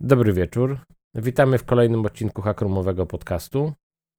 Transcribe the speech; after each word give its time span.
Dobry 0.00 0.32
wieczór. 0.32 0.78
Witamy 1.14 1.58
w 1.58 1.64
kolejnym 1.64 2.06
odcinku 2.06 2.42
Hakrumowego 2.42 3.06
podcastu. 3.06 3.72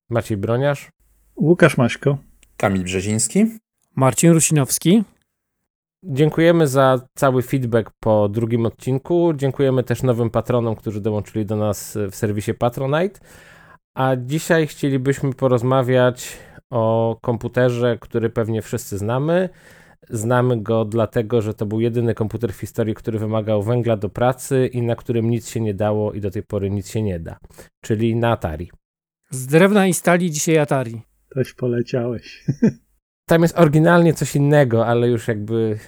Maciej 0.10 0.38
Broniarz. 0.38 0.90
Łukasz 1.36 1.78
Maśko. 1.78 2.18
Kamil 2.58 2.84
Brzeziński. 2.84 3.46
Marcin 3.96 4.32
Rusinowski. 4.32 5.04
Dziękujemy 6.04 6.68
za 6.68 7.02
cały 7.16 7.42
feedback 7.42 7.92
po 8.00 8.30
drugim 8.30 8.66
odcinku. 8.66 9.34
Dziękujemy 9.36 9.84
też 9.84 10.04
nowym 10.04 10.30
patronom, 10.30 10.76
którzy 10.76 11.02
dołączyli 11.02 11.46
do 11.46 11.56
nas 11.56 11.98
w 12.12 12.16
serwisie 12.16 12.54
Patronite. 12.54 13.20
A 13.96 14.16
dzisiaj 14.16 14.68
chcielibyśmy 14.68 15.34
porozmawiać 15.34 16.38
o 16.70 17.18
komputerze, 17.22 17.98
który 18.02 18.30
pewnie 18.30 18.62
wszyscy 18.62 18.98
znamy. 18.98 19.50
Znamy 20.10 20.62
go 20.62 20.86
dlatego, 20.86 21.42
że 21.42 21.54
to 21.54 21.66
był 21.66 21.80
jedyny 21.80 22.14
komputer 22.14 22.54
w 22.54 22.60
historii, 22.60 22.96
który 22.96 23.20
wymagał 23.20 23.64
węgla 23.64 23.98
do 23.98 24.10
pracy 24.10 24.70
i 24.74 24.82
na 24.82 24.96
którym 24.96 25.30
nic 25.30 25.50
się 25.50 25.60
nie 25.60 25.74
dało 25.74 26.14
i 26.14 26.22
do 26.22 26.32
tej 26.32 26.44
pory 26.44 26.70
nic 26.70 26.90
się 26.90 27.02
nie 27.02 27.20
da. 27.20 27.38
Czyli 27.84 28.16
na 28.16 28.32
Atari. 28.32 28.72
Z 29.32 29.48
drewna 29.48 29.88
i 29.88 29.94
stali 29.94 30.32
dzisiaj 30.32 30.58
Atari. 30.58 31.02
Toś 31.30 31.54
poleciałeś. 31.54 32.46
Tam 33.30 33.42
jest 33.42 33.60
oryginalnie 33.60 34.14
coś 34.14 34.36
innego, 34.36 34.88
ale 34.88 35.08
już 35.08 35.28
jakby 35.28 35.80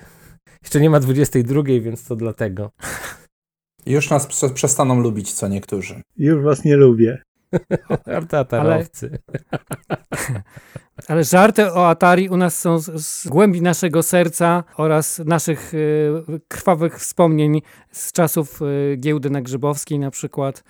jeszcze 0.63 0.81
nie 0.81 0.89
ma 0.89 0.99
22, 0.99 1.63
więc 1.63 2.05
to 2.05 2.15
dlatego. 2.15 2.71
Już 3.85 4.09
nas 4.09 4.27
przestaną 4.53 4.99
lubić 4.99 5.33
co 5.33 5.47
niektórzy. 5.47 6.01
Już 6.17 6.43
was 6.43 6.65
nie 6.65 6.75
lubię. 6.77 7.21
Atarowcy. 8.31 9.19
Ale, 9.89 10.41
ale 11.07 11.23
żarty 11.23 11.73
o 11.73 11.89
Atari 11.89 12.29
u 12.29 12.37
nas 12.37 12.59
są 12.59 12.79
z, 12.79 13.05
z 13.05 13.27
głębi 13.27 13.61
naszego 13.61 14.03
serca 14.03 14.63
oraz 14.77 15.19
naszych 15.25 15.73
y, 15.73 16.23
krwawych 16.47 16.99
wspomnień 16.99 17.61
z 17.91 18.11
czasów 18.11 18.61
y, 18.61 18.97
giełdy 18.97 19.29
na 19.29 19.41
Grzybowskiej 19.41 19.99
na 19.99 20.11
przykład. 20.11 20.63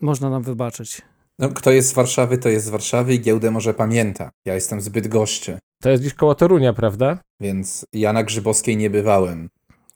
Można 0.00 0.30
nam 0.30 0.42
wybaczyć. 0.42 1.02
No, 1.38 1.48
kto 1.48 1.70
jest 1.70 1.88
z 1.88 1.92
Warszawy, 1.92 2.38
to 2.38 2.48
jest 2.48 2.66
z 2.66 2.68
Warszawy 2.68 3.14
i 3.14 3.20
giełdę 3.20 3.50
może 3.50 3.74
pamięta. 3.74 4.30
Ja 4.44 4.54
jestem 4.54 4.80
zbyt 4.80 5.08
goszczy. 5.08 5.58
To 5.82 5.90
jest 5.90 6.02
gdzieś 6.02 6.14
koło 6.14 6.34
Torunia, 6.34 6.72
prawda? 6.72 7.18
Więc 7.40 7.86
ja 7.92 8.12
na 8.12 8.22
Grzybowskiej 8.22 8.76
nie 8.76 8.90
bywałem. 8.90 9.48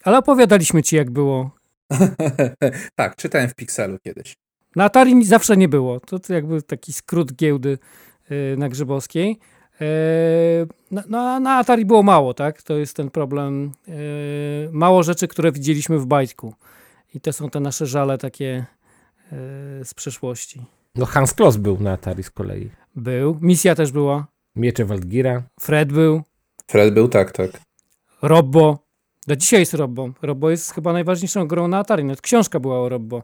Ale 0.04 0.18
opowiadaliśmy 0.18 0.82
ci, 0.82 0.96
jak 0.96 1.10
było. 1.10 1.50
tak, 2.96 3.16
czytałem 3.16 3.48
w 3.48 3.54
Pixelu 3.54 3.98
kiedyś. 3.98 4.34
Na 4.76 4.84
Atari 4.84 5.24
zawsze 5.24 5.56
nie 5.56 5.68
było. 5.68 6.00
To, 6.00 6.18
to 6.18 6.34
jakby 6.34 6.62
taki 6.62 6.92
skrót 6.92 7.32
giełdy 7.32 7.78
na 8.56 8.68
Grzybowskiej. 8.68 9.38
Yy, 9.80 9.86
no, 10.90 11.02
no, 11.08 11.40
na 11.40 11.58
Atari 11.58 11.84
było 11.84 12.02
mało, 12.02 12.34
tak? 12.34 12.62
To 12.62 12.76
jest 12.76 12.96
ten 12.96 13.10
problem. 13.10 13.72
Yy, 13.88 13.94
mało 14.72 15.02
rzeczy, 15.02 15.28
które 15.28 15.52
widzieliśmy 15.52 15.98
w 15.98 16.06
bajku. 16.06 16.54
I 17.14 17.20
to 17.20 17.32
są 17.32 17.50
te 17.50 17.60
nasze 17.60 17.86
żale 17.86 18.18
takie 18.18 18.66
z 19.84 19.94
przeszłości. 19.94 20.64
No 20.94 21.06
Hans 21.06 21.34
Kloss 21.34 21.56
był 21.56 21.80
na 21.80 21.92
Atari 21.92 22.22
z 22.22 22.30
kolei. 22.30 22.70
Był. 22.96 23.38
Misja 23.40 23.74
też 23.74 23.92
była. 23.92 24.26
Miecze 24.56 24.84
Waldgira. 24.84 25.42
Fred 25.60 25.92
był. 25.92 26.22
Fred 26.66 26.94
był, 26.94 27.08
tak, 27.08 27.32
tak. 27.32 27.50
Robbo. 28.22 28.78
Do 29.26 29.36
dzisiaj 29.36 29.60
jest 29.60 29.74
Robbo. 29.74 30.10
Robbo 30.22 30.50
jest 30.50 30.72
chyba 30.72 30.92
najważniejszą 30.92 31.46
grą 31.48 31.68
na 31.68 31.78
Atari. 31.78 32.04
Nawet 32.04 32.20
książka 32.20 32.60
była 32.60 32.80
o 32.80 32.88
Robbo. 32.88 33.22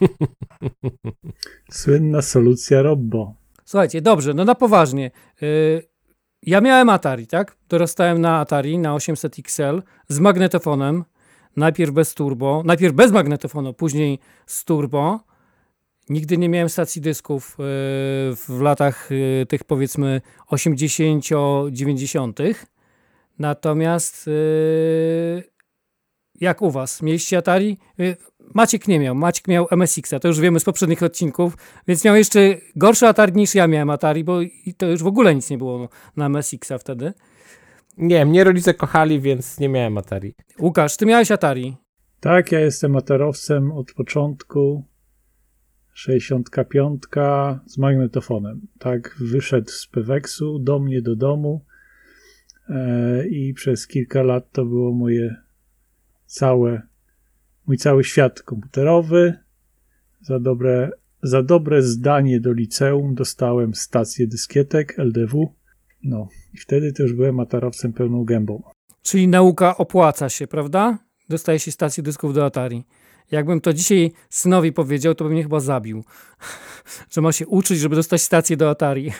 Słynna 1.70 2.22
solucja 2.22 2.82
Robbo. 2.82 3.34
Słuchajcie, 3.68 4.02
dobrze, 4.02 4.34
no 4.34 4.44
na 4.44 4.54
poważnie. 4.54 5.10
Yy, 5.40 5.82
ja 6.42 6.60
miałem 6.60 6.88
Atari, 6.88 7.26
tak? 7.26 7.56
Dorastałem 7.68 8.20
na 8.20 8.40
Atari, 8.40 8.78
na 8.78 8.94
800 8.94 9.38
XL 9.38 9.82
z 10.08 10.18
magnetofonem. 10.18 11.04
Najpierw 11.56 11.92
bez 11.92 12.14
turbo, 12.14 12.62
najpierw 12.64 12.94
bez 12.94 13.12
magnetofonu, 13.12 13.74
później 13.74 14.18
z 14.46 14.64
turbo. 14.64 15.20
Nigdy 16.08 16.38
nie 16.38 16.48
miałem 16.48 16.68
stacji 16.68 17.02
dysków 17.02 17.56
yy, 17.58 17.64
w 18.36 18.58
latach 18.60 19.08
yy, 19.10 19.46
tych 19.46 19.64
powiedzmy 19.64 20.20
80-90. 20.50 22.54
Natomiast 23.38 24.30
jak 26.34 26.62
u 26.62 26.70
was? 26.70 27.02
Mieliście 27.02 27.38
Atari? 27.38 27.78
Maciek 28.54 28.88
nie 28.88 28.98
miał. 28.98 29.14
Maciek 29.14 29.48
miał 29.48 29.66
MSX-a, 29.70 30.20
to 30.20 30.28
już 30.28 30.40
wiemy 30.40 30.60
z 30.60 30.64
poprzednich 30.64 31.02
odcinków, 31.02 31.56
więc 31.88 32.04
miał 32.04 32.16
jeszcze 32.16 32.40
gorszy 32.76 33.06
Atari 33.06 33.32
niż 33.32 33.54
ja 33.54 33.66
miałem 33.66 33.90
Atari, 33.90 34.24
bo 34.24 34.38
to 34.76 34.86
już 34.86 35.02
w 35.02 35.06
ogóle 35.06 35.34
nic 35.34 35.50
nie 35.50 35.58
było 35.58 35.88
na 36.16 36.26
MSX-a 36.26 36.78
wtedy. 36.78 37.12
Nie, 37.98 38.26
mnie 38.26 38.44
rodzice 38.44 38.74
kochali, 38.74 39.20
więc 39.20 39.60
nie 39.60 39.68
miałem 39.68 39.98
Atari. 39.98 40.34
Łukasz, 40.60 40.96
ty 40.96 41.06
miałeś 41.06 41.30
Atari? 41.30 41.76
Tak, 42.20 42.52
ja 42.52 42.60
jestem 42.60 42.96
atarowcem 42.96 43.72
od 43.72 43.92
początku. 43.92 44.84
65 45.98 47.02
z 47.66 47.78
magnetofonem. 47.78 48.60
Tak, 48.78 49.16
wyszedł 49.20 49.70
z 49.70 49.86
Peweksu 49.86 50.58
do 50.58 50.78
mnie 50.78 51.02
do 51.02 51.16
domu 51.16 51.64
e, 52.68 53.28
i 53.28 53.54
przez 53.54 53.86
kilka 53.86 54.22
lat 54.22 54.52
to 54.52 54.64
było 54.64 54.92
moje 54.92 55.36
całe, 56.26 56.82
mój 57.68 57.78
cały 57.78 58.04
świat 58.04 58.42
komputerowy. 58.42 59.34
Za 60.20 60.40
dobre, 60.40 60.90
za 61.22 61.42
dobre 61.42 61.82
zdanie 61.82 62.40
do 62.40 62.52
liceum 62.52 63.14
dostałem 63.14 63.74
stację 63.74 64.26
dyskietek 64.26 64.98
LDW. 64.98 65.54
No 66.02 66.28
i 66.54 66.58
wtedy 66.58 66.92
też 66.92 67.12
byłem 67.12 67.40
atarowcem 67.40 67.92
pełną 67.92 68.24
gębą. 68.24 68.62
Czyli 69.02 69.28
nauka 69.28 69.76
opłaca 69.76 70.28
się, 70.28 70.46
prawda? 70.46 70.98
Dostaje 71.28 71.58
się 71.58 71.72
stację 71.72 72.02
dysków 72.02 72.34
do 72.34 72.44
Atari. 72.44 72.84
Jakbym 73.30 73.60
to 73.60 73.72
dzisiaj 73.72 74.12
synowi 74.30 74.72
powiedział, 74.72 75.14
to 75.14 75.24
by 75.24 75.30
mnie 75.30 75.42
chyba 75.42 75.60
zabił. 75.60 76.04
że 77.12 77.20
ma 77.20 77.32
się 77.32 77.46
uczyć, 77.46 77.78
żeby 77.78 77.96
dostać 77.96 78.22
stację 78.22 78.56
do 78.56 78.70
Atari. 78.70 79.12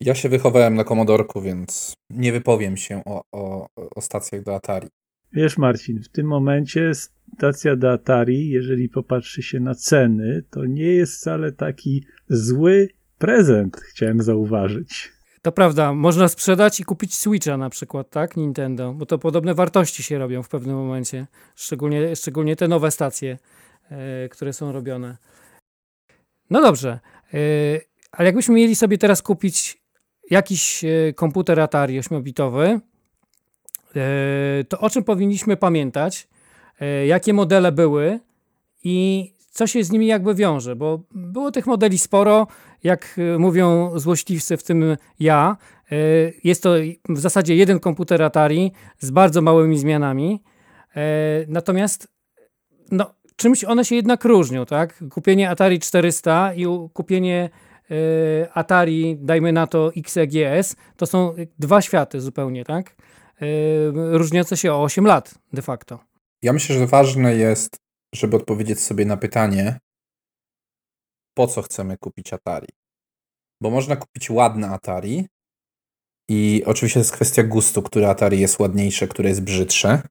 ja 0.00 0.14
się 0.14 0.28
wychowałem 0.28 0.74
na 0.74 0.84
komodorku, 0.84 1.40
więc 1.40 1.92
nie 2.10 2.32
wypowiem 2.32 2.76
się 2.76 3.02
o, 3.04 3.22
o, 3.32 3.66
o 3.96 4.00
stacjach 4.00 4.42
do 4.42 4.54
Atari. 4.54 4.88
Wiesz, 5.32 5.58
Marcin, 5.58 6.02
w 6.02 6.08
tym 6.08 6.26
momencie 6.26 6.92
stacja 6.94 7.76
do 7.76 7.92
Atari, 7.92 8.48
jeżeli 8.48 8.88
popatrzy 8.88 9.42
się 9.42 9.60
na 9.60 9.74
ceny, 9.74 10.44
to 10.50 10.64
nie 10.66 10.86
jest 10.86 11.14
wcale 11.14 11.52
taki 11.52 12.04
zły 12.28 12.88
prezent, 13.18 13.76
chciałem 13.76 14.22
zauważyć. 14.22 15.12
To 15.42 15.52
prawda, 15.52 15.92
można 15.92 16.28
sprzedać 16.28 16.80
i 16.80 16.84
kupić 16.84 17.14
Switcha 17.14 17.56
na 17.56 17.70
przykład, 17.70 18.10
tak? 18.10 18.36
Nintendo, 18.36 18.92
bo 18.92 19.06
to 19.06 19.18
podobne 19.18 19.54
wartości 19.54 20.02
się 20.02 20.18
robią 20.18 20.42
w 20.42 20.48
pewnym 20.48 20.76
momencie, 20.76 21.26
szczególnie, 21.56 22.16
szczególnie 22.16 22.56
te 22.56 22.68
nowe 22.68 22.90
stacje, 22.90 23.38
e, 23.90 24.28
które 24.28 24.52
są 24.52 24.72
robione. 24.72 25.16
No 26.50 26.60
dobrze, 26.62 27.00
e, 27.34 27.38
ale 28.12 28.26
jakbyśmy 28.26 28.54
mieli 28.54 28.76
sobie 28.76 28.98
teraz 28.98 29.22
kupić 29.22 29.82
jakiś 30.30 30.84
e, 30.84 31.12
komputer 31.12 31.60
Atari 31.60 32.00
8-bitowy, 32.00 32.64
e, 32.64 32.80
to 34.68 34.78
o 34.78 34.90
czym 34.90 35.04
powinniśmy 35.04 35.56
pamiętać, 35.56 36.28
e, 36.80 37.06
jakie 37.06 37.32
modele 37.32 37.72
były 37.72 38.20
i 38.84 39.32
co 39.50 39.66
się 39.66 39.84
z 39.84 39.90
nimi 39.90 40.06
jakby 40.06 40.34
wiąże, 40.34 40.76
bo 40.76 41.00
było 41.10 41.50
tych 41.50 41.66
modeli 41.66 41.98
sporo, 41.98 42.46
jak 42.84 43.16
e, 43.34 43.38
mówią 43.38 43.98
złośliwcy, 43.98 44.56
w 44.56 44.62
tym 44.62 44.96
ja. 45.20 45.56
E, 45.92 45.96
jest 46.44 46.62
to 46.62 46.74
w 47.08 47.18
zasadzie 47.18 47.56
jeden 47.56 47.80
komputer 47.80 48.22
Atari 48.22 48.72
z 48.98 49.10
bardzo 49.10 49.42
małymi 49.42 49.78
zmianami. 49.78 50.42
E, 50.96 51.00
natomiast 51.48 52.08
no, 52.90 53.14
czymś 53.36 53.64
one 53.64 53.84
się 53.84 53.94
jednak 53.94 54.24
różnią, 54.24 54.66
tak? 54.66 55.04
Kupienie 55.10 55.50
Atari 55.50 55.80
400 55.80 56.54
i 56.54 56.66
kupienie 56.92 57.50
Atari, 58.54 59.16
dajmy 59.20 59.52
na 59.52 59.66
to 59.66 59.92
XEGS, 59.96 60.76
to 60.96 61.06
są 61.06 61.34
dwa 61.58 61.82
światy 61.82 62.20
zupełnie, 62.20 62.64
tak? 62.64 62.96
Różniące 63.94 64.56
się 64.56 64.72
o 64.72 64.82
8 64.82 65.06
lat 65.06 65.34
de 65.52 65.62
facto. 65.62 65.98
Ja 66.42 66.52
myślę, 66.52 66.78
że 66.78 66.86
ważne 66.86 67.34
jest 67.34 67.76
żeby 68.14 68.36
odpowiedzieć 68.36 68.80
sobie 68.80 69.04
na 69.04 69.16
pytanie, 69.16 69.78
po 71.34 71.46
co 71.46 71.62
chcemy 71.62 71.96
kupić 71.98 72.32
Atari. 72.32 72.68
Bo 73.62 73.70
można 73.70 73.96
kupić 73.96 74.30
ładne 74.30 74.68
Atari 74.68 75.26
i 76.30 76.62
oczywiście 76.66 77.00
jest 77.00 77.12
kwestia 77.12 77.42
gustu, 77.42 77.82
które 77.82 78.08
Atari 78.08 78.40
jest 78.40 78.58
ładniejsze, 78.58 79.08
które 79.08 79.28
jest 79.28 79.42
brzydsze, 79.42 80.02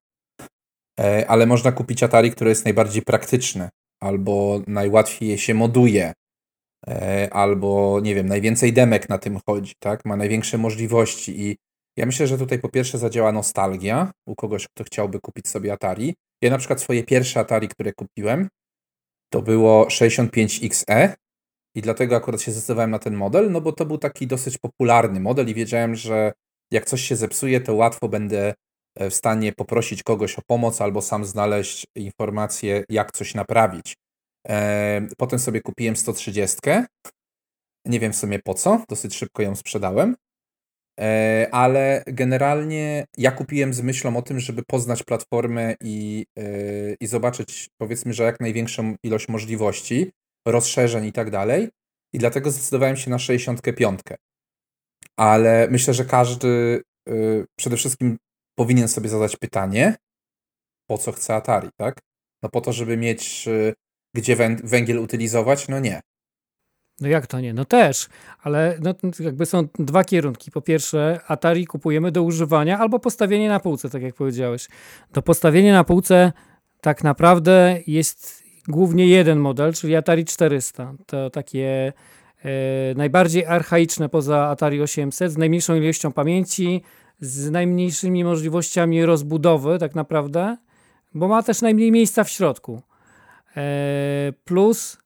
e, 1.00 1.28
ale 1.28 1.46
można 1.46 1.72
kupić 1.72 2.04
Atari, 2.04 2.32
które 2.32 2.50
jest 2.50 2.66
najbardziej 2.66 3.02
praktyczne 3.02 3.70
albo 4.02 4.62
najłatwiej 4.68 5.30
je 5.30 5.38
się 5.38 5.54
moduje, 5.54 6.14
e, 6.88 7.30
albo 7.34 8.00
nie 8.04 8.16
wiem, 8.16 8.28
najwięcej 8.28 8.74
demek 8.74 9.10
na 9.10 9.18
tym 9.18 9.40
chodzi, 9.46 9.74
tak? 9.80 10.06
Ma 10.06 10.16
największe 10.16 10.58
możliwości 10.58 11.42
i 11.42 11.58
ja 12.00 12.06
myślę, 12.06 12.28
że 12.28 12.38
tutaj 12.38 12.60
po 12.60 12.70
pierwsze 12.70 12.98
zadziała 12.98 13.32
nostalgia 13.32 14.12
u 14.28 14.36
kogoś, 14.36 14.68
kto 14.68 14.84
chciałby 14.84 15.20
kupić 15.20 15.48
sobie 15.48 15.74
Atari, 15.74 16.16
ja 16.42 16.50
na 16.50 16.58
przykład 16.58 16.82
swoje 16.82 17.04
pierwsze 17.04 17.40
Atari, 17.40 17.68
które 17.68 17.94
kupiłem, 17.94 18.48
to 19.34 19.42
było 19.42 19.86
65XE 19.86 21.14
i 21.76 21.82
dlatego 21.82 22.16
akurat 22.16 22.42
się 22.42 22.52
zdecydowałem 22.52 22.92
na 22.92 23.00
ten 23.00 23.16
model, 23.16 23.52
no 23.52 23.62
bo 23.62 23.72
to 23.72 23.86
był 23.86 23.98
taki 23.98 24.28
dosyć 24.28 24.58
popularny 24.58 25.20
model 25.20 25.48
i 25.48 25.54
wiedziałem, 25.54 25.96
że 25.96 26.34
jak 26.72 26.86
coś 26.86 27.02
się 27.02 27.16
zepsuje, 27.16 27.62
to 27.62 27.74
łatwo 27.74 28.10
będę 28.10 28.54
w 29.00 29.14
stanie 29.14 29.54
poprosić 29.54 30.04
kogoś 30.04 30.40
o 30.40 30.42
pomoc 30.48 30.82
albo 30.82 31.02
sam 31.02 31.26
znaleźć 31.26 31.86
informację, 31.96 32.84
jak 32.90 33.12
coś 33.12 33.36
naprawić. 33.36 33.96
Potem 35.18 35.40
sobie 35.40 35.62
kupiłem 35.62 35.96
130. 35.96 36.58
Nie 37.86 38.00
wiem 38.00 38.14
w 38.14 38.16
sumie 38.16 38.40
po 38.40 38.54
co, 38.54 38.84
dosyć 38.90 39.16
szybko 39.16 39.42
ją 39.42 39.56
sprzedałem. 39.56 40.16
E, 41.00 41.48
ale 41.52 42.04
generalnie 42.08 43.06
ja 43.18 43.32
kupiłem 43.32 43.74
z 43.74 43.82
myślą 43.82 44.18
o 44.18 44.22
tym, 44.22 44.40
żeby 44.40 44.64
poznać 44.68 45.04
platformę 45.04 45.76
i, 45.84 46.26
e, 46.38 46.44
i 47.00 47.08
zobaczyć, 47.08 47.70
powiedzmy, 47.78 48.14
że 48.14 48.24
jak 48.24 48.40
największą 48.40 48.96
ilość 49.04 49.28
możliwości, 49.28 50.12
rozszerzeń 50.48 51.06
i 51.06 51.14
tak 51.14 51.32
dalej. 51.32 51.70
I 52.14 52.20
dlatego 52.20 52.52
zdecydowałem 52.52 52.98
się 52.98 53.10
na 53.10 53.20
65. 53.20 54.00
Ale 55.18 55.68
myślę, 55.72 55.94
że 55.94 56.06
każdy 56.06 56.82
e, 57.10 57.14
przede 57.60 57.78
wszystkim 57.78 58.18
powinien 58.58 58.88
sobie 58.88 59.10
zadać 59.10 59.36
pytanie, 59.36 59.96
po 60.90 60.98
co 60.98 61.12
chce 61.12 61.36
Atari, 61.36 61.70
tak? 61.78 62.00
No 62.44 62.50
po 62.50 62.62
to, 62.62 62.74
żeby 62.74 62.98
mieć 62.98 63.50
gdzie 64.16 64.36
węgiel 64.64 65.00
utylizować? 65.00 65.68
No 65.68 65.80
nie. 65.80 66.02
No 67.02 67.08
jak 67.08 67.28
to 67.28 67.40
nie? 67.40 67.54
No 67.54 67.66
też, 67.66 68.08
ale 68.44 68.78
no, 68.82 68.94
jakby 69.20 69.46
są 69.46 69.68
dwa 69.80 70.04
kierunki. 70.04 70.52
Po 70.52 70.62
pierwsze, 70.62 71.20
Atari 71.28 71.68
kupujemy 71.68 72.12
do 72.12 72.24
używania 72.24 72.80
albo 72.80 73.00
postawienie 73.00 73.50
na 73.50 73.60
półce, 73.60 73.90
tak 73.90 74.02
jak 74.02 74.16
powiedziałeś. 74.16 74.68
To 75.12 75.22
postawienie 75.22 75.74
na 75.74 75.84
półce 75.84 76.32
tak 76.82 77.04
naprawdę 77.04 77.80
jest 77.88 78.44
głównie 78.68 79.08
jeden 79.08 79.40
model, 79.40 79.74
czyli 79.74 79.96
Atari 79.96 80.26
400. 80.26 80.94
To 81.06 81.30
takie 81.30 81.94
e, 82.44 82.50
najbardziej 82.96 83.46
archaiczne 83.46 84.10
poza 84.10 84.48
Atari 84.48 84.82
800, 84.82 85.32
z 85.32 85.38
najmniejszą 85.38 85.76
ilością 85.76 86.12
pamięci, 86.12 86.82
z 87.20 87.52
najmniejszymi 87.52 88.24
możliwościami 88.24 89.06
rozbudowy 89.06 89.80
tak 89.80 89.96
naprawdę, 89.96 90.58
bo 91.14 91.28
ma 91.28 91.44
też 91.44 91.62
najmniej 91.62 91.92
miejsca 91.92 92.24
w 92.24 92.30
środku. 92.30 92.82
E, 93.58 94.34
plus 94.46 94.98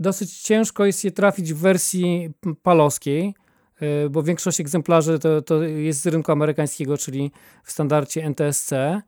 dosyć 0.00 0.40
ciężko 0.40 0.84
jest 0.84 1.04
je 1.04 1.10
trafić 1.10 1.54
w 1.54 1.58
wersji 1.58 2.30
palowskiej, 2.62 3.34
e, 3.80 4.08
bo 4.08 4.22
większość 4.22 4.60
egzemplarzy 4.60 5.18
to, 5.18 5.42
to 5.42 5.62
jest 5.62 6.00
z 6.00 6.06
rynku 6.06 6.32
amerykańskiego, 6.32 6.98
czyli 6.98 7.30
w 7.64 7.72
standardzie 7.72 8.24
NTSC. 8.24 8.72
E, 8.72 9.02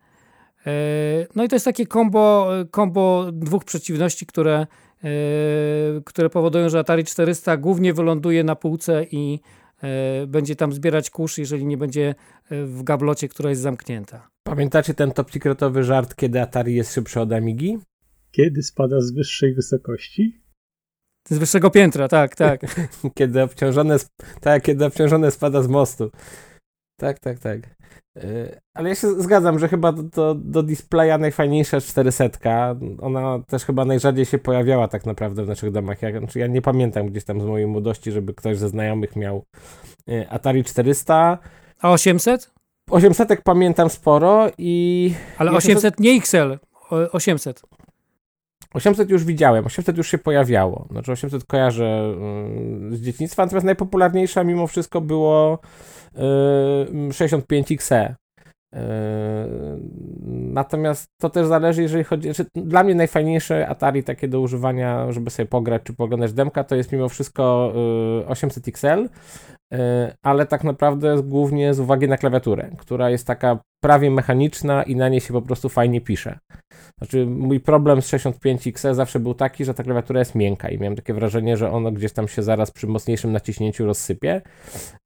no 1.34 1.44
i 1.44 1.48
to 1.48 1.56
jest 1.56 1.64
takie 1.64 1.86
kombo, 1.86 2.48
kombo 2.70 3.32
dwóch 3.32 3.64
przeciwności, 3.64 4.26
które, 4.26 4.66
które 6.04 6.30
powodują, 6.30 6.68
że 6.68 6.78
Atari 6.78 7.04
400 7.04 7.56
głównie 7.56 7.94
wyląduje 7.94 8.44
na 8.44 8.56
półce 8.56 9.04
i 9.10 9.40
będzie 10.26 10.56
tam 10.56 10.72
zbierać 10.72 11.10
kurz, 11.10 11.38
jeżeli 11.38 11.66
nie 11.66 11.76
będzie 11.76 12.14
w 12.50 12.82
gablocie, 12.82 13.28
która 13.28 13.50
jest 13.50 13.62
zamknięta. 13.62 14.28
Pamiętacie 14.42 14.94
ten 14.94 15.12
top 15.12 15.30
secretowy 15.30 15.84
żart, 15.84 16.14
kiedy 16.14 16.40
Atari 16.40 16.74
jest 16.74 16.94
szybszy 16.94 17.20
od 17.20 17.32
Amigi? 17.32 17.78
Kiedy 18.36 18.62
spada 18.62 19.00
z 19.00 19.10
wyższej 19.10 19.54
wysokości? 19.54 20.40
Z 21.28 21.38
wyższego 21.38 21.70
piętra, 21.70 22.08
tak, 22.08 22.36
tak. 22.36 22.60
kiedy 23.18 23.42
obciążone, 23.42 23.96
tak, 24.40 24.62
kiedy 24.62 24.84
obciążone 24.84 25.30
spada 25.30 25.62
z 25.62 25.68
mostu. 25.68 26.10
Tak, 27.00 27.18
tak, 27.18 27.38
tak. 27.38 27.60
Y, 28.16 28.60
ale 28.74 28.88
ja 28.88 28.94
się 28.94 29.22
zgadzam, 29.22 29.58
że 29.58 29.68
chyba 29.68 29.92
do, 29.92 30.34
do 30.34 30.62
displaya 30.62 31.18
najfajniejsza 31.18 31.76
jest 31.76 31.88
400. 31.88 32.76
Ona 33.00 33.38
też 33.46 33.64
chyba 33.64 33.84
najrzadziej 33.84 34.24
się 34.24 34.38
pojawiała 34.38 34.88
tak 34.88 35.06
naprawdę 35.06 35.44
w 35.44 35.48
naszych 35.48 35.70
domach. 35.70 36.02
Ja, 36.02 36.18
znaczy 36.18 36.38
ja 36.38 36.46
nie 36.46 36.62
pamiętam 36.62 37.06
gdzieś 37.06 37.24
tam 37.24 37.40
z 37.40 37.44
mojej 37.44 37.66
młodości, 37.66 38.12
żeby 38.12 38.34
ktoś 38.34 38.58
ze 38.58 38.68
znajomych 38.68 39.16
miał 39.16 39.44
y, 40.10 40.28
Atari 40.30 40.64
400. 40.64 41.38
A 41.80 41.92
800? 41.92 42.50
800 42.90 43.42
pamiętam 43.42 43.90
sporo 43.90 44.50
i... 44.58 45.14
Ale 45.38 45.50
800 45.50 46.00
nie 46.00 46.10
XL, 46.10 46.58
800. 47.12 47.75
800 48.74 49.10
już 49.10 49.24
widziałem, 49.24 49.66
800 49.66 49.96
już 49.96 50.10
się 50.10 50.18
pojawiało. 50.18 50.86
Znaczy 50.90 51.12
800 51.12 51.44
kojarzę 51.44 52.14
mm, 52.16 52.96
z 52.96 53.00
dzieciństwa, 53.00 53.42
natomiast 53.42 53.66
najpopularniejsza 53.66 54.44
mimo 54.44 54.66
wszystko 54.66 55.00
było 55.00 55.58
65XE. 57.08 58.14
Y, 58.74 58.78
natomiast 60.32 61.06
to 61.20 61.30
też 61.30 61.46
zależy, 61.46 61.82
jeżeli 61.82 62.04
chodzi. 62.04 62.34
Znaczy, 62.34 62.50
dla 62.54 62.84
mnie 62.84 62.94
najfajniejsze 62.94 63.68
Atari 63.68 64.04
takie 64.04 64.28
do 64.28 64.40
używania, 64.40 65.12
żeby 65.12 65.30
sobie 65.30 65.46
pograć 65.46 65.82
czy 65.82 65.92
poglądać 65.92 66.32
demka, 66.32 66.64
to 66.64 66.76
jest 66.76 66.92
mimo 66.92 67.08
wszystko 67.08 67.72
800 68.26 68.68
XL, 68.68 69.08
y, 69.74 69.78
ale 70.22 70.46
tak 70.46 70.64
naprawdę 70.64 71.22
głównie 71.22 71.74
z 71.74 71.80
uwagi 71.80 72.08
na 72.08 72.16
klawiaturę, 72.16 72.70
która 72.78 73.10
jest 73.10 73.26
taka 73.26 73.58
prawie 73.80 74.10
mechaniczna 74.10 74.82
i 74.82 74.96
na 74.96 75.08
niej 75.08 75.20
się 75.20 75.32
po 75.32 75.42
prostu 75.42 75.68
fajnie 75.68 76.00
pisze. 76.00 76.38
Znaczy, 76.98 77.26
mój 77.26 77.60
problem 77.60 78.02
z 78.02 78.10
65XE 78.10 78.94
zawsze 78.94 79.20
był 79.20 79.34
taki, 79.34 79.64
że 79.64 79.74
ta 79.74 79.82
klawiatura 79.82 80.18
jest 80.18 80.34
miękka 80.34 80.68
i 80.68 80.78
miałem 80.78 80.96
takie 80.96 81.14
wrażenie, 81.14 81.56
że 81.56 81.70
ono 81.70 81.92
gdzieś 81.92 82.12
tam 82.12 82.28
się 82.28 82.42
zaraz 82.42 82.70
przy 82.70 82.86
mocniejszym 82.86 83.32
naciśnięciu 83.32 83.86
rozsypie, 83.86 84.42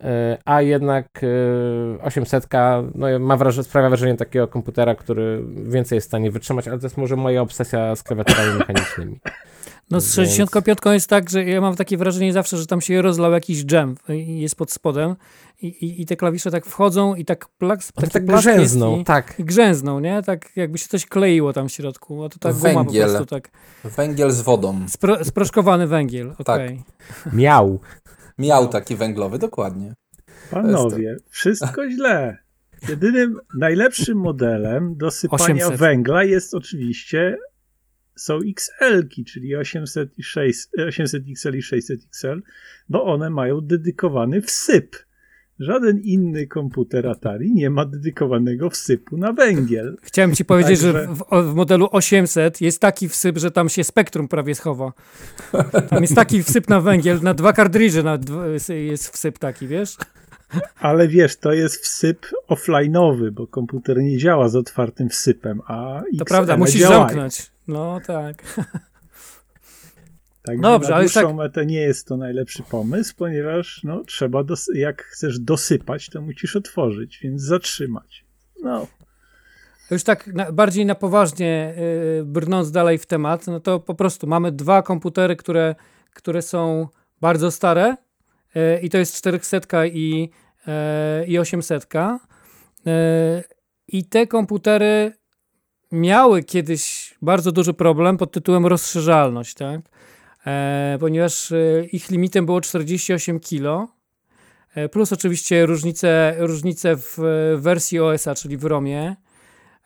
e, 0.00 0.38
a 0.44 0.62
jednak 0.62 1.06
800 2.02 2.54
e, 2.54 2.90
no, 2.94 3.18
ma 3.18 3.36
wrażenie, 3.36 3.64
sprawia 3.64 3.88
wrażenie 3.88 4.16
takiego 4.16 4.48
komputera, 4.48 4.94
który 4.94 5.44
więcej 5.64 5.96
jest 5.96 6.06
w 6.06 6.10
stanie 6.10 6.30
wytrzymać, 6.30 6.68
ale 6.68 6.78
to 6.78 6.86
jest 6.86 6.96
może 6.96 7.16
moja 7.16 7.42
obsesja 7.42 7.96
z 7.96 8.02
klawiaturami 8.02 8.58
mechanicznymi. 8.58 9.20
No 9.90 10.00
z 10.00 10.14
65 10.14 10.78
jest 10.86 11.08
tak, 11.08 11.30
że 11.30 11.44
ja 11.44 11.60
mam 11.60 11.76
takie 11.76 11.96
wrażenie 11.96 12.32
zawsze, 12.32 12.56
że 12.56 12.66
tam 12.66 12.80
się 12.80 13.02
rozlał 13.02 13.32
jakiś 13.32 13.64
dżem 13.64 13.94
jest 14.08 14.56
pod 14.56 14.72
spodem 14.72 15.16
i, 15.62 15.66
i, 15.66 16.02
i 16.02 16.06
te 16.06 16.16
klawisze 16.16 16.50
tak 16.50 16.66
wchodzą 16.66 17.14
i 17.14 17.24
tak 17.24 17.48
plaks, 17.48 17.92
tak, 17.92 18.10
tak 18.10 18.26
grzęzną, 18.26 18.98
i, 18.98 19.04
tak. 19.04 19.34
I 19.38 19.44
grzęzną, 19.44 20.00
nie? 20.00 20.22
Tak 20.22 20.56
jakby 20.56 20.78
się 20.78 20.88
coś 20.88 21.06
kleiło 21.06 21.52
tam 21.52 21.68
w 21.68 21.72
środku, 21.72 22.24
a 22.24 22.28
to 22.28 22.38
tak 22.38 22.54
węgiel. 22.54 23.06
po 23.06 23.10
prostu 23.10 23.26
tak. 23.26 23.50
Węgiel 23.84 24.30
z 24.30 24.40
wodą. 24.40 24.80
Spro, 24.88 25.24
sproszkowany 25.24 25.86
węgiel, 25.86 26.34
okej. 26.38 26.66
Okay. 26.66 26.82
Tak. 27.24 27.32
Miał. 27.32 27.80
Miał 28.38 28.68
taki 28.68 28.96
węglowy, 28.96 29.38
dokładnie. 29.38 29.94
Panowie, 30.50 31.16
wszystko 31.28 31.90
źle. 31.90 32.38
Jedynym 32.88 33.40
najlepszym 33.58 34.18
modelem 34.18 34.96
do 34.96 35.10
sypania 35.10 35.44
800. 35.44 35.80
węgla 35.80 36.24
jest 36.24 36.54
oczywiście 36.54 37.36
są 38.20 38.38
XL-ki, 38.56 39.24
czyli 39.24 39.56
800, 39.56 40.18
i 40.18 40.22
6, 40.22 40.68
800 40.88 41.22
XL 41.28 41.56
i 41.56 41.62
600 41.62 42.00
XL, 42.08 42.42
bo 42.88 43.04
one 43.04 43.30
mają 43.30 43.60
dedykowany 43.60 44.42
wsyp. 44.42 44.96
Żaden 45.58 46.00
inny 46.00 46.46
komputer 46.46 47.06
Atari 47.06 47.52
nie 47.52 47.70
ma 47.70 47.84
dedykowanego 47.84 48.70
wsypu 48.70 49.16
na 49.16 49.32
węgiel. 49.32 49.96
Chciałem 50.02 50.34
ci 50.34 50.44
powiedzieć, 50.44 50.80
Także... 50.80 50.92
że 50.92 51.08
w, 51.08 51.50
w, 51.50 51.54
modelu 51.54 51.88
800 51.92 52.60
jest 52.60 52.80
taki 52.80 53.08
wsyp, 53.08 53.38
że 53.38 53.50
tam 53.50 53.68
się 53.68 53.84
spektrum 53.84 54.28
prawie 54.28 54.54
schowa. 54.54 54.92
Tam 55.90 56.02
jest 56.02 56.14
taki 56.14 56.42
wsyp 56.42 56.68
na 56.68 56.80
węgiel, 56.80 57.20
na 57.22 57.34
dwa 57.34 57.52
kartridże 57.52 58.02
jest 58.68 59.08
wsyp 59.08 59.38
taki, 59.38 59.66
wiesz? 59.66 59.96
Ale 60.78 61.08
wiesz, 61.08 61.36
to 61.36 61.52
jest 61.52 61.76
wsyp 61.76 62.26
offline'owy, 62.48 63.30
bo 63.30 63.46
komputer 63.46 64.02
nie 64.02 64.18
działa 64.18 64.48
z 64.48 64.56
otwartym 64.56 65.08
wsypem, 65.08 65.60
a 65.66 66.02
To 66.18 66.24
prawda, 66.24 66.56
musisz 66.56 66.80
działają. 66.80 67.00
zamknąć. 67.00 67.50
No 67.70 68.00
tak. 68.06 68.42
Także 70.42 70.62
Dobrze, 70.62 70.90
na 70.90 70.96
ale 70.96 71.08
tak... 71.08 71.34
metę 71.34 71.66
nie 71.66 71.80
jest 71.80 72.06
to 72.06 72.16
najlepszy 72.16 72.62
pomysł, 72.62 73.14
ponieważ 73.16 73.80
no, 73.84 74.04
trzeba, 74.04 74.44
dos- 74.44 74.70
jak 74.74 75.02
chcesz 75.02 75.38
dosypać, 75.38 76.08
to 76.08 76.20
musisz 76.20 76.56
otworzyć, 76.56 77.18
więc 77.22 77.42
zatrzymać. 77.42 78.24
No. 78.62 78.86
Już 79.90 80.04
tak 80.04 80.26
na, 80.26 80.52
bardziej 80.52 80.86
na 80.86 80.94
poważnie 80.94 81.74
yy, 82.16 82.24
brnąc 82.24 82.70
dalej 82.70 82.98
w 82.98 83.06
temat, 83.06 83.46
no 83.46 83.60
to 83.60 83.80
po 83.80 83.94
prostu 83.94 84.26
mamy 84.26 84.52
dwa 84.52 84.82
komputery, 84.82 85.36
które, 85.36 85.74
które 86.14 86.42
są 86.42 86.88
bardzo 87.20 87.50
stare 87.50 87.96
yy, 88.54 88.80
i 88.82 88.90
to 88.90 88.98
jest 88.98 89.14
400 89.16 89.86
i, 89.86 90.30
yy, 90.66 91.26
i 91.26 91.38
800. 91.38 91.94
Yy, 91.94 92.92
I 93.88 94.04
te 94.04 94.26
komputery 94.26 95.12
miały 95.92 96.42
kiedyś 96.42 97.14
bardzo 97.22 97.52
duży 97.52 97.74
problem 97.74 98.16
pod 98.16 98.32
tytułem 98.32 98.66
rozszerzalność, 98.66 99.54
tak? 99.54 99.80
E, 100.46 100.96
ponieważ 101.00 101.52
e, 101.52 101.84
ich 101.92 102.10
limitem 102.10 102.46
było 102.46 102.60
48 102.60 103.40
kg, 103.40 103.88
e, 104.74 104.88
plus 104.88 105.12
oczywiście 105.12 105.66
różnice, 105.66 106.34
różnice 106.38 106.96
w 106.96 107.18
wersji 107.56 108.00
OSA, 108.00 108.34
czyli 108.34 108.56
w 108.56 108.64
ROMie, 108.64 109.16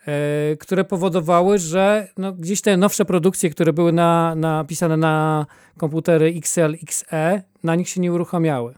e, 0.07 0.57
które 0.57 0.85
powodowały, 0.85 1.59
że 1.59 2.09
no, 2.19 2.33
gdzieś 2.33 2.61
te 2.61 2.77
nowsze 2.77 3.05
produkcje, 3.05 3.51
które 3.51 3.73
były 3.73 3.93
na, 3.93 4.35
napisane 4.35 4.97
na 4.97 5.47
komputery 5.77 6.35
XL, 6.37 6.77
XE, 6.83 7.43
na 7.63 7.75
nich 7.75 7.89
się 7.89 8.01
nie 8.01 8.13
uruchamiały. 8.13 8.75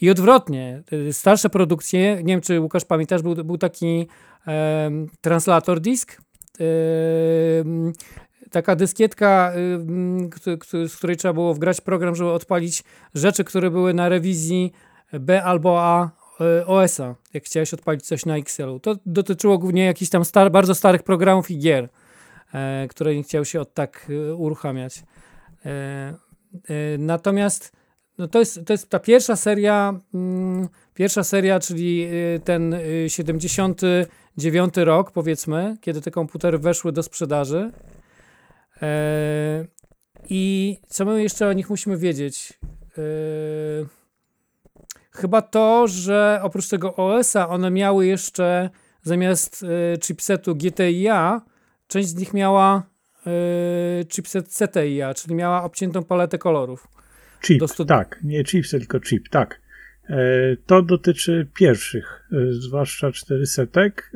I 0.00 0.10
odwrotnie, 0.10 0.82
e, 1.08 1.12
starsze 1.12 1.50
produkcje, 1.50 2.16
nie 2.16 2.34
wiem 2.34 2.40
czy 2.40 2.60
Łukasz 2.60 2.84
pamiętasz, 2.84 3.22
był, 3.22 3.34
był 3.34 3.58
taki 3.58 4.06
e, 4.46 4.90
translator 5.20 5.80
disk, 5.80 6.22
taka 8.50 8.76
dyskietka, 8.76 9.52
z 10.86 10.96
której 10.96 11.16
trzeba 11.16 11.34
było 11.34 11.54
wgrać 11.54 11.80
program, 11.80 12.14
żeby 12.14 12.30
odpalić 12.30 12.84
rzeczy, 13.14 13.44
które 13.44 13.70
były 13.70 13.94
na 13.94 14.08
rewizji 14.08 14.72
B 15.12 15.42
albo 15.42 15.82
A 15.82 16.10
y, 16.60 16.66
OS-a, 16.66 17.14
jak 17.34 17.44
chciałeś 17.44 17.74
odpalić 17.74 18.06
coś 18.06 18.26
na 18.26 18.36
Excelu. 18.36 18.80
To 18.80 18.96
dotyczyło 19.06 19.58
głównie 19.58 19.84
jakichś 19.84 20.10
tam 20.10 20.24
star 20.24 20.50
bardzo 20.50 20.74
starych 20.74 21.02
programów 21.02 21.50
i 21.50 21.58
gier, 21.58 21.88
e, 22.54 22.86
które 22.88 23.14
nie 23.14 23.22
chciał 23.22 23.44
się 23.44 23.60
od 23.60 23.74
tak 23.74 24.06
y, 24.10 24.34
uruchamiać. 24.34 25.02
E, 25.64 25.70
e, 25.70 26.14
natomiast 26.98 27.72
no 28.18 28.28
to, 28.28 28.38
jest, 28.38 28.60
to 28.66 28.72
jest 28.72 28.90
ta 28.90 28.98
pierwsza 28.98 29.36
seria, 29.36 30.00
mm, 30.14 30.68
pierwsza 30.94 31.24
seria, 31.24 31.60
czyli 31.60 32.08
y, 32.36 32.40
ten 32.44 32.74
70 33.08 33.82
dziewiąty 34.38 34.84
rok, 34.84 35.10
powiedzmy, 35.10 35.76
kiedy 35.80 36.00
te 36.00 36.10
komputery 36.10 36.58
weszły 36.58 36.92
do 36.92 37.02
sprzedaży. 37.02 37.72
E, 38.82 39.64
I 40.30 40.76
co 40.88 41.04
my 41.04 41.22
jeszcze 41.22 41.48
o 41.48 41.52
nich 41.52 41.70
musimy 41.70 41.96
wiedzieć? 41.96 42.58
E, 42.98 43.02
chyba 45.12 45.42
to, 45.42 45.88
że 45.88 46.40
oprócz 46.42 46.68
tego 46.68 46.96
OS-a 46.96 47.48
one 47.48 47.70
miały 47.70 48.06
jeszcze 48.06 48.70
zamiast 49.02 49.64
e, 49.94 49.98
chipsetu 49.98 50.54
GTIA, 50.56 51.40
część 51.86 52.08
z 52.08 52.14
nich 52.14 52.34
miała 52.34 52.82
e, 53.26 54.04
chipset 54.04 54.48
CTIA, 54.48 55.14
czyli 55.14 55.34
miała 55.34 55.62
obciętą 55.62 56.04
paletę 56.04 56.38
kolorów. 56.38 56.88
Chip, 57.42 57.62
tak. 57.88 58.20
Nie 58.24 58.44
chipset, 58.44 58.80
tylko 58.80 59.00
chip, 59.00 59.28
tak. 59.28 59.60
E, 60.10 60.56
To 60.66 60.82
dotyczy 60.82 61.48
pierwszych, 61.54 62.28
e, 62.32 62.52
zwłaszcza 62.52 63.12
400 63.12 63.62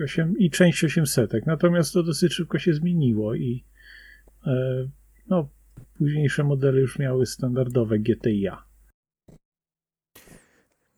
8, 0.05 0.39
i 0.39 0.51
część 0.51 0.85
800. 0.85 1.47
Natomiast 1.47 1.93
to 1.93 2.03
dosyć 2.03 2.33
szybko 2.33 2.59
się 2.59 2.75
zmieniło 2.75 3.35
i 3.35 3.65
e, 4.47 4.53
no, 5.29 5.49
późniejsze 5.99 6.45
modele 6.45 6.81
już 6.81 6.99
miały 6.99 7.27
standardowe 7.27 7.99
GTIA. 7.99 8.65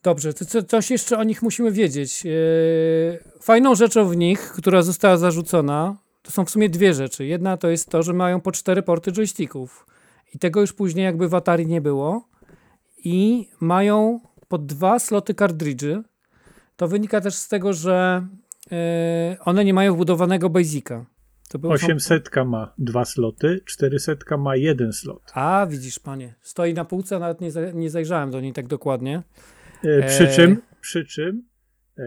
Dobrze, 0.03 0.35
to 0.35 0.45
co, 0.45 0.63
coś 0.63 0.91
jeszcze 0.91 1.19
o 1.19 1.25
nich 1.25 1.43
musimy 1.43 1.73
wiedzieć. 1.73 2.23
Fajną 3.41 3.75
rzeczą 3.75 4.09
w 4.09 4.17
nich, 4.17 4.41
która 4.41 4.83
została 4.83 5.17
zarzucona, 5.17 5.97
to 6.23 6.31
są 6.31 6.45
w 6.45 6.51
sumie 6.51 6.69
dwie 6.69 6.95
rzeczy. 6.95 7.27
Jedna 7.27 7.57
to 7.57 7.69
jest 7.69 7.91
to, 7.91 8.03
że 8.03 8.13
mają 8.13 8.41
po 8.41 8.53
cztery 8.53 8.83
porty 8.83 9.13
joysticków. 9.13 9.87
I 10.35 10.39
tego 10.39 10.61
już 10.61 10.73
później 10.73 11.05
jakby 11.05 11.29
w 11.29 11.35
Atari 11.35 11.67
nie 11.67 11.81
było. 11.81 12.29
I 13.05 13.49
mają 13.61 14.21
po 14.49 14.59
dwa 14.59 14.99
sloty 14.99 15.35
kartridży. 15.35 16.03
To 16.77 16.89
wynika 16.89 17.21
też 17.21 17.35
z 17.35 17.49
tego, 17.49 17.73
że 17.73 18.27
yy, 18.71 18.77
one 19.41 19.65
nie 19.65 19.75
mają 19.75 19.95
wbudowanego 19.95 20.51
Basica. 20.51 21.07
To 21.49 21.59
był 21.59 21.71
800 21.71 22.31
ma 22.47 22.75
dwa 22.79 23.05
sloty, 23.05 23.61
400 23.65 24.37
ma 24.37 24.57
jeden 24.57 24.93
slot. 24.93 25.23
A, 25.35 25.67
widzisz, 25.71 25.99
panie. 25.99 26.35
Stoi 26.41 26.75
na 26.75 26.85
półce, 26.85 27.19
nawet 27.19 27.41
nie, 27.41 27.51
nie 27.75 27.91
zajrzałem 27.91 28.31
do 28.31 28.41
niej 28.41 28.53
tak 28.53 28.67
dokładnie. 28.67 29.23
E, 29.85 30.07
Przy 30.09 30.25
E. 30.25 30.35
czym, 30.35 30.63
przy 30.81 31.05
czym 31.05 31.43
e, 31.99 32.03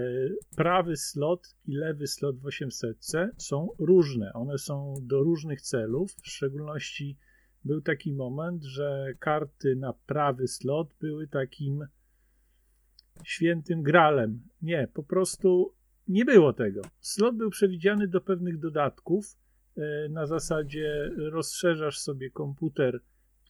prawy 0.55 0.97
slot 0.97 1.55
i 1.65 1.75
lewy 1.75 2.07
slot 2.07 2.39
w 2.39 2.45
800 2.45 2.97
są 3.37 3.69
różne. 3.79 4.33
One 4.33 4.57
są 4.57 4.95
do 5.01 5.23
różnych 5.23 5.61
celów. 5.61 6.11
W 6.23 6.27
szczególności 6.27 7.17
był 7.65 7.81
taki 7.81 8.13
moment, 8.13 8.63
że 8.63 9.13
karty 9.19 9.75
na 9.75 9.93
prawy 9.93 10.47
slot 10.47 10.93
były 11.01 11.27
takim 11.27 11.87
świętym 13.23 13.83
gralem. 13.83 14.41
Nie, 14.61 14.87
po 14.93 15.03
prostu 15.03 15.73
nie 16.07 16.25
było 16.25 16.53
tego. 16.53 16.81
Slot 16.99 17.35
był 17.35 17.49
przewidziany 17.49 18.07
do 18.07 18.21
pewnych 18.21 18.59
dodatków. 18.59 19.25
e, 19.77 20.09
Na 20.09 20.25
zasadzie 20.25 21.11
rozszerzasz 21.17 21.99
sobie 21.99 22.29
komputer 22.29 22.99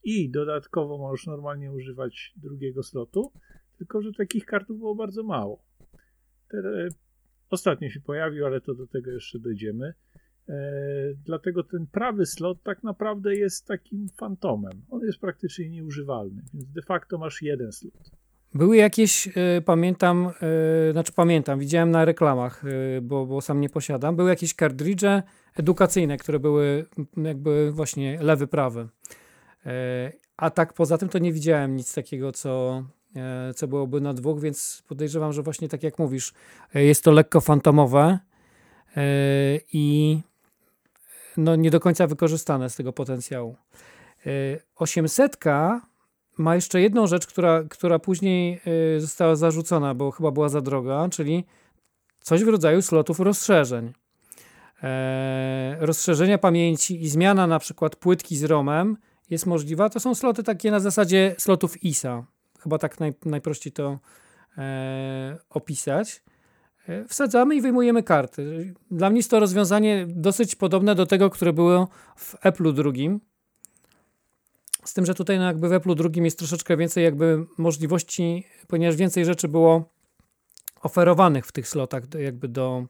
i 0.03 0.29
dodatkowo 0.29 0.97
możesz 0.97 1.27
normalnie 1.27 1.71
używać 1.71 2.33
drugiego 2.35 2.83
slotu. 2.83 3.31
Tylko, 3.77 4.01
że 4.01 4.13
takich 4.13 4.45
kartów 4.45 4.77
było 4.77 4.95
bardzo 4.95 5.23
mało. 5.23 5.63
Te, 6.49 6.87
ostatnio 7.49 7.89
się 7.89 7.99
pojawił, 7.99 8.45
ale 8.45 8.61
to 8.61 8.75
do 8.75 8.87
tego 8.87 9.11
jeszcze 9.11 9.39
dojdziemy. 9.39 9.93
E, 10.49 10.53
dlatego 11.25 11.63
ten 11.63 11.87
prawy 11.87 12.25
slot 12.25 12.63
tak 12.63 12.83
naprawdę 12.83 13.35
jest 13.35 13.67
takim 13.67 14.09
fantomem. 14.09 14.81
On 14.89 15.01
jest 15.01 15.19
praktycznie 15.19 15.69
nieużywalny, 15.69 16.43
więc 16.53 16.71
de 16.71 16.81
facto 16.81 17.17
masz 17.17 17.41
jeden 17.41 17.71
slot. 17.71 18.11
Były 18.53 18.77
jakieś, 18.77 19.27
y, 19.27 19.31
pamiętam, 19.65 20.31
y, 20.89 20.91
znaczy 20.91 21.11
pamiętam, 21.13 21.59
widziałem 21.59 21.91
na 21.91 22.05
reklamach, 22.05 22.63
y, 22.65 23.01
bo, 23.01 23.25
bo 23.25 23.41
sam 23.41 23.61
nie 23.61 23.69
posiadam, 23.69 24.15
były 24.15 24.29
jakieś 24.29 24.53
kartridże 24.53 25.23
edukacyjne, 25.55 26.17
które 26.17 26.39
były 26.39 26.85
jakby 27.17 27.71
właśnie 27.71 28.17
lewy, 28.21 28.47
prawy. 28.47 28.87
A 30.37 30.49
tak 30.49 30.73
poza 30.73 30.97
tym 30.97 31.09
to 31.09 31.19
nie 31.19 31.33
widziałem 31.33 31.75
nic 31.75 31.93
takiego, 31.93 32.31
co, 32.31 32.83
co 33.55 33.67
byłoby 33.67 34.01
na 34.01 34.13
dwóch, 34.13 34.41
więc 34.41 34.83
podejrzewam, 34.87 35.33
że 35.33 35.41
właśnie 35.41 35.69
tak 35.69 35.83
jak 35.83 35.99
mówisz, 35.99 36.33
jest 36.73 37.03
to 37.03 37.11
lekko 37.11 37.41
fantomowe 37.41 38.19
i 39.73 40.19
no, 41.37 41.55
nie 41.55 41.71
do 41.71 41.79
końca 41.79 42.07
wykorzystane 42.07 42.69
z 42.69 42.75
tego 42.75 42.93
potencjału. 42.93 43.55
Y, 44.27 44.61
800 44.75 45.37
ma 46.39 46.55
jeszcze 46.55 46.81
jedną 46.81 47.07
rzecz, 47.07 47.27
która, 47.27 47.63
która 47.69 47.99
później 47.99 48.61
y, 48.95 49.01
została 49.01 49.35
zarzucona, 49.35 49.95
bo 49.95 50.11
chyba 50.11 50.31
była 50.31 50.49
za 50.49 50.61
droga, 50.61 51.09
czyli 51.11 51.43
coś 52.19 52.43
w 52.43 52.47
rodzaju 52.47 52.81
slotów 52.81 53.19
rozszerzeń. 53.19 53.93
E, 54.83 55.77
rozszerzenia 55.79 56.37
pamięci 56.37 57.03
i 57.03 57.09
zmiana 57.09 57.47
na 57.47 57.59
przykład 57.59 57.95
płytki 57.95 58.37
z 58.37 58.43
ROMem 58.43 58.97
jest 59.29 59.45
możliwa. 59.45 59.89
To 59.89 59.99
są 59.99 60.15
sloty 60.15 60.43
takie 60.43 60.71
na 60.71 60.79
zasadzie 60.79 61.35
slotów 61.37 61.83
ISA. 61.83 62.25
Chyba 62.59 62.77
tak 62.77 62.99
naj, 62.99 63.13
najprościej 63.25 63.73
to 63.73 63.99
e, 64.57 65.37
opisać. 65.49 66.23
E, 66.87 67.05
Wsadzamy 67.05 67.55
i 67.55 67.61
wyjmujemy 67.61 68.03
karty. 68.03 68.73
Dla 68.91 69.09
mnie 69.09 69.19
jest 69.19 69.31
to 69.31 69.39
rozwiązanie 69.39 70.07
dosyć 70.09 70.55
podobne 70.55 70.95
do 70.95 71.05
tego, 71.05 71.29
które 71.29 71.53
było 71.53 71.87
w 72.15 72.35
Apple'u 72.35 72.73
drugim. 72.73 73.19
Z 74.85 74.93
tym, 74.93 75.05
że 75.05 75.15
tutaj 75.15 75.37
no 75.37 75.45
jakby 75.45 75.69
w 75.69 75.71
Apple'u 75.71 75.95
drugim 75.95 76.25
jest 76.25 76.37
troszeczkę 76.37 76.77
więcej 76.77 77.03
jakby 77.03 77.45
możliwości, 77.57 78.45
ponieważ 78.67 78.95
więcej 78.95 79.25
rzeczy 79.25 79.47
było 79.47 79.83
oferowanych 80.81 81.45
w 81.45 81.51
tych 81.51 81.67
slotach 81.67 82.03
jakby 82.19 82.47
do, 82.47 82.85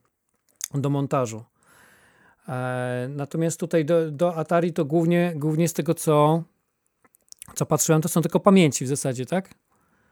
do 0.73 0.89
montażu. 0.89 1.43
E, 2.49 3.07
natomiast 3.09 3.59
tutaj 3.59 3.85
do, 3.85 4.11
do 4.11 4.35
Atari 4.35 4.73
to 4.73 4.85
głównie, 4.85 5.33
głównie 5.35 5.67
z 5.67 5.73
tego, 5.73 5.93
co, 5.93 6.43
co 7.55 7.65
patrzyłem, 7.65 8.01
to 8.01 8.09
są 8.09 8.21
tylko 8.21 8.39
pamięci 8.39 8.85
w 8.85 8.87
zasadzie, 8.87 9.25
tak? 9.25 9.53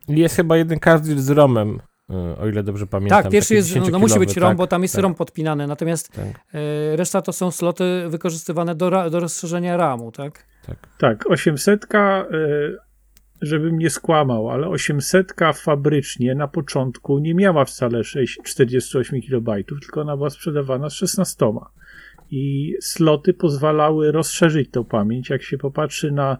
Jest 0.07 0.35
chyba 0.35 0.57
jeden 0.57 0.79
kartridż 0.79 1.21
z 1.21 1.29
ROMem, 1.29 1.79
y, 2.09 2.37
o 2.37 2.47
ile 2.47 2.63
dobrze 2.63 2.87
pamiętam. 2.87 3.23
tak, 3.23 3.31
pierwszy 3.31 3.55
jest, 3.55 3.75
no, 3.75 3.87
no 3.91 3.99
musi 3.99 4.19
być 4.19 4.29
10-kilowy, 4.29 4.41
ROM, 4.41 4.49
tak, 4.49 4.57
bo 4.57 4.67
tam 4.67 4.81
jest 4.81 4.93
tak, 4.93 5.03
ROM 5.03 5.15
podpinany, 5.15 5.67
natomiast 5.67 6.11
Tak, 6.11 6.25
e, 6.25 6.95
reszta 6.95 7.21
to 7.21 7.33
są 7.33 7.51
sloty 7.51 8.05
wykorzystywane 8.09 8.75
do, 8.75 9.09
do 9.09 9.19
rozszerzenia 9.19 9.77
RAMu, 9.77 10.11
tak? 10.11 10.47
Tak. 10.67 10.87
Tak, 10.97 11.31
800, 11.31 11.87
e, 11.95 12.25
żebym 13.41 13.77
nie 13.77 13.89
skłamał, 13.89 14.49
ale 14.49 14.67
800 14.67 15.33
fabrycznie 15.55 16.35
na 16.35 16.47
początku 16.47 17.19
nie 17.19 17.33
miała 17.33 17.65
wcale 17.65 18.03
6, 18.03 18.39
48 18.43 19.21
KB, 19.21 19.63
tylko 19.81 20.01
ona 20.01 20.17
była 20.17 20.29
sprzedawana 20.29 20.89
z 20.89 20.93
16. 20.93 21.45
I 22.31 22.75
sloty 22.81 23.33
pozwalały 23.33 24.11
rozszerzyć 24.11 24.71
tą 24.71 24.83
pamięć. 24.83 25.29
Jak 25.29 25.43
się 25.43 25.57
popatrzy 25.57 26.11
na 26.11 26.37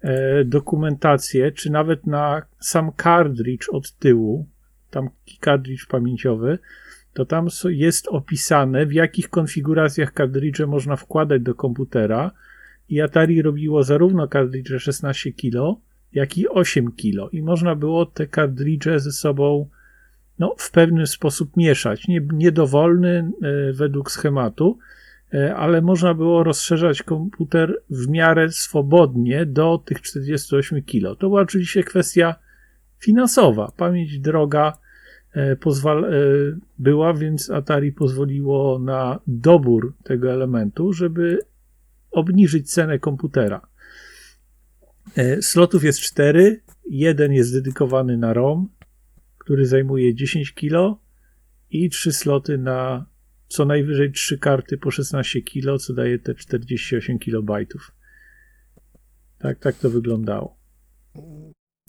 e, 0.00 0.44
dokumentację, 0.44 1.52
czy 1.52 1.70
nawet 1.70 2.06
na 2.06 2.42
sam 2.60 2.92
kartridż 2.92 3.68
od 3.68 3.92
tyłu, 3.92 4.46
tam 4.90 5.08
kartridż 5.40 5.86
pamięciowy, 5.86 6.58
to 7.16 7.24
tam 7.24 7.48
jest 7.68 8.08
opisane, 8.08 8.86
w 8.86 8.92
jakich 8.92 9.30
konfiguracjach 9.30 10.12
kartridże 10.12 10.66
można 10.66 10.96
wkładać 10.96 11.42
do 11.42 11.54
komputera. 11.54 12.30
I 12.88 13.00
Atari 13.00 13.42
robiło 13.42 13.82
zarówno 13.82 14.28
kartridże 14.28 14.80
16 14.80 15.32
kg, 15.32 15.80
jak 16.12 16.38
i 16.38 16.48
8 16.48 16.92
kg. 16.92 17.34
I 17.34 17.42
można 17.42 17.74
było 17.74 18.06
te 18.06 18.26
kartridże 18.26 19.00
ze 19.00 19.12
sobą 19.12 19.68
no, 20.38 20.54
w 20.58 20.70
pewien 20.70 21.06
sposób 21.06 21.56
mieszać. 21.56 22.08
Nie, 22.08 22.20
niedowolny 22.32 23.30
e, 23.42 23.72
według 23.72 24.10
schematu, 24.10 24.78
e, 25.34 25.56
ale 25.56 25.82
można 25.82 26.14
było 26.14 26.44
rozszerzać 26.44 27.02
komputer 27.02 27.82
w 27.90 28.08
miarę 28.08 28.48
swobodnie 28.52 29.46
do 29.46 29.82
tych 29.84 30.02
48 30.02 30.82
kg. 30.82 31.20
To 31.20 31.28
była 31.28 31.40
oczywiście 31.40 31.82
kwestia 31.82 32.34
finansowa. 32.98 33.72
Pamięć 33.76 34.18
droga 34.18 34.78
e, 35.32 35.56
pozwal, 35.56 36.04
e, 36.04 36.08
była, 36.78 37.14
więc 37.14 37.50
Atari 37.50 37.92
pozwoliło 37.92 38.78
na 38.78 39.20
dobór 39.26 39.94
tego 40.04 40.32
elementu, 40.32 40.92
żeby 40.92 41.38
obniżyć 42.16 42.70
cenę 42.70 42.98
komputera. 42.98 43.60
E, 45.16 45.42
Slotów 45.42 45.84
jest 45.84 46.00
cztery. 46.00 46.62
Jeden 46.90 47.32
jest 47.32 47.52
dedykowany 47.52 48.16
na 48.16 48.32
ROM, 48.32 48.68
który 49.38 49.66
zajmuje 49.66 50.14
10 50.14 50.52
kg 50.52 51.00
i 51.70 51.90
trzy 51.90 52.12
sloty 52.12 52.58
na 52.58 53.06
co 53.48 53.64
najwyżej 53.64 54.12
trzy 54.12 54.38
karty 54.38 54.78
po 54.78 54.90
16 54.90 55.42
kg, 55.42 55.78
co 55.78 55.94
daje 55.94 56.18
te 56.18 56.34
48 56.34 57.18
KB. 57.18 57.50
Tak, 59.38 59.58
tak 59.58 59.76
to 59.76 59.90
wyglądało. 59.90 60.56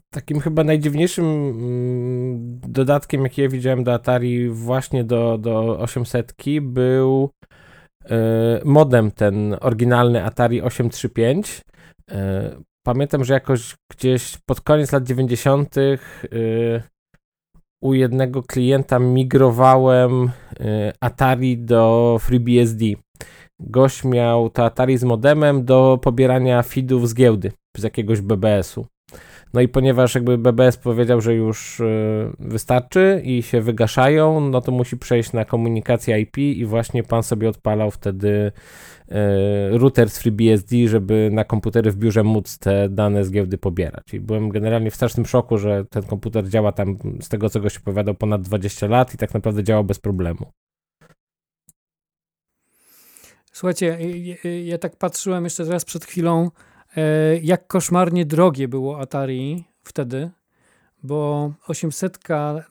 Takim 0.10 0.40
chyba 0.40 0.64
najdziwniejszym 0.64 1.26
mm, 1.26 2.60
dodatkiem, 2.68 3.24
jaki 3.24 3.42
ja 3.42 3.50
widziałem 3.50 3.84
do 3.84 3.94
Atari 3.94 4.50
właśnie 4.50 5.04
do, 5.04 5.38
do 5.38 5.80
800 5.80 6.34
był 6.62 7.30
modem 8.66 9.12
ten 9.12 9.56
oryginalny 9.62 10.24
Atari 10.24 10.62
835. 10.62 11.62
E, 12.12 12.56
pamiętam, 12.86 13.24
że 13.24 13.34
jakoś 13.34 13.76
gdzieś 13.92 14.38
pod 14.46 14.62
koniec 14.62 14.92
lat 14.92 15.04
90. 15.04 15.76
u 17.82 17.94
jednego 17.94 18.44
klienta 18.44 19.00
migrowałem 19.00 20.32
Atari 21.02 21.58
do 21.58 22.18
FreeBSD. 22.22 22.86
Gość 23.60 24.04
miał 24.04 24.50
to 24.50 24.66
Atari 24.66 24.98
z 24.98 25.04
modemem 25.04 25.66
do 25.66 26.00
pobierania 26.02 26.64
feedów 26.64 27.10
z 27.10 27.14
giełdy, 27.14 27.52
z 27.78 27.84
jakiegoś 27.84 28.22
BBS-u. 28.22 28.86
No 29.54 29.62
i 29.62 29.68
ponieważ 29.68 30.16
jakby 30.16 30.38
BBS 30.38 30.78
powiedział, 30.78 31.22
że 31.22 31.36
już 31.36 31.80
y, 31.80 32.32
wystarczy 32.40 33.22
i 33.26 33.44
się 33.44 33.62
wygaszają, 33.62 34.50
no 34.50 34.62
to 34.62 34.72
musi 34.72 34.98
przejść 34.98 35.34
na 35.34 35.46
komunikację 35.46 36.20
IP 36.20 36.38
i 36.38 36.66
właśnie 36.66 37.04
pan 37.04 37.24
sobie 37.24 37.50
odpalał 37.50 37.92
wtedy 37.92 38.52
y, 39.12 39.14
router 39.78 40.10
z 40.10 40.20
FreeBSD, 40.20 40.76
żeby 40.88 41.30
na 41.32 41.44
komputery 41.44 41.92
w 41.92 41.96
biurze 41.96 42.24
móc 42.24 42.58
te 42.58 42.90
dane 42.90 43.26
z 43.26 43.32
giełdy 43.32 43.58
pobierać. 43.58 44.14
I 44.14 44.20
byłem 44.20 44.50
generalnie 44.50 44.92
w 44.92 44.96
strasznym 44.96 45.26
szoku, 45.26 45.58
że 45.58 45.86
ten 45.86 46.04
komputer 46.04 46.50
działa 46.50 46.72
tam, 46.72 46.98
z 47.22 47.30
tego 47.30 47.50
co 47.50 47.60
goś 47.60 47.78
opowiadał, 47.78 48.16
ponad 48.16 48.42
20 48.42 48.88
lat 48.88 49.14
i 49.14 49.18
tak 49.18 49.34
naprawdę 49.34 49.64
działał 49.64 49.84
bez 49.84 50.00
problemu. 50.00 50.46
Słuchajcie, 53.52 53.98
ja, 54.24 54.52
ja 54.66 54.78
tak 54.78 54.96
patrzyłem 54.96 55.44
jeszcze 55.44 55.66
teraz 55.66 55.86
przed 55.86 56.06
chwilą 56.06 56.52
jak 57.42 57.68
koszmarnie 57.68 58.26
drogie 58.26 58.68
było 58.68 59.00
Atari 59.00 59.64
wtedy, 59.84 60.30
bo 61.04 61.52
800 61.68 62.20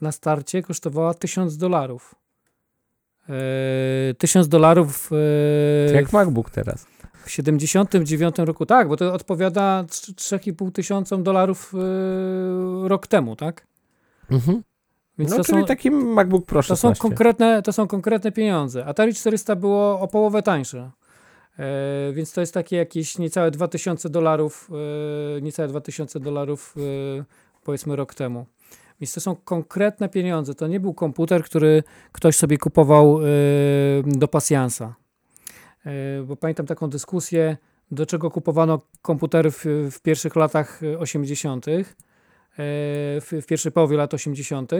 na 0.00 0.12
starcie 0.12 0.62
kosztowała 0.62 1.14
1000 1.14 1.56
dolarów. 1.56 2.14
1000 4.18 4.46
e, 4.46 4.50
dolarów. 4.50 5.10
E, 5.88 5.94
jak 5.94 6.12
MacBook 6.12 6.50
teraz. 6.50 6.86
W 7.24 7.30
79 7.30 8.36
roku, 8.38 8.66
tak, 8.66 8.88
bo 8.88 8.96
to 8.96 9.12
odpowiada 9.12 9.84
3,5 9.88 10.72
tysiącom 10.72 11.22
dolarów 11.22 11.72
rok 12.84 13.06
temu, 13.06 13.36
tak? 13.36 13.66
Mhm. 14.30 14.62
Więc 15.18 15.30
no, 15.30 15.36
to 15.36 15.44
czyli 15.44 15.60
są, 15.60 15.66
taki 15.66 15.90
MacBook 15.90 16.46
Pro 16.46 16.62
16. 16.62 16.88
To 16.88 16.94
są, 16.94 17.00
konkretne, 17.08 17.62
to 17.62 17.72
są 17.72 17.86
konkretne 17.86 18.32
pieniądze. 18.32 18.86
Atari 18.86 19.14
400 19.14 19.56
było 19.56 20.00
o 20.00 20.08
połowę 20.08 20.42
tańsze. 20.42 20.90
E, 21.58 22.12
więc 22.12 22.32
to 22.32 22.40
jest 22.40 22.54
takie 22.54 22.76
jakieś 22.76 23.18
niecałe 23.18 23.50
2000 23.50 24.10
dolarów, 24.10 24.70
e, 25.36 25.40
niecałe 25.40 25.68
2000 25.68 26.20
dolarów 26.20 26.74
e, 27.20 27.24
powiedzmy 27.64 27.96
rok 27.96 28.14
temu. 28.14 28.46
Więc 29.00 29.14
to 29.14 29.20
są 29.20 29.36
konkretne 29.36 30.08
pieniądze. 30.08 30.54
To 30.54 30.66
nie 30.66 30.80
był 30.80 30.94
komputer, 30.94 31.44
który 31.44 31.82
ktoś 32.12 32.36
sobie 32.36 32.58
kupował 32.58 33.18
do 34.06 34.28
pasjansa. 34.28 34.94
Bo 36.26 36.36
pamiętam 36.36 36.66
taką 36.66 36.90
dyskusję, 36.90 37.56
do 37.90 38.06
czego 38.06 38.30
kupowano 38.30 38.80
komputery 39.02 39.50
w, 39.50 39.64
w 39.90 40.00
pierwszych 40.00 40.36
latach 40.36 40.80
80., 40.98 41.66
w, 43.20 43.40
w 43.42 43.46
pierwszej 43.46 43.72
połowie 43.72 43.96
lat 43.96 44.14
80. 44.14 44.72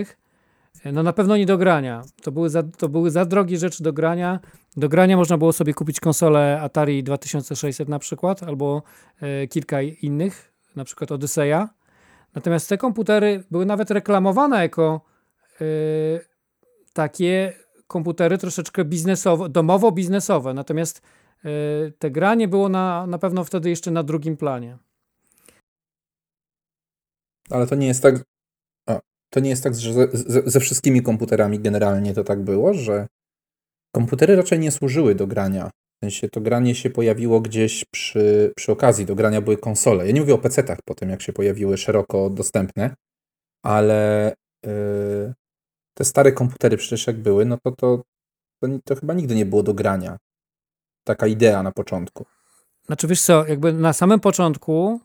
No 0.85 1.03
na 1.03 1.13
pewno 1.13 1.37
nie 1.37 1.47
do 1.47 1.59
grania. 1.59 2.03
To 2.23 2.33
były, 2.33 2.51
za, 2.51 2.63
to 2.63 2.89
były 2.89 3.11
za 3.11 3.25
drogie 3.25 3.59
rzeczy 3.59 3.83
do 3.83 3.93
grania. 3.93 4.41
Do 4.77 4.89
grania 4.89 5.17
można 5.17 5.39
było 5.39 5.53
sobie 5.53 5.75
kupić 5.75 6.01
konsolę 6.01 6.61
Atari 6.61 7.03
2600 7.03 7.89
na 7.89 7.99
przykład, 7.99 8.43
albo 8.43 8.83
e, 9.21 9.47
kilka 9.47 9.83
innych, 9.83 10.53
na 10.77 10.85
przykład 10.85 11.13
Odyseja. 11.13 11.69
Natomiast 12.35 12.69
te 12.69 12.79
komputery 12.79 13.45
były 13.51 13.67
nawet 13.67 13.91
reklamowane 13.91 14.63
jako 14.63 15.01
e, 15.61 15.65
takie 16.93 17.53
komputery 17.87 18.39
troszeczkę 18.39 18.85
biznesowe, 18.85 19.49
domowo-biznesowe. 19.49 20.55
Natomiast 20.55 21.03
e, 21.45 21.49
te 21.99 22.11
granie 22.11 22.49
było 22.49 22.69
na, 22.69 23.07
na 23.07 23.19
pewno 23.19 23.45
wtedy 23.45 23.71
jeszcze 23.71 23.91
na 23.91 24.03
drugim 24.03 24.37
planie. 24.37 24.79
Ale 27.51 27.67
to 27.67 27.75
nie 27.75 27.87
jest 27.87 28.03
tak, 28.03 28.25
to 29.31 29.41
nie 29.41 29.51
jest 29.51 29.65
tak, 29.65 29.75
że 29.75 29.93
ze, 30.13 30.43
ze, 30.47 30.61
wszystkimi 30.61 31.03
komputerami 31.03 31.61
generalnie 31.61 32.15
to 32.15 32.25
tak 32.25 32.43
było, 32.43 32.75
że 32.75 33.07
komputery 33.95 34.37
raczej 34.37 34.59
nie 34.59 34.71
służyły 34.71 35.15
do 35.15 35.27
grania. 35.27 35.71
W 35.97 36.05
sensie 36.05 36.29
to 36.29 36.41
granie 36.41 36.75
się 36.75 36.91
pojawiło 36.91 37.41
gdzieś 37.41 37.85
przy, 37.85 38.53
przy 38.57 38.73
okazji. 38.73 39.07
Do 39.07 39.15
grania 39.15 39.41
były 39.41 39.57
konsole. 39.57 40.07
Ja 40.07 40.13
nie 40.13 40.21
mówię 40.21 40.35
o 40.35 40.39
PC-tach 40.39 40.79
potem, 40.85 41.11
jak 41.11 41.23
się 41.23 41.33
pojawiły 41.33 41.77
szeroko 41.77 42.31
dostępne, 42.31 42.95
ale 43.65 44.33
yy, 44.67 45.35
te 45.95 46.05
stare 46.05 46.33
komputery 46.33 46.77
przecież 46.77 47.07
jak 47.07 47.17
były, 47.17 47.45
no 47.45 47.59
to, 47.65 47.71
to, 47.71 48.03
to, 48.63 48.69
to 48.85 48.97
chyba 48.97 49.15
nigdy 49.15 49.35
nie 49.35 49.47
było 49.47 49.63
do 49.63 49.75
grania. 49.75 50.17
Taka 51.05 51.27
idea 51.27 51.63
na 51.63 51.73
początku. 51.73 52.27
Znaczy 52.87 53.07
wiesz 53.07 53.23
co, 53.23 53.47
jakby 53.47 53.73
na 53.73 53.93
samym 53.93 54.21
początku 54.21 55.01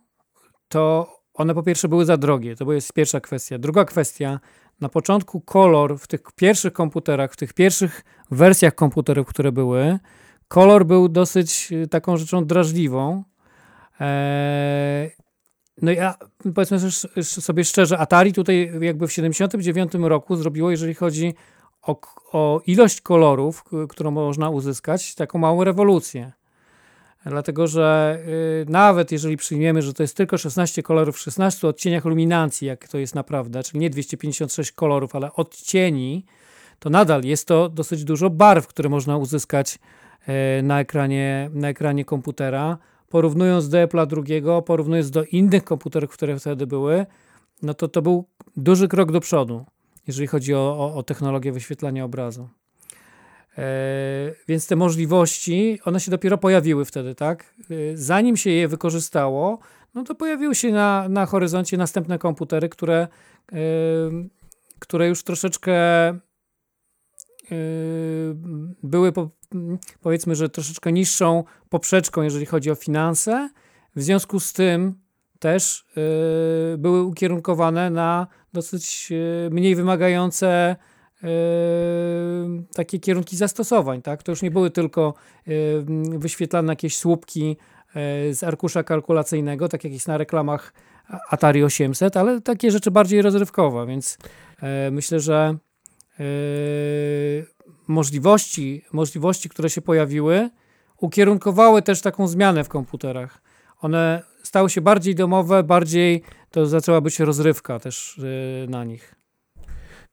to 0.68 1.08
one 1.34 1.54
po 1.54 1.64
pierwsze 1.64 1.88
były 1.88 2.06
za 2.06 2.18
drogie, 2.18 2.56
to 2.56 2.74
jest 2.74 2.94
pierwsza 2.94 3.20
kwestia. 3.20 3.58
Druga 3.58 3.86
kwestia, 3.86 4.40
na 4.82 4.90
początku 4.90 5.42
kolor 5.42 6.00
w 6.00 6.08
tych 6.08 6.22
pierwszych 6.36 6.74
komputerach, 6.74 7.34
w 7.34 7.36
tych 7.36 7.54
pierwszych 7.54 8.04
wersjach 8.32 8.76
komputerów, 8.76 9.28
które 9.28 9.52
były, 9.52 10.00
kolor 10.48 10.86
był 10.86 11.10
dosyć 11.10 11.72
y, 11.72 11.88
taką 11.88 12.18
rzeczą 12.18 12.46
drażliwą. 12.46 13.24
Eee, 14.00 15.12
no 15.82 15.92
ja 15.92 16.16
powiedzmy 16.56 16.92
sobie 17.24 17.64
szczerze, 17.64 17.98
Atari 17.98 18.34
tutaj 18.34 18.72
jakby 18.82 19.08
w 19.08 19.12
79 19.12 19.92
roku 19.94 20.36
zrobiło, 20.36 20.72
jeżeli 20.72 20.94
chodzi 20.94 21.34
o, 21.82 22.02
o 22.32 22.62
ilość 22.68 23.02
kolorów, 23.02 23.64
którą 23.90 24.12
można 24.12 24.50
uzyskać, 24.50 25.16
taką 25.16 25.40
małą 25.40 25.64
rewolucję. 25.64 26.32
Dlatego, 27.26 27.68
że 27.68 28.20
y, 28.68 28.72
nawet 28.72 29.12
jeżeli 29.12 29.38
przyjmiemy, 29.38 29.82
że 29.82 29.94
to 29.94 30.04
jest 30.04 30.18
tylko 30.18 30.38
16 30.38 30.84
kolorów 30.84 31.16
w 31.16 31.20
16 31.20 31.68
odcieniach 31.68 32.06
luminacji, 32.06 32.68
jak 32.68 32.88
to 32.88 32.98
jest 32.98 33.16
naprawdę, 33.16 33.64
czyli 33.64 33.80
nie 33.80 33.90
256 33.90 34.72
kolorów, 34.72 35.16
ale 35.16 35.34
odcieni, 35.34 36.26
to 36.80 36.90
nadal 36.90 37.24
jest 37.24 37.48
to 37.48 37.70
dosyć 37.70 38.04
dużo 38.04 38.30
barw, 38.30 38.68
które 38.68 38.90
można 38.90 39.18
uzyskać 39.18 39.80
y, 40.60 40.64
na 40.64 40.80
ekranie, 40.80 41.50
na 41.54 41.70
ekranie 41.70 42.06
komputera. 42.06 42.78
Porównując 43.10 43.70
do 43.70 43.78
Apple'a 43.78 44.08
drugiego, 44.08 44.62
porównując 44.62 45.12
do 45.12 45.24
innych 45.24 45.64
komputerów, 45.64 46.12
które 46.12 46.40
wtedy 46.40 46.68
były, 46.68 47.06
no 47.62 47.74
to 47.74 47.88
to 47.88 48.02
był 48.02 48.28
duży 48.58 48.88
krok 48.88 49.12
do 49.12 49.20
przodu, 49.20 49.66
jeżeli 50.08 50.28
chodzi 50.28 50.54
o, 50.54 50.60
o, 50.60 50.96
o 50.96 51.04
technologię 51.04 51.52
wyświetlania 51.52 52.06
obrazu. 52.06 52.50
E, 53.58 53.64
więc 54.48 54.68
te 54.68 54.76
możliwości, 54.76 55.80
one 55.86 56.00
się 56.00 56.12
dopiero 56.12 56.38
pojawiły 56.38 56.86
wtedy, 56.86 57.16
tak? 57.16 57.54
E, 57.72 57.98
zanim 57.98 58.38
się 58.38 58.50
je 58.50 58.68
wykorzystało, 58.68 59.60
no 59.94 60.04
to 60.04 60.16
pojawiły 60.16 60.56
się 60.56 60.72
na, 60.72 61.10
na 61.10 61.26
horyzoncie 61.26 61.78
następne 61.78 62.20
komputery, 62.20 62.70
które, 62.70 63.08
e, 63.52 63.58
które 64.80 65.08
już 65.08 65.24
troszeczkę 65.24 65.74
były 68.84 69.12
po, 69.12 69.30
powiedzmy, 70.02 70.36
że 70.36 70.50
troszeczkę 70.50 70.92
niższą 70.92 71.44
poprzeczką, 71.70 72.22
jeżeli 72.22 72.46
chodzi 72.46 72.72
o 72.72 72.76
finanse. 72.76 73.50
W 73.96 74.02
związku 74.02 74.40
z 74.40 74.54
tym 74.54 74.96
też 75.40 75.86
były 76.78 77.04
ukierunkowane 77.04 77.90
na 77.90 78.28
dosyć 78.54 79.10
mniej 79.52 79.76
wymagające 79.76 80.76
takie 82.74 83.00
kierunki 83.00 83.38
zastosowań. 83.38 84.02
Tak? 84.02 84.24
To 84.24 84.32
już 84.32 84.42
nie 84.42 84.52
były 84.52 84.72
tylko 84.72 85.14
yy, 85.48 85.86
wyświetlane 86.18 86.72
jakieś 86.72 86.98
słupki 86.98 87.58
yy, 87.96 88.34
z 88.34 88.44
arkusza 88.44 88.84
kalkulacyjnego, 88.84 89.70
tak 89.70 89.84
jak 89.84 89.94
jest 89.94 90.08
na 90.08 90.18
reklamach 90.18 90.74
Atari 91.30 91.64
800, 91.64 92.18
ale 92.18 92.42
takie 92.42 92.72
rzeczy 92.72 92.92
bardziej 92.92 93.22
rozrywkowe, 93.22 93.88
więc 93.88 94.18
myślę, 94.92 95.20
że 95.20 95.58
możliwości, 97.88 98.86
możliwości, 98.94 99.50
które 99.50 99.70
się 99.70 99.82
pojawiły, 99.82 100.50
ukierunkowały 100.98 101.82
też 101.82 102.02
taką 102.02 102.28
zmianę 102.28 102.64
w 102.64 102.70
komputerach. 102.70 103.42
One 103.80 104.24
stały 104.44 104.70
się 104.70 104.82
bardziej 104.82 105.16
domowe, 105.16 105.64
bardziej 105.64 106.24
to 106.52 106.66
zaczęła 106.66 107.02
być 107.02 107.20
rozrywka 107.20 107.80
też 107.80 108.22
na 108.68 108.84
nich. 108.84 109.21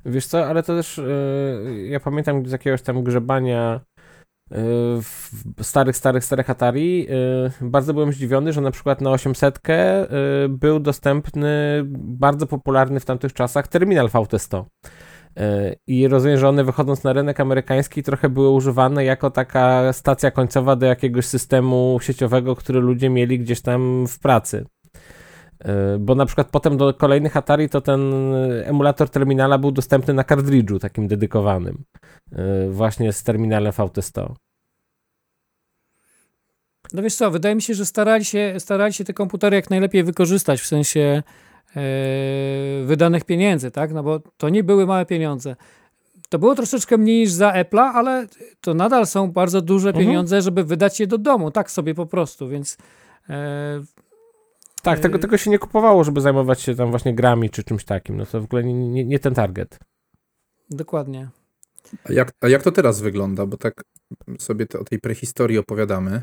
Wiesz 0.05 0.27
co, 0.27 0.47
ale 0.47 0.63
to 0.63 0.77
też 0.77 0.99
yy, 0.99 1.87
ja 1.89 2.01
pamiętam 2.01 2.47
z 2.47 2.53
jakiegoś 2.53 2.83
tam 2.83 3.03
grzebania 3.03 3.81
yy, 4.51 4.57
w 5.03 5.33
starych, 5.63 5.97
starych, 5.97 6.25
starych 6.25 6.51
Atari 6.51 6.99
yy, 6.99 7.51
bardzo 7.61 7.95
byłem 7.95 8.13
zdziwiony, 8.13 8.53
że 8.53 8.61
na 8.61 8.71
przykład 8.71 9.01
na 9.01 9.11
800 9.11 9.61
był 10.49 10.81
dostępny 10.81 11.83
bardzo 11.95 12.47
popularny 12.47 13.01
w 13.01 13.05
tamtych 13.05 13.33
czasach 13.33 13.69
terminal 13.69 14.09
VT100. 14.09 14.65
I 15.87 16.09
rozumiem, 16.09 16.39
że 16.39 16.49
one 16.49 16.65
wychodząc 16.65 17.05
na 17.05 17.13
rynek 17.13 17.41
amerykański 17.41 18.03
trochę 18.03 18.29
były 18.29 18.51
używane 18.51 19.05
jako 19.05 19.31
taka 19.31 19.93
stacja 19.93 20.31
końcowa 20.31 20.77
do 20.77 20.87
jakiegoś 20.87 21.25
systemu 21.27 21.99
sieciowego, 22.03 22.57
który 22.57 22.81
ludzie 22.81 23.11
mieli 23.11 23.39
gdzieś 23.39 23.61
tam 23.61 24.07
w 24.07 24.19
pracy. 24.19 24.65
E, 25.65 25.99
bo 25.99 26.15
na 26.15 26.27
przykład 26.27 26.51
potem 26.51 26.77
do 26.77 26.95
kolejnych 26.95 27.37
Atari 27.37 27.69
to 27.69 27.81
ten 27.81 28.13
emulator 28.65 29.09
terminala 29.09 29.59
był 29.59 29.71
dostępny 29.73 30.15
na 30.15 30.25
kartridżu 30.25 30.79
takim 30.79 31.09
dedykowanym. 31.09 31.85
E, 32.33 32.69
właśnie 32.71 33.13
z 33.13 33.23
terminalem 33.23 33.73
VT100. 33.73 34.35
No 36.93 37.03
wiesz 37.03 37.15
co, 37.15 37.31
wydaje 37.31 37.55
mi 37.55 37.63
się, 37.63 37.75
że 37.75 37.87
starali 37.87 38.25
się, 38.25 38.55
starali 38.59 38.93
się 38.93 39.05
te 39.05 39.13
komputery 39.13 39.57
jak 39.57 39.71
najlepiej 39.71 40.05
wykorzystać 40.05 40.61
w 40.61 40.67
sensie 40.67 41.23
e, 41.77 41.81
wydanych 42.85 43.25
pieniędzy, 43.25 43.71
tak? 43.71 43.93
No 43.93 44.03
bo 44.03 44.21
to 44.37 44.49
nie 44.49 44.65
były 44.65 44.87
małe 44.87 45.07
pieniądze. 45.07 45.57
To 46.29 46.39
było 46.39 46.55
troszeczkę 46.55 46.99
mniej 46.99 47.21
niż 47.21 47.31
za 47.31 47.53
Apple'a, 47.53 47.91
ale 47.95 48.27
to 48.61 48.75
nadal 48.75 49.07
są 49.07 49.33
bardzo 49.33 49.61
duże 49.61 49.89
Mhm. 49.89 50.07
pieniądze, 50.07 50.43
żeby 50.43 50.65
wydać 50.65 51.01
je 51.01 51.07
do 51.07 51.19
domu, 51.19 51.51
tak 51.51 51.71
sobie 51.71 51.95
po 51.95 52.07
prostu, 52.07 52.49
więc 52.49 52.77
e, 53.31 53.81
Tak, 54.91 55.01
tego, 55.01 55.15
Yy. 55.17 55.21
tego 55.23 55.39
się 55.39 55.51
nie 55.51 55.59
kupowało, 55.59 56.05
żeby 56.05 56.21
zajmować 56.21 56.61
się 56.61 56.75
tam 56.75 56.91
właśnie 56.91 57.15
grami 57.15 57.51
czy 57.51 57.65
czymś 57.65 57.85
takim. 57.85 58.17
No 58.17 58.27
to 58.27 58.41
w 58.41 58.45
ogóle 58.45 58.65
nie, 58.65 58.75
nie, 58.75 59.05
nie 59.05 59.19
ten 59.19 59.35
target. 59.35 59.79
dokładnie. 60.71 61.29
A 62.05 62.13
jak, 62.13 62.31
a 62.41 62.49
jak 62.49 62.63
to 62.63 62.73
teraz 62.73 63.01
wygląda? 63.01 63.47
Bo 63.47 63.57
tak 63.57 63.83
sobie 64.39 64.67
te, 64.67 64.79
o 64.79 64.85
tej 64.85 64.99
prehistorii 64.99 65.59
opowiadamy. 65.59 66.23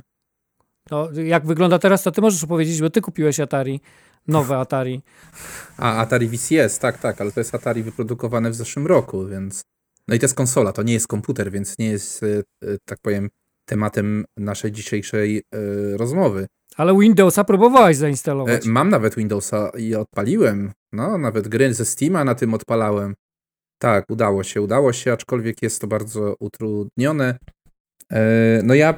No, 0.92 1.10
jak 1.12 1.46
wygląda 1.46 1.80
teraz, 1.80 2.04
to 2.04 2.12
ty 2.12 2.22
możesz 2.22 2.44
opowiedzieć, 2.44 2.82
bo 2.82 2.90
ty 2.90 3.02
kupiłeś 3.02 3.40
Atari, 3.40 3.82
nowe 4.28 4.58
Atari. 4.64 5.02
A, 5.78 5.98
Atari 5.98 6.28
VCS, 6.28 6.80
tak, 6.80 6.98
tak, 6.98 7.22
ale 7.22 7.32
to 7.32 7.40
jest 7.40 7.56
Atari 7.56 7.84
wyprodukowane 7.84 8.50
w 8.50 8.56
zeszłym 8.56 8.88
roku, 8.88 9.26
więc... 9.28 9.62
No 10.08 10.16
i 10.16 10.20
to 10.20 10.26
jest 10.26 10.36
konsola, 10.36 10.72
to 10.74 10.84
nie 10.84 10.94
jest 10.94 11.08
komputer, 11.08 11.52
więc 11.52 11.78
nie 11.80 11.88
jest, 11.88 12.24
e, 12.24 12.28
e, 12.38 12.78
tak 12.86 13.00
powiem, 13.02 13.30
tematem 13.66 14.26
naszej 14.38 14.72
dzisiejszej 14.72 15.38
e, 15.38 15.42
rozmowy. 15.98 16.48
Ale 16.78 17.00
Windowsa 17.00 17.44
próbowałeś 17.44 17.98
E, 17.98 18.00
zainstalować. 18.00 18.66
mam 18.66 18.90
nawet 18.90 19.16
Windowsa 19.16 19.72
i 19.78 19.96
odpaliłem. 19.96 20.72
No, 20.94 21.18
nawet 21.18 21.48
gry 21.48 21.74
ze 21.74 21.86
Steama 21.86 22.24
na 22.24 22.36
tym 22.36 22.54
odpalałem. 22.54 23.14
Tak, 23.82 24.06
udało 24.10 24.44
się, 24.44 24.62
udało 24.62 24.94
się, 24.94 25.12
aczkolwiek 25.14 25.62
jest 25.62 25.82
to 25.82 25.88
bardzo 25.88 26.36
utrudnione. 26.40 27.38
E, 28.12 28.62
no 28.64 28.74
ja 28.74 28.90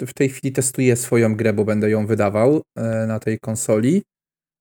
e, 0.00 0.06
w 0.06 0.14
tej 0.14 0.28
chwili 0.28 0.52
testuję 0.52 0.96
swoją 0.96 1.36
grę, 1.36 1.52
bo 1.52 1.64
będę 1.64 1.90
ją 1.90 2.06
wydawał 2.06 2.62
e, 2.76 3.06
na 3.06 3.18
tej 3.18 3.38
konsoli, 3.38 4.02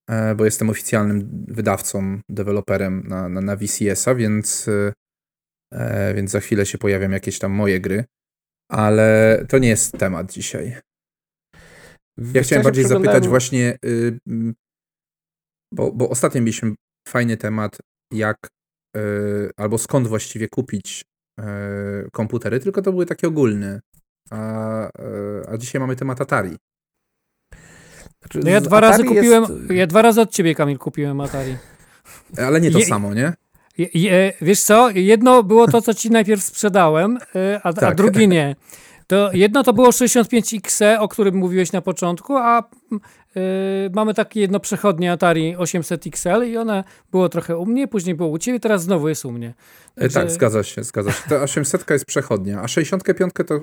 e, 0.10 0.36
bo 0.36 0.46
jestem 0.46 0.70
oficjalnym 0.70 1.46
wydawcą, 1.48 2.20
deweloperem 2.30 3.04
na, 3.08 3.30
na, 3.30 3.42
na 3.42 3.56
VCS-a, 3.56 4.16
więc, 4.16 4.68
e, 4.68 4.94
e, 5.74 6.14
więc 6.14 6.32
za 6.32 6.40
chwilę 6.40 6.66
się 6.66 6.78
pojawią 6.78 7.10
jakieś 7.10 7.40
tam 7.40 7.52
moje 7.52 7.80
gry. 7.80 8.04
Ale 8.72 9.46
to 9.50 9.58
nie 9.58 9.68
jest 9.70 9.92
temat 9.98 10.32
dzisiaj. 10.32 10.76
Ja 12.34 12.42
chciałem 12.44 12.64
bardziej 12.64 12.86
zapytać 12.86 13.28
właśnie, 13.28 13.78
y, 13.86 14.20
mm, 14.28 14.54
bo, 15.74 15.92
bo 15.92 16.10
ostatnio 16.10 16.42
mieliśmy 16.42 16.76
fajny 17.08 17.38
temat, 17.38 17.78
jak 18.14 18.38
y, 18.98 19.52
albo 19.58 19.78
skąd 19.78 20.08
właściwie 20.08 20.48
kupić 20.50 21.04
y, 21.40 21.44
komputery, 22.12 22.60
tylko 22.60 22.82
to 22.82 22.92
były 22.92 23.06
takie 23.06 23.28
ogólne. 23.28 23.80
A, 24.32 24.90
a 25.48 25.58
dzisiaj 25.58 25.80
mamy 25.82 25.96
temat 25.96 26.22
Atari. 26.22 26.58
Znaczy, 28.22 28.40
No 28.44 28.50
ja 28.50 28.62
dwa 28.62 28.80
razy 28.80 28.94
Atari 29.04 29.16
kupiłem, 29.16 29.44
jest- 29.44 29.72
ja 29.72 29.88
dwa 29.88 30.02
razy 30.02 30.22
od 30.22 30.32
ciebie, 30.32 30.56
Kamil, 30.56 30.78
kupiłem 30.78 31.22
Atari. 31.22 31.58
Ale 32.38 32.62
nie 32.62 32.72
to 32.72 32.80
Je- 32.80 32.86
samo, 32.86 33.14
nie? 33.14 33.34
Je, 33.78 34.34
wiesz 34.42 34.62
co, 34.64 34.90
jedno 34.90 35.44
było 35.44 35.68
to, 35.68 35.82
co 35.82 35.94
ci 35.94 36.10
najpierw 36.12 36.44
sprzedałem, 36.44 37.18
y, 37.18 37.20
a, 37.64 37.70
a 37.70 37.74
Tak. 37.74 37.96
drugie 37.98 38.28
nie. 38.28 38.56
To 39.08 39.30
jedno 39.34 39.64
to 39.64 39.74
było 39.74 39.90
65XE, 39.90 40.98
o 41.00 41.08
którym 41.08 41.36
mówiłeś 41.36 41.72
na 41.72 41.82
początku, 41.82 42.38
a 42.38 42.60
y, 42.62 43.00
mamy 43.94 44.14
takie 44.14 44.40
jedno 44.40 44.60
przechodnie 44.60 45.12
Atari 45.12 45.56
800 45.56 46.08
XL 46.08 46.44
i 46.48 46.58
one 46.58 46.84
było 47.12 47.30
trochę 47.30 47.58
u 47.58 47.66
mnie, 47.66 47.88
później 47.88 48.16
było 48.16 48.30
u 48.30 48.38
ciebie, 48.38 48.60
teraz 48.60 48.84
znowu 48.84 49.10
jest 49.10 49.26
u 49.26 49.32
mnie. 49.32 49.54
E, 49.96 50.02
Także- 50.02 50.20
Tak, 50.20 50.32
zgadza 50.32 50.64
się, 50.64 50.84
zgadza 50.84 51.12
się. 51.12 51.30
Ta 51.30 51.42
800 51.42 51.90
jest 51.90 52.06
przechodnia, 52.06 52.62
a 52.62 52.68
65 52.68 53.34
to, 53.48 53.60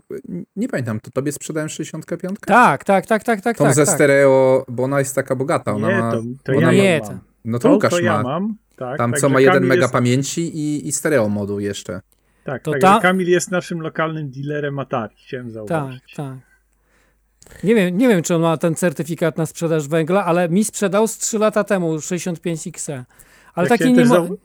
nie 0.57 0.69
pamiętam, 0.69 1.01
to 1.01 1.11
tobie 1.11 1.33
sprzedałem 1.33 1.69
65? 1.69 2.39
Tak, 2.47 2.85
tak, 2.85 3.07
tak, 3.07 3.25
tak, 3.25 3.41
tak. 3.41 3.57
Tą 3.59 3.65
tak, 3.65 3.75
ze 3.75 3.87
tak. 3.87 3.95
stereo, 3.95 4.65
bo 4.69 4.83
ona 4.83 4.99
jest 4.99 5.15
taka 5.15 5.37
bogata. 5.37 5.73
Ona 5.73 5.89
Nie, 5.89 5.95
ma, 5.99 6.13
to, 6.13 6.23
to 6.45 6.53
ona 6.53 6.73
ja 6.73 6.83
Nie, 6.83 6.95
ją 6.97 7.01
to- 7.01 7.07
mam. 7.09 7.21
no 7.45 7.59
to, 7.59 7.69
To, 7.69 7.75
Łukasz 7.75 7.91
to 7.91 8.01
ja 8.01 8.17
ma. 8.17 8.23
mam. 8.23 8.55
Tak, 8.81 8.99
Tam 8.99 9.11
także 9.11 9.21
co 9.21 9.29
ma 9.29 9.41
1 9.41 9.55
Kamil 9.55 9.69
mega 9.69 9.81
jest, 9.83 9.93
pamięci 9.93 10.57
i, 10.59 10.89
i 10.89 10.93
stereo 10.93 11.29
modu 11.29 11.61
jeszcze. 11.61 12.01
Tak, 12.45 12.63
To 12.63 12.71
także 12.71 12.87
ta- 12.87 13.01
Kamil 13.01 13.29
jest 13.29 13.51
naszym 13.51 13.81
lokalnym 13.81 14.31
dealerem 14.31 14.79
Atari, 14.79 15.15
chciałem 15.17 15.47
Tak, 15.47 15.53
zauważyć. 15.55 16.15
tak. 16.17 16.37
Nie 17.65 17.75
wiem, 17.75 17.99
nie 17.99 18.09
wiem, 18.09 18.23
czy 18.23 18.35
on 18.35 18.43
ma 18.43 18.57
ten 18.57 18.75
certyfikat 18.75 19.37
na 19.39 19.47
sprzedaż 19.47 19.89
węgla, 19.89 20.25
ale 20.25 20.49
mi 20.49 20.65
sprzedał 20.65 21.07
z 21.09 21.19
3 21.19 21.39
lata 21.39 21.65
temu 21.65 21.97
65XE. 21.97 23.05
Ale 23.55 23.65
Ja 23.67 23.69
taki 23.69 23.85
chciałem 23.85 23.97
nie 23.99 24.05
ma... 24.05 24.15
zau- 24.15 24.37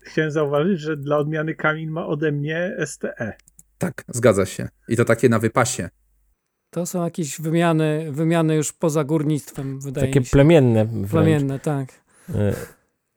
Chciałem 0.00 0.30
zauważyć, 0.30 0.80
że 0.80 0.96
dla 0.96 1.18
odmiany 1.18 1.54
Kamil 1.54 1.90
ma 1.90 2.06
ode 2.06 2.32
mnie 2.32 2.56
E. 2.78 2.86
STE. 2.86 3.32
Tak, 3.78 4.04
zgadza 4.08 4.46
się. 4.46 4.68
I 4.88 4.96
to 4.96 5.04
takie 5.04 5.28
na 5.28 5.38
wypasie. 5.38 5.88
To 6.70 6.86
są 6.86 7.04
jakieś 7.04 7.40
wymiany, 7.40 8.08
wymiany 8.12 8.56
już 8.56 8.72
poza 8.72 9.04
górnictwem, 9.04 9.80
wydaje 9.80 10.06
Takie 10.06 10.20
mi 10.20 10.26
się. 10.26 10.30
plemienne. 10.30 10.84
wręcz. 10.84 11.10
Plemienne, 11.10 11.58
tak. 11.58 11.88
E, 12.34 12.52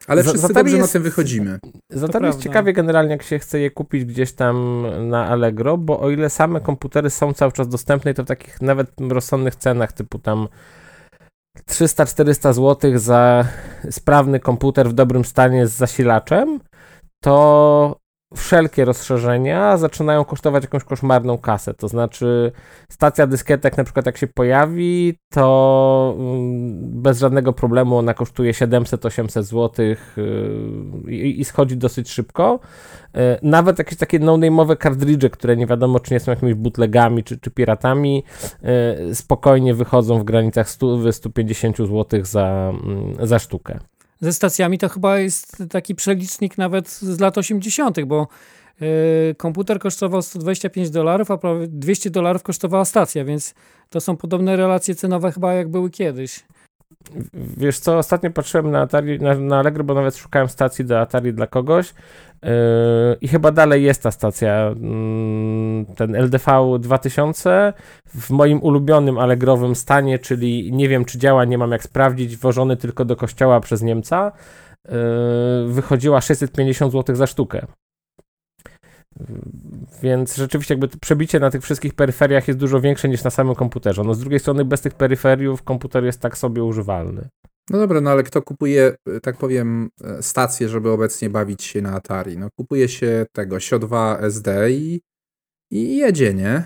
Ale 0.08 0.24
Za- 0.24 0.30
wszyscy 0.32 0.54
dobrze 0.54 0.78
jest- 0.78 0.88
na 0.90 0.94
tym 0.94 1.04
wychodzimy. 1.04 1.60
Z 1.90 2.04
Atari 2.04 2.26
jest 2.26 2.40
ciekawie 2.40 2.74
generalnie, 2.74 3.12
jak 3.12 3.24
się 3.24 3.40
chce 3.40 3.60
je 3.60 3.72
kupić 3.72 4.06
gdzieś 4.06 4.34
tam 4.34 4.86
na 5.10 5.28
Allegro, 5.28 5.78
bo 5.78 6.00
o 6.00 6.10
ile 6.10 6.30
same 6.30 6.62
komputery 6.62 7.10
są 7.10 7.34
cały 7.34 7.52
czas 7.52 7.68
dostępne, 7.68 8.14
to 8.14 8.24
w 8.24 8.28
takich 8.28 8.62
nawet 8.62 8.92
rozsądnych 9.10 9.56
cenach, 9.56 9.94
typu 9.94 10.20
tam 10.20 10.48
300-400 11.70 12.54
zł 12.54 12.92
za 12.98 13.48
sprawny 13.90 14.40
komputer 14.40 14.90
w 14.90 14.94
dobrym 14.94 15.26
stanie 15.26 15.68
z 15.68 15.72
zasilaczem, 15.72 16.60
to 17.24 18.05
wszelkie 18.36 18.86
rozszerzenia 18.86 19.78
zaczynają 19.78 20.26
kosztować 20.26 20.64
jakąś 20.64 20.84
koszmarną 20.84 21.38
kasę. 21.38 21.74
To 21.74 21.88
znaczy, 21.88 22.52
stacja 22.90 23.28
dyskietek, 23.28 23.78
na 23.78 23.84
przykład, 23.84 24.06
jak 24.06 24.18
się 24.18 24.28
pojawi, 24.28 25.20
to 25.30 26.16
mm, 26.18 27.02
bez 27.02 27.20
żadnego 27.20 27.54
problemu 27.54 27.98
ona 27.98 28.14
kosztuje 28.14 28.52
700-800 28.52 29.44
zł 29.44 29.86
i, 31.08 31.40
i 31.40 31.46
schodzi 31.46 31.78
dosyć 31.78 32.10
szybko. 32.10 32.60
Y, 33.18 33.20
Nawet 33.42 33.80
jakieś 33.80 33.98
takie 33.98 34.20
no-name'owe 34.20 34.78
kartridże, 34.78 35.30
które 35.30 35.58
nie 35.58 35.68
wiadomo, 35.68 36.00
czy 36.00 36.14
nie 36.14 36.20
są 36.20 36.32
jakimiś 36.32 36.54
bootlegami, 36.54 37.24
czy, 37.24 37.40
czy 37.40 37.52
piratami, 37.52 38.24
y, 39.10 39.16
spokojnie 39.16 39.74
wychodzą 39.74 40.20
w 40.20 40.24
granicach 40.24 40.68
100-150 40.70 41.88
zł 41.88 42.26
za, 42.26 42.74
mm, 42.84 43.28
za 43.28 43.40
sztukę. 43.40 43.80
Ze 44.22 44.34
stacjami 44.34 44.78
to 44.78 44.90
chyba 44.90 45.20
jest 45.20 45.64
taki 45.70 45.96
przelicznik 45.96 46.58
nawet 46.58 46.90
z 46.90 47.20
lat 47.20 47.38
80., 47.38 48.04
bo 48.04 48.28
y, 48.82 49.36
komputer 49.38 49.80
kosztował 49.80 50.22
125 50.22 50.90
dolarów, 50.90 51.32
a 51.32 51.38
prawie 51.38 51.68
200 51.68 52.10
dolarów 52.10 52.44
kosztowała 52.44 52.86
stacja, 52.86 53.26
więc 53.26 53.54
to 53.90 54.02
są 54.02 54.18
podobne 54.18 54.56
relacje 54.56 54.96
cenowe 54.96 55.32
chyba 55.32 55.54
jak 55.54 55.70
były 55.70 55.90
kiedyś. 55.90 56.44
Wiesz 57.34 57.80
co, 57.80 57.98
ostatnio 57.98 58.32
patrzyłem 58.32 58.72
na 58.72 58.82
Atari, 58.82 59.20
na, 59.20 59.36
na 59.36 59.60
Allegro, 59.60 59.84
bo 59.84 59.94
nawet 59.94 60.16
szukałem 60.16 60.50
stacji 60.50 60.86
do 60.86 61.00
Atari 61.00 61.34
dla 61.34 61.48
kogoś 61.48 61.94
yy, 62.44 62.50
i 63.22 63.28
chyba 63.28 63.52
dalej 63.52 63.84
jest 63.84 64.04
ta 64.04 64.12
stacja, 64.12 64.68
mm, 64.68 65.86
ten 65.86 66.16
LDV 66.16 66.78
2000 66.80 67.74
w 68.08 68.30
moim 68.30 68.62
ulubionym 68.64 69.18
Allegrowym 69.18 69.76
stanie, 69.76 70.20
czyli 70.20 70.72
nie 70.74 70.90
wiem 70.90 71.06
czy 71.06 71.18
działa, 71.18 71.46
nie 71.46 71.58
mam 71.58 71.72
jak 71.72 71.84
sprawdzić, 71.84 72.38
wożony 72.38 72.78
tylko 72.78 73.06
do 73.06 73.16
kościoła 73.16 73.60
przez 73.60 73.82
Niemca, 73.82 74.32
yy, 74.86 74.94
wychodziła 75.68 76.22
650 76.22 76.92
zł 76.92 77.16
za 77.16 77.28
sztukę. 77.28 77.66
Więc 80.02 80.36
rzeczywiście 80.36 80.74
jakby 80.74 80.88
to 80.88 80.98
przebicie 80.98 81.40
na 81.40 81.52
tych 81.52 81.64
wszystkich 81.64 81.94
peryferiach 81.94 82.48
jest 82.48 82.60
dużo 82.60 82.82
większe 82.82 83.10
niż 83.10 83.24
na 83.24 83.30
samym 83.30 83.56
komputerze. 83.56 84.04
No 84.04 84.14
z 84.14 84.20
drugiej 84.20 84.40
strony 84.40 84.66
bez 84.66 84.82
tych 84.82 84.94
peryferiów 84.94 85.64
komputer 85.64 86.06
jest 86.06 86.20
tak 86.20 86.38
sobie 86.38 86.64
używalny. 86.64 87.30
No 87.70 87.78
dobra, 87.78 88.02
no 88.02 88.10
ale 88.10 88.24
kto 88.24 88.42
kupuje, 88.42 88.96
e, 89.06 89.20
tak 89.20 89.38
powiem, 89.38 89.90
e, 90.04 90.24
stację, 90.24 90.70
żeby 90.70 90.92
obecnie 90.92 91.30
bawić 91.30 91.64
się 91.64 91.82
na 91.82 91.94
Atari? 91.94 92.38
No 92.38 92.48
kupuje 92.56 92.90
się 92.90 93.26
tego 93.32 93.56
SIO2 93.56 94.18
SD 94.24 94.72
i, 94.72 95.02
i 95.72 95.98
jedzie, 95.98 96.34
nie? 96.34 96.66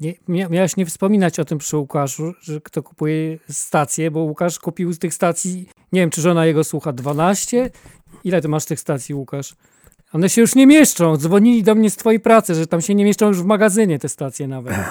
Nie, 0.00 0.14
mia, 0.28 0.48
miałeś 0.48 0.76
nie 0.76 0.86
wspominać 0.86 1.40
o 1.40 1.44
tym 1.44 1.58
przy 1.58 1.76
Łukaszu, 1.76 2.32
że 2.40 2.60
kto 2.60 2.82
kupuje 2.82 3.38
stacje, 3.50 4.10
bo 4.10 4.20
Łukasz 4.20 4.58
kupił 4.58 4.92
z 4.92 4.98
tych 4.98 5.14
stacji, 5.14 5.68
nie 5.92 6.00
wiem 6.00 6.10
czy 6.10 6.20
żona 6.20 6.46
jego 6.46 6.64
słucha, 6.64 6.92
12? 6.92 7.70
Ile 8.24 8.42
ty 8.42 8.48
masz 8.48 8.64
tych 8.64 8.80
stacji, 8.80 9.14
Łukasz? 9.14 9.54
One 10.12 10.28
się 10.28 10.40
już 10.40 10.54
nie 10.54 10.66
mieszczą. 10.66 11.16
Dzwonili 11.16 11.62
do 11.62 11.74
mnie 11.74 11.90
z 11.90 11.96
twojej 11.96 12.20
pracy, 12.20 12.54
że 12.54 12.66
tam 12.66 12.80
się 12.80 12.94
nie 12.94 13.04
mieszczą 13.04 13.28
już 13.28 13.42
w 13.42 13.44
magazynie 13.44 13.98
te 13.98 14.08
stacje 14.08 14.48
nawet. 14.48 14.74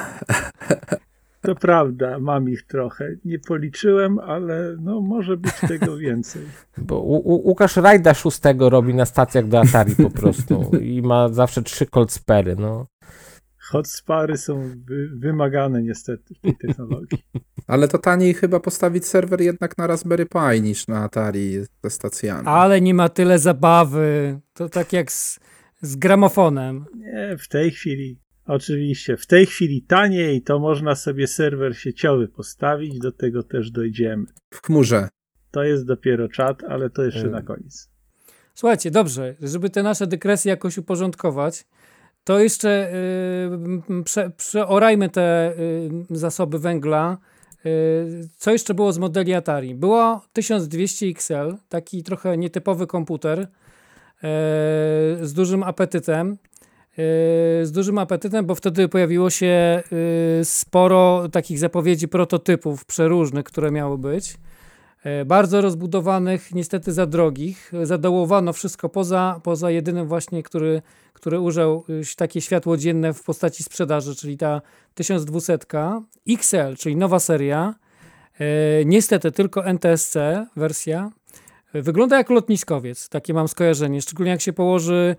To 1.42 1.56
prawda, 1.56 2.20
mam 2.20 2.50
ich 2.50 2.64
trochę. 2.68 3.10
Nie 3.26 3.40
policzyłem, 3.40 4.20
ale 4.20 4.76
no 4.80 5.02
może 5.02 5.38
być 5.38 5.54
tego 5.68 5.98
więcej. 6.08 6.42
Bo 6.78 7.00
U- 7.00 7.18
U- 7.36 7.48
Łukasz 7.48 7.76
Rajda 7.78 8.14
szóstego 8.14 8.70
robi 8.70 8.94
na 8.94 9.06
stacjach 9.06 9.48
do 9.48 9.60
Atari 9.60 9.96
po 9.96 10.10
prostu 10.10 10.72
i 10.82 11.02
ma 11.02 11.30
zawsze 11.30 11.62
trzy 11.62 11.86
Cold 11.86 12.12
Spery, 12.12 12.56
no. 12.56 12.86
Hotspary 13.70 14.38
są 14.38 14.72
wy, 14.86 15.10
wymagane 15.16 15.84
niestety 15.84 16.34
w 16.36 16.40
tej 16.40 16.58
technologii. 16.58 17.20
Ale 17.68 17.88
to 17.88 17.98
taniej 17.98 18.34
chyba 18.34 18.60
postawić 18.60 19.06
serwer 19.06 19.42
jednak 19.42 19.78
na 19.78 19.88
Raspberry 19.88 20.26
Pi 20.26 20.62
niż 20.62 20.88
na 20.88 21.04
Atari 21.04 21.60
ze 21.84 21.90
stacjami. 21.90 22.48
Ale 22.48 22.82
nie 22.82 22.94
ma 22.94 23.10
tyle 23.10 23.40
zabawy. 23.40 24.40
To 24.54 24.70
tak 24.70 24.94
jak 24.94 25.12
z, 25.12 25.40
z 25.82 25.96
gramofonem. 25.96 26.86
Nie, 26.96 27.38
w 27.38 27.48
tej 27.48 27.72
chwili, 27.72 28.20
oczywiście, 28.46 29.18
w 29.18 29.28
tej 29.28 29.46
chwili 29.46 29.82
taniej, 29.82 30.42
to 30.42 30.60
można 30.60 30.96
sobie 30.96 31.28
serwer 31.28 31.78
sieciowy 31.78 32.28
postawić, 32.28 33.00
do 33.00 33.12
tego 33.12 33.44
też 33.44 33.72
dojdziemy. 33.72 34.26
W 34.54 34.62
chmurze. 34.62 35.10
To 35.52 35.64
jest 35.64 35.86
dopiero 35.86 36.30
czat, 36.30 36.64
ale 36.64 36.90
to 36.90 37.04
jeszcze 37.04 37.20
Mm. 37.20 37.32
na 37.32 37.42
koniec. 37.42 37.90
Słuchajcie, 38.54 38.92
dobrze, 38.92 39.36
żeby 39.42 39.70
te 39.70 39.84
nasze 39.84 40.08
dykresje 40.08 40.50
jakoś 40.50 40.78
uporządkować, 40.78 41.66
to 42.24 42.40
jeszcze 42.40 42.92
yy, 43.90 44.04
prze, 44.04 44.30
przeorajmy 44.38 45.10
te 45.10 45.54
yy, 46.10 46.18
zasoby 46.18 46.60
węgla. 46.60 47.18
Yy, 47.66 48.28
co 48.38 48.52
jeszcze 48.52 48.74
było 48.74 48.94
z 48.94 48.98
modeli 48.98 49.34
Atari? 49.34 49.76
Było 49.76 50.22
1200 50.34 51.06
XL, 51.06 51.56
taki 51.70 52.04
trochę 52.04 52.38
nietypowy 52.38 52.88
komputer 52.88 53.48
z 55.22 55.34
dużym 55.34 55.64
apetytem. 55.64 56.38
Z 57.64 57.72
dużym 57.72 57.98
apetytem, 57.98 58.46
bo 58.46 58.56
wtedy 58.56 58.90
pojawiło 58.90 59.30
się 59.30 59.84
sporo 60.44 61.30
takich 61.32 61.60
zapowiedzi 61.60 62.08
prototypów 62.08 62.86
przeróżnych, 62.86 63.44
które 63.44 63.72
miały 63.72 63.98
być. 63.98 64.38
E, 65.04 65.26
bardzo 65.26 65.62
rozbudowanych, 65.62 66.56
niestety 66.56 66.94
za 66.94 67.06
drogich. 67.06 67.72
Zadołowano 67.84 68.54
wszystko 68.54 68.90
poza, 68.90 69.40
poza 69.44 69.72
jedynym 69.72 70.08
właśnie, 70.08 70.44
który, 70.44 70.82
który 71.14 71.40
użył 71.40 71.86
y, 71.90 72.16
takie 72.18 72.42
światło 72.42 72.78
dzienne 72.78 73.14
w 73.14 73.24
postaci 73.24 73.64
sprzedaży, 73.64 74.16
czyli 74.16 74.38
ta 74.38 74.62
1200 74.94 75.58
XL, 76.30 76.76
czyli 76.78 76.96
nowa 76.96 77.20
seria. 77.20 77.76
E, 78.40 78.46
Niestety 78.86 79.32
tylko 79.32 79.66
NTSC 79.66 80.16
wersja. 80.56 81.12
E, 81.74 81.82
Wygląda 81.82 82.18
jak 82.18 82.30
lotniskowiec, 82.30 83.10
takie 83.10 83.34
mam 83.34 83.48
skojarzenie, 83.48 84.02
szczególnie 84.02 84.32
jak 84.32 84.42
się 84.42 84.54
położy 84.54 85.16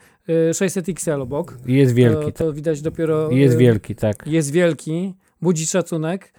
y, 0.51 0.55
600 0.55 0.89
XL 0.89 1.21
obok. 1.23 1.59
Jest 1.67 1.95
wielki. 1.95 2.33
To, 2.33 2.45
to 2.45 2.53
widać 2.53 2.83
dopiero. 2.83 3.31
Jest 3.31 3.55
y, 3.55 3.59
wielki, 3.59 3.95
tak. 3.95 4.27
jest 4.27 4.51
wielki, 4.53 5.15
budzi 5.43 5.67
szacunek. 5.67 6.33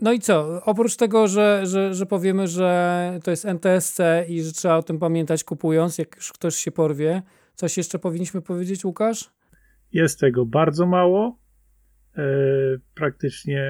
No 0.00 0.12
i 0.12 0.18
co? 0.20 0.64
Oprócz 0.64 0.96
tego, 0.96 1.28
że, 1.28 1.62
że, 1.66 1.94
że 1.94 2.06
powiemy, 2.06 2.48
że 2.48 3.20
to 3.24 3.30
jest 3.30 3.44
NTSC 3.44 4.00
i 4.28 4.42
że 4.42 4.52
trzeba 4.52 4.76
o 4.76 4.82
tym 4.82 4.98
pamiętać 4.98 5.44
kupując, 5.44 5.98
jak 5.98 6.16
już 6.16 6.32
ktoś 6.32 6.54
się 6.54 6.70
porwie, 6.70 7.22
coś 7.54 7.76
jeszcze 7.76 7.98
powinniśmy 7.98 8.42
powiedzieć, 8.42 8.84
Łukasz? 8.84 9.30
Jest 9.92 10.20
tego 10.20 10.46
bardzo 10.46 10.86
mało. 10.86 11.38
E, 12.16 12.22
praktycznie 12.94 13.62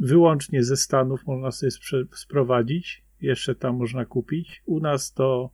wyłącznie 0.00 0.62
ze 0.62 0.76
Stanów 0.76 1.26
można 1.26 1.50
sobie 1.50 1.70
sprowadzić. 2.14 3.04
Jeszcze 3.20 3.54
tam 3.54 3.76
można 3.76 4.04
kupić. 4.04 4.62
U 4.66 4.80
nas 4.80 5.12
to 5.12 5.50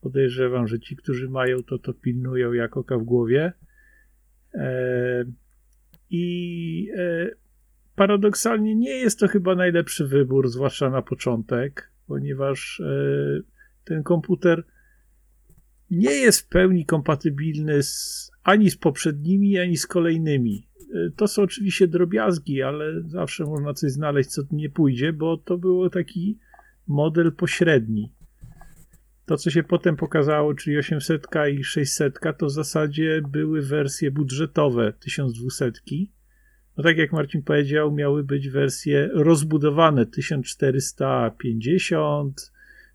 podejrzewam, 0.00 0.66
że 0.66 0.80
ci, 0.80 0.96
którzy 0.96 1.28
mają 1.28 1.62
to, 1.62 1.78
to 1.78 1.94
pilnują 1.94 2.52
jak 2.52 2.76
oka 2.76 2.98
w 2.98 3.02
głowie. 3.02 3.52
E, 4.54 5.24
I 6.10 6.92
e, 6.96 7.39
paradoksalnie 7.96 8.74
nie 8.74 8.90
jest 8.90 9.18
to 9.18 9.28
chyba 9.28 9.54
najlepszy 9.54 10.06
wybór, 10.06 10.48
zwłaszcza 10.48 10.90
na 10.90 11.02
początek, 11.02 11.92
ponieważ 12.06 12.80
e, 12.80 13.40
ten 13.84 14.02
komputer 14.02 14.64
nie 15.90 16.10
jest 16.10 16.40
w 16.40 16.48
pełni 16.48 16.86
kompatybilny 16.86 17.82
z, 17.82 18.30
ani 18.42 18.70
z 18.70 18.76
poprzednimi, 18.76 19.58
ani 19.58 19.76
z 19.76 19.86
kolejnymi. 19.86 20.68
Y, 20.94 21.12
To 21.16 21.28
są 21.28 21.42
oczywiście 21.42 21.88
drobiazgi, 21.88 22.62
ale 22.62 23.02
zawsze 23.06 23.44
można 23.44 23.74
coś 23.74 23.92
znaleźć, 23.92 24.30
co 24.30 24.42
nie 24.50 24.70
pójdzie, 24.70 25.12
bo 25.12 25.36
to 25.36 25.58
był 25.58 25.90
taki 25.90 26.38
model 26.86 27.32
pośredni. 27.32 28.12
To, 29.26 29.36
co 29.36 29.50
się 29.50 29.62
potem 29.62 29.96
pokazało, 29.96 30.54
czyli 30.54 30.78
800 30.78 31.26
i 31.52 31.64
600, 31.64 32.20
to 32.38 32.46
w 32.46 32.50
zasadzie 32.50 33.22
były 33.28 33.62
wersje 33.62 34.10
budżetowe 34.10 34.92
1200. 34.92 35.72
No 36.80 36.84
tak 36.84 36.98
jak 36.98 37.12
Marcin 37.12 37.42
powiedział, 37.42 37.92
miały 37.92 38.24
być 38.24 38.48
wersje 38.48 39.10
rozbudowane 39.12 40.06
1450, 40.06 42.52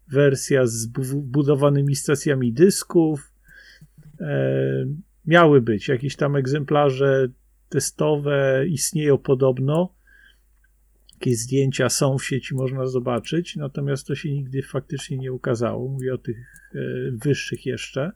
wersja 0.07 0.65
z 0.65 0.85
bu- 0.85 1.21
budowanymi 1.21 1.95
stacjami 1.95 2.53
dysków. 2.53 3.31
E, 4.19 4.85
miały 5.25 5.61
być 5.61 5.87
jakieś 5.87 6.15
tam 6.15 6.35
egzemplarze 6.35 7.27
testowe, 7.69 8.65
istnieją 8.67 9.17
podobno. 9.17 9.95
Jakieś 11.13 11.37
zdjęcia 11.37 11.89
są 11.89 12.17
w 12.17 12.25
sieci, 12.25 12.55
można 12.55 12.87
zobaczyć, 12.87 13.55
natomiast 13.55 14.07
to 14.07 14.15
się 14.15 14.31
nigdy 14.31 14.61
faktycznie 14.61 15.17
nie 15.17 15.33
ukazało. 15.33 15.87
Mówię 15.87 16.13
o 16.13 16.17
tych 16.17 16.37
e, 16.37 16.43
wyższych 17.11 17.65
jeszcze. 17.65 18.11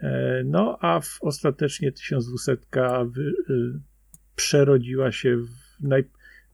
E, 0.00 0.42
no 0.44 0.78
a 0.80 1.00
w, 1.00 1.18
ostatecznie 1.20 1.92
1200 1.92 2.56
wy, 3.14 3.32
e, 3.50 3.54
przerodziła 4.38 5.12
się 5.12 5.36
w, 5.36 5.48
naj, 5.80 6.04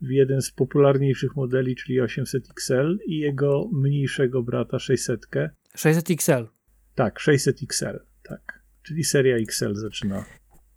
w 0.00 0.10
jeden 0.10 0.42
z 0.42 0.50
popularniejszych 0.50 1.36
modeli, 1.36 1.76
czyli 1.76 2.00
800 2.00 2.44
XL 2.50 2.98
i 3.06 3.18
jego 3.18 3.68
mniejszego 3.72 4.42
brata 4.42 4.78
600. 4.78 5.26
600 5.74 6.10
XL. 6.10 6.46
Tak, 6.94 7.20
600 7.20 7.62
XL, 7.62 8.00
tak. 8.22 8.62
Czyli 8.82 9.04
seria 9.04 9.36
XL 9.36 9.74
zaczyna 9.74 10.24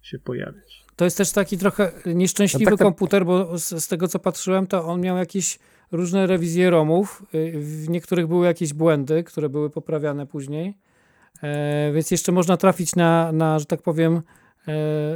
się 0.02 0.20
pojawiać. 0.20 0.86
To 0.96 1.06
jest 1.06 1.18
też 1.18 1.32
taki 1.32 1.58
trochę 1.58 1.92
nieszczęśliwy 2.06 2.72
No 2.72 2.78
tak, 2.78 2.86
komputer, 2.86 3.26
bo 3.26 3.58
z, 3.58 3.84
z 3.84 3.88
tego 3.88 4.08
co 4.08 4.20
patrzyłem, 4.20 4.68
to 4.68 4.86
on 4.86 5.02
miał 5.02 5.18
jakieś 5.18 5.60
różne 5.92 6.28
rewizje 6.28 6.70
ROMów. 6.70 7.24
y, 7.36 7.54
W 7.60 7.90
niektórych 7.90 8.28
były 8.28 8.46
jakieś 8.46 8.74
błędy, 8.74 9.24
które 9.24 9.50
były 9.50 9.70
poprawiane 9.70 10.26
później. 10.26 10.78
E, 11.44 11.92
więc 11.94 12.12
jeszcze 12.12 12.32
można 12.32 12.58
trafić 12.58 12.96
na, 12.96 13.32
na 13.32 13.60
że 13.60 13.66
tak 13.66 13.82
powiem, 13.82 14.22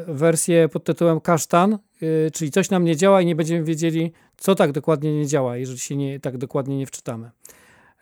wersję 0.08 0.70
pod 0.70 0.84
tytułem 0.84 1.22
kasztan, 1.22 1.78
y, 2.04 2.32
czyli 2.34 2.52
coś 2.52 2.70
nam 2.70 2.84
nie 2.84 2.96
działa 2.96 3.22
i 3.22 3.26
nie 3.26 3.36
będziemy 3.36 3.64
wiedzieli, 3.64 4.12
co 4.38 4.56
tak 4.56 4.72
dokładnie 4.72 5.18
nie 5.18 5.28
działa, 5.28 5.58
jeżeli 5.58 5.80
się 5.80 5.96
nie, 5.96 6.20
tak 6.20 6.38
dokładnie 6.38 6.78
nie 6.78 6.86
wczytamy. 6.86 7.32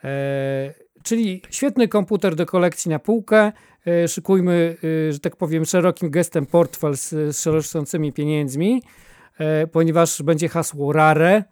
E, 0.03 0.73
czyli 1.03 1.41
świetny 1.49 1.87
komputer 1.87 2.35
do 2.35 2.45
kolekcji 2.45 2.91
na 2.91 2.99
półkę. 2.99 3.51
E, 3.87 4.07
szykujmy, 4.07 4.77
e, 5.09 5.13
że 5.13 5.19
tak 5.19 5.35
powiem, 5.35 5.65
szerokim 5.65 6.09
gestem 6.09 6.45
portfel 6.45 6.97
z, 6.97 7.09
z 7.09 7.39
szerzącymi 7.39 8.13
pieniędzmi, 8.13 8.83
e, 9.37 9.67
ponieważ 9.67 10.21
będzie 10.21 10.49
hasło 10.49 10.93
rare, 10.93 11.43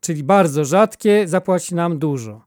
czyli 0.00 0.22
bardzo 0.22 0.64
rzadkie, 0.64 1.28
zapłaci 1.28 1.74
nam 1.74 1.98
dużo. 1.98 2.46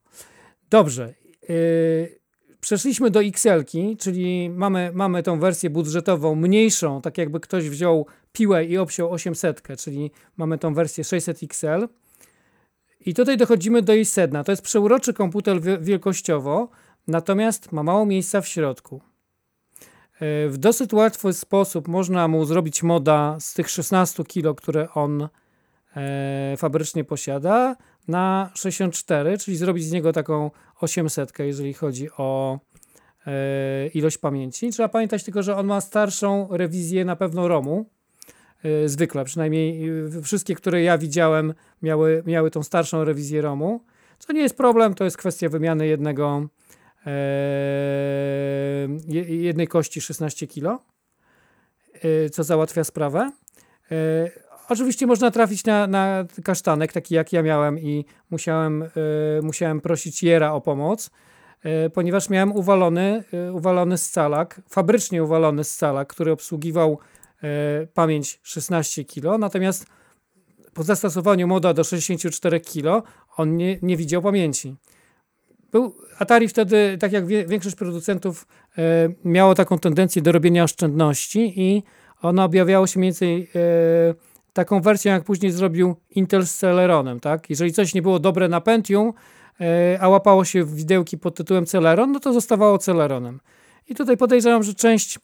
Dobrze. 0.69 1.13
e, 1.49 2.18
Przeszliśmy 2.61 3.11
do 3.11 3.21
XL-ki, 3.23 3.97
czyli 3.97 4.49
mamy, 4.49 4.91
mamy 4.93 5.23
tą 5.23 5.39
wersję 5.39 5.69
budżetową 5.69 6.35
mniejszą, 6.35 7.01
tak 7.01 7.17
jakby 7.17 7.39
ktoś 7.39 7.69
wziął 7.69 8.05
piłę 8.33 8.65
i 8.65 8.77
obsiął 8.77 9.11
800, 9.11 9.63
czyli 9.77 10.11
mamy 10.37 10.57
tą 10.57 10.73
wersję 10.73 11.03
600 11.03 11.43
XL. 11.43 11.87
I 13.05 13.13
tutaj 13.13 13.37
dochodzimy 13.37 13.81
do 13.81 13.93
jej 13.93 14.05
sedna. 14.05 14.43
To 14.43 14.51
jest 14.51 14.61
przeuroczy 14.61 15.13
komputer 15.13 15.61
wi- 15.61 15.77
wielkościowo, 15.81 16.69
natomiast 17.07 17.71
ma 17.71 17.83
mało 17.83 18.05
miejsca 18.05 18.41
w 18.41 18.47
środku. 18.47 19.01
E, 20.19 20.49
W 20.49 20.57
dosyć 20.57 20.93
łatwy 20.93 21.33
sposób 21.33 21.87
można 21.87 22.27
mu 22.27 22.45
zrobić 22.45 22.83
moda 22.83 23.37
z 23.39 23.53
tych 23.53 23.69
16 23.69 24.23
kg, 24.23 24.55
które 24.61 24.89
on 24.93 25.27
e, 25.95 26.55
fabrycznie 26.57 27.03
posiada, 27.03 27.75
na 28.09 28.51
64, 28.53 29.37
czyli 29.37 29.57
zrobić 29.57 29.85
z 29.85 29.91
niego 29.91 30.13
taką 30.13 30.51
800, 30.81 31.39
jeżeli 31.39 31.73
chodzi 31.73 32.09
o 32.17 32.59
e, 33.27 33.87
ilość 33.87 34.17
pamięci. 34.17 34.69
Trzeba 34.69 34.89
pamiętać 34.89 35.23
tylko, 35.23 35.43
że 35.43 35.55
on 35.55 35.65
ma 35.67 35.81
starszą 35.81 36.47
rewizję 36.51 37.05
na 37.05 37.15
pewno 37.15 37.47
ROMu. 37.47 37.85
E, 38.63 38.89
zwykle, 38.89 39.25
przynajmniej 39.25 39.89
e, 39.89 40.21
wszystkie, 40.21 40.55
które 40.55 40.83
ja 40.83 40.97
widziałem, 40.97 41.53
miały, 41.81 42.23
miały 42.25 42.51
tą 42.51 42.63
starszą 42.63 43.03
rewizję 43.03 43.41
ROMu. 43.41 43.83
Co 44.19 44.33
nie 44.33 44.41
jest 44.41 44.57
problem, 44.57 44.93
to 44.93 45.03
jest 45.03 45.17
kwestia 45.17 45.49
wymiany 45.49 45.87
jednego 45.87 46.47
je- 49.07 49.35
jednej 49.43 49.67
kości 49.67 50.01
16 50.01 50.47
kg, 50.47 50.83
co 52.31 52.43
załatwia 52.43 52.83
sprawę. 52.83 53.31
Oczywiście 54.69 55.07
można 55.07 55.31
trafić 55.31 55.65
na, 55.65 55.87
na 55.87 56.25
kasztanek, 56.43 56.93
taki 56.93 57.15
jak 57.15 57.33
ja 57.33 57.43
miałem 57.43 57.79
i 57.79 58.05
musiałem, 58.29 58.83
e, 58.83 58.87
musiałem 59.43 59.81
prosić 59.81 60.23
Jera 60.23 60.53
o 60.53 60.61
pomoc, 60.61 61.11
e, 61.63 61.89
ponieważ 61.89 62.29
miałem 62.29 62.51
uwalony, 62.51 63.23
e, 63.33 63.53
uwalony 63.53 63.97
scalak, 63.97 64.61
fabrycznie 64.69 65.23
uwalony 65.23 65.63
scalak, 65.63 66.07
który 66.07 66.31
obsługiwał 66.31 66.99
pamięć 67.93 68.39
16 68.43 69.05
kg, 69.05 69.37
natomiast 69.37 69.85
po 70.73 70.83
zastosowaniu 70.83 71.47
moda 71.47 71.73
do 71.73 71.83
64 71.83 72.59
kg 72.59 73.07
on 73.37 73.57
nie, 73.57 73.77
nie 73.81 73.97
widział 73.97 74.21
pamięci. 74.21 74.75
był 75.71 75.95
Atari 76.17 76.47
wtedy, 76.47 76.97
tak 76.99 77.11
jak 77.11 77.25
większość 77.25 77.75
producentów, 77.75 78.47
miało 79.25 79.55
taką 79.55 79.79
tendencję 79.79 80.21
do 80.21 80.31
robienia 80.31 80.63
oszczędności 80.63 81.53
i 81.61 81.83
ono 82.21 82.43
objawiało 82.43 82.87
się 82.87 82.99
e, 82.99 83.09
taką 84.53 84.81
wersją, 84.81 85.11
jak 85.11 85.23
później 85.23 85.51
zrobił 85.51 85.95
Intel 86.09 86.47
z 86.47 86.55
Celeronem. 86.55 87.19
Tak? 87.19 87.49
Jeżeli 87.49 87.73
coś 87.73 87.93
nie 87.93 88.01
było 88.01 88.19
dobre 88.19 88.47
na 88.47 88.61
Pentium, 88.61 89.13
e, 89.61 89.97
a 90.01 90.09
łapało 90.09 90.45
się 90.45 90.63
w 90.63 90.75
widełki 90.75 91.17
pod 91.17 91.35
tytułem 91.35 91.65
Celeron, 91.65 92.11
no 92.11 92.19
to 92.19 92.33
zostawało 92.33 92.77
Celeronem. 92.77 93.39
I 93.87 93.95
tutaj 93.95 94.17
podejrzewam, 94.17 94.63
że 94.63 94.73
część 94.73 95.19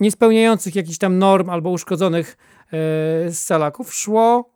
niespełniających 0.00 0.74
jakichś 0.74 0.98
tam 0.98 1.18
norm 1.18 1.50
albo 1.50 1.70
uszkodzonych 1.70 2.36
scalaków 3.30 3.94
szło 3.94 4.50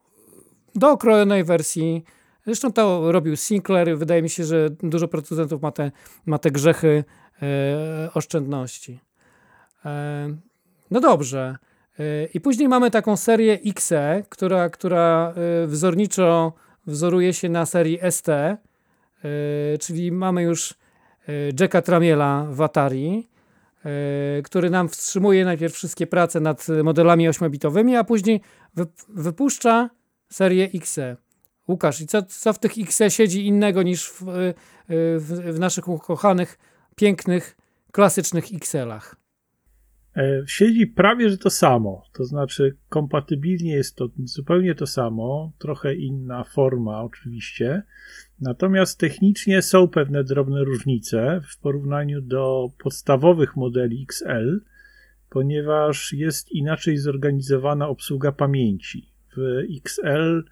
do 0.75 0.91
okrojonej 0.91 1.45
wersji 1.45 2.05
Zresztą 2.47 2.73
to 2.73 3.13
robił 3.13 3.37
Sinclair. 3.37 3.99
Wydaje 3.99 4.23
mi 4.23 4.31
się, 4.31 4.45
że 4.45 4.71
dużo 4.71 5.09
producentów 5.09 5.63
ma 5.63 5.73
te, 5.73 5.91
ma 6.27 6.39
te 6.39 6.51
grzechy 6.51 7.05
e, 7.43 8.11
oszczędności. 8.15 9.01
E, 9.85 10.29
no 10.91 11.01
dobrze. 11.01 11.57
E, 11.99 12.25
I 12.35 12.41
później 12.41 12.69
mamy 12.69 12.91
taką 12.91 13.17
serię 13.17 13.59
XE, 13.67 14.23
która, 14.29 14.71
która 14.71 15.35
e, 15.65 15.67
wzorniczo 15.67 16.53
wzoruje 16.87 17.35
się 17.35 17.49
na 17.49 17.67
serii 17.67 17.99
ST, 18.11 18.29
e, 18.29 18.59
czyli 19.81 20.13
mamy 20.13 20.43
już 20.43 20.75
Jacka 21.61 21.83
Tramiela 21.83 22.47
w 22.51 22.61
Atari, 22.61 23.29
który 24.45 24.71
nam 24.71 24.89
wstrzymuje 24.89 25.45
najpierw 25.45 25.75
wszystkie 25.75 26.07
prace 26.07 26.41
nad 26.41 26.67
modelami 26.85 27.29
8-bitowymi, 27.29 27.97
a 27.97 28.05
później 28.05 28.41
wypuszcza 29.09 29.91
serię 30.31 30.69
XE. 30.75 31.17
Łukasz, 31.69 32.01
i 32.01 32.07
co, 32.07 32.23
co 32.23 32.53
w 32.53 32.59
tych 32.59 32.73
XE 32.79 33.11
siedzi 33.11 33.47
innego 33.47 33.83
niż 33.83 34.09
w, 34.09 34.25
w, 35.19 35.55
w 35.55 35.59
naszych 35.59 35.89
ukochanych, 35.89 36.59
pięknych, 36.97 37.57
klasycznych 37.93 38.45
XL-ach? 38.55 39.20
E, 40.17 40.43
siedzi 40.47 40.87
prawie 40.87 41.31
że 41.31 41.39
to 41.39 41.51
samo, 41.51 42.05
to 42.13 42.25
znaczy 42.25 42.77
kompatybilnie 42.89 43.73
jest 43.73 43.97
to 43.97 44.09
zupełnie 44.25 44.75
to 44.75 44.87
samo, 44.87 45.53
trochę 45.59 45.95
inna 45.95 46.45
forma 46.45 47.03
oczywiście, 47.03 47.83
natomiast 48.41 48.99
technicznie 48.99 49.63
są 49.63 49.89
pewne 49.89 50.25
drobne 50.25 50.65
różnice 50.65 51.41
w 51.49 51.59
porównaniu 51.59 52.21
do 52.21 52.69
podstawowych 52.83 53.57
modeli 53.57 54.07
XL, 54.09 54.61
ponieważ 55.31 56.13
jest 56.13 56.53
inaczej 56.53 56.97
zorganizowana 56.97 57.89
obsługa 57.89 58.33
pamięci. 58.33 59.13
W 59.37 59.63
XL 59.77 60.45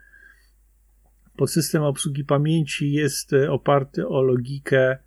Podsystem 1.38 1.82
obsługi 1.82 2.24
pamięci 2.24 2.92
jest 2.92 3.32
e, 3.32 3.52
oparty 3.52 4.08
o 4.08 4.22
logikę 4.22 4.98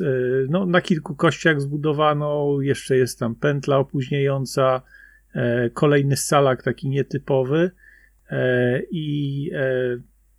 e, 0.00 0.04
no, 0.48 0.66
na 0.66 0.80
kilku 0.80 1.14
kościach 1.14 1.60
zbudowano, 1.60 2.60
jeszcze 2.60 2.96
jest 2.96 3.18
tam 3.18 3.34
pętla 3.34 3.78
opóźniająca, 3.78 4.82
e, 5.34 5.70
kolejny 5.70 6.16
salak 6.16 6.62
taki 6.62 6.88
nietypowy 6.88 7.70
i 8.90 9.50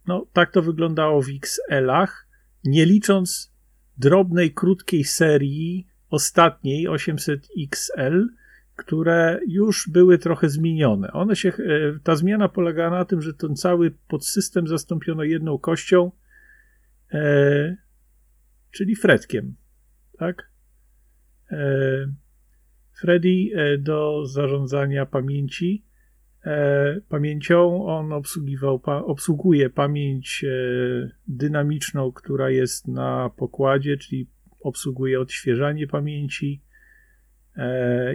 no, 0.08 0.26
tak 0.34 0.52
to 0.52 0.62
wyglądało 0.62 1.22
w 1.22 1.28
XL-ach, 1.30 2.28
nie 2.64 2.86
licząc 2.86 3.54
drobnej, 3.98 4.54
krótkiej 4.54 5.04
serii 5.04 5.88
ostatniej 6.10 6.88
800 6.88 7.48
XL, 7.72 8.28
które 8.76 9.40
już 9.48 9.90
były 9.90 10.18
trochę 10.18 10.50
zmienione. 10.50 11.12
One 11.12 11.36
się, 11.36 11.50
e, 11.50 11.54
ta 12.04 12.16
zmiana 12.16 12.50
polegała 12.50 12.90
na 12.90 13.06
tym, 13.06 13.22
że 13.22 13.34
ten 13.34 13.56
cały 13.56 13.92
podsystem 14.08 14.68
zastąpiono 14.68 15.24
jedną 15.24 15.58
kością, 15.58 16.12
e, 17.14 17.78
czyli 18.74 18.96
fretkiem. 18.96 19.56
Tak? 20.18 20.52
E, 21.52 22.14
Freddy 23.00 23.50
e, 23.56 23.78
do 23.78 24.26
zarządzania 24.26 25.06
pamięci. 25.06 25.86
E, 26.46 27.02
pamięcią 27.10 27.86
on 27.86 28.14
obsługiwał, 28.14 28.82
obsługuje 28.86 29.70
pamięć 29.70 30.46
dynamiczną, 31.28 32.12
która 32.12 32.50
jest 32.50 32.88
na 32.88 33.30
pokładzie, 33.38 33.98
czyli 33.98 34.30
obsługuje 34.62 35.20
odświeżanie 35.20 35.88
pamięci 35.88 36.64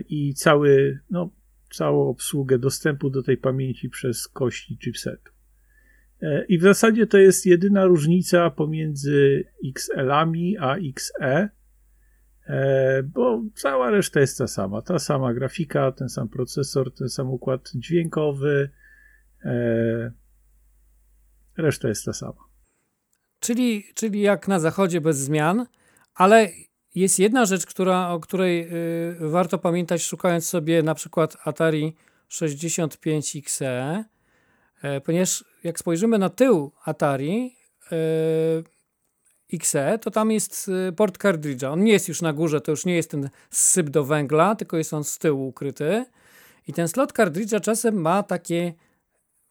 i 0.09 0.35
cały, 0.35 0.99
no, 1.11 1.31
całą 1.71 2.09
obsługę 2.09 2.59
dostępu 2.59 3.11
do 3.11 3.23
tej 3.23 3.37
pamięci 3.37 3.89
przez 3.89 4.29
kości 4.29 4.79
chipsetu. 4.79 5.33
E, 6.23 6.45
I 6.45 6.59
w 6.59 6.63
zasadzie 6.63 7.07
to 7.07 7.19
jest 7.19 7.47
jedyna 7.47 7.85
różnica 7.85 8.51
pomiędzy 8.51 9.45
XL-ami 9.77 10.59
a 10.59 10.77
XE, 10.77 11.49
e, 12.47 13.03
bo 13.03 13.43
cała 13.55 13.91
reszta 13.91 14.21
jest 14.21 14.39
ta 14.39 14.47
sama. 14.47 14.83
Ta 14.83 14.99
sama 14.99 15.35
grafika, 15.35 15.93
ten 15.93 16.09
sam 16.09 16.29
procesor, 16.29 16.95
ten 16.95 17.09
sam 17.09 17.31
układ 17.31 17.71
dźwiękowy, 17.75 18.71
reszta 21.57 21.89
jest 21.89 22.05
ta 22.05 22.13
sama. 22.13 22.49
Czyli, 23.41 23.85
czyli 23.95 24.21
jak 24.21 24.49
na 24.49 24.61
zachodzie 24.61 25.01
bez 25.01 25.19
zmian, 25.19 25.67
ale 26.15 26.49
jest 26.95 27.19
jedna 27.19 27.45
rzecz, 27.45 27.67
która, 27.67 28.11
o 28.11 28.21
której 28.21 28.69
y, 29.23 29.29
warto 29.31 29.59
pamiętać, 29.59 30.03
szukając 30.03 30.49
sobie 30.49 30.83
na 30.83 30.95
przykład 30.95 31.37
Atari 31.45 31.95
65XE, 32.31 33.65
e, 33.65 34.05
ponieważ 35.05 35.45
jak 35.65 35.79
spojrzymy 35.79 36.19
na 36.19 36.29
tył 36.29 36.73
Atari 36.85 37.57
e, 37.93 37.97
XE, 39.53 39.99
to 39.99 40.11
tam 40.11 40.31
jest 40.31 40.69
y, 40.89 40.93
port 40.93 41.19
kartridża. 41.19 41.71
On 41.71 41.85
nie 41.85 41.93
jest 41.93 42.09
już 42.09 42.23
na 42.23 42.33
górze, 42.33 42.61
to 42.61 42.71
już 42.71 42.85
nie 42.85 42.97
jest 42.97 43.11
ten 43.11 43.31
syp 43.51 43.91
do 43.91 44.05
węgla, 44.05 44.55
tylko 44.55 44.77
jest 44.77 44.95
on 44.95 45.05
z 45.05 45.19
tyłu 45.19 45.49
ukryty. 45.49 46.05
I 46.67 46.73
ten 46.73 46.89
slot 46.89 47.13
kartridża 47.13 47.61
czasem 47.61 48.01
ma 48.01 48.23
takie 48.23 48.75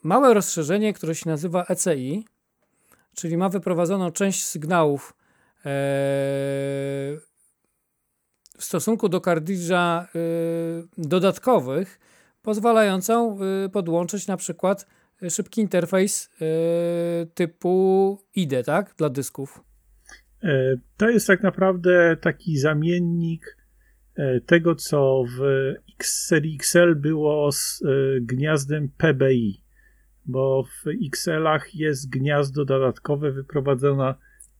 małe 0.04 0.34
rozszerzenie, 0.34 0.94
które 0.94 1.16
się 1.16 1.30
nazywa 1.30 1.66
ECI, 1.70 2.26
czyli 3.16 3.38
ma 3.38 3.50
wyprowadzoną 3.50 4.12
część 4.12 4.46
sygnałów 4.46 5.14
e, 5.60 5.64
w 8.58 8.64
stosunku 8.64 9.10
do 9.10 9.22
kartridża 9.22 10.08
dodatkowych, 10.98 12.00
pozwalającą 12.42 13.40
podłączyć 13.72 14.28
na 14.28 14.38
przykład 14.38 14.86
szybki 15.30 15.62
interfejs 15.62 16.30
y, 16.42 17.28
typu 17.34 18.18
IDE, 18.36 18.64
tak, 18.64 18.96
dla 18.98 19.10
dysków. 19.10 19.64
E, 20.44 20.76
to 20.98 21.10
jest 21.10 21.28
tak 21.28 21.44
naprawdę 21.44 22.18
taki 22.22 22.58
zamiennik 22.58 23.58
e, 24.16 24.42
tego, 24.42 24.76
co 24.76 25.24
w 25.38 25.42
X 26.00 26.26
serii 26.26 26.56
XL 26.56 26.96
było 26.96 27.52
z 27.52 27.82
e, 27.82 27.88
gniazdem 28.22 28.90
PBI, 28.98 29.64
bo 30.26 30.64
w 30.64 30.88
XL-ach 31.14 31.76
jest 31.76 32.10
gniazdo 32.10 32.66
dodatkowe 32.66 33.32
wyprowadzone 33.32 34.16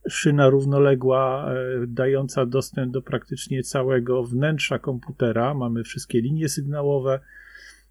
szyna 0.10 0.50
równoległa 0.50 1.52
e, 1.52 1.56
dająca 1.88 2.46
dostęp 2.46 2.94
do 2.94 3.02
praktycznie 3.02 3.64
całego 3.64 4.24
wnętrza 4.24 4.80
komputera. 4.80 5.54
Mamy 5.54 5.84
wszystkie 5.84 6.22
linie 6.22 6.50
sygnałowe, 6.50 7.20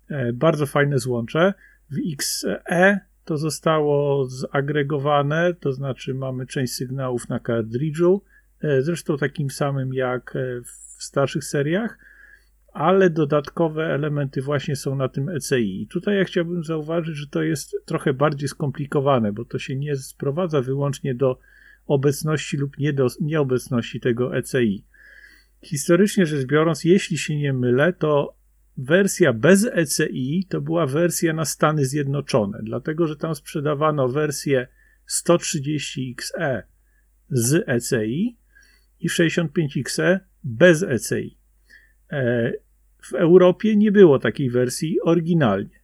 e, 0.08 0.32
bardzo 0.32 0.66
fajne 0.66 0.98
złącze. 0.98 1.54
W 1.90 1.96
XE 2.12 3.00
to 3.24 3.36
zostało 3.36 4.26
zagregowane, 4.26 5.54
to 5.54 5.72
znaczy 5.72 6.14
mamy 6.14 6.46
część 6.46 6.72
sygnałów 6.72 7.28
na 7.28 7.40
kartridżu, 7.40 8.22
e, 8.60 8.82
zresztą 8.82 9.16
takim 9.16 9.50
samym 9.50 9.94
jak 9.94 10.34
w 10.64 11.02
starszych 11.02 11.44
seriach, 11.44 11.98
ale 12.76 13.10
dodatkowe 13.10 13.94
elementy 13.94 14.42
właśnie 14.42 14.76
są 14.76 14.96
na 14.96 15.08
tym 15.08 15.28
ECI. 15.28 15.82
I 15.82 15.86
tutaj 15.86 16.16
ja 16.16 16.24
chciałbym 16.24 16.64
zauważyć, 16.64 17.16
że 17.16 17.26
to 17.26 17.42
jest 17.42 17.76
trochę 17.84 18.14
bardziej 18.14 18.48
skomplikowane, 18.48 19.32
bo 19.32 19.44
to 19.44 19.58
się 19.58 19.76
nie 19.76 19.96
sprowadza 19.96 20.62
wyłącznie 20.62 21.14
do 21.14 21.38
obecności 21.86 22.56
lub 22.56 22.76
nieobecności 23.20 24.00
tego 24.00 24.36
ECI. 24.36 24.84
Historycznie 25.62 26.26
rzecz 26.26 26.46
biorąc, 26.46 26.84
jeśli 26.84 27.18
się 27.18 27.36
nie 27.36 27.52
mylę, 27.52 27.92
to 27.92 28.36
wersja 28.76 29.32
bez 29.32 29.64
ECI 29.72 30.46
to 30.48 30.60
była 30.60 30.86
wersja 30.86 31.32
na 31.32 31.44
Stany 31.44 31.84
Zjednoczone, 31.84 32.58
dlatego 32.62 33.06
że 33.06 33.16
tam 33.16 33.34
sprzedawano 33.34 34.08
wersję 34.08 34.68
130XE 35.08 36.62
z 37.30 37.68
ECI 37.68 38.36
i 39.00 39.08
65XE 39.08 40.18
bez 40.44 40.82
ECI. 40.82 41.38
E, 42.10 42.52
w 43.02 43.14
Europie 43.14 43.76
nie 43.76 43.92
było 43.92 44.18
takiej 44.18 44.50
wersji 44.50 45.00
oryginalnie. 45.00 45.80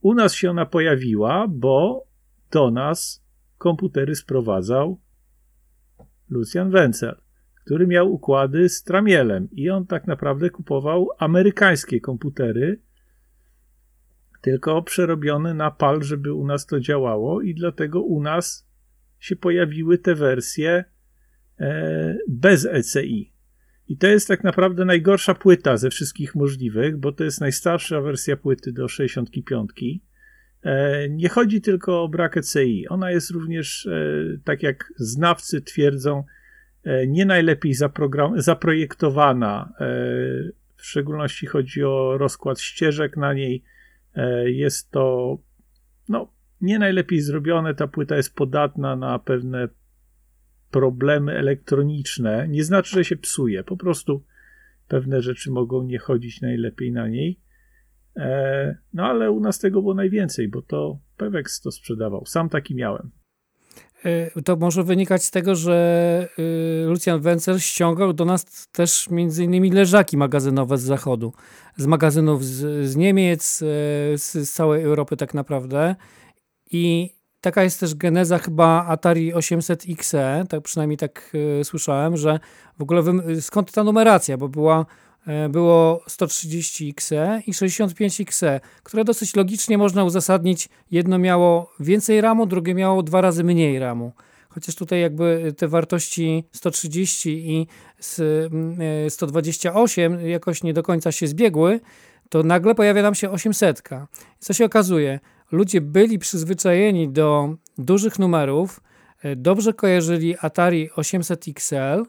U 0.00 0.14
nas 0.14 0.34
się 0.34 0.50
ona 0.50 0.66
pojawiła, 0.66 1.46
bo 1.48 2.06
do 2.50 2.70
nas 2.70 3.24
komputery 3.58 4.14
sprowadzał 4.14 5.00
Lucian 6.30 6.70
Wenzel, 6.70 7.16
który 7.66 7.86
miał 7.86 8.12
układy 8.12 8.68
z 8.68 8.82
Tramielem 8.82 9.48
i 9.52 9.70
on 9.70 9.86
tak 9.86 10.06
naprawdę 10.06 10.50
kupował 10.50 11.08
amerykańskie 11.18 12.00
komputery, 12.00 12.80
tylko 14.42 14.82
przerobione 14.82 15.54
na 15.54 15.70
PAL, 15.70 16.02
żeby 16.02 16.32
u 16.32 16.46
nas 16.46 16.66
to 16.66 16.80
działało 16.80 17.42
i 17.42 17.54
dlatego 17.54 18.02
u 18.02 18.22
nas 18.22 18.68
się 19.18 19.36
pojawiły 19.36 19.98
te 19.98 20.14
wersje 20.14 20.84
e, 21.60 22.18
bez 22.28 22.66
ECI. 22.66 23.32
I 23.88 23.96
to 23.96 24.06
jest 24.06 24.28
tak 24.28 24.44
naprawdę 24.44 24.84
najgorsza 24.84 25.34
płyta 25.34 25.76
ze 25.76 25.90
wszystkich 25.90 26.34
możliwych, 26.34 26.96
bo 26.96 27.12
to 27.12 27.24
jest 27.24 27.40
najstarsza 27.40 28.00
wersja 28.00 28.36
płyty 28.36 28.72
do 28.72 28.88
65. 28.88 29.70
E, 30.62 31.08
nie 31.08 31.28
chodzi 31.28 31.60
tylko 31.60 32.02
o 32.02 32.08
brak 32.08 32.36
ECI. 32.36 32.88
Ona 32.88 33.10
jest 33.10 33.30
również, 33.30 33.86
e, 33.86 34.38
tak 34.44 34.62
jak 34.62 34.92
znawcy 34.96 35.62
twierdzą, 35.62 36.24
nie 37.06 37.26
najlepiej 37.26 37.74
zaprojektowana. 38.36 39.72
W 40.76 40.86
szczególności 40.86 41.46
chodzi 41.46 41.84
o 41.84 42.18
rozkład 42.18 42.60
ścieżek 42.60 43.16
na 43.16 43.32
niej. 43.34 43.64
Jest 44.44 44.90
to 44.90 45.38
no, 46.08 46.32
nie 46.60 46.78
najlepiej 46.78 47.20
zrobione. 47.20 47.74
Ta 47.74 47.86
płyta 47.86 48.16
jest 48.16 48.34
podatna 48.34 48.96
na 48.96 49.18
pewne 49.18 49.68
problemy 50.70 51.32
elektroniczne. 51.32 52.48
Nie 52.48 52.64
znaczy, 52.64 52.96
że 52.96 53.04
się 53.04 53.16
psuje. 53.16 53.64
Po 53.64 53.76
prostu 53.76 54.24
pewne 54.88 55.22
rzeczy 55.22 55.50
mogą 55.50 55.82
nie 55.82 55.98
chodzić 55.98 56.40
najlepiej 56.40 56.92
na 56.92 57.08
niej. 57.08 57.40
E, 58.16 58.78
no 58.92 59.06
ale 59.06 59.30
u 59.30 59.40
nas 59.40 59.58
tego 59.58 59.82
było 59.82 59.94
najwięcej, 59.94 60.48
bo 60.48 60.62
to 60.62 60.98
Pewex 61.16 61.60
to 61.60 61.70
sprzedawał. 61.70 62.26
Sam 62.26 62.48
taki 62.48 62.74
miałem. 62.74 63.10
E, 64.06 64.42
to 64.42 64.56
może 64.56 64.84
wynikać 64.84 65.24
z 65.24 65.30
tego, 65.30 65.54
że 65.54 66.28
y, 66.38 66.86
Lucian 66.86 67.20
Wenzel 67.20 67.60
ściągał 67.60 68.12
do 68.12 68.24
nas 68.24 68.68
też 68.72 69.10
między 69.10 69.44
innymi 69.44 69.70
leżaki 69.70 70.16
magazynowe 70.16 70.78
z 70.78 70.82
zachodu, 70.82 71.32
z 71.76 71.86
magazynów 71.86 72.44
z, 72.44 72.88
z 72.90 72.96
Niemiec, 72.96 73.62
e, 73.62 73.66
z, 74.18 74.32
z 74.32 74.52
całej 74.52 74.84
Europy 74.84 75.16
tak 75.16 75.34
naprawdę. 75.34 75.96
I 76.70 77.10
taka 77.40 77.62
jest 77.62 77.80
też 77.80 77.94
geneza 77.94 78.38
chyba 78.38 78.86
Atari 78.86 79.34
800 79.34 79.84
XE, 79.88 80.44
tak 80.48 80.62
przynajmniej 80.62 80.96
tak 80.96 81.32
słyszałem, 81.62 82.16
że 82.16 82.40
w 82.78 82.82
ogóle 82.82 83.02
skąd 83.40 83.72
ta 83.72 83.84
numeracja, 83.84 84.36
bo 84.36 84.48
była 84.48 84.86
było 85.48 86.02
130XE 86.08 87.42
i 87.46 87.52
65XE, 87.52 88.60
które 88.82 89.04
dosyć 89.04 89.36
logicznie 89.36 89.78
można 89.78 90.04
uzasadnić. 90.04 90.68
Jedno 90.90 91.18
miało 91.18 91.72
więcej 91.80 92.20
RAMu, 92.20 92.46
drugie 92.46 92.74
miało 92.74 93.02
dwa 93.02 93.20
razy 93.20 93.44
mniej 93.44 93.78
RAMu. 93.78 94.12
Chociaż 94.48 94.74
tutaj 94.74 95.00
jakby 95.00 95.54
te 95.56 95.68
wartości 95.68 96.44
130 96.52 97.50
i 97.50 97.66
128 99.08 100.12
mm, 100.12 100.26
e, 100.26 100.28
jakoś 100.28 100.62
nie 100.62 100.72
do 100.72 100.82
końca 100.82 101.12
się 101.12 101.26
zbiegły, 101.26 101.80
to 102.28 102.42
nagle 102.42 102.74
pojawia 102.74 103.02
nam 103.02 103.14
się 103.14 103.30
800. 103.30 103.82
Co 104.38 104.52
się 104.52 104.64
okazuje? 104.64 105.20
Ludzie 105.52 105.80
byli 105.80 106.18
przyzwyczajeni 106.18 107.08
do 107.08 107.54
dużych 107.78 108.18
numerów, 108.18 108.80
e, 109.22 109.36
dobrze 109.36 109.72
kojarzyli 109.72 110.36
Atari 110.40 110.90
800 110.96 111.48
XL, 111.48 112.04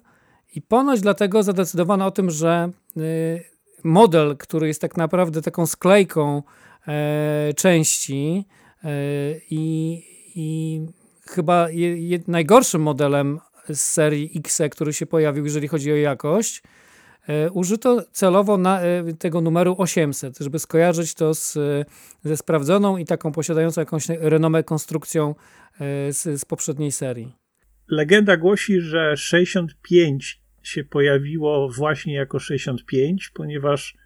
i 0.58 0.62
ponoć 0.62 1.02
dlatego 1.02 1.44
zadecydowano 1.44 2.06
o 2.06 2.12
tym, 2.12 2.32
że 2.32 2.72
y, 2.98 3.44
model, 3.84 4.38
który 4.38 4.68
jest 4.68 4.82
tak 4.82 4.98
naprawdę 4.98 5.42
taką 5.42 5.66
sklejką 5.66 6.44
e, 6.88 7.54
części 7.56 8.46
e, 8.84 8.90
i, 9.50 10.04
i 10.36 10.82
chyba 11.30 11.68
najgorszym 12.28 12.82
modelem 12.82 13.40
z 13.70 13.82
serii 13.82 14.32
X, 14.36 14.62
który 14.72 14.94
się 14.94 15.06
pojawił, 15.06 15.44
jeżeli 15.44 15.68
chodzi 15.68 15.92
o 15.92 15.96
jakość, 15.96 16.64
e, 17.28 17.52
użyto 17.52 18.04
celowo 18.12 18.58
na, 18.58 18.80
tego 19.20 19.42
numeru 19.42 19.76
800, 19.78 20.38
żeby 20.38 20.60
skojarzyć 20.60 21.14
to 21.14 21.34
z, 21.34 21.58
ze 22.24 22.38
sprawdzoną 22.38 22.98
i 22.98 23.06
taką 23.06 23.32
posiadającą 23.32 23.82
jakąś 23.82 24.10
renomę 24.10 24.64
konstrukcją 24.64 25.36
z, 26.10 26.42
z 26.42 26.46
poprzedniej 26.46 26.92
serii. 26.92 27.36
Legenda 27.88 28.38
głosi, 28.38 28.82
że 28.82 29.18
65 29.18 30.47
się 30.68 30.84
pojawiło 30.84 31.70
właśnie 31.70 32.14
jako 32.14 32.40
65, 32.40 33.30
ponieważ 33.30 33.98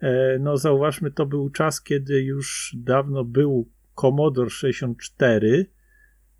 e, 0.00 0.38
no 0.40 0.56
zauważmy, 0.56 1.10
to 1.10 1.26
był 1.26 1.50
czas, 1.50 1.82
kiedy 1.82 2.22
już 2.22 2.76
dawno 2.78 3.24
był 3.24 3.70
Commodore 3.94 4.50
64, 4.50 5.66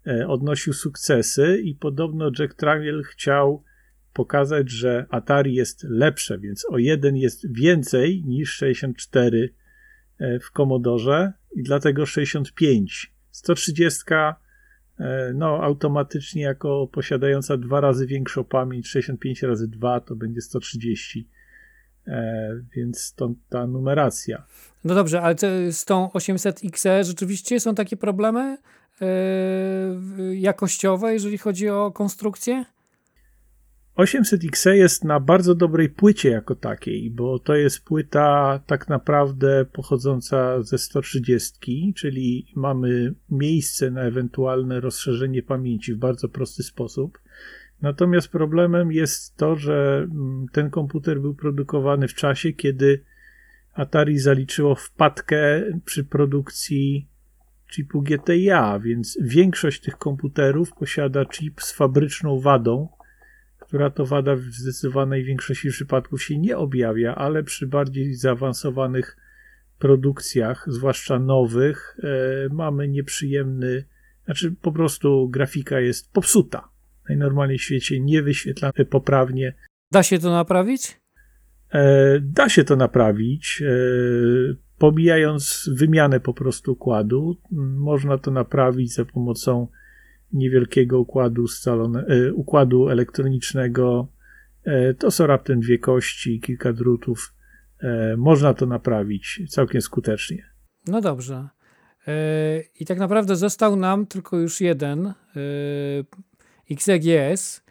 e, 0.07 0.29
odnosił 0.29 0.73
sukcesy 0.73 1.61
i 1.65 1.75
podobno 1.75 2.31
Jack 2.39 2.55
Tramiel 2.55 3.03
chciał 3.03 3.65
pokazać, 4.13 4.71
że 4.71 5.07
Atari 5.11 5.55
jest 5.55 5.85
lepsze, 5.85 6.39
więc 6.39 6.67
o 6.71 6.79
jeden 6.79 7.17
jest 7.17 7.53
więcej 7.53 8.23
niż 8.27 8.53
64 8.53 9.55
e, 10.19 10.39
w 10.41 10.51
Commodore 10.51 11.33
i 11.57 11.63
dlatego 11.63 12.07
65. 12.07 13.13
130 13.31 14.03
E, 14.11 14.50
no, 15.35 15.63
automatycznie 15.63 16.43
jako 16.43 16.89
posiadająca 16.93 17.57
dwa 17.57 17.81
razy 17.81 18.07
większą 18.07 18.45
pamięć, 18.45 18.89
65 18.89 19.43
razy 19.43 19.69
2 19.69 20.01
to 20.01 20.17
będzie 20.17 20.41
130. 20.41 21.29
E, 22.07 22.53
więc 22.77 23.01
stąd 23.01 23.39
ta 23.49 23.67
numeracja. 23.67 24.47
No 24.85 24.95
dobrze, 24.95 25.23
ale 25.23 25.37
z 25.73 25.85
tą 25.85 26.07
800XE 26.07 27.05
rzeczywiście 27.05 27.61
są 27.61 27.75
takie 27.75 27.97
problemy 27.97 28.59
e, 29.01 29.07
jakościowe, 30.35 31.13
jeżeli 31.13 31.39
chodzi 31.39 31.69
o 31.69 31.91
konstrukcję? 31.91 32.65
800XE 34.01 34.71
jest 34.71 35.05
na 35.05 35.21
bardzo 35.21 35.55
dobrej 35.55 35.89
płycie 35.89 36.31
jako 36.31 36.55
takiej, 36.55 37.11
bo 37.11 37.39
to 37.39 37.55
jest 37.55 37.85
płyta 37.85 38.61
tak 38.67 38.89
naprawdę 38.89 39.65
pochodząca 39.73 40.63
ze 40.63 40.79
130, 40.79 41.95
czyli 41.97 42.47
mamy 42.57 43.15
miejsce 43.31 43.91
na 43.91 44.01
ewentualne 44.01 44.81
rozszerzenie 44.81 45.43
pamięci 45.43 45.95
w 45.95 45.99
bardzo 45.99 46.29
prosty 46.29 46.63
sposób. 46.63 47.19
Natomiast 47.83 48.29
problemem 48.29 48.93
jest 48.93 49.37
to, 49.37 49.57
że 49.57 50.07
mm, 50.11 50.47
ten 50.53 50.71
komputer 50.71 51.21
był 51.21 51.35
produkowany 51.35 52.09
w 52.09 52.15
czasie, 52.15 52.53
kiedy 52.53 53.05
Atari 53.75 54.19
zaliczyło 54.19 54.75
wpadkę 54.75 55.63
przy 55.85 56.05
produkcji 56.05 57.09
chipu 57.73 58.03
GTIA, 58.03 58.79
więc 58.79 59.19
większość 59.21 59.81
tych 59.81 59.97
komputerów 59.99 60.73
posiada 60.73 61.27
chip 61.27 61.63
z 61.63 61.73
fabryczną 61.73 62.41
wadą, 62.41 62.89
która 63.71 63.91
to 63.91 64.07
wada 64.07 64.37
w 64.37 64.41
zdecydowanej 64.41 65.25
większości 65.25 65.71
przypadków 65.71 66.23
się 66.23 66.39
nie 66.39 66.57
objawia, 66.57 67.15
ale 67.15 67.43
przy 67.43 67.67
bardziej 67.67 68.15
zaawansowanych 68.15 69.17
produkcjach, 69.79 70.67
zwłaszcza 70.69 71.19
nowych, 71.19 71.97
e, 72.03 72.55
mamy 72.55 72.89
nieprzyjemny, 72.89 73.85
znaczy 74.25 74.55
po 74.63 74.73
prostu 74.73 75.29
grafika 75.29 75.81
jest 75.81 76.13
popsuta. 76.13 76.69
Najnormalniej 77.09 77.59
w 77.59 77.63
świecie 77.63 78.01
nie 78.01 78.23
wyświetla 78.23 78.73
poprawnie. 78.91 79.55
Da 79.93 80.03
się 80.03 80.19
to 80.19 80.31
naprawić? 80.31 81.01
E, 81.73 82.21
da 82.21 82.49
się 82.49 82.65
to 82.65 82.77
naprawić. 82.77 83.63
E, 83.67 83.75
pomijając 84.79 85.71
wymianę 85.73 86.21
po 86.21 86.35
prostu 86.35 86.73
układu, 86.73 87.41
można 87.77 88.19
to 88.19 88.31
naprawić 88.31 88.95
za 88.95 89.05
pomocą 89.05 89.69
niewielkiego 90.33 91.01
układu, 91.01 91.49
scalone, 91.49 92.07
e, 92.07 92.33
układu 92.33 92.89
elektronicznego. 92.89 94.09
E, 94.65 94.95
to 94.95 95.11
są 95.11 95.27
raptem 95.27 95.61
dwie 95.61 95.79
kości, 95.79 96.41
kilka 96.41 96.73
drutów. 96.73 97.35
E, 97.81 98.17
można 98.17 98.55
to 98.55 98.67
naprawić 98.67 99.43
całkiem 99.49 99.81
skutecznie. 99.81 100.51
No 100.87 101.01
dobrze. 101.01 101.49
I 102.81 102.87
tak 102.87 102.99
naprawdę 102.99 103.37
został 103.37 103.77
nam 103.77 104.07
tylko 104.07 104.39
już 104.39 104.61
jeden 104.61 105.13
XEGS. 106.71 107.63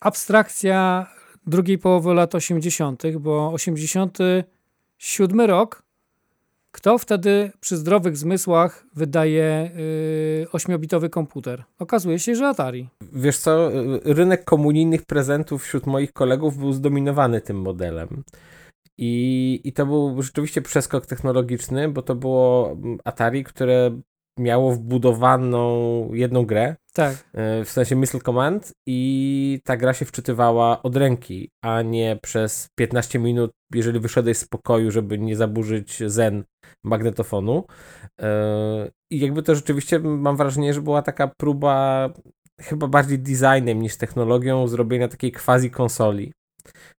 Abstrakcja 0.00 1.06
drugiej 1.46 1.78
połowy 1.78 2.14
lat 2.14 2.34
80., 2.34 3.02
bo 3.20 3.52
87 3.52 5.40
rok 5.40 5.82
kto 6.72 6.98
wtedy 6.98 7.50
przy 7.60 7.76
zdrowych 7.76 8.16
zmysłach 8.16 8.84
wydaje 8.94 9.70
yy, 10.42 10.46
8-bitowy 10.52 11.10
komputer? 11.10 11.64
Okazuje 11.78 12.18
się, 12.18 12.34
że 12.34 12.48
Atari. 12.48 12.88
Wiesz 13.12 13.38
co, 13.38 13.70
rynek 14.04 14.44
komunijnych 14.44 15.02
prezentów 15.02 15.62
wśród 15.62 15.86
moich 15.86 16.12
kolegów 16.12 16.58
był 16.58 16.72
zdominowany 16.72 17.40
tym 17.40 17.60
modelem. 17.60 18.24
I, 18.98 19.60
I 19.64 19.72
to 19.72 19.86
był 19.86 20.22
rzeczywiście 20.22 20.62
przeskok 20.62 21.06
technologiczny, 21.06 21.88
bo 21.88 22.02
to 22.02 22.14
było 22.14 22.76
Atari, 23.04 23.44
które 23.44 24.00
miało 24.38 24.72
wbudowaną 24.72 26.08
jedną 26.12 26.46
grę. 26.46 26.76
Tak. 26.92 27.12
E, 27.32 27.64
w 27.64 27.70
sensie 27.70 27.96
Missile 27.96 28.20
Command 28.20 28.72
i 28.86 29.60
ta 29.64 29.76
gra 29.76 29.94
się 29.94 30.04
wczytywała 30.04 30.82
od 30.82 30.96
ręki, 30.96 31.50
a 31.64 31.82
nie 31.82 32.18
przez 32.22 32.68
15 32.78 33.18
minut, 33.18 33.50
jeżeli 33.74 34.00
wyszedłeś 34.00 34.38
z 34.38 34.44
pokoju, 34.44 34.90
żeby 34.90 35.18
nie 35.18 35.36
zaburzyć 35.36 36.02
zen 36.06 36.44
magnetofonu. 36.84 37.64
E, 38.20 38.90
I 39.10 39.20
jakby 39.20 39.42
to 39.42 39.54
rzeczywiście 39.54 39.98
mam 39.98 40.36
wrażenie, 40.36 40.74
że 40.74 40.82
była 40.82 41.02
taka 41.02 41.30
próba 41.40 42.08
chyba 42.60 42.86
bardziej 42.86 43.18
designem 43.18 43.82
niż 43.82 43.96
technologią 43.96 44.68
zrobienia 44.68 45.08
takiej 45.08 45.32
quasi 45.32 45.70
konsoli. 45.70 46.32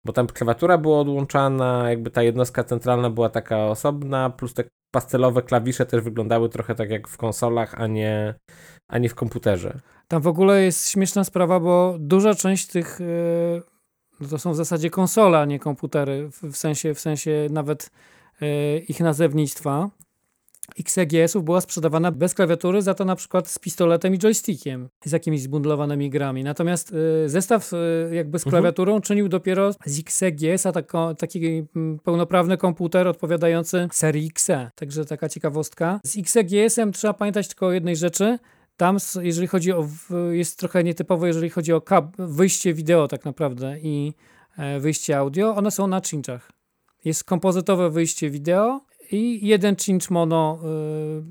Bo 0.05 0.13
tam 0.13 0.27
klawiatura 0.27 0.77
była 0.77 0.99
odłączana, 0.99 1.89
jakby 1.89 2.11
ta 2.11 2.23
jednostka 2.23 2.63
centralna 2.63 3.09
była 3.09 3.29
taka 3.29 3.65
osobna, 3.65 4.29
plus 4.29 4.53
te 4.53 4.63
pastelowe 4.94 5.41
klawisze 5.41 5.86
też 5.86 6.04
wyglądały 6.04 6.50
trochę 6.50 6.76
tak 6.76 6.89
jak 6.89 7.08
w 7.08 7.18
konsolach, 7.18 7.76
a 7.78 7.88
nie, 7.88 8.36
a 8.88 8.98
nie 8.98 9.10
w 9.10 9.16
komputerze. 9.16 9.80
Tam 10.08 10.22
w 10.22 10.28
ogóle 10.28 10.64
jest 10.64 10.89
śmieszna 10.89 11.24
sprawa, 11.24 11.60
bo 11.60 11.96
duża 12.00 12.36
część 12.36 12.68
tych 12.68 13.00
yy, 13.00 13.62
no 14.20 14.28
to 14.28 14.39
są 14.39 14.52
w 14.52 14.56
zasadzie 14.56 14.89
konsole, 14.89 15.39
a 15.39 15.46
nie 15.46 15.60
komputery, 15.60 16.30
w, 16.52 16.58
sensie, 16.58 16.94
w 16.94 17.00
sensie 17.00 17.48
nawet 17.52 17.89
yy, 18.41 18.80
ich 18.80 19.00
nazewnictwa. 19.00 19.89
XEGS-ów 20.80 21.43
była 21.43 21.61
sprzedawana 21.61 22.11
bez 22.11 22.34
klawiatury, 22.34 22.82
za 22.82 22.93
to 22.93 23.05
na 23.05 23.16
przykład 23.16 23.47
z 23.47 23.59
pistoletem 23.59 24.16
i 24.16 24.20
joystickiem, 24.20 24.89
z 25.05 25.11
jakimiś 25.11 25.41
zbundlowanymi 25.41 26.09
grami. 26.09 26.43
Natomiast 26.43 26.93
y, 27.26 27.30
zestaw 27.30 27.74
y, 27.74 28.16
jakby 28.16 28.39
z 28.39 28.43
klawiaturą 28.43 28.91
mhm. 28.91 29.01
czynił 29.01 29.30
dopiero 29.30 29.74
z 29.86 29.99
XEGS-a 29.99 30.72
tako, 30.72 31.16
taki 31.16 31.66
mm, 31.76 31.99
pełnoprawny 31.99 32.57
komputer 32.57 33.07
odpowiadający 33.07 33.88
serii 33.91 34.28
XE. 34.28 34.72
Także 34.76 35.05
taka 35.05 35.30
ciekawostka. 35.30 35.99
Z 36.05 36.18
XEGS-em 36.18 36.91
trzeba 36.91 37.14
pamiętać 37.14 37.47
tylko 37.47 37.68
o 37.68 37.72
jednej 37.72 37.95
rzeczy. 37.95 38.39
Tam, 38.78 38.97
jeżeli 39.22 39.47
chodzi 39.47 39.72
o, 39.72 39.88
jest 40.32 40.59
trochę 40.59 40.84
nietypowo, 40.84 41.28
jeżeli 41.28 41.49
chodzi 41.49 41.74
o 41.74 41.82
wyjście 42.18 42.74
wideo 42.74 43.07
tak 43.07 43.26
naprawdę 43.26 43.80
i 43.80 44.14
e, 44.57 44.80
wyjście 44.80 45.18
audio, 45.18 45.55
one 45.55 45.72
są 45.72 45.88
na 45.88 46.01
czynczach. 46.01 46.51
Jest 47.05 47.24
kompozytowe 47.24 47.89
wyjście 47.89 48.30
wideo 48.30 48.82
i 49.12 49.47
jeden 49.47 49.76
cinch 49.76 50.12
mono 50.12 50.60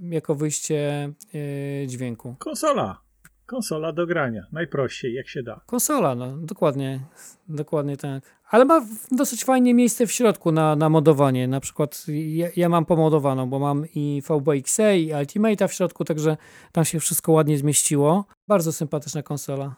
y, 0.03 0.15
jako 0.15 0.35
wyjście 0.35 1.11
y, 1.35 1.87
dźwięku. 1.87 2.37
Konsola. 2.39 3.01
Konsola 3.47 3.93
do 3.93 4.07
grania. 4.07 4.47
Najprościej, 4.53 5.15
jak 5.15 5.29
się 5.29 5.43
da. 5.43 5.61
Konsola, 5.67 6.15
no 6.15 6.37
dokładnie. 6.37 7.01
Dokładnie 7.49 7.97
tak. 7.97 8.25
Ale 8.51 8.65
ma 8.65 8.87
dosyć 9.11 9.45
fajnie 9.45 9.75
miejsce 9.75 10.07
w 10.07 10.13
środku 10.13 10.53
na, 10.53 10.77
na 10.77 10.89
modowanie. 10.89 11.49
Na 11.49 11.61
przykład 11.61 12.05
ja, 12.09 12.49
ja 12.57 12.69
mam 12.69 12.85
pomodowaną, 12.85 13.51
bo 13.51 13.59
mam 13.59 13.87
i 13.95 14.23
VBXE 14.29 14.99
i 14.99 15.13
Ultimate'a 15.13 15.69
w 15.69 15.73
środku, 15.73 16.05
także 16.05 16.37
tam 16.73 16.85
się 16.85 17.01
wszystko 17.01 17.33
ładnie 17.33 17.59
zmieściło. 17.59 18.25
Bardzo 18.49 18.73
sympatyczna 18.73 19.23
konsola. 19.23 19.77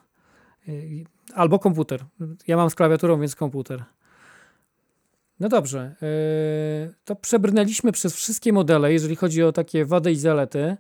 Y, 0.69 1.05
albo 1.35 1.59
komputer. 1.59 2.05
Ja 2.47 2.57
mam 2.57 2.71
z 2.71 2.75
klawiaturą, 2.75 3.21
więc 3.21 3.37
komputer. 3.37 3.85
No 5.41 5.49
dobrze, 5.49 5.95
yy, 6.01 6.95
to 7.05 7.17
przebrnęliśmy 7.17 7.93
przez 7.93 8.15
wszystkie 8.15 8.53
modele, 8.53 8.93
jeżeli 8.93 9.17
chodzi 9.17 9.43
o 9.43 9.53
takie 9.53 9.85
wady 9.85 10.13
i 10.13 10.17
zalety. 10.17 10.77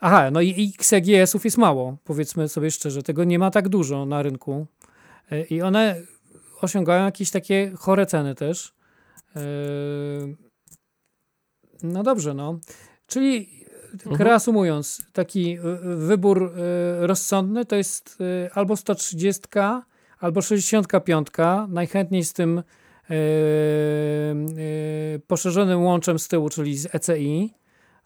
Aha, 0.00 0.30
no 0.30 0.40
i 0.40 0.72
XEGS-ów 0.78 1.44
jest 1.44 1.58
mało, 1.58 1.96
powiedzmy 2.04 2.48
sobie 2.48 2.70
szczerze, 2.70 3.02
tego 3.02 3.24
nie 3.24 3.38
ma 3.38 3.50
tak 3.50 3.68
dużo 3.68 4.06
na 4.06 4.22
rynku. 4.22 4.66
Yy, 5.30 5.42
I 5.42 5.62
one 5.62 6.02
osiągają 6.60 7.04
jakieś 7.04 7.30
takie 7.30 7.72
chore 7.78 8.06
ceny 8.06 8.34
też. 8.34 8.74
Yy, 9.36 10.36
no 11.82 12.02
dobrze, 12.02 12.34
no. 12.34 12.58
Czyli 13.06 13.60
mhm. 14.06 14.22
reasumując, 14.22 15.02
taki 15.12 15.58
wybór 15.82 16.52
rozsądny 16.98 17.64
to 17.64 17.76
jest 17.76 18.18
albo 18.54 18.76
130, 18.76 19.42
albo 20.20 20.42
65. 20.42 21.28
Najchętniej 21.68 22.24
z 22.24 22.32
tym 22.32 22.62
poszerzonym 25.26 25.82
łączem 25.82 26.18
z 26.18 26.28
tyłu, 26.28 26.48
czyli 26.48 26.78
z 26.78 26.94
ECI, 26.94 27.54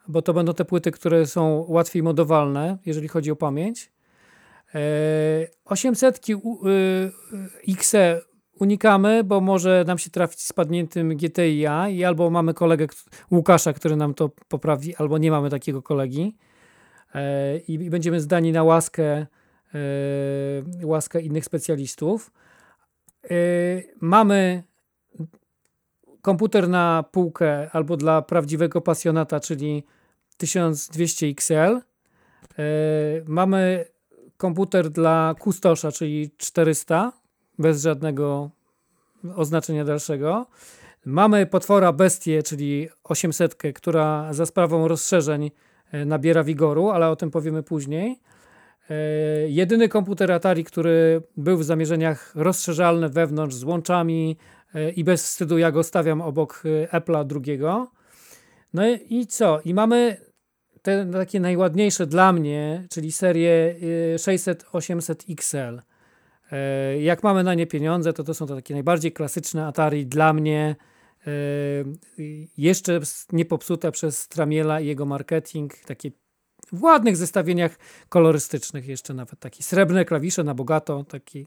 bo 0.09 0.23
to 0.23 0.35
będą 0.35 0.55
te 0.55 0.65
płyty, 0.65 0.91
które 0.91 1.27
są 1.27 1.65
łatwiej 1.69 2.03
modowalne, 2.03 2.79
jeżeli 2.87 3.09
chodzi 3.09 3.31
o 3.31 3.37
pamięć. 3.37 3.93
800 5.65 6.29
yy, 6.29 6.37
XE 7.69 8.21
unikamy, 8.61 9.25
bo 9.25 9.41
może 9.41 9.85
nam 9.87 9.99
się 9.99 10.11
trafić 10.11 10.43
z 10.43 10.53
padniętym 10.53 11.17
GTI-A 11.17 11.89
i 11.89 12.05
albo 12.05 12.31
mamy 12.31 12.55
kolegę 12.55 12.87
Łukasza, 13.31 13.73
który 13.73 13.97
nam 13.97 14.15
to 14.15 14.31
poprawi, 14.49 14.97
albo 14.97 15.19
nie 15.19 15.31
mamy 15.31 15.51
takiego 15.51 15.83
kolegi 15.83 16.37
i 17.69 17.91
będziemy 17.91 18.21
zdani 18.21 18.53
na 18.53 18.63
łaskę, 18.63 19.27
łaskę 20.83 21.21
innych 21.21 21.45
specjalistów. 21.45 22.33
Mamy 24.01 24.63
komputer 26.25 26.69
na 26.69 27.05
półkę 27.13 27.71
albo 27.73 27.97
dla 27.97 28.23
prawdziwego 28.23 28.81
pasjonata, 28.81 29.41
czyli 29.41 29.85
1200 30.37 31.27
XL. 31.27 31.55
E, 31.55 31.81
mamy 33.27 33.85
komputer 34.37 34.91
dla 34.91 35.35
kustosza, 35.39 35.93
czyli 35.93 36.31
400, 36.37 37.13
bez 37.59 37.83
żadnego 37.83 38.51
oznaczenia 39.37 39.85
dalszego. 39.85 40.47
Mamy 41.05 41.47
potwora 41.47 41.93
bestię, 41.93 42.43
czyli 42.43 42.89
800, 43.05 43.57
która 43.75 44.33
za 44.33 44.47
sprawą 44.47 44.89
rozszerzeń 44.89 45.51
e, 45.93 46.05
nabiera 46.05 46.45
wigoru, 46.45 46.91
ale 46.91 47.09
o 47.09 47.17
tym 47.17 47.31
powiemy 47.31 47.63
później. 47.63 48.21
E, 48.91 48.95
jedyny 49.49 49.89
komputer 49.89 50.33
Atari, 50.33 50.65
który 50.65 51.23
był 51.37 51.57
w 51.57 51.65
zamierzeniach 51.65 52.33
rozszerzalny 52.35 53.09
wewnątrz 53.09 53.55
z 53.55 53.65
łączami, 53.65 54.37
i 54.97 55.05
bez 55.05 55.25
wstydu 55.25 55.59
ja 55.59 55.73
go 55.73 55.83
stawiam 55.83 56.21
obok 56.21 56.63
y, 56.65 56.89
Apple'a 56.93 57.27
drugiego. 57.27 57.91
No 58.75 58.83
i 59.09 59.27
co? 59.27 59.61
I 59.65 59.75
mamy 59.75 60.17
te 60.83 61.07
takie 61.13 61.41
najładniejsze 61.41 62.07
dla 62.07 62.33
mnie, 62.33 62.87
czyli 62.91 63.13
serię 63.13 63.77
600-800 64.17 65.31
y, 65.31 65.33
XL. 65.33 65.81
E, 66.53 67.01
jak 67.03 67.23
mamy 67.23 67.45
na 67.45 67.55
nie 67.55 67.67
pieniądze, 67.67 68.13
to 68.13 68.25
to 68.25 68.35
są 68.35 68.47
to 68.47 68.55
takie 68.55 68.75
najbardziej 68.75 69.13
klasyczne 69.13 69.67
Atari 69.67 70.07
dla 70.07 70.33
mnie, 70.33 70.77
e, 71.27 71.31
jeszcze 72.59 73.01
nie 73.33 73.45
popsute 73.45 73.93
przez 73.93 74.29
Tramiela 74.29 74.81
i 74.81 74.87
jego 74.87 75.07
marketing, 75.07 75.79
takie 75.79 76.11
w 76.73 76.83
ładnych 76.83 77.17
zestawieniach 77.17 77.79
kolorystycznych 78.09 78.87
jeszcze 78.87 79.15
nawet, 79.15 79.41
takie 79.41 79.63
srebrne 79.63 80.05
klawisze 80.05 80.45
na 80.45 80.55
bogato, 80.55 81.05
taki 81.05 81.47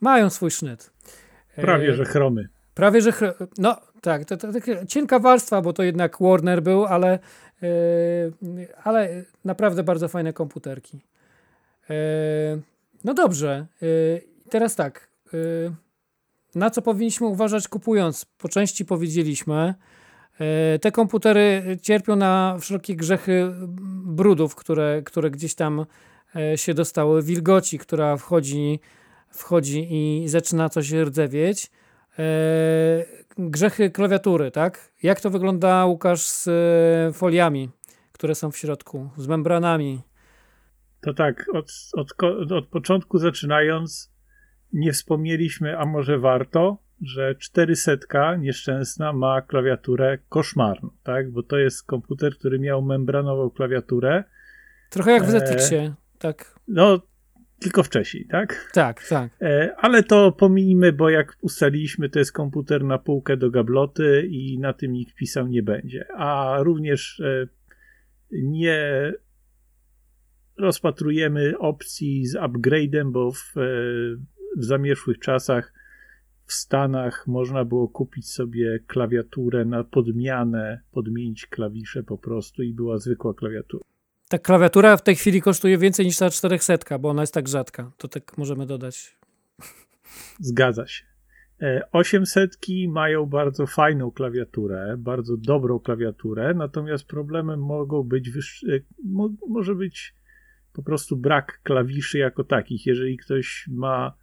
mają 0.00 0.30
swój 0.30 0.50
sznyt. 0.50 0.90
Prawie, 1.60 1.94
że 1.94 2.04
chromy. 2.04 2.48
Prawie, 2.74 3.00
że 3.00 3.12
chromy. 3.12 3.34
No 3.58 3.76
tak, 4.00 4.24
to, 4.24 4.36
to, 4.36 4.52
to, 4.52 4.86
cienka 4.86 5.18
warstwa, 5.18 5.62
bo 5.62 5.72
to 5.72 5.82
jednak 5.82 6.16
Warner 6.20 6.62
był, 6.62 6.86
ale, 6.86 7.18
yy, 7.62 7.68
ale 8.84 9.24
naprawdę 9.44 9.82
bardzo 9.82 10.08
fajne 10.08 10.32
komputerki. 10.32 11.00
Yy, 11.88 11.96
no 13.04 13.14
dobrze, 13.14 13.66
yy, 13.80 14.22
teraz 14.50 14.76
tak. 14.76 15.08
na 16.54 16.70
co 16.70 16.82
powinniśmy 16.82 17.26
uważać 17.26 17.68
kupując? 17.68 18.24
Po 18.24 18.48
części 18.48 18.84
powiedzieliśmy. 18.84 19.74
Te 20.80 20.92
komputery 20.92 21.76
cierpią 21.82 22.16
na 22.16 22.56
wszelkie 22.60 22.96
grzechy 22.96 23.52
brudów, 24.04 24.54
które, 24.54 25.02
które 25.04 25.30
gdzieś 25.30 25.54
tam 25.54 25.86
się 26.56 26.74
dostały, 26.74 27.22
wilgoci, 27.22 27.78
która 27.78 28.16
wchodzi 28.16 28.80
wchodzi 29.30 29.88
i 29.90 30.28
zaczyna 30.28 30.68
coś 30.68 30.92
rdzewieć. 30.92 31.70
E, 32.18 32.24
grzechy 33.38 33.90
klawiatury, 33.90 34.50
tak? 34.50 34.92
Jak 35.02 35.20
to 35.20 35.30
wygląda, 35.30 35.86
Łukasz, 35.86 36.20
z 36.20 36.48
e, 36.48 37.12
foliami, 37.12 37.68
które 38.12 38.34
są 38.34 38.50
w 38.50 38.56
środku, 38.56 39.10
z 39.16 39.26
membranami? 39.26 40.00
To 41.00 41.14
tak, 41.14 41.46
od, 41.54 41.72
od, 41.92 42.52
od 42.52 42.66
początku 42.66 43.18
zaczynając, 43.18 44.12
nie 44.72 44.92
wspomnieliśmy, 44.92 45.78
a 45.78 45.86
może 45.86 46.18
warto, 46.18 46.78
że 47.02 47.34
400 47.34 48.36
nieszczęsna 48.36 49.12
ma 49.12 49.42
klawiaturę 49.42 50.18
koszmarną, 50.28 50.90
tak? 51.02 51.30
Bo 51.30 51.42
to 51.42 51.58
jest 51.58 51.86
komputer, 51.86 52.38
który 52.38 52.58
miał 52.58 52.82
membranową 52.82 53.50
klawiaturę. 53.50 54.24
Trochę 54.90 55.12
jak 55.12 55.24
w 55.24 55.34
e, 55.34 55.40
ZX-ie, 55.40 55.94
tak. 56.18 56.54
No, 56.68 57.00
tylko 57.58 57.82
wcześniej, 57.82 58.26
tak? 58.26 58.70
Tak, 58.72 59.08
tak. 59.08 59.32
E, 59.40 59.74
ale 59.76 60.02
to 60.02 60.32
pominijmy, 60.32 60.92
bo 60.92 61.10
jak 61.10 61.36
ustaliliśmy, 61.40 62.08
to 62.08 62.18
jest 62.18 62.32
komputer 62.32 62.84
na 62.84 62.98
półkę 62.98 63.36
do 63.36 63.50
gabloty 63.50 64.26
i 64.30 64.58
na 64.58 64.72
tym 64.72 64.92
nikt 64.92 65.14
pisał 65.14 65.46
nie 65.46 65.62
będzie. 65.62 66.06
A 66.16 66.58
również 66.62 67.20
e, 67.20 67.48
nie 68.32 69.12
rozpatrujemy 70.58 71.58
opcji 71.58 72.26
z 72.26 72.34
upgrade'em, 72.36 73.10
bo 73.12 73.32
w, 73.32 73.56
e, 73.56 73.60
w 74.56 74.64
zamierzchłych 74.64 75.18
czasach 75.18 75.72
w 76.44 76.52
Stanach 76.52 77.26
można 77.26 77.64
było 77.64 77.88
kupić 77.88 78.30
sobie 78.30 78.78
klawiaturę 78.86 79.64
na 79.64 79.84
podmianę, 79.84 80.80
podmienić 80.92 81.46
klawisze 81.46 82.02
po 82.02 82.18
prostu 82.18 82.62
i 82.62 82.74
była 82.74 82.98
zwykła 82.98 83.34
klawiatura. 83.34 83.84
Ta 84.28 84.38
klawiatura 84.38 84.96
w 84.96 85.02
tej 85.02 85.16
chwili 85.16 85.42
kosztuje 85.42 85.78
więcej 85.78 86.06
niż 86.06 86.16
ta 86.16 86.30
400, 86.30 86.98
bo 86.98 87.08
ona 87.08 87.22
jest 87.22 87.34
tak 87.34 87.48
rzadka. 87.48 87.92
To 87.96 88.08
tak 88.08 88.38
możemy 88.38 88.66
dodać. 88.66 89.18
Zgadza 90.40 90.86
się. 90.86 91.04
800 91.92 92.54
e, 92.54 92.88
mają 92.88 93.26
bardzo 93.26 93.66
fajną 93.66 94.10
klawiaturę, 94.10 94.96
bardzo 94.98 95.36
dobrą 95.36 95.78
klawiaturę, 95.78 96.54
natomiast 96.54 97.06
problemem 97.06 97.60
mogą 97.60 98.02
być 98.02 98.30
wyższy, 98.30 98.84
mo, 99.04 99.30
może 99.48 99.74
być 99.74 100.14
po 100.72 100.82
prostu 100.82 101.16
brak 101.16 101.60
klawiszy 101.62 102.18
jako 102.18 102.44
takich. 102.44 102.86
Jeżeli 102.86 103.16
ktoś 103.16 103.68
ma, 103.70 104.14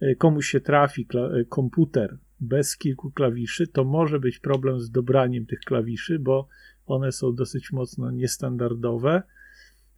e, 0.00 0.14
komuś 0.14 0.46
się 0.46 0.60
trafi 0.60 1.06
e, 1.14 1.44
komputer 1.44 2.18
bez 2.40 2.76
kilku 2.76 3.10
klawiszy, 3.10 3.66
to 3.66 3.84
może 3.84 4.20
być 4.20 4.38
problem 4.38 4.80
z 4.80 4.90
dobraniem 4.90 5.46
tych 5.46 5.60
klawiszy, 5.60 6.18
bo 6.18 6.48
one 6.86 7.12
są 7.12 7.34
dosyć 7.34 7.72
mocno 7.72 8.10
niestandardowe. 8.10 9.22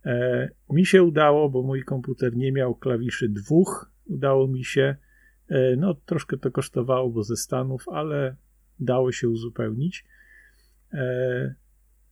E, 0.08 0.48
mi 0.70 0.86
się 0.86 1.02
udało, 1.02 1.50
bo 1.50 1.62
mój 1.62 1.84
komputer 1.84 2.36
nie 2.36 2.52
miał 2.52 2.74
klawiszy 2.74 3.28
dwóch. 3.28 3.90
Udało 4.06 4.48
mi 4.48 4.64
się, 4.64 4.96
e, 5.48 5.76
no 5.76 5.94
troszkę 5.94 6.36
to 6.36 6.50
kosztowało, 6.50 7.10
bo 7.10 7.22
ze 7.22 7.36
Stanów, 7.36 7.88
ale 7.88 8.36
dało 8.80 9.12
się 9.12 9.28
uzupełnić. 9.28 10.04
E, 10.92 11.54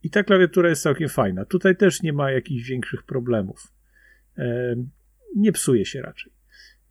I 0.02 0.10
ta 0.10 0.24
klawiatura 0.24 0.68
jest 0.68 0.82
całkiem 0.82 1.08
fajna. 1.08 1.44
Tutaj 1.44 1.76
też 1.76 2.02
nie 2.02 2.12
ma 2.12 2.30
jakichś 2.30 2.68
większych 2.68 3.02
problemów. 3.02 3.72
Nie 5.36 5.52
psuje 5.52 5.84
się 5.84 6.02
raczej. 6.02 6.32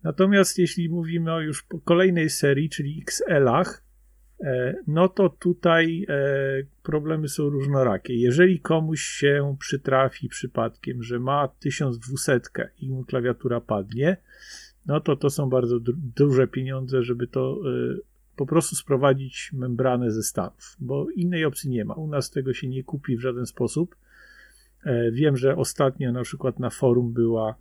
Natomiast 0.02 0.58
jeśli 0.58 0.88
mówimy 0.88 1.32
o 1.32 1.40
już 1.40 1.66
kolejnej 1.84 2.30
serii, 2.30 2.68
czyli 2.68 3.04
XL-ach, 3.08 3.85
no 4.86 5.08
to 5.08 5.28
tutaj 5.28 6.06
e, 6.08 6.22
problemy 6.82 7.28
są 7.28 7.48
różnorakie. 7.48 8.14
Jeżeli 8.14 8.60
komuś 8.60 9.00
się 9.00 9.56
przytrafi 9.58 10.28
przypadkiem, 10.28 11.02
że 11.02 11.18
ma 11.18 11.48
1200 11.48 12.40
i 12.80 12.90
mu 12.90 13.04
klawiatura 13.04 13.60
padnie, 13.60 14.16
no 14.86 15.00
to 15.00 15.16
to 15.16 15.30
są 15.30 15.50
bardzo 15.50 15.76
duże 16.16 16.46
pieniądze, 16.46 17.02
żeby 17.02 17.26
to 17.26 17.60
po 18.36 18.46
prostu 18.46 18.76
sprowadzić 18.76 19.50
membranę 19.52 20.10
ze 20.10 20.22
Stanów, 20.22 20.76
bo 20.80 21.10
innej 21.10 21.44
opcji 21.44 21.70
nie 21.70 21.84
ma. 21.84 21.94
U 21.94 22.06
nas 22.06 22.30
tego 22.30 22.54
się 22.54 22.68
nie 22.68 22.84
kupi 22.84 23.16
w 23.16 23.20
żaden 23.20 23.46
sposób. 23.46 23.96
Wiem, 25.12 25.36
że 25.36 25.56
ostatnio 25.56 26.12
na 26.12 26.22
przykład 26.22 26.58
na 26.58 26.70
forum 26.70 27.12
była 27.12 27.56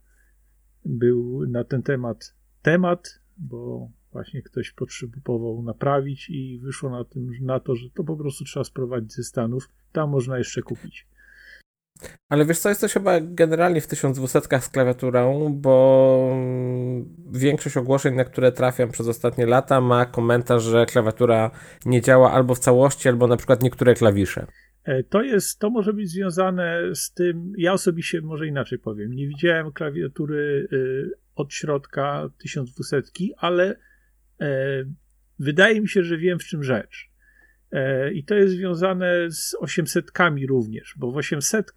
był 0.86 1.45
na 1.47 1.63
ten 1.63 1.84
temat 1.84 2.34
temat, 2.61 3.19
bo 3.38 3.89
właśnie 4.16 4.41
ktoś 4.41 4.72
potrzebował 4.72 5.63
naprawić 5.63 6.30
i 6.30 6.59
wyszło 6.59 6.89
na, 6.89 7.03
tym, 7.03 7.32
na 7.41 7.59
to, 7.59 7.76
że 7.76 7.89
to 7.89 8.03
po 8.03 8.18
prostu 8.18 8.43
trzeba 8.43 8.63
sprowadzić 8.63 9.13
ze 9.13 9.24
Stanów. 9.24 9.70
Tam 9.91 10.09
można 10.09 10.38
jeszcze 10.38 10.61
kupić. 10.61 11.07
Ale 12.30 12.45
wiesz 12.45 12.59
co, 12.59 12.70
jest 12.70 12.82
coś 12.82 12.93
chyba 12.93 13.20
generalnie 13.22 13.82
w 13.82 13.88
1200 13.88 14.39
z 14.59 14.70
klawiaturą, 14.70 15.53
bo 15.53 16.38
większość 17.32 17.78
ogłoszeń, 17.78 18.16
na 18.16 18.26
które 18.26 18.51
trafiam 18.51 18.91
przez 18.91 19.07
ostatnie 19.07 19.45
lata, 19.45 19.82
ma 19.82 20.05
komentarz, 20.05 20.63
że 20.63 20.86
klawiatura 20.86 21.51
nie 21.86 22.01
działa 22.01 22.32
albo 22.32 22.55
w 22.55 22.59
całości, 22.59 23.09
albo 23.09 23.28
na 23.28 23.38
przykład 23.38 23.63
niektóre 23.63 23.93
klawisze. 23.93 24.47
E, 24.84 25.03
to 25.03 25.22
jest, 25.22 25.59
to 25.59 25.70
może 25.70 25.93
być 25.93 26.09
związane 26.09 26.82
z 26.95 27.13
tym, 27.13 27.53
ja 27.57 27.74
osobiście 27.74 28.22
może 28.22 28.47
inaczej 28.47 28.80
powiem, 28.80 29.13
nie 29.13 29.28
widziałem 29.28 29.72
klawiatury 29.72 30.68
y, 30.74 31.26
od 31.36 31.53
środka 31.53 32.30
1200, 32.38 33.01
ale 33.38 33.76
wydaje 35.39 35.81
mi 35.81 35.89
się, 35.89 36.03
że 36.03 36.17
wiem 36.17 36.39
w 36.39 36.43
czym 36.43 36.63
rzecz. 36.63 37.09
E, 37.71 38.13
I 38.13 38.23
to 38.23 38.36
jest 38.36 38.53
związane 38.53 39.31
z 39.31 39.55
800 39.59 40.11
również, 40.47 40.93
bo 40.97 41.11
w 41.11 41.17
800 41.17 41.71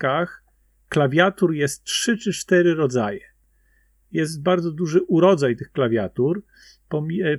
klawiatur 0.89 1.55
jest 1.55 1.85
3 1.85 2.19
czy 2.19 2.33
4 2.33 2.75
rodzaje. 2.75 3.21
Jest 4.13 4.43
bardzo 4.43 4.73
duży 4.73 5.03
urodzaj 5.03 5.57
tych 5.57 5.73
klawiatur, 5.73 6.45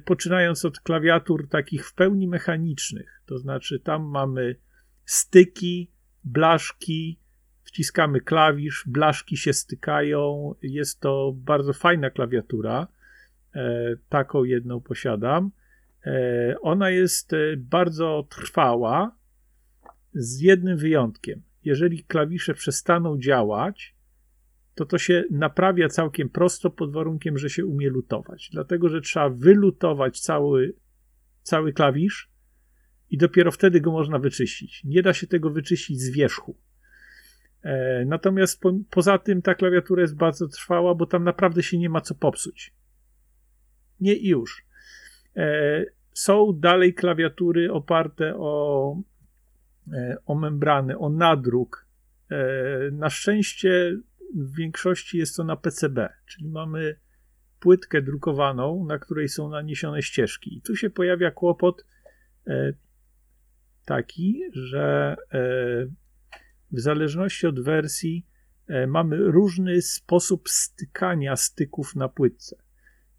poczynając 0.05 0.65
od 0.65 0.80
klawiatur 0.80 1.49
takich 1.49 1.88
w 1.88 1.93
pełni 1.93 2.28
mechanicznych, 2.28 3.22
to 3.26 3.38
znaczy 3.38 3.80
tam 3.80 4.03
mamy 4.03 4.55
styki, 5.05 5.91
blaszki, 6.24 7.20
wciskamy 7.63 8.22
klawisz, 8.22 8.84
blaszki 8.88 9.38
się 9.38 9.53
stykają. 9.53 10.53
Jest 10.61 10.99
to 10.99 11.34
bardzo 11.36 11.74
fajna 11.74 12.09
klawiatura. 12.09 12.88
E, 13.56 13.95
taką 14.10 14.43
jedną 14.43 14.82
posiadam. 14.82 15.52
E, 16.06 16.56
ona 16.62 16.89
jest 16.89 17.34
e, 17.34 17.38
bardzo 17.58 18.28
trwała, 18.30 19.20
z 20.14 20.39
jednym 20.39 20.78
wyjątkiem. 20.78 21.41
Jeżeli 21.66 22.04
klawisze 22.04 22.54
przestaną 22.54 23.20
działać, 23.20 23.95
to 24.76 24.86
to 24.86 24.97
się 24.97 25.24
naprawia 25.32 25.89
całkiem 25.89 26.30
prosto 26.30 26.70
pod 26.70 26.93
warunkiem, 26.93 27.38
że 27.38 27.50
się 27.50 27.66
umie 27.66 27.89
lutować. 27.89 28.50
Dlatego, 28.52 28.89
że 28.89 29.02
trzeba 29.02 29.30
wylutować 29.30 30.20
cały, 30.20 30.74
cały 31.41 31.74
klawisz, 31.74 32.30
i 33.10 33.18
dopiero 33.18 33.52
wtedy 33.52 33.82
go 33.82 33.91
można 33.91 34.20
wyczyścić. 34.20 34.84
Nie 34.84 35.02
da 35.02 35.14
się 35.14 35.28
tego 35.28 35.50
wyczyścić 35.50 36.02
z 36.02 36.10
wierzchu. 36.10 36.58
Natomiast 38.06 38.62
po, 38.62 38.74
poza 38.89 39.18
tym 39.18 39.41
ta 39.41 39.56
klawiatura 39.56 40.02
jest 40.02 40.16
bardzo 40.16 40.47
trwała, 40.47 40.95
bo 40.95 41.06
tam 41.06 41.24
naprawdę 41.24 41.64
się 41.64 41.78
nie 41.78 41.89
ma 41.89 42.02
co 42.02 42.16
popsuć. 42.16 42.74
Nie 44.02 44.14
i 44.14 44.28
już. 44.28 44.66
E, 45.36 45.86
są 46.14 46.54
dalej 46.60 46.93
klawiatury 46.93 47.72
oparte 47.72 48.36
o, 48.36 48.95
e, 49.93 50.18
o 50.26 50.36
membrany, 50.36 50.97
o 50.97 51.10
nadruk. 51.10 51.88
E, 52.32 52.38
na 52.91 53.10
szczęście 53.10 53.97
w 54.36 54.56
większości 54.56 55.18
jest 55.18 55.36
to 55.36 55.43
na 55.43 55.56
PCB, 55.56 56.10
czyli 56.26 56.50
mamy 56.50 56.95
płytkę 57.60 58.02
drukowaną, 58.02 58.86
na 58.86 59.00
której 59.00 59.30
są 59.30 59.50
naniesione 59.50 60.02
ścieżki. 60.02 60.58
I 60.58 60.62
tu 60.62 60.76
się 60.76 60.89
pojawia 60.89 61.32
kłopot 61.32 61.86
taki, 63.86 64.41
że 64.54 65.16
w 66.72 66.80
zależności 66.80 67.47
od 67.47 67.60
wersji 67.60 68.26
mamy 68.88 69.18
różny 69.18 69.82
sposób 69.82 70.50
stykania 70.50 71.36
styków 71.36 71.95
na 71.95 72.10
płytce. 72.10 72.56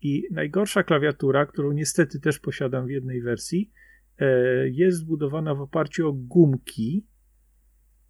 I 0.03 0.29
najgorsza 0.31 0.83
klawiatura, 0.83 1.47
którą 1.47 1.73
niestety 1.73 2.21
też 2.21 2.39
posiadam 2.39 2.87
w 2.87 2.91
jednej 2.91 3.23
wersji, 3.23 3.71
e, 4.19 4.69
jest 4.69 4.99
zbudowana 4.99 5.55
w 5.55 5.61
oparciu 5.61 6.09
o 6.09 6.13
gumki, 6.13 7.07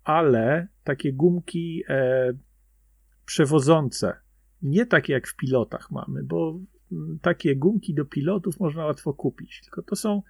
ale 0.05 0.69
takie 0.85 1.13
gumki 1.13 1.85
przewodzące, 3.27 4.17
nie 4.63 4.87
takie 4.87 5.13
jak 5.13 5.27
w 5.27 5.37
pilotach 5.37 5.91
mamy, 5.91 6.23
bo 6.23 6.61
mm, 6.93 7.19
takie 7.23 7.57
gumki 7.57 7.95
do 7.95 8.05
pilotów 8.05 8.61
można 8.61 8.85
łatwo 8.85 9.15
kupić, 9.15 9.61
tylko 9.61 9.83
to 9.83 9.97
są 9.97 10.23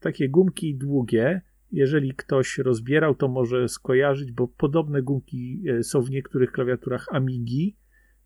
takie 0.00 0.28
gumki 0.28 0.76
długie, 0.76 1.42
jeżeli 1.72 2.14
ktoś 2.14 2.58
rozbierał, 2.58 3.14
to 3.14 3.28
może 3.28 3.68
skojarzyć, 3.68 4.32
bo 4.32 4.48
podobne 4.48 5.02
gumki 5.02 5.62
e, 5.68 5.82
są 5.82 6.02
w 6.02 6.10
niektórych 6.10 6.52
klawiaturach 6.52 7.06
Amigi, 7.10 7.76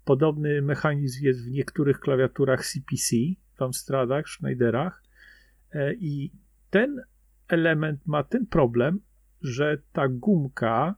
podobny 0.05 0.63
mechanizm 0.63 1.25
jest 1.25 1.45
w 1.45 1.51
niektórych 1.51 2.01
klawiaturach 2.01 2.67
CPC, 2.67 3.17
w 3.55 3.63
Amstradach, 3.63 4.29
Schneiderach 4.29 5.03
e, 5.73 5.95
i 5.95 6.33
ten 6.71 7.03
element 7.49 8.07
ma 8.07 8.23
ten 8.23 8.47
problem, 8.47 9.01
że 9.43 9.83
ta 9.93 10.09
gumka 10.09 10.95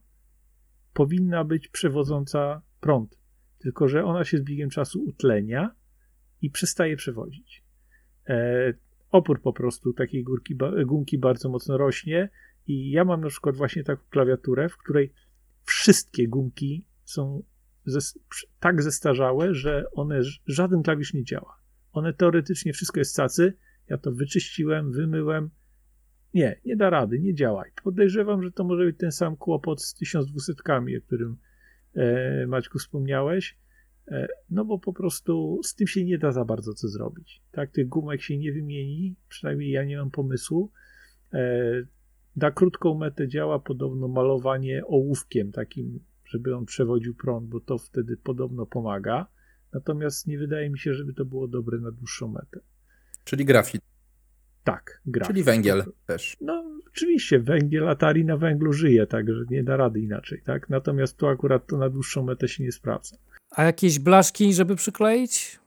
powinna 0.93 1.45
być 1.45 1.69
przewodząca 1.69 2.63
prąd, 2.81 3.19
tylko 3.59 3.89
że 3.89 4.05
ona 4.05 4.25
się 4.25 4.39
z 4.39 4.43
biegiem 4.43 4.71
czasu 4.71 5.05
utlenia 5.05 5.75
i 6.43 6.51
przestaje 6.51 6.97
przewodzić. 6.97 7.65
E, 8.29 8.75
opór 9.11 9.43
po 9.43 9.53
prostu 9.53 9.93
takiej 9.93 10.25
górki, 10.25 10.57
gumki 10.87 11.19
bardzo 11.19 11.49
mocno 11.49 11.79
rośnie 11.79 12.29
i 12.67 12.91
ja 12.91 13.05
mam 13.05 13.21
na 13.21 13.29
przykład 13.29 13.57
właśnie 13.57 13.85
taką 13.85 14.03
klawiaturę, 14.11 14.69
w 14.69 14.77
której 14.77 15.13
wszystkie 15.65 16.29
gumki 16.29 16.85
są 17.05 17.43
tak 18.61 18.83
zestarzałe, 18.83 19.55
że 19.55 19.85
one, 19.93 20.21
żaden 20.47 20.83
klawisz 20.83 21.15
nie 21.15 21.25
działa. 21.25 21.57
One 21.93 22.13
teoretycznie 22.13 22.73
wszystko 22.73 23.01
jest 23.01 23.17
cacy, 23.17 23.53
ja 23.89 23.99
to 23.99 24.13
wyczyściłem, 24.13 24.93
wymyłem. 24.93 25.51
Nie, 26.35 26.61
nie 26.65 26.77
da 26.77 26.91
rady, 26.91 27.21
nie 27.21 27.35
działa. 27.35 27.65
Podejrzewam, 27.85 28.43
że 28.43 28.53
to 28.53 28.65
może 28.65 28.85
być 28.85 28.99
ten 28.99 29.13
sam 29.13 29.37
kłopot 29.37 29.83
z 29.83 29.95
1200, 29.95 30.53
o 30.99 31.07
którym 31.07 31.37
e, 31.95 32.47
Maćku 32.47 32.79
wspomniałeś. 32.79 33.59
E, 34.09 34.29
no 34.51 34.65
bo 34.65 34.79
po 34.79 34.93
prostu 34.93 35.61
z 35.65 35.75
tym 35.75 35.87
się 35.87 36.05
nie 36.05 36.19
da 36.19 36.33
za 36.33 36.45
bardzo 36.45 36.75
co 36.75 36.89
zrobić. 36.89 37.43
Tak, 37.53 37.71
tych 37.71 37.89
gumek 37.89 38.23
się 38.23 38.39
nie 38.39 38.53
wymieni, 38.53 39.17
przynajmniej 39.29 39.71
ja 39.71 39.85
nie 39.85 39.97
mam 39.97 40.11
pomysłu. 40.11 40.71
E, 41.33 41.63
na 42.37 42.51
krótką 42.51 42.95
metę 42.95 43.29
działa 43.29 43.59
podobno 43.59 44.09
malowanie 44.09 44.87
ołówkiem 44.87 45.53
takim, 45.53 46.01
żeby 46.27 46.57
on 46.57 46.67
przewodził 46.67 47.15
prąd, 47.15 47.49
bo 47.49 47.61
to 47.61 47.79
wtedy 47.79 48.17
podobno 48.17 48.67
pomaga. 48.67 49.27
Natomiast 49.73 50.27
nie 50.27 50.39
wydaje 50.39 50.71
mi 50.71 50.79
się, 50.79 50.95
żeby 50.95 51.15
to 51.15 51.25
było 51.25 51.49
dobre 51.49 51.79
na 51.79 51.91
dłuższą 51.91 52.29
metę. 52.29 52.61
Czyli 53.25 53.45
grafit. 53.45 53.83
Tak, 54.65 55.01
grafit. 55.07 55.29
Czyli 55.35 55.43
węgiel 55.43 55.85
też. 56.07 56.37
No, 56.41 56.65
oczywiście, 56.89 57.39
węgiel, 57.39 57.89
Atari 57.89 58.25
na 58.25 58.37
węglu 58.37 58.73
żyje, 58.73 59.07
także 59.07 59.45
nie 59.51 59.65
da 59.65 59.77
rady 59.77 60.01
inaczej, 60.01 60.43
tak? 60.45 60.69
Natomiast 60.71 61.17
tu 61.17 61.27
akurat 61.27 61.67
to 61.67 61.77
na 61.77 61.91
dłuższą 61.91 62.23
metę 62.23 62.49
się 62.49 62.65
nie 62.65 62.73
sprawdza. 62.73 63.17
A 63.51 63.65
jakieś 63.65 63.99
blaszki, 63.99 64.55
żeby 64.55 64.77
przykleić? 64.77 65.59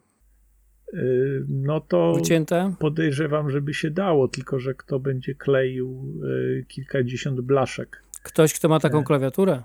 Yy, 0.93 1.45
no 1.49 1.81
to 1.81 2.13
Ucięte? 2.21 2.73
podejrzewam, 2.79 3.49
żeby 3.49 3.73
się 3.73 3.91
dało, 3.91 4.27
tylko 4.27 4.59
że 4.59 4.73
kto 4.73 4.99
będzie 4.99 5.35
kleił 5.35 6.15
yy, 6.23 6.65
kilkadziesiąt 6.67 7.41
blaszek. 7.41 8.03
Ktoś, 8.23 8.53
kto 8.53 8.69
ma 8.69 8.79
taką 8.79 9.03
klawiaturę? 9.03 9.63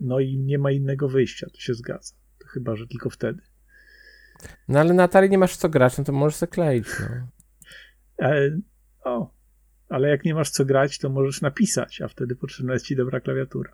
No 0.00 0.20
i 0.20 0.38
nie 0.38 0.58
ma 0.58 0.70
innego 0.70 1.08
wyjścia, 1.08 1.46
to 1.52 1.60
się 1.60 1.74
zgadza. 1.74 2.14
To 2.38 2.48
chyba, 2.48 2.76
że 2.76 2.86
tylko 2.86 3.10
wtedy. 3.10 3.42
No 4.68 4.80
ale 4.80 4.94
na 4.94 5.02
Atari 5.02 5.30
nie 5.30 5.38
masz 5.38 5.56
co 5.56 5.68
grać, 5.68 5.98
no 5.98 6.04
to 6.04 6.12
możesz 6.12 6.36
sobie 6.36 6.52
kleić. 6.52 6.86
No. 7.00 8.26
E, 8.26 8.60
O, 9.04 9.34
ale 9.88 10.08
jak 10.08 10.24
nie 10.24 10.34
masz 10.34 10.50
co 10.50 10.64
grać, 10.64 10.98
to 10.98 11.08
możesz 11.10 11.40
napisać, 11.40 12.00
a 12.00 12.08
wtedy 12.08 12.36
potrzebna 12.36 12.72
jest 12.72 12.86
ci 12.86 12.96
dobra 12.96 13.20
klawiatura. 13.20 13.72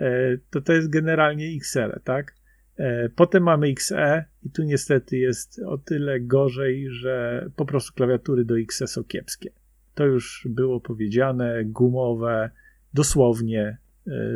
E, 0.00 0.38
to 0.50 0.60
to 0.60 0.72
jest 0.72 0.90
generalnie 0.90 1.46
XL, 1.56 2.00
tak? 2.04 2.34
E, 2.76 3.08
potem 3.08 3.42
mamy 3.42 3.66
XE 3.66 4.24
i 4.42 4.50
tu 4.50 4.62
niestety 4.62 5.16
jest 5.16 5.60
o 5.66 5.78
tyle 5.78 6.20
gorzej, 6.20 6.90
że 6.90 7.46
po 7.56 7.66
prostu 7.66 7.94
klawiatury 7.94 8.44
do 8.44 8.58
XE 8.58 8.86
są 8.86 9.04
kiepskie. 9.04 9.50
To 9.94 10.04
już 10.04 10.48
było 10.50 10.80
powiedziane, 10.80 11.64
gumowe, 11.64 12.50
dosłownie 12.94 13.78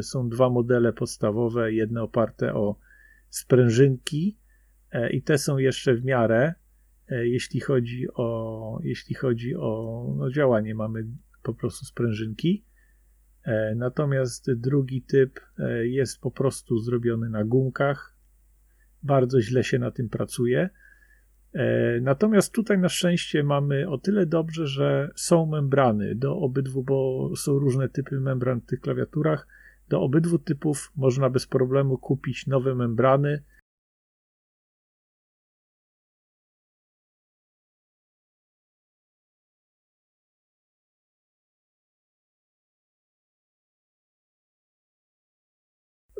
są 0.02 0.28
dwa 0.28 0.50
modele 0.50 0.92
podstawowe, 0.92 1.72
jedne 1.72 2.02
oparte 2.02 2.54
o 2.54 2.78
sprężynki 3.28 4.38
i 5.10 5.22
te 5.22 5.38
są 5.38 5.58
jeszcze 5.58 5.94
w 5.94 6.04
miarę, 6.04 6.54
jeśli 7.10 7.60
chodzi 7.60 8.06
o, 8.14 8.80
jeśli 8.82 9.14
chodzi 9.14 9.56
o 9.56 10.04
no, 10.16 10.30
działanie. 10.30 10.74
Mamy 10.74 11.06
po 11.42 11.54
prostu 11.54 11.86
sprężynki. 11.86 12.64
Natomiast 13.76 14.52
drugi 14.52 15.02
typ 15.02 15.40
jest 15.82 16.20
po 16.20 16.30
prostu 16.30 16.78
zrobiony 16.78 17.30
na 17.30 17.44
gumkach, 17.44 18.16
bardzo 19.02 19.40
źle 19.40 19.64
się 19.64 19.78
na 19.78 19.90
tym 19.90 20.08
pracuje. 20.08 20.70
E, 21.52 22.00
natomiast 22.00 22.52
tutaj 22.52 22.78
na 22.78 22.88
szczęście 22.88 23.42
mamy 23.42 23.88
o 23.88 23.98
tyle 23.98 24.26
dobrze, 24.26 24.66
że 24.66 25.10
są 25.14 25.46
membrany 25.46 26.14
do 26.14 26.36
obydwu, 26.36 26.82
bo 26.82 27.30
są 27.36 27.58
różne 27.58 27.88
typy 27.88 28.20
membran 28.20 28.60
w 28.60 28.66
tych 28.66 28.80
klawiaturach. 28.80 29.46
Do 29.88 30.02
obydwu 30.02 30.38
typów 30.38 30.92
można 30.96 31.30
bez 31.30 31.46
problemu 31.46 31.98
kupić 31.98 32.46
nowe 32.46 32.74
membrany. 32.74 33.42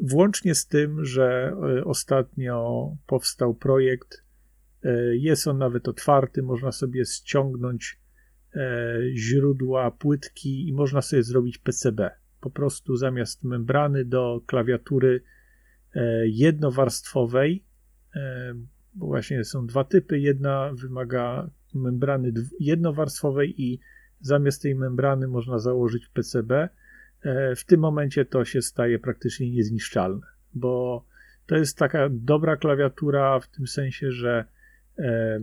Włącznie 0.03 0.55
z 0.55 0.66
tym, 0.66 1.05
że 1.05 1.53
e, 1.79 1.85
ostatnio 1.85 2.89
powstał 3.07 3.55
projekt, 3.55 4.25
e, 4.83 5.16
jest 5.16 5.47
on 5.47 5.59
nawet 5.59 5.89
otwarty, 5.89 6.43
można 6.43 6.73
sobie 6.73 7.05
ściągnąć 7.05 8.01
e, 8.55 8.99
źródła 9.14 9.91
płytki 9.91 10.69
i 10.69 10.73
można 10.73 11.03
sobie 11.03 11.23
zrobić 11.23 11.59
PCB. 11.59 12.11
Po 12.41 12.51
prostu 12.51 12.97
zamiast 12.97 13.45
membrany 13.45 14.05
do 14.05 14.41
klawiatury 14.47 15.22
jednowarstwowej, 16.24 17.64
bo 18.95 19.07
właśnie 19.07 19.45
są 19.45 19.66
dwa 19.66 19.84
typy, 19.84 20.18
jedna 20.18 20.70
wymaga 20.74 21.51
membrany 21.74 22.32
jednowarstwowej 22.61 23.62
i 23.62 23.80
zamiast 24.20 24.62
tej 24.62 24.74
membrany 24.74 25.28
można 25.28 25.59
założyć 25.59 26.09
PCB 26.09 26.68
E, 27.22 27.57
w 27.57 27.64
tym 27.64 27.80
momencie 27.80 28.24
to 28.24 28.45
się 28.45 28.62
staje 28.62 28.99
praktycznie 28.99 29.51
niezniszczalne, 29.51 30.26
bo 30.55 31.05
to 31.47 31.57
jest 31.57 31.78
taka 31.78 32.09
dobra 32.11 32.57
klawiatura 32.57 33.41
w 33.41 33.49
tym 33.49 33.66
sensie, 33.66 34.12
że 34.12 34.45
e, 34.99 35.41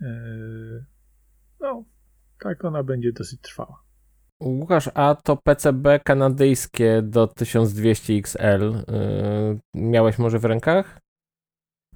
e, 0.00 0.84
no, 1.60 1.84
tak 2.40 2.64
ona 2.64 2.82
będzie 2.82 3.12
dosyć 3.12 3.40
trwała. 3.40 3.82
Łukasz, 4.40 4.90
a 4.94 5.14
to 5.14 5.36
PCB 5.36 6.00
kanadyjskie 6.04 7.02
do 7.02 7.26
1200 7.26 8.14
XL 8.14 8.72
yy, 8.72 9.58
miałeś 9.74 10.18
może 10.18 10.38
w 10.38 10.44
rękach? 10.44 11.00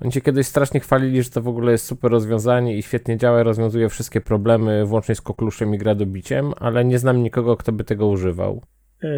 Oni 0.00 0.12
cię 0.12 0.20
kiedyś 0.20 0.46
strasznie 0.46 0.80
chwalili, 0.80 1.22
że 1.22 1.30
to 1.30 1.42
w 1.42 1.48
ogóle 1.48 1.72
jest 1.72 1.86
super 1.86 2.10
rozwiązanie 2.10 2.78
i 2.78 2.82
świetnie 2.82 3.16
działa, 3.16 3.42
rozwiązuje 3.42 3.88
wszystkie 3.88 4.20
problemy, 4.20 4.86
włącznie 4.86 5.14
z 5.14 5.20
kokluszem 5.20 5.74
i 5.74 5.78
gradobiciem, 5.78 6.52
ale 6.56 6.84
nie 6.84 6.98
znam 6.98 7.22
nikogo, 7.22 7.56
kto 7.56 7.72
by 7.72 7.84
tego 7.84 8.08
używał. 8.08 8.62
E, 9.02 9.08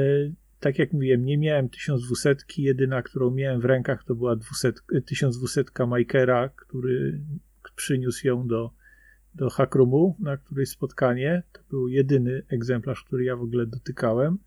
tak 0.61 0.79
jak 0.79 0.93
mówiłem, 0.93 1.25
nie 1.25 1.39
miałem 1.39 1.69
1200, 1.69 2.37
jedyna, 2.59 3.03
którą 3.03 3.31
miałem 3.31 3.61
w 3.61 3.65
rękach, 3.65 4.05
to 4.05 4.15
była 4.15 4.37
200, 4.37 4.73
1200 5.07 5.65
Mikera, 5.87 6.49
który 6.49 7.21
przyniósł 7.77 8.27
ją 8.27 8.47
do, 8.47 8.71
do 9.35 9.51
Hackroomu 9.51 10.17
na 10.19 10.37
którejś 10.37 10.69
spotkanie. 10.69 11.43
To 11.53 11.61
był 11.71 11.89
jedyny 11.89 12.43
egzemplarz, 12.49 13.05
który 13.05 13.25
ja 13.25 13.37
w 13.37 13.43
ogóle 13.43 13.67
dotykałem. 13.67 14.39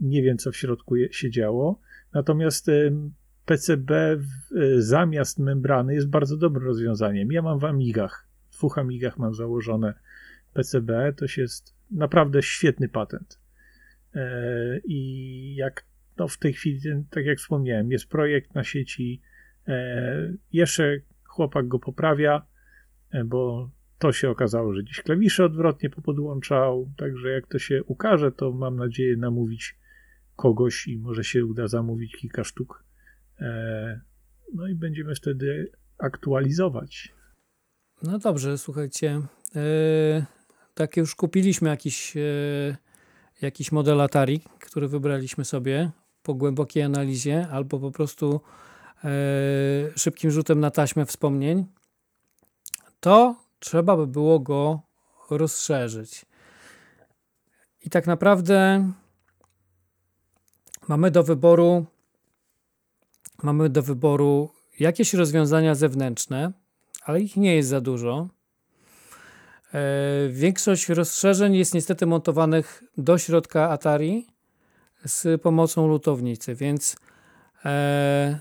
Nie 0.00 0.22
wiem, 0.22 0.38
co 0.38 0.52
w 0.52 0.56
środku 0.56 0.94
się 1.10 1.30
działo. 1.30 1.80
Natomiast 2.12 2.70
PCB 3.44 3.90
y, 4.52 4.82
zamiast 4.82 5.38
membrany 5.38 5.94
jest 5.94 6.08
bardzo 6.08 6.36
dobrym 6.36 6.66
rozwiązaniem. 6.66 7.32
Ja 7.32 7.42
mam 7.42 7.58
w 7.58 7.64
Amigach, 7.64 8.28
w 8.50 8.56
dwóch 8.56 8.78
Amigach 8.78 9.18
mam 9.18 9.34
założone 9.34 9.94
PCB, 10.52 11.12
to 11.16 11.24
jest 11.36 11.74
naprawdę 11.90 12.42
świetny 12.42 12.88
patent. 12.88 13.40
E, 14.14 14.80
I 14.84 15.54
jak 15.54 15.86
no 16.16 16.28
w 16.28 16.38
tej 16.38 16.52
chwili, 16.52 16.80
tak 17.10 17.24
jak 17.24 17.38
wspomniałem, 17.38 17.90
jest 17.90 18.08
projekt 18.08 18.54
na 18.54 18.64
sieci, 18.64 19.22
e, 19.68 20.32
jeszcze 20.52 20.96
chłopak 21.24 21.68
go 21.68 21.78
poprawia, 21.78 22.46
e, 23.10 23.24
bo 23.24 23.70
to 23.98 24.12
się 24.12 24.30
okazało, 24.30 24.74
że 24.74 24.82
gdzieś 24.82 25.02
klawisze 25.02 25.44
odwrotnie 25.44 25.90
popodłączał, 25.90 26.90
także 26.96 27.30
jak 27.30 27.46
to 27.46 27.58
się 27.58 27.84
ukaże, 27.84 28.32
to 28.32 28.52
mam 28.52 28.76
nadzieję 28.76 29.16
namówić 29.16 29.78
kogoś 30.36 30.86
i 30.86 30.98
może 30.98 31.24
się 31.24 31.46
uda 31.46 31.68
zamówić 31.68 32.16
kilka 32.16 32.44
sztuk 32.44 32.86
E, 33.40 34.00
no 34.54 34.68
i 34.68 34.74
będziemy 34.74 35.14
wtedy 35.14 35.72
aktualizować. 35.98 37.14
No 38.02 38.18
dobrze, 38.18 38.58
słuchajcie. 38.58 39.20
Yy, 39.54 40.24
tak 40.74 40.96
już 40.96 41.14
kupiliśmy 41.14 41.68
jakiś, 41.68 42.14
yy, 42.14 42.76
jakiś 43.42 43.72
model 43.72 44.00
Atari, 44.00 44.40
który 44.60 44.88
wybraliśmy 44.88 45.44
sobie 45.44 45.90
po 46.22 46.34
głębokiej 46.34 46.82
analizie 46.82 47.48
albo 47.50 47.80
po 47.80 47.90
prostu 47.90 48.40
szybkim 49.96 50.30
rzutem 50.30 50.60
na 50.60 50.70
taśmę 50.70 51.06
wspomnień, 51.06 51.66
to 53.00 53.36
trzeba 53.58 53.96
by 53.96 54.06
było 54.06 54.40
go 54.40 54.80
rozszerzyć. 55.30 56.26
I 57.84 57.90
tak 57.90 58.06
naprawdę 58.06 58.90
mamy 60.88 61.10
do 61.10 61.22
wyboru 61.22 61.86
mamy 63.42 63.68
do 63.68 63.82
wyboru 63.82 64.50
jakieś 64.78 65.14
rozwiązania 65.14 65.74
zewnętrzne, 65.74 66.52
ale 67.04 67.20
ich 67.20 67.36
nie 67.36 67.56
jest 67.56 67.68
za 67.68 67.80
dużo. 67.80 68.28
E, 69.74 69.80
większość 70.28 70.88
rozszerzeń 70.88 71.54
jest 71.54 71.74
niestety 71.74 72.06
montowanych 72.06 72.84
do 72.96 73.18
środka 73.18 73.70
Atari 73.70 74.26
z 75.04 75.42
pomocą 75.42 75.86
lutownicy, 75.88 76.54
więc 76.54 76.96
e, 77.64 78.38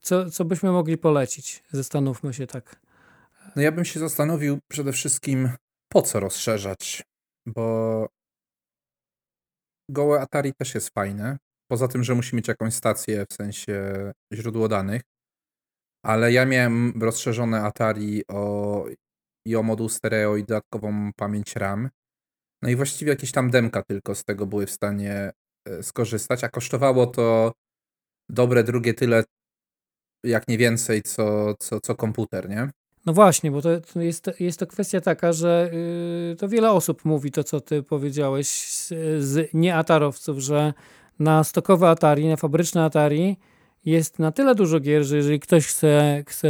co, 0.00 0.30
co 0.30 0.44
byśmy 0.44 0.70
mogli 0.70 0.98
polecić? 0.98 1.62
Zastanówmy 1.72 2.34
się 2.34 2.46
tak. 2.46 2.83
No 3.56 3.62
ja 3.62 3.72
bym 3.72 3.84
się 3.84 4.00
zastanowił 4.00 4.58
przede 4.70 4.92
wszystkim, 4.92 5.50
po 5.92 6.02
co 6.02 6.20
rozszerzać, 6.20 7.02
bo 7.46 8.06
gołe 9.90 10.20
Atari 10.20 10.52
też 10.54 10.74
jest 10.74 10.90
fajne, 10.94 11.38
Poza 11.70 11.88
tym, 11.88 12.04
że 12.04 12.14
musi 12.14 12.36
mieć 12.36 12.48
jakąś 12.48 12.74
stację, 12.74 13.26
w 13.30 13.34
sensie 13.34 13.94
źródło 14.34 14.68
danych. 14.68 15.02
Ale 16.04 16.32
ja 16.32 16.46
miałem 16.46 17.02
rozszerzone 17.02 17.62
Atari 17.62 18.22
o, 18.28 18.86
i 19.46 19.56
o 19.56 19.62
moduł 19.62 19.88
stereo 19.88 20.36
i 20.36 20.44
dodatkową 20.44 21.10
pamięć 21.16 21.56
RAM. 21.56 21.88
No 22.62 22.70
i 22.70 22.76
właściwie 22.76 23.10
jakieś 23.10 23.32
tam 23.32 23.50
demka 23.50 23.82
tylko 23.82 24.14
z 24.14 24.24
tego 24.24 24.46
były 24.46 24.66
w 24.66 24.70
stanie 24.70 25.30
e, 25.68 25.82
skorzystać, 25.82 26.44
a 26.44 26.48
kosztowało 26.48 27.06
to 27.06 27.52
dobre 28.30 28.64
drugie 28.64 28.94
tyle, 28.94 29.24
jak 30.24 30.48
nie 30.48 30.58
więcej, 30.58 31.02
co, 31.02 31.54
co, 31.54 31.80
co 31.80 31.94
komputer, 31.94 32.48
nie? 32.48 32.70
No 33.06 33.12
właśnie, 33.12 33.50
bo 33.50 33.62
to 33.62 33.70
jest, 34.00 34.30
jest 34.40 34.58
to 34.58 34.66
kwestia 34.66 35.00
taka, 35.00 35.32
że 35.32 35.70
yy, 36.30 36.36
to 36.36 36.48
wiele 36.48 36.70
osób 36.72 37.04
mówi 37.04 37.30
to, 37.30 37.44
co 37.44 37.60
ty 37.60 37.82
powiedziałeś 37.82 38.48
z, 38.48 38.88
z 39.24 39.54
nieatarowców, 39.54 40.38
że 40.38 40.72
na 41.18 41.44
stokowe 41.44 41.88
Atari, 41.88 42.28
na 42.28 42.36
fabryczne 42.36 42.84
Atari 42.84 43.36
jest 43.84 44.18
na 44.18 44.32
tyle 44.32 44.54
dużo 44.54 44.80
gier, 44.80 45.04
że 45.04 45.16
jeżeli 45.16 45.40
ktoś 45.40 45.66
chce, 45.66 46.24
chce 46.26 46.48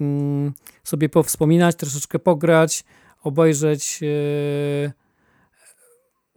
mm, 0.00 0.52
sobie 0.84 1.08
powspominać, 1.08 1.76
troszeczkę 1.76 2.18
pograć, 2.18 2.84
obejrzeć 3.22 4.02
yy, 4.02 4.92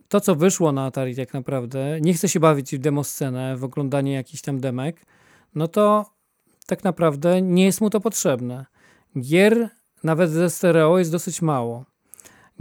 to, 0.08 0.22
co 0.22 0.36
wyszło 0.36 0.72
na 0.72 0.86
Atari 0.86 1.16
tak 1.16 1.34
naprawdę, 1.34 2.02
nie 2.02 2.14
chce 2.14 2.30
się 2.30 2.40
bawić 2.40 2.76
w 2.76 2.80
demoscenę, 2.80 3.58
w 3.58 3.64
oglądanie 3.64 4.14
jakichś 4.14 4.42
tam 4.42 4.60
demek, 4.60 5.06
no 5.56 5.68
to 5.68 6.06
tak 6.68 6.84
naprawdę 6.84 7.42
nie 7.42 7.66
jest 7.66 7.82
mu 7.82 7.90
to 7.90 8.00
potrzebne. 8.00 8.66
Gier 9.18 9.70
nawet 10.04 10.30
ze 10.30 10.50
stereo 10.50 11.00
jest 11.00 11.12
dosyć 11.12 11.42
mało. 11.42 11.86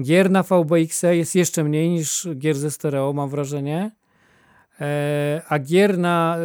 Gier 0.02 0.30
na 0.30 0.42
VBX 0.42 1.02
jest 1.02 1.34
jeszcze 1.34 1.64
mniej 1.64 1.90
niż 1.90 2.28
gier 2.38 2.56
ze 2.56 2.70
stereo, 2.70 3.12
mam 3.12 3.30
wrażenie. 3.30 3.90
E, 4.80 5.42
a 5.48 5.58
gier 5.58 5.98
na 5.98 6.36
e, 6.38 6.42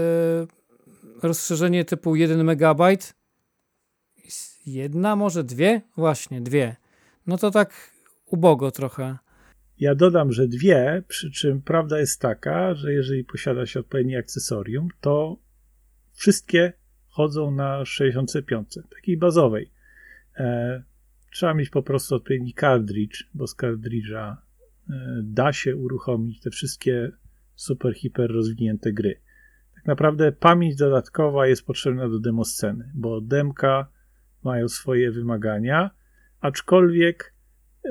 rozszerzenie 1.28 1.86
typu 1.86 2.16
1 2.16 2.50
MB 2.50 2.64
jedna, 4.66 5.16
może 5.16 5.44
dwie? 5.44 5.82
Właśnie, 5.98 6.42
dwie. 6.42 6.76
no 7.28 7.38
to 7.38 7.52
tak 7.52 7.92
ubogo 8.26 8.72
trochę. 8.72 9.18
Ja 9.80 9.96
dodam, 9.96 10.32
że 10.32 10.48
dwie, 10.48 11.04
przy 11.08 11.32
czym 11.32 11.62
prawda 11.62 12.00
jest 12.00 12.22
taka, 12.22 12.76
że 12.76 12.94
jeżeli 12.94 13.24
posiada 13.24 13.66
się 13.66 13.80
odpowiednie 13.80 14.18
akcesorium, 14.18 14.88
to 15.02 15.38
wszystkie 16.14 16.74
chodzą 17.08 17.52
na 17.52 17.86
65, 17.86 18.80
takiej 18.96 19.18
bazowej. 19.18 19.72
E, 20.38 20.84
trzeba 21.32 21.54
mieć 21.54 21.70
po 21.70 21.84
prostu 21.84 22.16
odpowiedni 22.16 22.54
cartridge, 22.54 23.24
bo 23.34 23.48
z 23.48 23.56
cartridge'a 23.56 24.36
e, 24.90 25.22
da 25.24 25.54
się 25.54 25.76
uruchomić 25.76 26.40
te 26.40 26.50
wszystkie 26.50 27.12
super, 27.56 27.94
hiper 27.94 28.32
rozwinięte 28.32 28.94
gry. 28.94 29.22
Tak 29.76 29.86
naprawdę 29.86 30.32
pamięć 30.32 30.76
dodatkowa 30.76 31.48
jest 31.48 31.66
potrzebna 31.66 32.10
do 32.10 32.20
demosceny, 32.20 32.92
bo 32.96 33.22
demka 33.22 33.88
mają 34.44 34.68
swoje 34.68 35.12
wymagania, 35.12 35.92
aczkolwiek, 36.42 37.34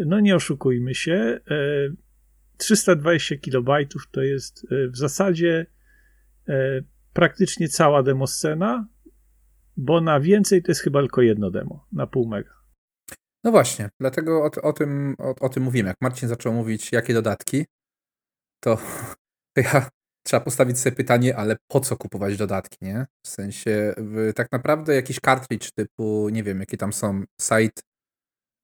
no 0.06 0.20
nie 0.20 0.36
oszukujmy 0.36 0.94
się, 0.94 1.40
320 2.62 3.36
KB 3.36 3.68
to 4.10 4.22
jest 4.22 4.66
e, 4.70 4.88
w 4.88 4.96
zasadzie 4.96 5.66
e, 6.48 6.82
praktycznie 7.12 7.68
cała 7.68 8.02
demoscena, 8.02 8.86
bo 9.76 10.00
na 10.00 10.20
więcej 10.20 10.62
to 10.62 10.70
jest 10.70 10.80
chyba 10.80 11.00
tylko 11.00 11.22
jedno 11.22 11.50
demo, 11.50 11.86
na 11.92 12.06
pół 12.06 12.28
mega. 12.28 12.62
No 13.44 13.50
właśnie, 13.50 13.88
dlatego 14.00 14.44
o, 14.44 14.50
o 14.62 14.72
tym, 14.72 15.14
o, 15.18 15.34
o, 15.40 15.48
tym 15.48 15.62
mówimy. 15.62 15.88
Jak 15.88 16.00
Marcin 16.00 16.28
zaczął 16.28 16.52
mówić, 16.52 16.92
jakie 16.92 17.14
dodatki, 17.14 17.64
to 18.64 18.78
ja 19.56 19.88
trzeba 20.26 20.40
postawić 20.40 20.78
sobie 20.78 20.96
pytanie, 20.96 21.36
ale 21.36 21.56
po 21.68 21.80
co 21.80 21.96
kupować 21.96 22.36
dodatki, 22.36 22.76
nie? 22.82 23.06
W 23.26 23.28
sensie, 23.28 23.94
tak 24.34 24.52
naprawdę 24.52 24.94
jakiś 24.94 25.18
cartridge 25.20 25.70
typu, 25.72 26.28
nie 26.28 26.42
wiem, 26.42 26.60
jakie 26.60 26.76
tam 26.76 26.92
są, 26.92 27.24
site, 27.40 27.82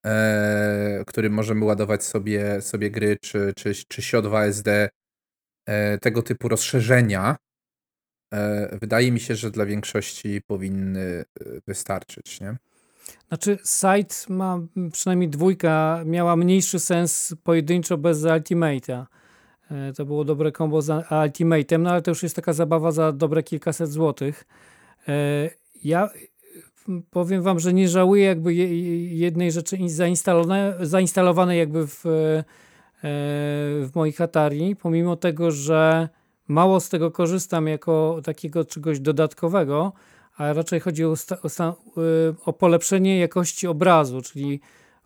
e, 0.06 1.04
którym 1.06 1.32
możemy 1.32 1.64
ładować 1.64 2.04
sobie, 2.04 2.62
sobie 2.62 2.90
gry, 2.90 3.16
czy, 3.22 3.52
czy, 3.56 3.74
czy 3.88 4.02
SIO2 4.02 4.42
SD, 4.42 4.88
e, 5.66 5.98
tego 5.98 6.22
typu 6.22 6.48
rozszerzenia, 6.48 7.36
wydaje 8.80 9.12
mi 9.12 9.20
się, 9.20 9.34
że 9.34 9.50
dla 9.50 9.66
większości 9.66 10.42
powinny 10.46 11.00
e, 11.00 11.24
wystarczyć, 11.66 12.40
nie? 12.40 12.56
Znaczy, 13.28 13.58
site 13.64 14.14
ma 14.34 14.60
przynajmniej 14.92 15.28
dwójka, 15.28 16.02
miała 16.06 16.36
mniejszy 16.36 16.78
sens 16.78 17.34
pojedynczo 17.44 17.98
bez 17.98 18.22
Ultimate'a. 18.22 19.06
E, 19.70 19.92
to 19.92 20.04
było 20.04 20.24
dobre 20.24 20.52
kombo 20.52 20.82
z 20.82 20.88
Ultimate'em, 21.10 21.80
no 21.80 21.90
ale 21.90 22.02
to 22.02 22.10
już 22.10 22.22
jest 22.22 22.36
taka 22.36 22.52
zabawa 22.52 22.92
za 22.92 23.12
dobre 23.12 23.42
kilkaset 23.42 23.90
złotych. 23.90 24.44
E, 25.08 25.50
ja 25.84 26.10
powiem 27.10 27.42
wam, 27.42 27.60
że 27.60 27.72
nie 27.72 27.88
żałuję 27.88 28.24
jakby 28.24 28.54
jednej 28.54 29.52
rzeczy 29.52 29.76
zainstalowanej 30.80 31.58
jakby 31.58 31.86
w, 31.86 32.06
e, 32.06 32.44
w 33.02 33.90
moich 33.94 34.20
Atari, 34.20 34.76
pomimo 34.76 35.16
tego, 35.16 35.50
że 35.50 36.08
mało 36.48 36.80
z 36.80 36.88
tego 36.88 37.10
korzystam 37.10 37.66
jako 37.66 38.20
takiego 38.24 38.64
czegoś 38.64 39.00
dodatkowego, 39.00 39.92
a 40.36 40.52
raczej 40.52 40.80
chodzi 40.80 41.04
o, 41.04 41.14
o, 41.42 41.76
o 42.44 42.52
polepszenie 42.52 43.18
jakości 43.18 43.66
obrazu, 43.66 44.22
czyli 44.22 44.60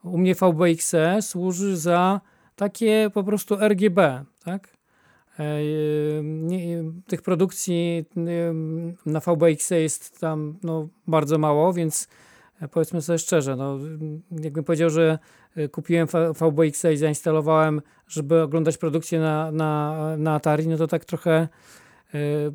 u 0.05 0.19
mnie 0.19 0.35
VBXE 0.35 1.23
służy 1.23 1.77
za 1.77 2.21
takie 2.57 3.11
po 3.15 3.25
prostu 3.25 3.57
RGB, 3.69 4.25
tak? 4.45 4.77
E, 5.39 5.61
nie, 6.23 6.85
tych 7.07 7.23
produkcji 7.23 8.05
na 9.07 9.21
VBX 9.21 9.71
jest 9.71 10.21
tam 10.21 10.59
no, 10.63 10.89
bardzo 11.07 11.39
mało, 11.39 11.73
więc 11.73 12.09
powiedzmy 12.71 13.03
sobie 13.03 13.19
szczerze, 13.19 13.57
no, 13.57 13.79
jakbym 14.31 14.65
powiedział, 14.65 14.91
że 14.91 15.19
e, 15.57 15.69
kupiłem 15.69 16.09
VBX 16.41 16.85
i 16.85 16.97
zainstalowałem, 16.97 17.83
żeby 18.09 18.43
oglądać 18.43 18.79
produkcję 18.79 19.21
na, 19.21 19.53
na, 19.53 19.97
na 20.19 20.35
Atari, 20.35 20.69
no 20.69 20.77
to 20.77 20.87
tak 20.87 21.05
trochę 21.05 21.49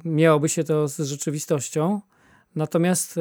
miałoby 0.05 0.49
się 0.49 0.63
to 0.63 0.87
z 0.87 0.99
rzeczywistością. 0.99 2.01
Natomiast 2.55 3.19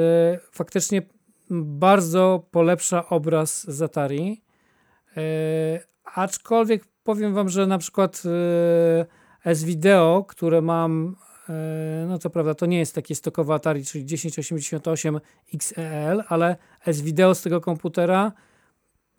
faktycznie 0.52 1.02
bardzo 1.50 2.46
polepsza 2.50 3.08
obraz 3.08 3.70
z 3.70 3.82
Atari, 3.82 4.42
Aczkolwiek 6.16 6.84
powiem 7.04 7.34
wam, 7.34 7.48
że 7.48 7.66
na 7.66 7.78
przykład 7.78 8.22
e, 9.44 9.50
S-Video, 9.50 10.24
które 10.28 10.62
mam, 10.62 11.16
e, 11.20 11.25
no 12.08 12.18
co 12.18 12.30
prawda 12.30 12.54
to 12.54 12.66
nie 12.66 12.78
jest 12.78 12.94
takie 12.94 13.14
stokowe 13.14 13.54
Atari, 13.54 13.84
czyli 13.84 14.04
1088 14.04 15.20
XEL, 15.54 16.22
ale 16.28 16.56
S-Video 16.86 17.34
z 17.34 17.42
tego 17.42 17.60
komputera 17.60 18.32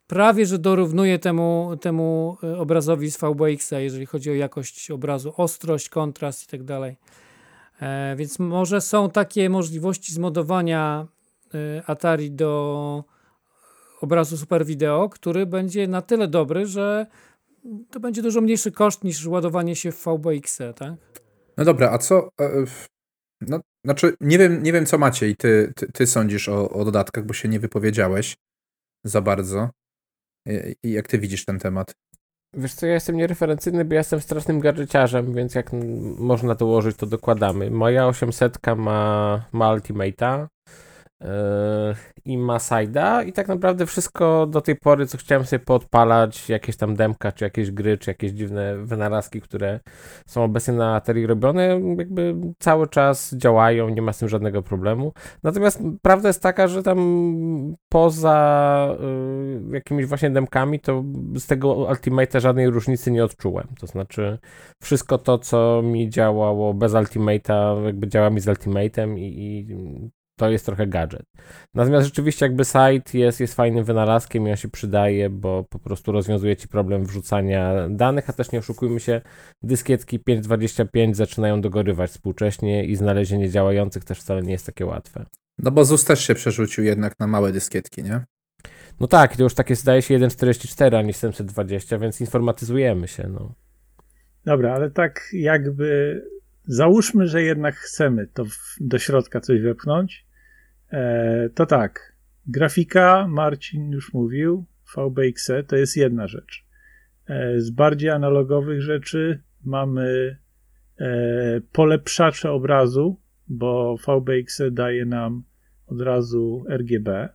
prawie, 0.07 0.45
że 0.45 0.59
dorównuje 0.59 1.19
temu, 1.19 1.77
temu 1.81 2.37
e, 2.43 2.57
obrazowi 2.57 3.11
z 3.11 3.17
VBX, 3.17 3.71
jeżeli 3.71 4.05
chodzi 4.05 4.31
o 4.31 4.33
jakość 4.33 4.91
obrazu, 4.91 5.33
ostrość, 5.37 5.89
kontrast 5.89 6.43
i 6.43 6.47
tak 6.47 6.63
dalej. 6.63 6.97
Więc 8.15 8.39
może 8.39 8.81
są 8.81 9.09
takie 9.09 9.49
możliwości 9.49 10.13
zmodowania 10.13 11.07
Atari 11.85 12.31
do 12.31 13.03
obrazu 14.01 14.37
Super 14.37 14.65
Video, 14.65 15.09
który 15.09 15.45
będzie 15.45 15.87
na 15.87 16.01
tyle 16.01 16.27
dobry, 16.27 16.65
że 16.65 17.05
to 17.91 17.99
będzie 17.99 18.21
dużo 18.21 18.41
mniejszy 18.41 18.71
koszt 18.71 19.03
niż 19.03 19.25
ładowanie 19.25 19.75
się 19.75 19.91
w 19.91 20.05
VBX, 20.05 20.57
tak? 20.75 20.93
No 21.57 21.65
dobra, 21.65 21.91
a 21.91 21.97
co. 21.97 22.29
E, 22.41 22.49
no, 23.41 23.59
znaczy, 23.85 24.15
nie 24.21 24.37
wiem, 24.37 24.63
nie 24.63 24.73
wiem 24.73 24.85
co 24.85 24.97
macie 24.97 25.29
i 25.29 25.35
ty, 25.35 25.73
ty, 25.75 25.91
ty 25.91 26.07
sądzisz 26.07 26.49
o, 26.49 26.69
o 26.69 26.85
dodatkach, 26.85 27.25
bo 27.25 27.33
się 27.33 27.49
nie 27.49 27.59
wypowiedziałeś 27.59 28.35
za 29.03 29.21
bardzo. 29.21 29.69
I 30.83 30.91
jak 30.91 31.07
ty 31.07 31.19
widzisz 31.19 31.45
ten 31.45 31.59
temat? 31.59 31.95
Wiesz 32.53 32.73
co, 32.73 32.85
ja 32.85 32.93
jestem 32.93 33.17
niereferencyjny, 33.17 33.85
bo 33.85 33.93
ja 33.93 33.99
jestem 33.99 34.21
strasznym 34.21 34.59
gadżeciarzem, 34.59 35.33
więc 35.33 35.55
jak 35.55 35.69
można 36.17 36.55
to 36.55 36.65
ułożyć, 36.65 36.97
to 36.97 37.05
dokładamy. 37.05 37.71
Moja 37.71 38.07
800 38.07 38.57
ma, 38.77 39.45
ma 39.51 39.75
Ultimate'a, 39.75 40.47
i 42.25 42.37
Masaida 42.37 43.23
i 43.23 43.33
tak 43.33 43.47
naprawdę 43.47 43.85
wszystko 43.85 44.47
do 44.47 44.61
tej 44.61 44.75
pory, 44.75 45.05
co 45.05 45.17
chciałem 45.17 45.45
sobie 45.45 45.59
podpalać, 45.59 46.49
jakieś 46.49 46.77
tam 46.77 46.95
demka, 46.95 47.31
czy 47.31 47.43
jakieś 47.43 47.71
gry, 47.71 47.97
czy 47.97 48.11
jakieś 48.11 48.31
dziwne 48.31 48.77
wynalazki, 48.77 49.41
które 49.41 49.79
są 50.25 50.43
obecnie 50.43 50.73
na 50.73 50.95
Atari 50.95 51.27
robione, 51.27 51.81
jakby 51.97 52.35
cały 52.59 52.87
czas 52.87 53.35
działają, 53.35 53.89
nie 53.89 54.01
ma 54.01 54.13
z 54.13 54.17
tym 54.17 54.29
żadnego 54.29 54.61
problemu. 54.61 55.13
Natomiast 55.43 55.81
prawda 56.01 56.29
jest 56.29 56.41
taka, 56.41 56.67
że 56.67 56.83
tam 56.83 56.97
poza 57.89 58.95
y, 59.71 59.75
jakimiś 59.75 60.05
właśnie 60.05 60.29
demkami, 60.29 60.79
to 60.79 61.03
z 61.35 61.47
tego 61.47 61.75
Ultimate'a 61.75 62.39
żadnej 62.39 62.69
różnicy 62.69 63.11
nie 63.11 63.23
odczułem. 63.23 63.67
To 63.79 63.87
znaczy 63.87 64.37
wszystko 64.83 65.17
to, 65.17 65.37
co 65.37 65.81
mi 65.83 66.09
działało 66.09 66.73
bez 66.73 66.91
Ultimate'a, 66.91 67.85
jakby 67.85 68.07
działa 68.07 68.29
mi 68.29 68.39
z 68.39 68.45
Ultimate'em 68.45 69.17
i, 69.17 69.39
i 69.39 69.67
to 70.37 70.49
jest 70.49 70.65
trochę 70.65 70.87
gadżet. 70.87 71.23
Natomiast 71.73 72.05
rzeczywiście 72.05 72.45
jakby 72.45 72.65
site 72.65 73.17
jest, 73.17 73.39
jest 73.39 73.53
fajnym 73.53 73.83
wynalazkiem 73.83 74.47
i 74.47 74.51
on 74.51 74.57
się 74.57 74.69
przydaje, 74.69 75.29
bo 75.29 75.63
po 75.69 75.79
prostu 75.79 76.11
rozwiązuje 76.11 76.55
ci 76.55 76.67
problem 76.67 77.05
wrzucania 77.05 77.89
danych, 77.89 78.29
a 78.29 78.33
też 78.33 78.51
nie 78.51 78.59
oszukujmy 78.59 78.99
się, 78.99 79.21
dyskietki 79.61 80.19
5.25 80.19 81.13
zaczynają 81.13 81.61
dogorywać 81.61 82.11
współcześnie 82.11 82.85
i 82.85 82.95
znalezienie 82.95 83.49
działających 83.49 84.03
też 84.03 84.19
wcale 84.19 84.41
nie 84.41 84.51
jest 84.51 84.65
takie 84.65 84.85
łatwe. 84.85 85.25
No 85.57 85.71
bo 85.71 85.85
ZUS 85.85 86.05
też 86.05 86.27
się 86.27 86.35
przerzucił 86.35 86.83
jednak 86.83 87.19
na 87.19 87.27
małe 87.27 87.51
dyskietki, 87.51 88.03
nie? 88.03 88.25
No 88.99 89.07
tak, 89.07 89.35
to 89.35 89.43
już 89.43 89.53
takie 89.53 89.75
zdaje 89.75 90.01
się 90.01 90.19
1.44, 90.19 90.95
a 90.95 91.01
nie 91.01 91.13
720, 91.13 91.99
więc 91.99 92.21
informatyzujemy 92.21 93.07
się, 93.07 93.27
no. 93.27 93.53
Dobra, 94.45 94.73
ale 94.73 94.91
tak 94.91 95.29
jakby 95.33 96.21
załóżmy, 96.63 97.27
że 97.27 97.43
jednak 97.43 97.75
chcemy 97.75 98.27
to 98.27 98.43
do 98.79 98.99
środka 98.99 99.41
coś 99.41 99.61
wepchnąć, 99.61 100.26
E, 100.91 101.49
to 101.49 101.65
tak, 101.65 102.15
grafika, 102.47 103.27
Marcin 103.27 103.91
już 103.91 104.13
mówił, 104.13 104.65
VBXE 104.95 105.63
to 105.63 105.75
jest 105.75 105.97
jedna 105.97 106.27
rzecz. 106.27 106.65
E, 107.27 107.61
z 107.61 107.69
bardziej 107.69 108.09
analogowych 108.09 108.81
rzeczy 108.81 109.41
mamy 109.65 110.37
e, 110.99 111.61
polepszacze 111.71 112.51
obrazu, 112.51 113.19
bo 113.47 113.95
VBXE 113.97 114.71
daje 114.71 115.05
nam 115.05 115.43
od 115.87 116.01
razu 116.01 116.65
RGB. 116.69 117.29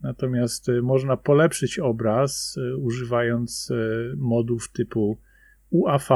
Natomiast 0.00 0.66
można 0.82 1.16
polepszyć 1.16 1.78
obraz 1.78 2.58
używając 2.78 3.72
modów 4.16 4.72
typu 4.72 5.18
UAV, 5.70 6.08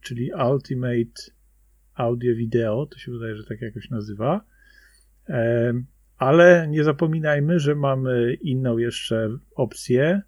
czyli 0.00 0.30
Ultimate 0.50 1.37
audio 2.00 2.34
wideo, 2.34 2.86
to 2.86 2.98
się 2.98 3.12
wydaje, 3.12 3.36
że 3.36 3.44
tak 3.44 3.60
jakoś 3.60 3.90
nazywa. 3.90 4.44
Ale 6.18 6.66
nie 6.68 6.84
zapominajmy, 6.84 7.58
że 7.58 7.74
mamy 7.74 8.34
inną 8.34 8.78
jeszcze 8.78 9.28
opcję, 9.54 10.22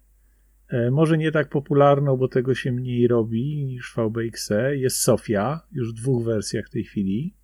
e, 0.69 0.91
może 0.91 1.17
nie 1.17 1.31
tak 1.31 1.49
popularną, 1.49 2.17
bo 2.17 2.27
tego 2.27 2.55
się 2.55 2.71
mniej 2.71 3.07
robi 3.07 3.65
niż 3.65 3.95
VBXE. 3.95 4.77
Jest 4.77 4.97
Sofia, 4.97 5.61
już 5.71 5.91
w 5.91 5.95
dwóch 5.95 6.25
wersjach 6.25 6.67
w 6.67 6.69
tej 6.69 6.83
chwili. 6.83 7.35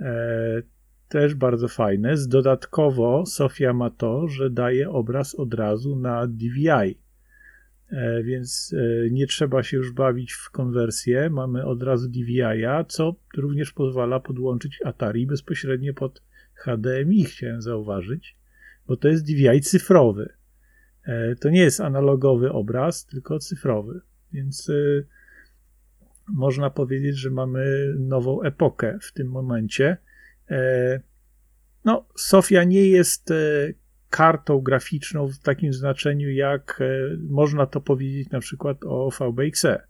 E, 0.00 0.62
też 1.08 1.34
bardzo 1.34 1.68
fajne. 1.68 2.14
Dodatkowo 2.28 3.26
Sofia 3.26 3.72
ma 3.72 3.90
to, 3.90 4.28
że 4.28 4.50
daje 4.50 4.90
obraz 4.90 5.34
od 5.34 5.54
razu 5.54 5.96
na 5.96 6.26
DVI. 6.26 7.03
E, 7.94 8.22
więc 8.22 8.74
e, 8.76 9.10
nie 9.10 9.26
trzeba 9.26 9.62
się 9.62 9.76
już 9.76 9.92
bawić 9.92 10.32
w 10.32 10.50
konwersję. 10.50 11.30
Mamy 11.30 11.64
od 11.64 11.82
razu 11.82 12.08
DVI-a, 12.08 12.84
co 12.84 13.14
również 13.36 13.72
pozwala 13.72 14.20
podłączyć 14.20 14.80
Atari 14.84 15.26
bezpośrednio 15.26 15.94
pod 15.94 16.22
HDMI, 16.54 17.24
chciałem 17.24 17.62
zauważyć, 17.62 18.36
bo 18.86 18.96
to 18.96 19.08
jest 19.08 19.24
DVI 19.24 19.60
cyfrowy. 19.60 20.32
E, 21.04 21.36
to 21.36 21.50
nie 21.50 21.60
jest 21.60 21.80
analogowy 21.80 22.52
obraz, 22.52 23.06
tylko 23.06 23.38
cyfrowy. 23.38 24.00
Więc 24.32 24.70
można 26.28 26.70
powiedzieć, 26.70 27.16
że 27.16 27.30
mamy 27.30 27.94
nową 27.98 28.42
epokę 28.42 28.98
w 29.02 29.12
tym 29.12 29.28
momencie. 29.30 29.96
No, 31.84 32.06
Sofia 32.16 32.64
nie 32.64 32.88
jest 32.88 33.32
kartą 34.14 34.60
graficzną 34.60 35.28
w 35.28 35.38
takim 35.38 35.72
znaczeniu, 35.72 36.30
jak 36.30 36.80
e, 36.80 37.16
można 37.28 37.66
to 37.66 37.80
powiedzieć 37.80 38.30
na 38.30 38.40
przykład 38.40 38.78
o 38.84 39.10
VBXE. 39.10 39.82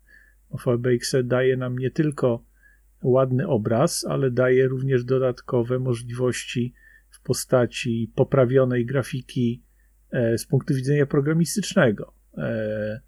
VBXE 0.66 1.22
daje 1.22 1.56
nam 1.56 1.78
nie 1.78 1.90
tylko 1.90 2.44
ładny 3.02 3.48
obraz, 3.48 4.06
ale 4.08 4.30
daje 4.30 4.68
również 4.68 5.04
dodatkowe 5.04 5.78
możliwości 5.78 6.74
w 7.10 7.22
postaci 7.22 8.12
poprawionej 8.14 8.86
grafiki 8.86 9.62
e, 10.10 10.38
z 10.38 10.46
punktu 10.46 10.74
widzenia 10.74 11.06
programistycznego. 11.06 12.14
E, 12.38 13.00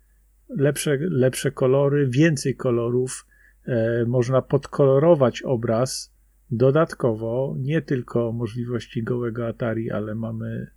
lepsze, 0.49 0.99
lepsze 1.01 1.51
kolory, 1.51 2.09
więcej 2.09 2.57
kolorów, 2.57 3.27
można 4.07 4.43
podkolorować 4.43 5.43
obraz 5.43 6.14
dodatkowo, 6.51 7.55
nie 7.59 7.83
tylko 7.83 8.33
możliwości 8.33 9.03
gołego 9.03 9.47
Atari, 9.47 9.91
ale 9.91 10.14
mamy 10.14 10.76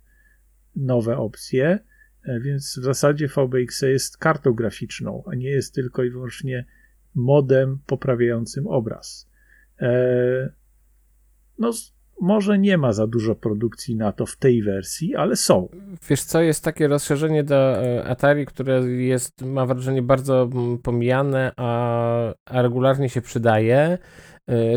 nowe 0.76 1.16
opcje, 1.16 1.78
e, 2.24 2.40
więc 2.40 2.78
w 2.78 2.82
zasadzie 2.82 3.28
VBX 3.28 3.82
jest 3.82 4.16
kartą 4.16 4.52
graficzną, 4.52 5.22
a 5.26 5.34
nie 5.34 5.50
jest 5.50 5.74
tylko 5.74 6.04
i 6.04 6.10
wyłącznie 6.10 6.66
modem 7.14 7.78
poprawiającym 7.86 8.66
obraz. 8.66 9.30
E, 9.80 10.52
no, 11.58 11.70
może 12.20 12.58
nie 12.58 12.78
ma 12.78 12.92
za 12.92 13.06
dużo 13.06 13.34
produkcji 13.34 13.96
na 13.96 14.12
to 14.12 14.26
w 14.26 14.36
tej 14.36 14.62
wersji, 14.62 15.16
ale 15.16 15.36
są. 15.36 15.68
Wiesz 16.08 16.22
co, 16.22 16.42
jest 16.42 16.64
takie 16.64 16.88
rozszerzenie 16.88 17.44
do 17.44 17.56
e, 17.56 18.04
Atari, 18.04 18.46
które 18.46 18.80
jest, 18.90 19.42
mam 19.42 19.68
wrażenie, 19.68 20.02
bardzo 20.02 20.42
mm, 20.42 20.78
pomijane, 20.78 21.52
a, 21.56 22.34
a 22.44 22.62
regularnie 22.62 23.08
się 23.08 23.22
przydaje, 23.22 23.98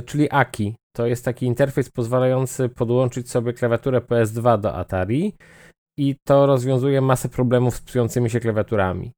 czyli 0.06 0.28
AKI. 0.32 0.76
To 0.96 1.08
jest 1.08 1.26
taki 1.26 1.46
interfejs 1.46 1.90
pozwalający 1.90 2.70
podłączyć 2.70 3.30
sobie 3.30 3.54
klawiaturę 3.54 4.00
PS2 4.00 4.60
do 4.60 4.76
Atari 4.76 5.34
i 5.98 6.16
to 6.24 6.46
rozwiązuje 6.46 7.02
masę 7.02 7.30
problemów 7.30 7.76
z 7.76 7.82
psującymi 7.82 8.30
się 8.30 8.40
klawiaturami. 8.40 9.12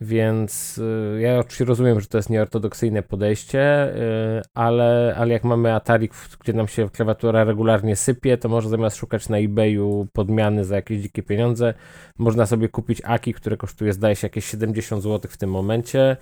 Więc 0.00 0.78
y, 0.78 1.20
ja 1.20 1.38
oczywiście 1.38 1.64
rozumiem, 1.64 2.00
że 2.00 2.06
to 2.06 2.18
jest 2.18 2.30
nieortodoksyjne 2.30 3.02
podejście, 3.02 3.94
y, 3.96 4.42
ale, 4.54 5.14
ale 5.18 5.32
jak 5.32 5.44
mamy 5.44 5.74
Atari, 5.74 6.10
gdzie 6.40 6.52
nam 6.52 6.68
się 6.68 6.90
klawiatura 6.90 7.44
regularnie 7.44 7.96
sypie, 7.96 8.38
to 8.38 8.48
może 8.48 8.68
zamiast 8.68 8.96
szukać 8.96 9.28
na 9.28 9.38
eBayu 9.38 10.06
podmiany 10.12 10.64
za 10.64 10.76
jakieś 10.76 11.02
dzikie 11.02 11.22
pieniądze, 11.22 11.74
można 12.18 12.46
sobie 12.46 12.68
kupić 12.68 13.02
Aki, 13.04 13.34
które 13.34 13.56
kosztuje 13.56 13.92
zdaje 13.92 14.16
się 14.16 14.26
jakieś 14.26 14.44
70 14.44 15.02
zł 15.02 15.30
w 15.30 15.36
tym 15.36 15.50
momencie 15.50 16.16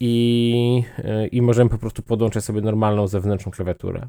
i, 0.00 0.82
y, 0.98 1.26
i 1.26 1.42
możemy 1.42 1.70
po 1.70 1.78
prostu 1.78 2.02
podłączyć 2.02 2.44
sobie 2.44 2.60
normalną 2.60 3.06
zewnętrzną 3.06 3.52
klawiaturę. 3.52 4.08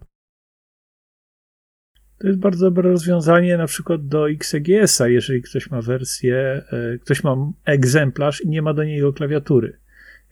To 2.17 2.27
jest 2.27 2.39
bardzo 2.39 2.65
dobre 2.65 2.89
rozwiązanie 2.89 3.57
na 3.57 3.67
przykład 3.67 4.07
do 4.07 4.29
XEGS-a, 4.29 5.07
jeżeli 5.07 5.41
ktoś 5.41 5.71
ma 5.71 5.81
wersję, 5.81 6.63
e, 6.71 6.97
ktoś 6.97 7.23
ma 7.23 7.35
egzemplarz 7.65 8.41
i 8.41 8.49
nie 8.49 8.61
ma 8.61 8.73
do 8.73 8.83
niego 8.83 9.13
klawiatury. 9.13 9.77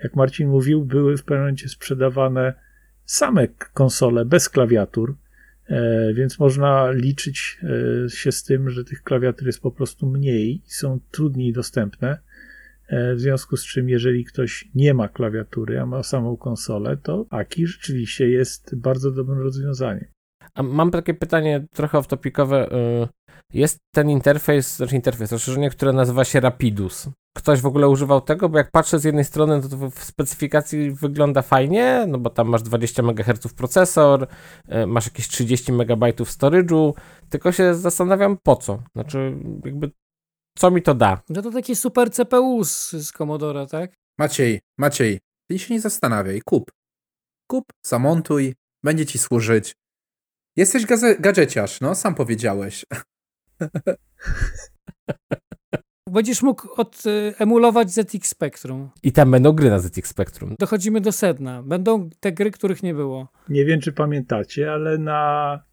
Jak 0.03 0.15
Marcin 0.15 0.47
mówił, 0.47 0.85
były 0.85 1.17
w 1.17 1.23
pewnym 1.23 1.39
momencie 1.39 1.69
sprzedawane 1.69 2.53
same 3.05 3.47
konsole 3.73 4.25
bez 4.25 4.49
klawiatur, 4.49 5.15
e, 5.67 6.13
więc 6.13 6.39
można 6.39 6.91
liczyć 6.91 7.59
e, 8.05 8.09
się 8.09 8.31
z 8.31 8.43
tym, 8.43 8.69
że 8.69 8.83
tych 8.83 9.03
klawiatur 9.03 9.45
jest 9.45 9.61
po 9.61 9.71
prostu 9.71 10.09
mniej 10.09 10.61
i 10.67 10.71
są 10.71 10.99
trudniej 11.11 11.53
dostępne. 11.53 12.17
W 13.15 13.19
związku 13.19 13.57
z 13.57 13.65
czym, 13.65 13.89
jeżeli 13.89 14.25
ktoś 14.25 14.69
nie 14.75 14.93
ma 14.93 15.07
klawiatury, 15.07 15.79
a 15.79 15.85
ma 15.85 16.03
samą 16.03 16.37
konsolę, 16.37 16.97
to 16.97 17.25
AKI 17.29 17.67
rzeczywiście 17.67 18.29
jest 18.29 18.75
bardzo 18.75 19.11
dobrym 19.11 19.39
rozwiązaniem. 19.39 20.05
A 20.53 20.63
mam 20.63 20.91
takie 20.91 21.13
pytanie 21.13 21.65
trochę 21.73 21.97
off-topicowe. 21.97 22.73
Y, 22.73 23.07
jest 23.53 23.79
ten 23.95 24.09
interfejs, 24.09 24.75
znaczy 24.75 24.95
interfejs, 24.95 25.31
rozszerzenie, 25.31 25.69
które 25.69 25.93
nazywa 25.93 26.25
się 26.25 26.39
Rapidus. 26.39 27.09
Ktoś 27.37 27.61
w 27.61 27.65
ogóle 27.65 27.89
używał 27.89 28.21
tego? 28.21 28.49
Bo 28.49 28.57
jak 28.57 28.71
patrzę 28.71 28.99
z 28.99 29.03
jednej 29.03 29.23
strony, 29.25 29.61
to, 29.61 29.69
to 29.69 29.89
w 29.89 30.03
specyfikacji 30.03 30.91
wygląda 30.91 31.41
fajnie, 31.41 32.05
no 32.07 32.17
bo 32.17 32.29
tam 32.29 32.47
masz 32.47 32.61
20 32.61 33.03
MHz 33.03 33.53
procesor, 33.53 34.27
y, 34.83 34.87
masz 34.87 35.05
jakieś 35.05 35.27
30 35.27 35.71
MB 35.71 36.03
storage'u, 36.25 36.93
tylko 37.29 37.51
się 37.51 37.75
zastanawiam 37.75 38.37
po 38.43 38.55
co. 38.55 38.83
Znaczy, 38.95 39.37
jakby 39.65 39.91
co 40.57 40.71
mi 40.71 40.81
to 40.81 40.95
da? 40.95 41.21
No 41.29 41.41
to 41.41 41.51
taki 41.51 41.75
super 41.75 42.11
CPU 42.11 42.63
z, 42.63 42.91
z 42.91 43.11
Commodora, 43.11 43.65
tak? 43.65 43.93
Maciej, 44.19 44.61
Maciej, 44.77 45.19
ty 45.49 45.59
się 45.59 45.73
nie 45.73 45.81
zastanawiaj, 45.81 46.41
kup. 46.45 46.71
Kup, 47.47 47.63
zamontuj, 47.85 48.55
będzie 48.83 49.05
ci 49.05 49.19
służyć. 49.19 49.75
Jesteś 50.55 50.85
gadżeciarz, 51.19 51.81
no, 51.81 51.95
sam 51.95 52.15
powiedziałeś. 52.15 52.85
Będziesz 56.13 56.41
mógł 56.41 56.67
od, 56.81 57.05
y, 57.05 57.33
emulować 57.39 57.91
ZX 57.91 58.29
Spectrum. 58.29 58.89
I 59.03 59.11
tam 59.11 59.31
będą 59.31 59.51
gry 59.51 59.69
na 59.69 59.79
ZX 59.79 60.09
Spectrum. 60.09 60.55
Dochodzimy 60.59 61.01
do 61.01 61.11
sedna. 61.11 61.63
Będą 61.63 62.09
te 62.19 62.31
gry, 62.31 62.51
których 62.51 62.83
nie 62.83 62.93
było. 62.93 63.27
Nie 63.49 63.65
wiem, 63.65 63.81
czy 63.81 63.91
pamiętacie, 63.91 64.71
ale 64.71 64.97
na 64.97 65.63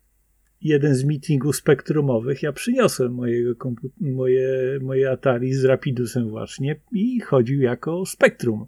jeden 0.61 0.95
z 0.95 1.05
meetingów 1.05 1.57
spektrumowych 1.57 2.43
ja 2.43 2.53
przyniosłem 2.53 3.15
mojego 3.15 3.73
moje, 4.01 4.79
moje 4.83 5.11
Atari 5.11 5.55
z 5.55 5.65
Rapidusem 5.65 6.29
właśnie 6.29 6.81
i 6.93 7.21
chodził 7.21 7.63
jako 7.63 8.07
Spektrum. 8.07 8.67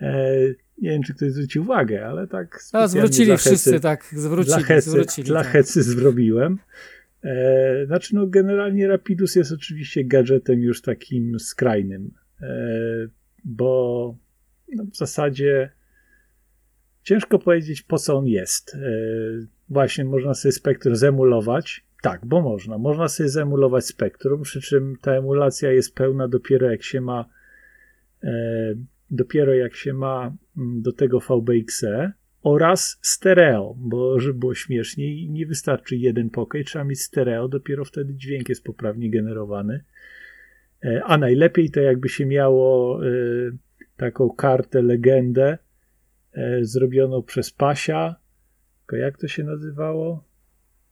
E, 0.00 0.32
nie 0.80 0.90
wiem, 0.90 1.02
czy 1.02 1.14
ktoś 1.14 1.32
zwrócił 1.32 1.62
uwagę, 1.62 2.06
ale 2.06 2.26
tak. 2.26 2.60
A, 2.72 2.88
zwrócili 2.88 3.36
wszyscy, 3.36 3.80
tak, 3.80 4.04
zwrócili. 4.12 4.56
Dla 4.56 4.62
hecy, 4.62 4.90
zwrócili, 4.90 5.26
dla 5.26 5.42
tak. 5.42 5.52
hecy 5.52 5.82
zrobiłem. 5.82 6.58
E, 7.24 7.86
znaczy, 7.86 8.14
no, 8.14 8.26
generalnie 8.26 8.88
Rapidus 8.88 9.36
jest 9.36 9.52
oczywiście 9.52 10.04
gadżetem 10.04 10.60
już 10.60 10.82
takim 10.82 11.40
skrajnym, 11.40 12.10
e, 12.42 12.46
bo 13.44 14.14
no, 14.74 14.84
w 14.84 14.96
zasadzie 14.96 15.70
ciężko 17.02 17.38
powiedzieć, 17.38 17.82
po 17.82 17.98
co 17.98 18.18
on 18.18 18.26
jest. 18.26 18.74
E, 18.74 18.78
właśnie 19.68 20.04
można 20.04 20.34
sobie 20.34 20.52
spektrum 20.52 20.96
zemulować. 20.96 21.84
Tak, 22.02 22.26
bo 22.26 22.40
można. 22.40 22.78
Można 22.78 23.08
sobie 23.08 23.28
zemulować 23.28 23.86
spektrum, 23.86 24.42
przy 24.42 24.60
czym 24.60 24.96
ta 25.02 25.12
emulacja 25.12 25.72
jest 25.72 25.94
pełna 25.94 26.28
dopiero 26.28 26.70
jak 26.70 26.82
się 26.82 27.00
ma 27.00 27.24
e, 28.24 28.74
dopiero 29.10 29.54
jak 29.54 29.74
się 29.74 29.92
ma 29.92 30.36
mm, 30.56 30.82
do 30.82 30.92
tego 30.92 31.20
VBXE 31.20 32.12
oraz 32.42 32.98
stereo, 33.02 33.74
bo 33.78 34.20
żeby 34.20 34.38
było 34.38 34.54
śmieszniej, 34.54 35.30
nie 35.30 35.46
wystarczy 35.46 35.96
jeden 35.96 36.30
pokój, 36.30 36.64
trzeba 36.64 36.84
mieć 36.84 37.02
stereo, 37.02 37.48
dopiero 37.48 37.84
wtedy 37.84 38.14
dźwięk 38.14 38.48
jest 38.48 38.64
poprawnie 38.64 39.10
generowany. 39.10 39.84
E, 40.84 41.04
a 41.04 41.18
najlepiej 41.18 41.70
to 41.70 41.80
jakby 41.80 42.08
się 42.08 42.26
miało 42.26 43.00
e, 43.06 43.10
taką 43.96 44.30
kartę, 44.30 44.82
legendę 44.82 45.58
e, 46.32 46.64
zrobioną 46.64 47.22
przez 47.22 47.50
Pasia. 47.50 48.16
Jak 48.92 49.18
to 49.18 49.28
się 49.28 49.44
nazywało? 49.44 50.24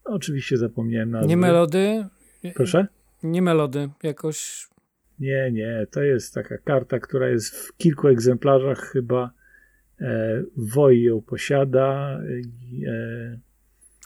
No, 0.07 0.15
oczywiście 0.15 0.57
zapomniałem 0.57 1.11
nazwy. 1.11 1.29
Nie 1.29 1.37
melody? 1.37 2.05
Proszę? 2.55 2.87
Nie 3.23 3.43
melody, 3.43 3.89
jakoś 4.03 4.69
nie, 5.21 5.51
nie, 5.53 5.87
to 5.91 6.03
jest 6.03 6.35
taka 6.35 6.59
karta, 6.59 6.99
która 6.99 7.29
jest 7.29 7.57
w 7.57 7.77
kilku 7.77 8.09
egzemplarzach 8.09 8.79
chyba. 8.79 9.31
E, 10.01 10.43
Woj 10.57 11.03
ją 11.03 11.23
posiada. 11.23 12.21
E, 12.87 13.39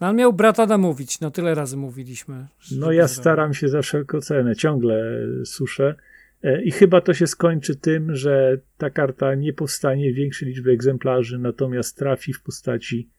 on 0.00 0.16
miał 0.16 0.32
brata 0.32 0.66
namówić, 0.66 1.20
no 1.20 1.30
tyle 1.30 1.54
razy 1.54 1.76
mówiliśmy. 1.76 2.46
No 2.76 2.92
ja 2.92 3.08
staram 3.08 3.54
się 3.54 3.68
za 3.68 3.82
wszelką 3.82 4.20
cenę, 4.20 4.56
ciągle 4.56 5.26
suszę. 5.44 5.94
E, 6.42 6.62
I 6.62 6.70
chyba 6.70 7.00
to 7.00 7.14
się 7.14 7.26
skończy 7.26 7.76
tym, 7.76 8.14
że 8.14 8.58
ta 8.78 8.90
karta 8.90 9.34
nie 9.34 9.52
powstanie 9.52 10.12
w 10.12 10.14
większej 10.14 10.48
liczbie 10.48 10.72
egzemplarzy, 10.72 11.38
natomiast 11.38 11.98
trafi 11.98 12.32
w 12.32 12.42
postaci 12.42 13.10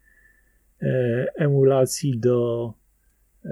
e, 0.82 1.26
emulacji 1.36 2.20
do 2.20 2.74
e, 3.46 3.50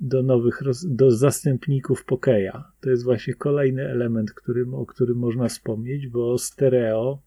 do 0.00 0.22
nowych, 0.22 0.62
do 0.84 1.10
zastępników 1.10 2.04
Pokeya. 2.04 2.52
To 2.80 2.90
jest 2.90 3.04
właśnie 3.04 3.34
kolejny 3.34 3.88
element, 3.88 4.32
którym, 4.32 4.74
o 4.74 4.86
którym 4.86 5.18
można 5.18 5.48
wspomnieć, 5.48 6.08
bo 6.08 6.38
stereo 6.38 7.22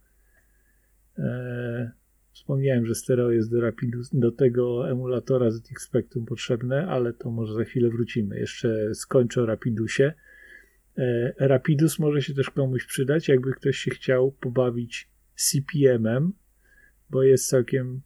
e, 1.17 1.91
Wspomniałem, 2.33 2.85
że 2.85 2.95
stereo 2.95 3.31
jest 3.31 3.51
do, 3.51 3.61
do 4.13 4.31
tego 4.31 4.89
emulatora 4.89 5.51
ZX 5.51 5.83
Spectrum 5.83 6.25
potrzebne, 6.25 6.87
ale 6.87 7.13
to 7.13 7.31
może 7.31 7.53
za 7.53 7.63
chwilę 7.63 7.89
wrócimy. 7.89 8.39
Jeszcze 8.39 8.95
skończę 8.95 9.41
o 9.41 9.45
Rapidusie. 9.45 10.13
E, 10.97 11.33
Rapidus 11.47 11.99
może 11.99 12.21
się 12.21 12.33
też 12.33 12.49
komuś 12.49 12.85
przydać, 12.85 13.27
jakby 13.27 13.53
ktoś 13.53 13.77
się 13.77 13.91
chciał 13.91 14.31
pobawić 14.31 15.09
CPM-em, 15.35 16.33
bo 17.09 17.23
jest 17.23 17.49
całkiem 17.49 18.01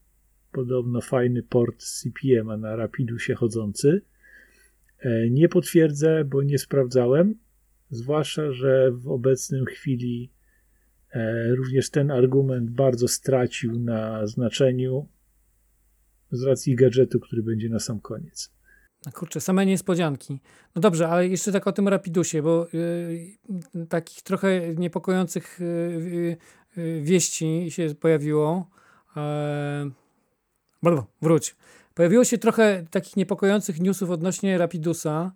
podobno 0.51 1.01
fajny 1.01 1.43
port 1.43 1.83
CPM-a 1.83 2.57
na 2.57 2.75
Rapidusie 2.75 3.35
chodzący. 3.35 4.01
E, 4.99 5.29
nie 5.29 5.49
potwierdzę, 5.49 6.25
bo 6.25 6.43
nie 6.43 6.57
sprawdzałem, 6.57 7.35
zwłaszcza, 7.89 8.51
że 8.51 8.91
w 8.91 9.07
obecnym 9.07 9.65
chwili 9.65 10.31
e, 11.11 11.55
również 11.55 11.89
ten 11.89 12.11
argument 12.11 12.69
bardzo 12.69 13.07
stracił 13.07 13.79
na 13.79 14.27
znaczeniu 14.27 15.07
z 16.31 16.43
racji 16.43 16.75
gadżetu, 16.75 17.19
który 17.19 17.43
będzie 17.43 17.69
na 17.69 17.79
sam 17.79 17.99
koniec. 17.99 18.57
No 19.05 19.11
kurczę, 19.11 19.41
same 19.41 19.65
niespodzianki. 19.65 20.39
No 20.75 20.81
dobrze, 20.81 21.07
ale 21.07 21.27
jeszcze 21.27 21.51
tak 21.51 21.67
o 21.67 21.71
tym 21.71 21.87
Rapidusie, 21.87 22.41
bo 22.41 22.67
yy, 22.73 23.85
takich 23.89 24.21
trochę 24.21 24.75
niepokojących 24.75 25.59
yy, 25.59 26.37
yy, 26.77 27.01
wieści 27.01 27.65
się 27.69 27.95
pojawiło. 27.99 28.69
Yy, 29.15 31.03
wróć. 31.21 31.55
Pojawiło 31.97 32.23
się 32.23 32.37
trochę 32.37 32.85
takich 32.91 33.15
niepokojących 33.15 33.79
newsów 33.79 34.09
odnośnie 34.09 34.57
Rapidusa 34.57 35.31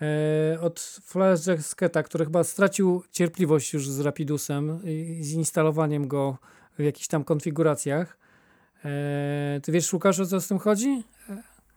yy, 0.00 0.60
od 0.60 0.80
Flash 1.04 1.46
Jacketa, 1.46 2.02
który 2.02 2.24
chyba 2.24 2.44
stracił 2.44 3.02
cierpliwość 3.12 3.72
już 3.72 3.88
z 3.88 4.00
Rapidusem 4.00 4.80
i 4.84 5.24
z 5.24 5.32
instalowaniem 5.32 6.08
go 6.08 6.38
w 6.78 6.82
jakichś 6.82 7.06
tam 7.06 7.24
konfiguracjach. 7.24 8.18
Yy, 8.84 8.90
ty 9.62 9.72
wiesz, 9.72 9.92
Łukasz, 9.92 10.20
o 10.20 10.26
co 10.26 10.40
z 10.40 10.48
tym 10.48 10.58
chodzi? 10.58 11.02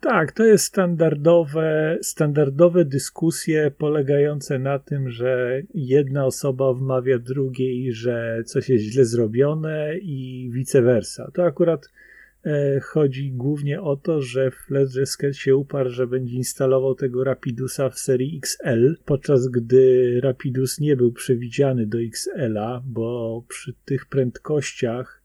Tak, 0.01 0.31
to 0.31 0.43
jest 0.43 0.65
standardowe, 0.65 1.97
standardowe 2.01 2.85
dyskusje 2.85 3.71
polegające 3.77 4.59
na 4.59 4.79
tym, 4.79 5.09
że 5.09 5.61
jedna 5.73 6.25
osoba 6.25 6.73
wmawia 6.73 7.19
drugiej, 7.19 7.93
że 7.93 8.43
coś 8.45 8.69
jest 8.69 8.83
źle 8.83 9.05
zrobione 9.05 9.97
i 9.97 10.49
vice 10.53 10.81
versa. 10.81 11.31
To 11.33 11.43
akurat 11.43 11.85
e, 11.85 12.10
chodzi 12.83 13.31
głównie 13.31 13.81
o 13.81 13.95
to, 13.95 14.21
że 14.21 14.51
Fledgesket 14.51 15.37
się 15.37 15.55
uparł, 15.55 15.89
że 15.89 16.07
będzie 16.07 16.35
instalował 16.35 16.95
tego 16.95 17.23
Rapidusa 17.23 17.89
w 17.89 17.99
serii 17.99 18.41
XL, 18.43 18.95
podczas 19.05 19.47
gdy 19.47 20.19
Rapidus 20.23 20.79
nie 20.79 20.95
był 20.95 21.11
przewidziany 21.11 21.87
do 21.87 22.01
XL-a, 22.01 22.83
bo 22.85 23.43
przy 23.47 23.73
tych 23.85 24.05
prędkościach, 24.05 25.23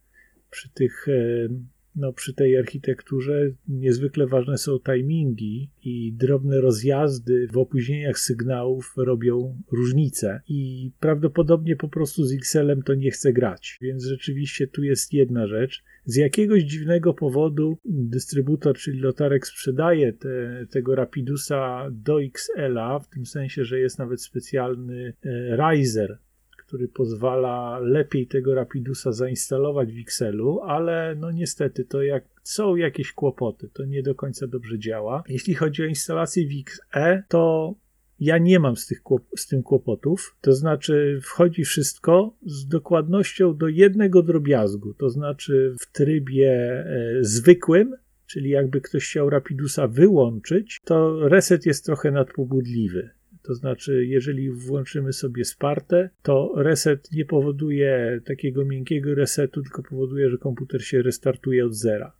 przy 0.51 0.71
tych 0.71 1.09
e, 1.09 1.49
no, 1.97 2.13
przy 2.13 2.35
tej 2.35 2.59
architekturze 2.59 3.51
niezwykle 3.69 4.27
ważne 4.27 4.59
są 4.59 4.79
timingi 4.79 5.71
i 5.85 6.13
drobne 6.13 6.61
rozjazdy 6.61 7.49
w 7.53 7.59
opóźnieniach 7.59 8.19
sygnałów 8.19 8.95
robią 8.97 9.63
różnicę 9.73 10.41
i 10.49 10.91
prawdopodobnie 11.01 11.77
po 11.77 11.89
prostu 11.89 12.25
z 12.25 12.33
XL-em 12.33 12.83
to 12.83 12.95
nie 12.95 13.11
chce 13.11 13.33
grać. 13.33 13.79
Więc 13.83 14.05
rzeczywiście 14.05 14.67
tu 14.67 14.83
jest 14.83 15.13
jedna 15.13 15.47
rzecz. 15.47 15.85
Z 16.07 16.17
jakiegoś 16.17 16.63
dziwnego 16.63 17.15
powodu 17.15 17.79
dystrybutor, 17.85 18.77
czyli 18.77 19.01
Lotarek 19.01 19.47
sprzedaje 19.47 20.13
te, 20.13 20.67
tego 20.71 20.95
Rapidusa 20.95 21.89
do 21.91 22.23
XL-a, 22.23 22.99
w 22.99 23.09
tym 23.09 23.27
sensie, 23.27 23.65
że 23.65 23.81
jest 23.81 23.99
nawet 23.99 24.23
specjalny 24.23 25.13
e, 25.25 25.57
riser 25.57 26.19
który 26.67 26.89
pozwala 26.89 27.79
lepiej 27.79 28.27
tego 28.27 28.55
Rapidusa 28.55 29.13
zainstalować 29.13 29.93
w 29.93 29.99
Excelu, 29.99 30.61
ale 30.61 31.17
no 31.19 31.31
niestety 31.31 31.85
to 31.85 32.03
jak 32.03 32.25
są 32.43 32.77
jakieś 32.77 33.13
kłopoty, 33.13 33.69
to 33.73 33.85
nie 33.85 34.03
do 34.03 34.15
końca 34.15 34.47
dobrze 34.47 34.79
działa. 34.79 35.23
Jeśli 35.29 35.55
chodzi 35.55 35.83
o 35.83 35.87
instalację 35.87 36.49
w 36.49 36.51
XE, 36.61 37.23
to 37.29 37.75
ja 38.21 38.39
nie 38.39 38.59
mam 38.59 38.77
z, 38.77 38.87
tych, 38.87 39.01
z 39.37 39.47
tym 39.47 39.63
kłopotów, 39.63 40.37
to 40.41 40.53
znaczy 40.53 41.21
wchodzi 41.23 41.65
wszystko 41.65 42.37
z 42.47 42.69
dokładnością 42.69 43.57
do 43.57 43.69
jednego 43.69 44.23
drobiazgu, 44.23 44.95
to 44.95 45.11
znaczy 45.11 45.75
w 45.81 45.93
trybie 45.93 46.53
e, 46.53 47.17
zwykłym, 47.21 47.97
czyli 48.27 48.51
jakby 48.51 48.81
ktoś 48.81 49.09
chciał 49.09 49.31
Rapidusa 49.31 49.89
wyłączyć, 49.89 50.81
to 50.85 51.29
reset 51.29 51.67
jest 51.67 51.85
trochę 51.85 52.11
nadpobudliwy. 52.11 53.11
To 53.43 53.55
znaczy, 53.55 54.07
jeżeli 54.07 54.51
włączymy 54.51 55.13
sobie 55.13 55.45
Spartę, 55.45 56.11
to 56.23 56.53
reset 56.57 57.13
nie 57.13 57.25
powoduje 57.25 58.21
takiego 58.25 58.65
miękkiego 58.65 59.15
resetu, 59.15 59.63
tylko 59.63 59.83
powoduje, 59.83 60.31
że 60.31 60.39
komputer 60.39 60.85
się 60.85 61.03
restartuje 61.03 61.67
od 61.67 61.75
zera. 61.75 62.13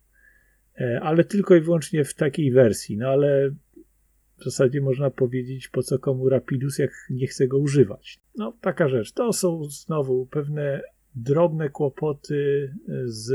E, 0.81 1.01
ale 1.03 1.25
tylko 1.25 1.57
i 1.57 1.61
wyłącznie 1.61 2.05
w 2.05 2.15
takiej 2.15 2.53
wersji. 2.53 2.97
No 2.97 3.09
ale 3.09 3.55
w 4.39 4.45
zasadzie 4.45 4.81
można 4.81 5.11
powiedzieć, 5.11 5.69
po 5.69 5.83
co 5.83 5.99
komu 5.99 6.29
Rapidus, 6.29 6.79
jak 6.79 6.91
nie 7.11 7.27
chce 7.27 7.49
go 7.49 7.59
używać. 7.59 8.21
No, 8.37 8.57
taka 8.61 8.89
rzecz. 8.89 9.13
To 9.13 9.33
są 9.33 9.65
znowu 9.65 10.27
pewne 10.27 10.83
drobne 11.15 11.71
kłopoty 11.71 12.73
z 13.05 13.31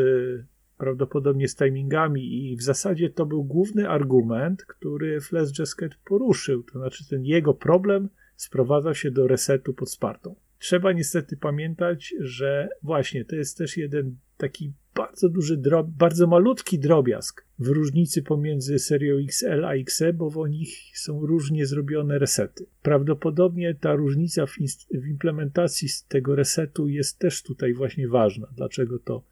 prawdopodobnie 0.78 1.48
z 1.48 1.56
timingami 1.56 2.52
i 2.52 2.58
w 2.58 2.62
zasadzie 2.62 3.10
to 3.10 3.26
był 3.26 3.44
główny 3.44 3.90
argument, 3.90 4.66
który 4.66 5.22
Flash 5.22 5.60
Jasket 5.60 5.96
poruszył, 5.96 6.64
to 6.64 6.80
znaczy 6.80 7.10
ten 7.10 7.26
jego 7.26 7.54
problem 7.54 8.10
sprowadza 8.36 8.94
się 8.94 9.12
do 9.12 9.28
resetu 9.28 9.74
pod 9.74 9.92
Spartą. 9.92 10.36
Trzeba 10.60 10.92
niestety 10.92 11.38
pamiętać, 11.38 12.14
że 12.20 12.70
właśnie 12.84 13.26
to 13.26 13.36
jest 13.36 13.58
też 13.58 13.78
jeden 13.78 14.16
taki 14.38 14.74
bardzo 14.96 15.30
duży, 15.30 15.62
bardzo 15.88 16.28
malutki 16.28 16.80
drobiazg 16.80 17.46
w 17.60 17.68
różnicy 17.68 18.24
pomiędzy 18.24 18.80
serią 18.80 19.18
XL 19.18 19.66
a 19.66 19.74
XE, 19.74 20.14
bo 20.14 20.30
w 20.30 20.50
nich 20.50 20.98
są 20.98 21.26
różnie 21.26 21.66
zrobione 21.66 22.20
resety. 22.20 22.66
Prawdopodobnie 22.82 23.76
ta 23.76 23.96
różnica 23.96 24.46
w, 24.46 24.52
w 24.92 25.08
implementacji 25.08 25.88
tego 26.08 26.36
resetu 26.36 26.88
jest 26.88 27.20
też 27.20 27.44
tutaj 27.44 27.74
właśnie 27.74 28.08
ważna. 28.08 28.48
Dlaczego 28.56 29.00
to 29.00 29.24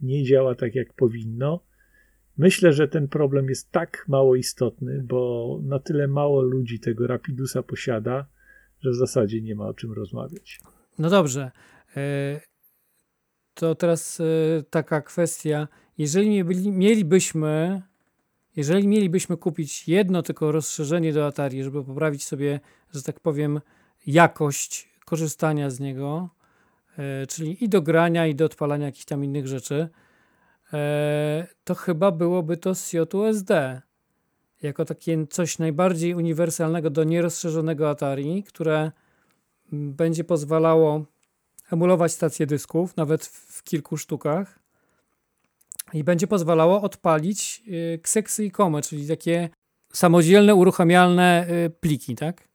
nie 0.00 0.24
działa 0.24 0.54
tak, 0.54 0.74
jak 0.74 0.92
powinno. 0.92 1.64
Myślę, 2.38 2.72
że 2.72 2.88
ten 2.88 3.08
problem 3.08 3.48
jest 3.48 3.70
tak 3.70 4.04
mało 4.08 4.36
istotny, 4.36 5.02
bo 5.04 5.60
na 5.62 5.78
tyle 5.78 6.08
mało 6.08 6.42
ludzi 6.42 6.80
tego 6.80 7.06
Rapidusa 7.06 7.62
posiada, 7.62 8.26
że 8.80 8.90
w 8.90 8.94
zasadzie 8.94 9.42
nie 9.42 9.54
ma 9.54 9.66
o 9.66 9.74
czym 9.74 9.92
rozmawiać. 9.92 10.60
No 10.98 11.10
dobrze. 11.10 11.50
To 13.56 13.74
teraz 13.74 14.20
e, 14.20 14.24
taka 14.70 15.00
kwestia. 15.02 15.68
Jeżeli 15.98 16.44
mielibyśmy, 16.72 17.82
jeżeli 18.56 18.88
mielibyśmy 18.88 19.36
kupić 19.36 19.88
jedno 19.88 20.22
tylko 20.22 20.52
rozszerzenie 20.52 21.12
do 21.12 21.26
Atari, 21.26 21.62
żeby 21.62 21.84
poprawić 21.84 22.24
sobie, 22.24 22.60
że 22.94 23.02
tak 23.02 23.20
powiem, 23.20 23.60
jakość 24.06 24.88
korzystania 25.04 25.70
z 25.70 25.80
niego, 25.80 26.36
E, 26.98 27.26
czyli 27.26 27.64
i 27.64 27.68
do 27.68 27.82
grania, 27.82 28.26
i 28.26 28.34
do 28.34 28.44
odpalania 28.44 28.86
jakichś 28.86 29.04
tam 29.04 29.24
innych 29.24 29.46
rzeczy, 29.46 29.88
e, 30.72 31.46
to 31.64 31.74
chyba 31.74 32.10
byłoby 32.10 32.56
to 32.56 32.74
SIOT-USD 32.74 33.80
jako 34.62 34.84
takie 34.84 35.26
coś 35.26 35.58
najbardziej 35.58 36.14
uniwersalnego 36.14 36.90
do 36.90 37.04
nierozszerzonego 37.04 37.90
Atari, 37.90 38.42
które 38.42 38.92
będzie 39.72 40.24
pozwalało 40.24 41.04
emulować 41.72 42.12
stację 42.12 42.46
dysków, 42.46 42.96
nawet 42.96 43.26
w 43.26 43.62
kilku 43.62 43.96
sztukach 43.96 44.58
i 45.92 46.04
będzie 46.04 46.26
pozwalało 46.26 46.82
odpalić 46.82 47.62
kseksy 48.02 48.44
i 48.44 48.50
komy, 48.50 48.82
czyli 48.82 49.08
takie 49.08 49.48
samodzielne, 49.92 50.54
uruchamialne 50.54 51.46
pliki, 51.80 52.14
tak? 52.14 52.48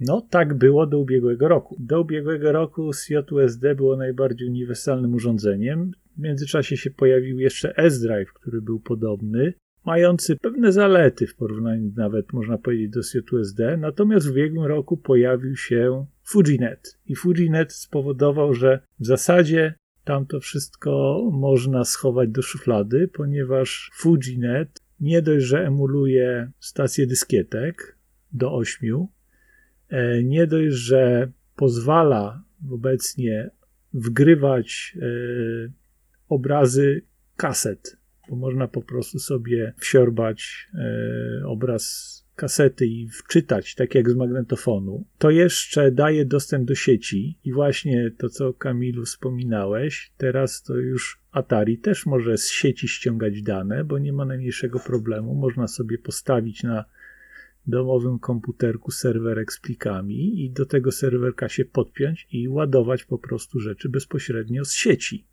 No, 0.00 0.20
tak 0.30 0.54
było 0.54 0.86
do 0.86 0.98
ubiegłego 0.98 1.48
roku. 1.48 1.76
Do 1.78 2.00
ubiegłego 2.00 2.52
roku 2.52 2.92
SJUSD 2.92 3.74
było 3.76 3.96
najbardziej 3.96 4.48
uniwersalnym 4.48 5.14
urządzeniem. 5.14 5.90
W 6.16 6.20
międzyczasie 6.20 6.76
się 6.76 6.90
pojawił 6.90 7.38
jeszcze 7.38 7.76
S-Drive, 7.76 8.32
który 8.32 8.62
był 8.62 8.80
podobny, 8.80 9.52
mający 9.86 10.36
pewne 10.36 10.72
zalety 10.72 11.26
w 11.26 11.36
porównaniu 11.36 11.92
nawet, 11.96 12.32
można 12.32 12.58
powiedzieć, 12.58 12.90
do 12.90 13.02
SJUSD. 13.02 13.60
Natomiast 13.78 14.26
w 14.26 14.30
ubiegłym 14.30 14.64
roku 14.64 14.96
pojawił 14.96 15.56
się 15.56 16.06
FujiNet. 16.24 16.98
I 17.06 17.16
FujiNet 17.16 17.72
spowodował, 17.72 18.54
że 18.54 18.80
w 19.00 19.06
zasadzie 19.06 19.74
tam 20.04 20.26
to 20.26 20.40
wszystko 20.40 21.22
można 21.32 21.84
schować 21.84 22.30
do 22.30 22.42
szuflady, 22.42 23.08
ponieważ 23.08 23.90
FujiNet 23.94 24.80
nie 25.00 25.22
dość, 25.22 25.46
że 25.46 25.66
emuluje 25.66 26.50
stację 26.60 27.06
dyskietek 27.06 27.98
do 28.32 28.52
8, 28.54 29.06
E, 29.88 30.22
nie 30.22 30.46
dość, 30.46 30.74
że 30.74 31.32
pozwala 31.56 32.42
obecnie 32.70 33.50
wgrywać 33.94 34.96
e, 34.96 35.06
obrazy 36.28 37.02
kaset, 37.36 37.96
bo 38.28 38.36
można 38.36 38.68
po 38.68 38.82
prostu 38.82 39.18
sobie 39.18 39.72
wsiorbać 39.78 40.68
e, 40.74 41.46
obraz 41.46 42.16
kasety 42.36 42.86
i 42.86 43.08
wczytać, 43.08 43.74
tak 43.74 43.94
jak 43.94 44.10
z 44.10 44.14
magnetofonu, 44.14 45.04
to 45.18 45.30
jeszcze 45.30 45.92
daje 45.92 46.24
dostęp 46.24 46.68
do 46.68 46.74
sieci 46.74 47.38
i 47.44 47.52
właśnie 47.52 48.10
to, 48.18 48.28
co 48.28 48.52
Kamilu 48.52 49.04
wspominałeś, 49.04 50.12
teraz 50.16 50.62
to 50.62 50.74
już 50.74 51.20
Atari 51.32 51.78
też 51.78 52.06
może 52.06 52.38
z 52.38 52.50
sieci 52.50 52.88
ściągać 52.88 53.42
dane, 53.42 53.84
bo 53.84 53.98
nie 53.98 54.12
ma 54.12 54.24
najmniejszego 54.24 54.78
problemu. 54.78 55.34
Można 55.34 55.68
sobie 55.68 55.98
postawić 55.98 56.62
na 56.62 56.84
domowym 57.66 58.18
komputerku 58.18 58.90
serwerek 58.90 59.52
z 59.52 59.60
plikami 59.60 60.44
i 60.44 60.50
do 60.50 60.66
tego 60.66 60.92
serwerka 60.92 61.48
się 61.48 61.64
podpiąć 61.64 62.28
i 62.32 62.48
ładować 62.48 63.04
po 63.04 63.18
prostu 63.18 63.60
rzeczy 63.60 63.88
bezpośrednio 63.88 64.64
z 64.64 64.72
sieci. 64.72 65.26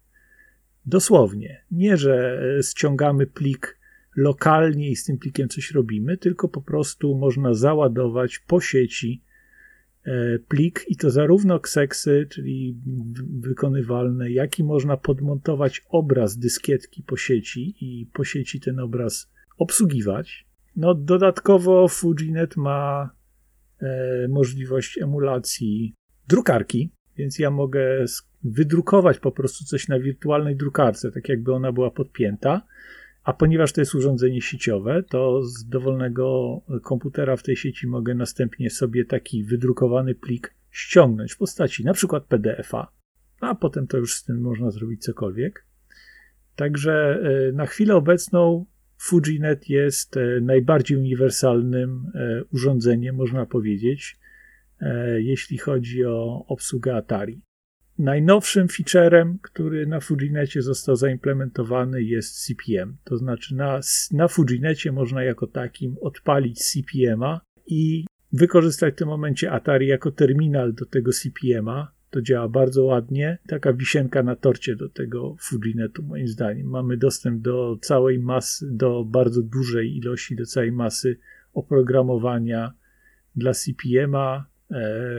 Dosłownie. 0.85 1.65
Nie, 1.72 1.97
że 1.97 2.41
e, 2.60 2.64
ściągamy 2.64 3.27
plik 3.27 3.80
lokalnie 4.15 4.89
i 4.89 4.95
z 4.95 5.05
tym 5.05 5.18
plikiem 5.18 5.49
coś 5.49 5.72
robimy, 5.72 6.18
tylko 6.18 6.49
po 6.49 6.61
prostu 6.61 7.18
można 7.18 7.53
załadować 7.53 8.39
po 8.39 8.61
sieci 8.61 9.23
e, 10.05 10.39
plik 10.39 10.85
i 10.88 10.95
to 10.95 11.10
zarówno 11.10 11.60
kseksy, 11.60 12.27
czyli 12.30 12.77
wykonywalne, 13.39 14.31
jak 14.31 14.60
i 14.60 14.64
można 14.64 14.97
podmontować 14.97 15.81
obraz 15.89 16.38
dyskietki 16.38 17.03
po 17.03 17.18
sieci 17.18 17.76
i 17.81 18.05
po 18.14 18.23
sieci 18.23 18.60
ten 18.60 18.80
obraz 18.80 19.31
obsługiwać. 19.57 20.45
No, 20.76 20.95
dodatkowo 20.95 21.88
Fujinet 21.88 22.57
ma 22.57 23.10
e, 23.81 24.27
możliwość 24.27 24.97
emulacji 24.97 25.95
drukarki, 26.27 26.91
więc 27.18 27.40
ja 27.40 27.52
mogę 27.52 28.06
wydrukować 28.44 29.19
po 29.19 29.31
prostu 29.31 29.65
coś 29.65 29.88
na 29.88 29.99
wirtualnej 29.99 30.56
drukarce, 30.56 31.11
tak 31.11 31.30
jakby 31.30 31.53
ona 31.53 31.72
była 31.72 31.91
podpięta. 31.91 32.61
A 33.23 33.34
ponieważ 33.34 33.73
to 33.73 33.81
jest 33.81 33.95
urządzenie 33.95 34.41
sieciowe, 34.41 35.03
to 35.03 35.44
z 35.44 35.65
dowolnego 35.65 36.61
komputera 36.81 37.35
w 37.35 37.44
tej 37.44 37.56
sieci 37.56 37.88
mogę 37.88 38.15
następnie 38.15 38.69
sobie 38.69 39.06
taki 39.06 39.44
wydrukowany 39.44 40.15
plik 40.15 40.53
ściągnąć 40.72 41.34
w 41.34 41.38
postaci 41.38 41.85
na 41.85 41.94
przykład 41.94 42.26
PDF-a, 42.26 42.91
a 43.40 43.56
potem 43.56 43.88
to 43.88 43.98
już 43.98 44.15
z 44.15 44.23
tym 44.23 44.41
można 44.41 44.72
zrobić 44.72 45.03
cokolwiek. 45.03 45.65
Także 46.56 47.19
e, 47.49 47.52
na 47.52 47.65
chwilę 47.65 47.95
obecną 47.95 48.65
FujiNet 48.98 49.69
jest 49.69 50.18
e, 50.18 50.41
najbardziej 50.41 50.98
uniwersalnym 50.98 52.11
e, 52.15 52.44
urządzeniem, 52.53 53.15
można 53.15 53.45
powiedzieć, 53.45 54.18
jeśli 55.18 55.57
chodzi 55.57 56.05
o 56.05 56.45
obsługę 56.47 56.95
Atari. 56.95 57.41
Najnowszym 57.99 58.68
featurem, 58.68 59.39
który 59.41 59.88
na 59.88 59.99
Fujinecie 59.99 60.61
został 60.61 60.95
zaimplementowany 60.95 62.03
jest 62.03 62.45
CPM. 62.45 62.97
To 63.03 63.18
znaczy 63.18 63.55
na, 63.55 63.80
na 64.11 64.27
Fujinecie 64.27 64.91
można 64.91 65.23
jako 65.23 65.47
takim 65.47 65.95
odpalić 66.01 66.60
CPM-a 66.60 67.41
i 67.68 68.05
wykorzystać 68.31 68.93
w 68.93 68.97
tym 68.97 69.07
momencie 69.07 69.51
Atari 69.51 69.88
jako 69.88 70.11
terminal 70.11 70.73
do 70.73 70.85
tego 70.85 71.11
CPM-a. 71.11 71.91
To 72.10 72.22
działa 72.22 72.49
bardzo 72.49 72.84
ładnie. 72.84 73.38
Taka 73.47 73.73
wisienka 73.73 74.23
na 74.23 74.35
torcie 74.35 74.76
do 74.76 74.89
tego 74.89 75.35
Fujinetu, 75.39 76.03
moim 76.03 76.27
zdaniem. 76.27 76.68
Mamy 76.68 76.97
dostęp 76.97 77.41
do 77.41 77.77
całej 77.81 78.19
masy, 78.19 78.68
do 78.72 79.05
bardzo 79.05 79.41
dużej 79.41 79.97
ilości, 79.97 80.35
do 80.35 80.45
całej 80.45 80.72
masy 80.72 81.19
oprogramowania 81.53 82.73
dla 83.35 83.53
CPM-a, 83.53 84.45
E, 84.45 84.53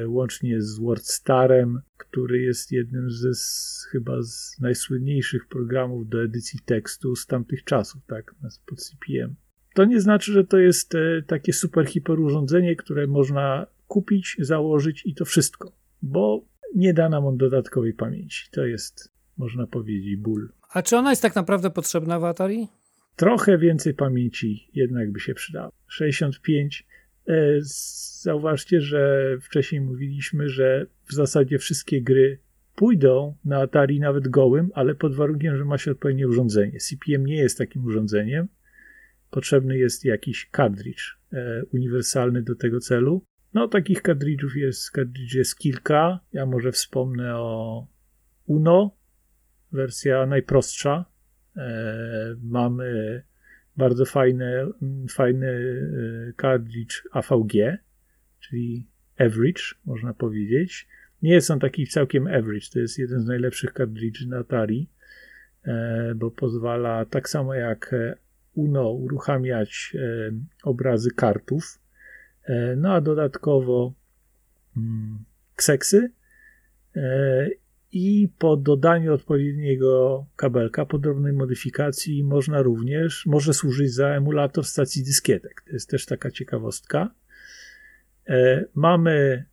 łącznie 0.06 0.62
z 0.62 0.78
WordStarem, 0.78 1.80
który 1.96 2.42
jest 2.42 2.72
jednym 2.72 3.10
ze 3.10 3.30
chyba 3.90 4.22
z 4.22 4.56
najsłynniejszych 4.60 5.46
programów 5.48 6.08
do 6.08 6.22
edycji 6.22 6.60
tekstu 6.64 7.16
z 7.16 7.26
tamtych 7.26 7.64
czasów, 7.64 8.02
tak, 8.06 8.34
pod 8.66 8.80
CPM. 8.80 9.34
To 9.74 9.84
nie 9.84 10.00
znaczy, 10.00 10.32
że 10.32 10.44
to 10.44 10.58
jest 10.58 10.94
e, 10.94 11.22
takie 11.26 11.52
super 11.52 11.86
hiper 11.86 12.20
urządzenie, 12.20 12.76
które 12.76 13.06
można 13.06 13.66
kupić, 13.86 14.36
założyć 14.38 15.06
i 15.06 15.14
to 15.14 15.24
wszystko, 15.24 15.72
bo 16.02 16.44
nie 16.74 16.94
da 16.94 17.08
nam 17.08 17.26
on 17.26 17.36
dodatkowej 17.36 17.94
pamięci. 17.94 18.48
To 18.50 18.66
jest, 18.66 19.12
można 19.36 19.66
powiedzieć, 19.66 20.16
ból. 20.16 20.48
A 20.70 20.82
czy 20.82 20.96
ona 20.96 21.10
jest 21.10 21.22
tak 21.22 21.34
naprawdę 21.34 21.70
potrzebna 21.70 22.20
w 22.20 22.24
Atari? 22.24 22.68
Trochę 23.16 23.58
więcej 23.58 23.94
pamięci 23.94 24.70
jednak 24.74 25.12
by 25.12 25.20
się 25.20 25.34
przydało. 25.34 25.72
65 25.88 26.86
E, 26.88 26.93
zauważcie, 28.22 28.80
że 28.80 29.28
wcześniej 29.40 29.80
mówiliśmy, 29.80 30.48
że 30.48 30.86
w 31.08 31.12
zasadzie 31.12 31.58
wszystkie 31.58 32.02
gry 32.02 32.38
pójdą 32.74 33.36
na 33.44 33.60
Atari 33.60 34.00
nawet 34.00 34.28
gołym, 34.28 34.70
ale 34.74 34.94
pod 34.94 35.14
warunkiem, 35.14 35.56
że 35.56 35.64
ma 35.64 35.78
się 35.78 35.90
odpowiednie 35.90 36.28
urządzenie. 36.28 36.78
CPM 36.78 37.26
nie 37.26 37.36
jest 37.36 37.58
takim 37.58 37.84
urządzeniem. 37.84 38.48
Potrzebny 39.30 39.78
jest 39.78 40.04
jakiś 40.04 40.50
cartridge 40.56 41.18
e, 41.32 41.62
uniwersalny 41.72 42.42
do 42.42 42.54
tego 42.54 42.80
celu. 42.80 43.24
No, 43.54 43.68
takich 43.68 44.02
cartridge'ów 44.02 44.56
jest, 44.56 44.92
jest 45.34 45.58
kilka. 45.58 46.20
Ja 46.32 46.46
może 46.46 46.72
wspomnę 46.72 47.36
o 47.36 47.86
Uno, 48.46 48.96
wersja 49.72 50.26
najprostsza. 50.26 51.04
E, 51.56 52.36
mamy 52.42 53.22
bardzo 53.76 54.04
fajny, 54.04 54.66
fajny 55.10 55.48
e, 55.48 56.32
cartridge 56.42 57.02
AVG, 57.12 57.78
czyli 58.40 58.86
average, 59.18 59.62
można 59.84 60.14
powiedzieć. 60.14 60.88
Nie 61.22 61.32
jest 61.32 61.50
on 61.50 61.60
taki 61.60 61.86
całkiem 61.86 62.26
average, 62.26 62.66
to 62.72 62.78
jest 62.78 62.98
jeden 62.98 63.20
z 63.20 63.26
najlepszych 63.26 63.72
cartridge'y 63.72 64.28
na 64.28 64.38
Atari, 64.38 64.88
e, 65.64 66.14
bo 66.16 66.30
pozwala 66.30 67.04
tak 67.04 67.28
samo 67.28 67.54
jak 67.54 67.92
e, 67.92 68.16
Uno 68.54 68.90
uruchamiać 68.90 69.96
obrazy 70.64 71.10
kartów, 71.10 71.78
no 72.76 72.94
a 72.94 73.00
dodatkowo 73.00 73.94
mm, 74.76 75.24
kseksy 75.56 76.10
i 77.94 78.28
po 78.38 78.56
dodaniu 78.56 79.14
odpowiedniego 79.14 80.26
kabelka, 80.36 80.86
po 80.86 80.98
drobnej 80.98 81.32
modyfikacji 81.32 82.24
można 82.24 82.62
również, 82.62 83.26
może 83.26 83.54
służyć 83.54 83.94
za 83.94 84.08
emulator 84.08 84.64
stacji 84.64 85.04
dyskietek. 85.04 85.62
To 85.66 85.72
jest 85.72 85.90
też 85.90 86.06
taka 86.06 86.30
ciekawostka. 86.30 87.14
E, 88.28 88.64
mamy 88.74 89.44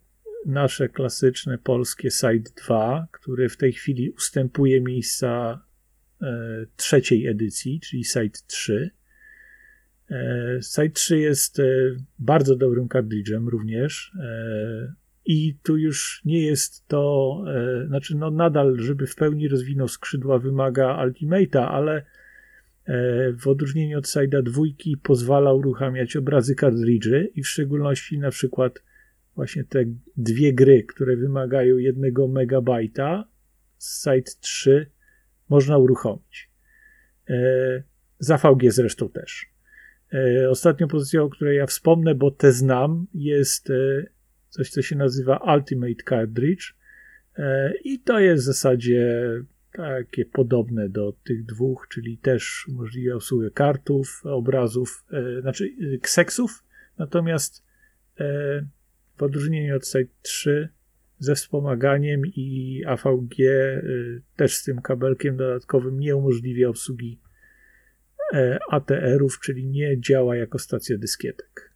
nasze 0.45 0.89
klasyczne 0.89 1.57
polskie 1.57 2.11
Site 2.11 2.51
2, 2.65 3.07
który 3.11 3.49
w 3.49 3.57
tej 3.57 3.73
chwili 3.73 4.11
ustępuje 4.11 4.81
miejsca 4.81 5.61
e, 6.21 6.65
trzeciej 6.75 7.27
edycji, 7.27 7.79
czyli 7.79 8.03
Site 8.03 8.39
3. 8.47 8.91
E, 10.11 10.59
Site 10.61 10.89
3 10.89 11.19
jest 11.19 11.61
bardzo 12.19 12.55
dobrym 12.55 12.87
kartridżem 12.87 13.47
również. 13.47 14.11
I 15.25 15.55
tu 15.63 15.77
już 15.77 16.21
nie 16.25 16.45
jest 16.45 16.87
to, 16.87 17.35
e, 17.47 17.87
znaczy, 17.87 18.17
no 18.17 18.31
nadal, 18.31 18.77
żeby 18.79 19.07
w 19.07 19.15
pełni 19.15 19.47
rozwinął 19.47 19.87
skrzydła, 19.87 20.39
wymaga 20.39 21.05
Ultimate'a, 21.05 21.67
ale 21.71 21.95
e, 21.95 22.03
w 23.33 23.47
odróżnieniu 23.47 23.97
od 23.97 24.05
Side'a 24.05 24.43
dwójki 24.43 24.97
pozwala 24.97 25.53
uruchamiać 25.53 26.15
obrazy 26.15 26.55
kartridży 26.55 27.31
i 27.35 27.43
w 27.43 27.47
szczególności 27.47 28.19
na 28.19 28.29
przykład 28.29 28.83
właśnie 29.35 29.63
te 29.63 29.85
dwie 30.17 30.53
gry, 30.53 30.83
które 30.83 31.15
wymagają 31.15 31.77
jednego 31.77 32.27
megabajta 32.27 33.25
z 33.77 34.03
Side 34.03 34.31
3 34.39 34.91
można 35.49 35.77
uruchomić. 35.77 36.49
E, 37.29 37.83
za 38.19 38.37
VG 38.37 38.71
zresztą 38.71 39.09
też. 39.09 39.51
Ostatnią 40.49 40.87
pozycją, 40.87 41.23
o 41.23 41.29
której 41.29 41.57
ja 41.57 41.65
wspomnę, 41.65 42.15
bo 42.15 42.31
te 42.31 42.51
znam, 42.51 43.07
jest 43.13 43.71
coś, 44.51 44.69
co 44.69 44.81
się 44.81 44.95
nazywa 44.95 45.55
Ultimate 45.55 46.03
Cartridge. 46.09 46.73
E, 47.37 47.73
I 47.83 47.99
to 47.99 48.19
jest 48.19 48.43
w 48.43 48.45
zasadzie 48.45 49.27
takie 49.71 50.25
podobne 50.25 50.89
do 50.89 51.13
tych 51.23 51.45
dwóch, 51.45 51.87
czyli 51.89 52.17
też 52.17 52.67
umożliwia 52.67 53.15
obsługę 53.15 53.51
kartów, 53.51 54.21
obrazów, 54.25 55.05
e, 55.11 55.41
znaczy 55.41 55.69
e, 55.93 55.97
kseksów, 55.97 56.63
natomiast 56.97 57.71
w 59.17 59.23
odróżnieniu 59.23 59.75
od 59.75 59.87
Site 59.87 60.13
3 60.21 60.69
ze 61.19 61.35
wspomaganiem 61.35 62.21
i 62.25 62.81
AVG 62.87 63.35
też 64.35 64.55
z 64.55 64.63
tym 64.63 64.81
kabelkiem 64.81 65.37
dodatkowym 65.37 65.99
nie 65.99 66.15
umożliwia 66.15 66.69
obsługi 66.69 67.19
ATR-ów, 68.69 69.39
czyli 69.39 69.67
nie 69.67 69.99
działa 69.99 70.35
jako 70.35 70.59
stacja 70.59 70.97
dyskietek. 70.97 71.71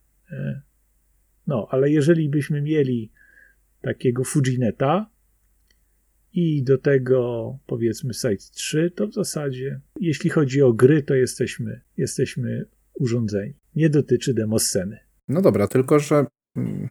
No, 1.47 1.67
ale 1.71 1.89
jeżeli 1.89 2.29
byśmy 2.29 2.61
mieli 2.61 3.11
takiego 3.81 4.23
Fujineta 4.23 5.09
i 6.33 6.63
do 6.63 6.77
tego 6.77 7.57
powiedzmy 7.65 8.13
Site 8.13 8.51
3, 8.51 8.91
to 8.95 9.07
w 9.07 9.13
zasadzie, 9.13 9.81
jeśli 9.99 10.29
chodzi 10.29 10.61
o 10.61 10.73
gry, 10.73 11.03
to 11.03 11.15
jesteśmy, 11.15 11.81
jesteśmy 11.97 12.65
urządzeni. 12.93 13.53
Nie 13.75 13.89
dotyczy 13.89 14.33
demosceny. 14.33 14.99
No 15.27 15.41
dobra, 15.41 15.67
tylko 15.67 15.99
że 15.99 16.25
mm, 16.55 16.87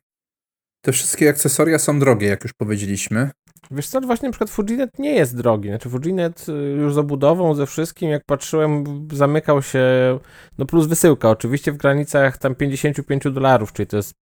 te 0.80 0.92
wszystkie 0.92 1.28
akcesoria 1.28 1.78
są 1.78 1.98
drogie, 1.98 2.26
jak 2.26 2.42
już 2.44 2.52
powiedzieliśmy. 2.52 3.30
Wiesz 3.70 3.88
co, 3.88 4.00
właśnie 4.00 4.28
na 4.28 4.32
przykład 4.32 4.50
Fujinet 4.50 4.98
nie 4.98 5.14
jest 5.14 5.36
drogi. 5.36 5.68
Znaczy 5.68 5.88
Fujinet 5.88 6.46
y, 6.48 6.52
już 6.52 6.94
z 6.94 6.98
obudową, 6.98 7.54
ze 7.54 7.66
wszystkim, 7.66 8.10
jak 8.10 8.24
patrzyłem, 8.24 8.84
zamykał 9.12 9.62
się, 9.62 9.84
no 10.58 10.66
plus 10.66 10.86
wysyłka, 10.86 11.30
oczywiście 11.30 11.72
w 11.72 11.76
granicach 11.76 12.38
tam 12.38 12.54
55 12.54 13.22
dolarów, 13.24 13.72
czyli 13.72 13.86
to 13.86 13.96
jest 13.96 14.14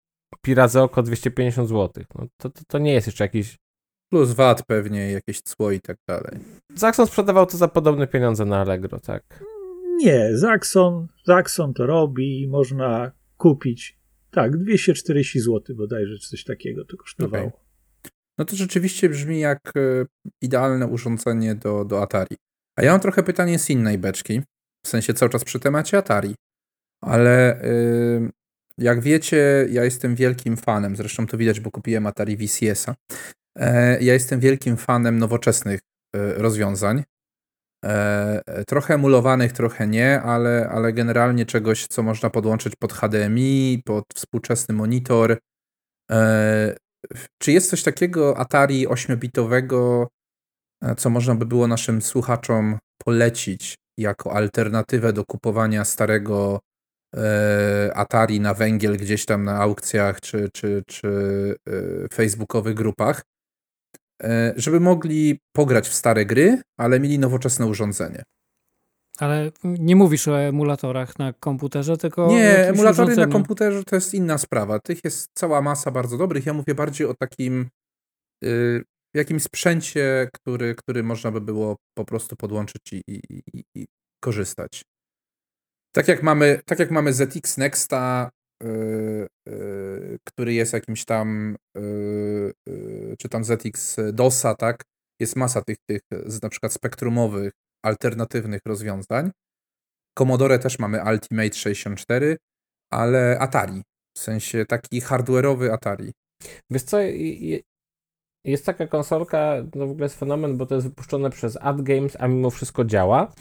pi 0.43 0.55
razy 0.55 0.81
oko 0.81 1.03
250 1.03 1.69
zł. 1.69 2.05
No 2.15 2.27
to, 2.37 2.51
to, 2.51 2.61
to 2.69 2.79
nie 2.79 2.93
jest 2.93 3.07
jeszcze 3.07 3.25
jakiś... 3.25 3.57
Plus 4.13 4.33
VAT 4.33 4.63
pewnie, 4.67 5.13
jakieś 5.13 5.41
cło 5.41 5.71
i 5.71 5.81
tak 5.81 5.97
dalej. 6.09 6.39
Zaxxon 6.75 7.07
sprzedawał 7.07 7.47
to 7.47 7.57
za 7.57 7.69
podobne 7.69 8.07
pieniądze 8.07 8.45
na 8.45 8.61
Allegro, 8.61 9.01
tak? 9.01 9.45
Nie, 9.97 10.37
Zaxxon, 10.37 11.07
Zaxxon 11.27 11.75
to 11.75 11.87
robi 11.87 12.43
i 12.43 12.49
można 12.49 13.13
kupić, 13.37 13.99
tak, 14.31 14.57
240 14.57 15.41
zł 15.41 15.77
bodajże, 15.77 16.19
czy 16.19 16.29
coś 16.29 16.45
takiego 16.45 16.85
to 16.85 16.97
kosztowało. 16.97 17.47
Okej. 17.47 17.61
No 18.39 18.45
to 18.45 18.57
rzeczywiście 18.57 19.09
brzmi 19.09 19.41
jak 19.41 19.73
e, 19.77 20.07
idealne 20.43 20.87
urządzenie 20.87 21.55
do, 21.55 21.85
do 21.85 22.03
Atari. 22.03 22.37
A 22.77 22.83
ja 22.83 22.93
mam 22.93 23.01
trochę 23.01 23.23
pytanie 23.23 23.59
z 23.59 23.71
innej 23.71 23.99
beczki, 23.99 24.41
w 24.87 24.89
sensie 24.89 25.15
cały 25.15 25.31
czas 25.31 25.45
przy 25.45 25.61
temacie 25.61 25.99
Atari. 25.99 26.35
Ale 27.01 27.65
y, 27.65 28.31
jak 28.81 29.01
wiecie, 29.01 29.67
ja 29.71 29.85
jestem 29.85 30.15
wielkim 30.15 30.57
fanem, 30.57 30.97
zresztą 30.97 31.27
to 31.27 31.37
widać, 31.37 31.61
bo 31.61 31.71
kupiłem 31.71 32.07
Atari 32.07 32.37
VCS-a. 32.37 32.95
E, 33.59 34.03
ja 34.03 34.13
jestem 34.13 34.41
wielkim 34.41 34.77
fanem 34.77 35.19
nowoczesnych 35.19 35.81
e, 36.17 36.35
rozwiązań. 36.35 37.03
E, 37.85 38.65
trochę 38.67 38.95
emulowanych, 38.95 39.53
trochę 39.53 39.87
nie, 39.87 40.23
ale, 40.23 40.69
ale 40.69 40.93
generalnie 40.93 41.47
czegoś, 41.47 41.87
co 41.87 42.03
można 42.03 42.31
podłączyć 42.31 42.73
pod 42.77 42.93
HDMI, 42.93 43.83
pod 43.85 44.05
współczesny 44.15 44.75
monitor. 44.75 45.39
Czy 47.43 47.53
jest 47.53 47.71
coś 47.71 47.83
takiego 47.83 48.39
Atari 48.39 48.89
8-bitowego, 48.89 50.07
e, 50.83 50.95
co 50.95 51.11
można 51.11 51.35
by 51.35 51.47
było 51.47 51.67
naszym 51.67 52.03
słuchaczom 52.03 52.79
polecić 53.05 53.75
jako 53.99 54.33
alternatywę 54.33 55.13
do 55.13 55.25
kupowania 55.25 55.85
starego 55.85 56.61
Atari 57.95 58.41
na 58.41 58.55
węgiel 58.55 58.97
gdzieś 58.97 59.25
tam 59.25 59.45
na 59.45 59.59
aukcjach 59.59 60.21
czy, 60.21 60.49
czy, 60.53 60.83
czy 60.87 61.09
e, 61.69 62.09
facebookowych 62.13 62.75
grupach, 62.75 63.23
e, 64.23 64.55
żeby 64.57 64.81
mogli 64.81 65.39
pograć 65.53 65.89
w 65.89 65.95
stare 65.95 66.27
gry, 66.27 66.63
ale 66.79 67.01
mieli 67.01 67.19
nowoczesne 67.19 67.67
urządzenie. 67.67 68.23
Ale 69.19 69.51
nie 69.65 69.97
mówisz 69.97 70.29
o 70.29 70.41
emulatorach 70.41 71.19
na 71.19 71.33
komputerze, 71.33 71.97
tylko. 71.97 72.29
Nie, 72.29 72.69
emulatory 72.69 73.07
na 73.07 73.13
urządzeniu. 73.13 73.33
komputerze 73.33 73.85
to 73.85 73.97
jest 73.97 74.15
inna 74.15 74.39
sprawa. 74.39 74.79
Tych 74.79 75.05
jest 75.05 75.29
cała 75.35 75.63
masa 75.63 75.91
bardzo 75.91 76.19
dobrych. 76.19 76.47
Ja 76.47 76.53
mówię 76.53 76.75
bardziej 76.75 77.07
o 77.07 77.15
takim 77.15 77.69
y, 78.45 78.83
jakimś 79.15 79.43
sprzęcie, 79.43 80.29
który, 80.35 80.75
który 80.75 81.03
można 81.03 81.31
by 81.31 81.41
było 81.41 81.77
po 81.95 82.05
prostu 82.05 82.37
podłączyć 82.37 82.93
i, 82.93 83.03
i, 83.09 83.23
i, 83.55 83.65
i 83.75 83.87
korzystać. 84.21 84.85
Tak 85.93 86.09
jak 86.09 86.23
mamy, 86.23 86.61
tak 86.67 86.79
jak 86.79 86.91
mamy 86.91 87.13
ZX 87.13 87.59
Nexta, 87.59 88.31
y, 88.63 88.67
y, 89.49 90.19
który 90.25 90.55
jest 90.55 90.73
jakimś 90.73 91.05
tam, 91.05 91.57
y, 91.77 91.81
y, 92.69 93.15
czy 93.19 93.29
tam 93.29 93.45
ZX 93.45 93.97
DOSa, 94.13 94.55
tak? 94.55 94.83
Jest 95.21 95.37
masa 95.37 95.63
tych, 95.63 95.77
tych 95.89 96.01
na 96.43 96.49
przykład 96.49 96.73
spektrumowych, 96.73 97.53
alternatywnych 97.85 98.61
rozwiązań. 98.67 99.31
Commodore 100.19 100.59
też 100.59 100.79
mamy 100.79 101.03
Ultimate 101.13 101.53
64, 101.53 102.37
ale 102.93 103.39
Atari, 103.39 103.83
w 104.17 104.19
sensie 104.19 104.67
taki 104.67 105.01
hardware'owy 105.01 105.71
Atari. 105.71 106.13
Wiesz 106.71 106.83
co, 106.83 106.99
jest 108.45 108.67
taka 108.67 108.87
konsolka, 108.87 109.55
no 109.75 109.87
w 109.87 109.91
ogóle 109.91 110.05
jest 110.05 110.19
fenomen, 110.19 110.57
bo 110.57 110.67
to 110.67 110.75
jest 110.75 110.87
wypuszczone 110.87 111.31
przez 111.31 111.59
AdGames, 111.61 112.17
a 112.21 112.29
mimo 112.29 112.51
wszystko 112.51 112.85
działa. 112.85 113.33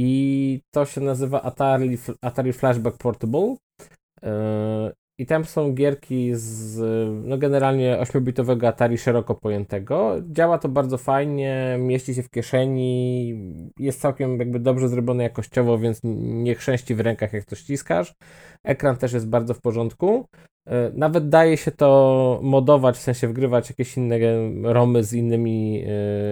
I 0.00 0.60
to 0.70 0.84
się 0.84 1.00
nazywa 1.00 1.42
Atari, 1.42 1.98
Atari 2.22 2.52
Flashback 2.52 2.98
Portable. 2.98 3.56
Yy, 4.22 4.30
I 5.18 5.26
tam 5.26 5.44
są 5.44 5.72
gierki 5.74 6.30
z, 6.34 6.78
no 7.26 7.38
generalnie 7.38 7.98
8-bitowego 8.00 8.66
Atari 8.66 8.98
szeroko 8.98 9.34
pojętego. 9.34 10.16
Działa 10.30 10.58
to 10.58 10.68
bardzo 10.68 10.98
fajnie, 10.98 11.76
mieści 11.80 12.14
się 12.14 12.22
w 12.22 12.30
kieszeni, 12.30 13.34
jest 13.78 14.00
całkiem 14.00 14.38
jakby 14.38 14.60
dobrze 14.60 14.88
zrobione 14.88 15.22
jakościowo, 15.22 15.78
więc 15.78 16.00
nie 16.04 16.54
chrzęści 16.54 16.94
w 16.94 17.00
rękach 17.00 17.32
jak 17.32 17.44
to 17.44 17.56
ściskasz. 17.56 18.14
Ekran 18.64 18.96
też 18.96 19.12
jest 19.12 19.28
bardzo 19.28 19.54
w 19.54 19.60
porządku. 19.60 20.26
E, 20.68 20.90
Nawet 20.94 21.28
daje 21.28 21.56
się 21.56 21.70
to 21.70 22.40
modować, 22.42 22.96
w 22.96 23.00
sensie 23.00 23.28
wgrywać 23.28 23.68
jakieś 23.68 23.96
inne 23.96 24.18
romy 24.62 25.04
z 25.04 25.12
innymi 25.12 25.84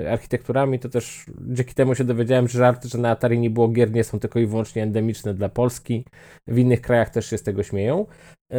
e, 0.04 0.12
architekturami. 0.12 0.78
To 0.78 0.88
też 0.88 1.26
dzięki 1.48 1.74
temu 1.74 1.94
się 1.94 2.04
dowiedziałem, 2.04 2.48
że 2.48 2.58
żarty, 2.58 2.88
że 2.88 2.98
na 2.98 3.10
Atari 3.10 3.38
nie 3.38 3.50
było 3.50 3.68
gier, 3.68 3.92
nie 3.92 4.04
są 4.04 4.18
tylko 4.18 4.38
i 4.38 4.46
wyłącznie 4.46 4.82
endemiczne 4.82 5.34
dla 5.34 5.48
Polski. 5.48 6.04
W 6.46 6.58
innych 6.58 6.80
krajach 6.80 7.10
też 7.10 7.30
się 7.30 7.38
z 7.38 7.42
tego 7.42 7.62
śmieją. 7.62 8.06
E, 8.52 8.58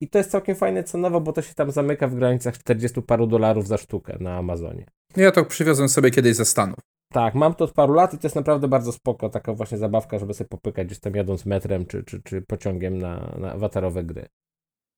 I 0.00 0.08
to 0.08 0.18
jest 0.18 0.30
całkiem 0.30 0.56
fajne 0.56 0.84
cenowo, 0.84 1.20
bo 1.20 1.32
to 1.32 1.42
się 1.42 1.54
tam 1.54 1.70
zamyka 1.70 2.08
w 2.08 2.14
granicach 2.14 2.58
40 2.58 3.02
paru 3.02 3.26
dolarów 3.26 3.68
za 3.68 3.76
sztukę 3.78 4.16
na 4.20 4.36
Amazonie. 4.36 4.86
Ja 5.16 5.32
to 5.32 5.44
przywiozłem 5.44 5.88
sobie 5.88 6.10
kiedyś 6.10 6.36
ze 6.36 6.44
Stanów. 6.44 6.78
Tak, 7.12 7.34
mam 7.34 7.54
to 7.54 7.64
od 7.64 7.72
paru 7.72 7.94
lat 7.94 8.14
i 8.14 8.18
to 8.18 8.26
jest 8.26 8.36
naprawdę 8.36 8.68
bardzo 8.68 8.92
spoko, 8.92 9.28
taka 9.28 9.54
właśnie 9.54 9.78
zabawka, 9.78 10.18
żeby 10.18 10.34
sobie 10.34 10.48
popykać 10.48 10.86
gdzieś 10.86 11.00
tam 11.00 11.14
jadąc 11.14 11.46
metrem 11.46 11.86
czy, 11.86 12.04
czy, 12.04 12.22
czy 12.22 12.42
pociągiem 12.42 12.98
na, 12.98 13.34
na 13.38 13.52
awatarowe 13.52 14.04
gry. 14.04 14.28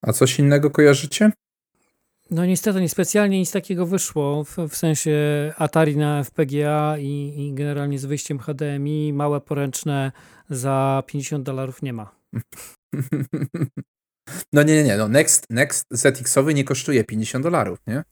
A 0.03 0.13
coś 0.13 0.39
innego 0.39 0.71
kojarzycie? 0.71 1.31
No 2.31 2.47
niestety 2.47 2.81
niespecjalnie 2.81 3.39
nic 3.39 3.53
takiego 3.53 3.87
wyszło, 3.87 4.45
w, 4.45 4.57
w 4.69 4.77
sensie 4.77 5.13
Atari 5.57 5.97
na 5.97 6.25
FPGA 6.25 6.99
i, 6.99 7.35
i 7.37 7.55
generalnie 7.55 7.99
z 7.99 8.05
wyjściem 8.05 8.39
HDMI, 8.39 9.13
małe 9.13 9.41
poręczne 9.41 10.13
za 10.51 11.03
50 11.07 11.45
dolarów 11.45 11.83
nie 11.83 11.93
ma. 11.93 12.15
No 14.53 14.63
nie, 14.63 14.75
nie, 14.75 14.85
nie. 14.85 14.97
No 14.97 15.09
Next, 15.09 15.47
Next 15.51 15.87
ZX-owy 15.91 16.55
nie 16.55 16.65
kosztuje 16.65 17.05
50 17.05 17.45
dolarów, 17.45 17.79
nie? 17.87 18.03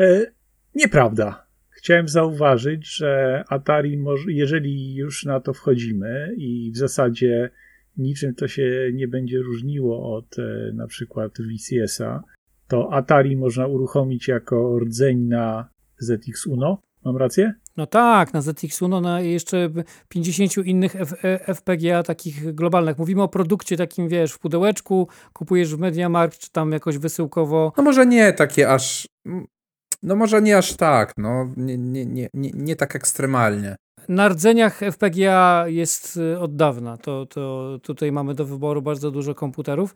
E, 0.00 0.32
nieprawda. 0.74 1.46
Chciałem 1.70 2.08
zauważyć, 2.08 2.96
że 2.96 3.44
Atari, 3.48 3.96
może, 3.96 4.32
jeżeli 4.32 4.94
już 4.94 5.24
na 5.24 5.40
to 5.40 5.52
wchodzimy 5.52 6.34
i 6.36 6.72
w 6.74 6.76
zasadzie 6.78 7.50
niczym 7.96 8.34
to 8.34 8.48
się 8.48 8.90
nie 8.94 9.08
będzie 9.08 9.38
różniło 9.38 10.16
od 10.16 10.38
e, 10.38 10.72
na 10.74 10.86
przykład 10.86 11.32
VCS-a, 11.32 12.22
to 12.68 12.92
Atari 12.92 13.36
można 13.36 13.66
uruchomić 13.66 14.28
jako 14.28 14.78
rdzeń 14.78 15.18
na 15.18 15.68
ZX 15.98 16.46
Uno. 16.46 16.82
Mam 17.04 17.16
rację? 17.16 17.54
No 17.76 17.86
tak, 17.86 18.34
na 18.34 18.40
ZX 18.40 18.82
Uno, 18.82 19.00
na 19.00 19.20
jeszcze 19.20 19.70
50 20.08 20.56
innych 20.66 20.96
F, 20.96 21.24
e, 21.24 21.54
FPGA 21.54 22.02
takich 22.02 22.54
globalnych. 22.54 22.98
Mówimy 22.98 23.22
o 23.22 23.28
produkcie 23.28 23.76
takim, 23.76 24.08
wiesz, 24.08 24.32
w 24.32 24.38
pudełeczku, 24.38 25.08
kupujesz 25.32 25.74
w 25.74 25.78
MediaMarkt, 25.78 26.38
czy 26.38 26.50
tam 26.50 26.72
jakoś 26.72 26.98
wysyłkowo. 26.98 27.72
No 27.76 27.82
może 27.82 28.06
nie 28.06 28.32
takie 28.32 28.70
aż... 28.70 29.08
No 30.02 30.16
może 30.16 30.42
nie 30.42 30.58
aż 30.58 30.76
tak, 30.76 31.12
no. 31.16 31.52
Nie, 31.56 31.78
nie, 31.78 32.06
nie, 32.06 32.28
nie, 32.34 32.50
nie 32.54 32.76
tak 32.76 32.96
ekstremalnie. 32.96 33.76
Na 34.08 34.28
rdzeniach 34.28 34.80
FPGA 34.92 35.64
jest 35.68 36.16
y, 36.16 36.38
od 36.38 36.56
dawna. 36.56 36.96
To, 36.96 37.26
to 37.26 37.78
tutaj 37.82 38.12
mamy 38.12 38.34
do 38.34 38.44
wyboru 38.44 38.82
bardzo 38.82 39.10
dużo 39.10 39.34
komputerów. 39.34 39.94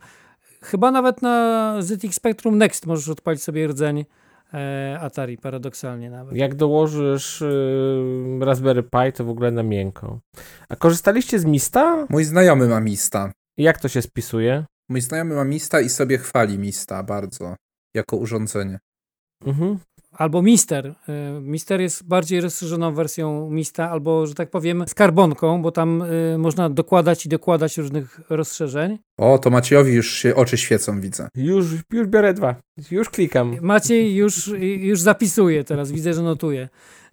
Chyba 0.61 0.91
nawet 0.91 1.21
na 1.21 1.75
ZX 1.79 2.15
Spectrum 2.15 2.57
Next 2.57 2.85
możesz 2.85 3.09
odpalić 3.09 3.43
sobie 3.43 3.67
rdzeń 3.67 4.05
e, 4.53 4.97
Atari, 5.01 5.37
paradoksalnie 5.37 6.09
nawet. 6.09 6.35
Jak 6.35 6.55
dołożysz 6.55 7.41
y, 7.41 8.39
Raspberry 8.41 8.83
Pi, 8.83 9.13
to 9.13 9.25
w 9.25 9.29
ogóle 9.29 9.51
na 9.51 9.63
miękko. 9.63 10.19
A 10.69 10.75
korzystaliście 10.75 11.39
z 11.39 11.45
Mista? 11.45 12.07
Mój 12.09 12.23
znajomy 12.23 12.67
ma 12.67 12.79
Mista. 12.79 13.31
Jak 13.57 13.79
to 13.79 13.87
się 13.87 14.01
spisuje? 14.01 14.65
Mój 14.89 15.01
znajomy 15.01 15.35
ma 15.35 15.43
Mista 15.43 15.81
i 15.81 15.89
sobie 15.89 16.17
chwali 16.17 16.59
Mista 16.59 17.03
bardzo. 17.03 17.55
Jako 17.93 18.17
urządzenie. 18.17 18.79
Mhm. 19.45 19.79
Albo 20.11 20.41
Mister. 20.41 20.87
Y, 20.87 20.93
Mister 21.41 21.81
jest 21.81 22.07
bardziej 22.07 22.41
rozszerzoną 22.41 22.93
wersją 22.93 23.49
Mista, 23.49 23.89
albo, 23.89 24.27
że 24.27 24.33
tak 24.33 24.49
powiem, 24.49 24.83
skarbonką, 24.87 25.61
bo 25.61 25.71
tam 25.71 26.01
y, 26.01 26.37
można 26.37 26.69
dokładać 26.69 27.25
i 27.25 27.29
dokładać 27.29 27.77
różnych 27.77 28.21
rozszerzeń. 28.29 28.99
O, 29.17 29.37
to 29.37 29.49
Maciejowi 29.49 29.93
już 29.93 30.13
się 30.13 30.35
oczy 30.35 30.57
świecą, 30.57 31.01
widzę. 31.01 31.27
Już, 31.35 31.65
już 31.93 32.07
biorę 32.07 32.33
dwa. 32.33 32.55
Już 32.91 33.09
klikam. 33.09 33.57
Maciej 33.61 34.15
już, 34.15 34.47
już 34.77 35.01
zapisuje 35.01 35.63
teraz, 35.63 35.91
widzę, 35.91 36.13
że 36.13 36.21
notuje. 36.21 36.69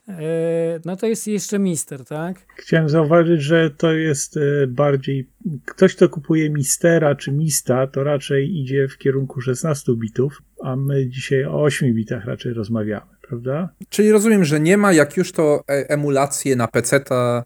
E, 0.08 0.80
No 0.84 0.96
to 0.96 1.06
jest 1.06 1.26
jeszcze 1.26 1.58
Mister, 1.58 2.04
tak? 2.04 2.36
Chciałem 2.56 2.88
zauważyć, 2.88 3.42
że 3.42 3.70
to 3.70 3.92
jest 3.92 4.36
e, 4.36 4.66
bardziej. 4.66 5.28
Ktoś, 5.64 5.94
kto 5.96 6.08
kupuje 6.08 6.50
Mistera 6.50 7.14
czy 7.14 7.32
Mista, 7.32 7.86
to 7.86 8.04
raczej 8.04 8.56
idzie 8.56 8.88
w 8.88 8.98
kierunku 8.98 9.40
16 9.40 9.92
bitów, 9.96 10.42
a 10.64 10.76
my 10.76 11.06
dzisiaj 11.08 11.44
o 11.44 11.62
8 11.62 11.94
bitach 11.94 12.24
raczej 12.24 12.52
rozmawiamy, 12.52 13.10
prawda? 13.28 13.68
Czyli 13.88 14.12
rozumiem, 14.12 14.44
że 14.44 14.60
nie 14.60 14.76
ma, 14.76 14.92
jak 14.92 15.16
już 15.16 15.32
to 15.32 15.64
e- 15.68 15.90
emulacje 15.90 16.56
na 16.56 16.68
PC-ta 16.68 17.44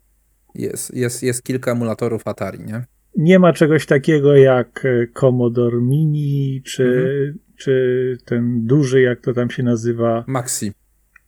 jest, 0.55 0.95
jest, 0.95 1.23
jest 1.23 1.43
kilka 1.43 1.73
emulatorów 1.73 2.29
Atari, 2.29 2.59
nie? 2.59 2.85
Nie 3.17 3.39
ma 3.39 3.53
czegoś 3.53 3.87
takiego 3.87 4.37
jak 4.37 4.87
Commodore 5.21 5.81
Mini 5.81 6.63
czy 6.65 7.35
czy 7.57 8.19
ten 8.25 8.67
duży, 8.67 9.01
jak 9.01 9.21
to 9.21 9.33
tam 9.33 9.51
się 9.51 9.63
nazywa. 9.63 10.25
Maxi. 10.27 10.73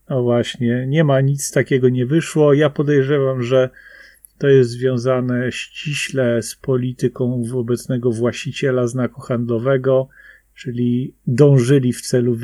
O 0.09 0.23
właśnie, 0.23 0.87
nie 0.87 1.05
ma 1.05 1.21
nic 1.21 1.51
takiego, 1.51 1.89
nie 1.89 2.07
wyszło. 2.07 2.55
Ja 2.55 2.71
podejrzewam, 2.71 3.43
że 3.43 3.71
to 4.39 4.49
jest 4.49 4.71
związane 4.71 5.53
ściśle 5.53 6.43
z 6.43 6.57
polityką 6.57 7.43
obecnego 7.55 8.11
właściciela 8.11 8.87
znaku 8.87 9.21
handlowego, 9.21 10.09
czyli 10.55 11.15
dążyli 11.27 11.93
w 11.93 12.01
celu 12.01 12.37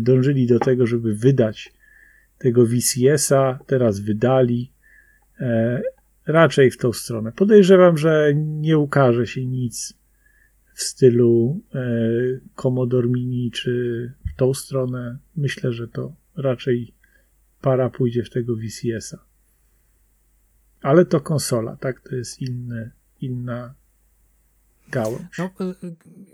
dążyli 0.00 0.46
do 0.46 0.58
tego, 0.58 0.86
żeby 0.86 1.14
wydać 1.14 1.72
tego 2.38 2.66
VCS-a, 2.66 3.58
teraz 3.66 4.00
wydali. 4.00 4.72
E, 5.40 5.82
raczej 6.26 6.70
w 6.70 6.78
tą 6.78 6.92
stronę. 6.92 7.32
Podejrzewam, 7.32 7.98
że 7.98 8.32
nie 8.36 8.78
ukaże 8.78 9.26
się 9.26 9.46
nic 9.46 9.94
w 10.74 10.82
stylu 10.82 11.60
e, 11.74 11.80
Commodore 12.54 13.08
Mini 13.08 13.50
czy 13.50 14.12
w 14.34 14.36
tą 14.36 14.54
stronę. 14.54 15.18
Myślę, 15.36 15.72
że 15.72 15.88
to 15.88 16.12
raczej 16.36 16.94
para 17.60 17.90
pójdzie 17.90 18.22
w 18.24 18.30
tego 18.30 18.56
VCS-a. 18.56 19.18
Ale 20.82 21.04
to 21.04 21.20
konsola, 21.20 21.76
tak? 21.76 22.00
To 22.00 22.14
jest 22.14 22.42
inny, 22.42 22.90
inna 23.20 23.74
gałąź. 24.88 25.22
No, 25.38 25.50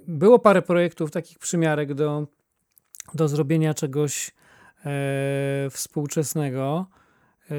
było 0.08 0.38
parę 0.38 0.62
projektów 0.62 1.10
takich 1.10 1.38
przymiarek 1.38 1.94
do, 1.94 2.26
do 3.14 3.28
zrobienia 3.28 3.74
czegoś 3.74 4.30
e, 4.84 5.68
współczesnego. 5.70 6.86
E, 7.50 7.54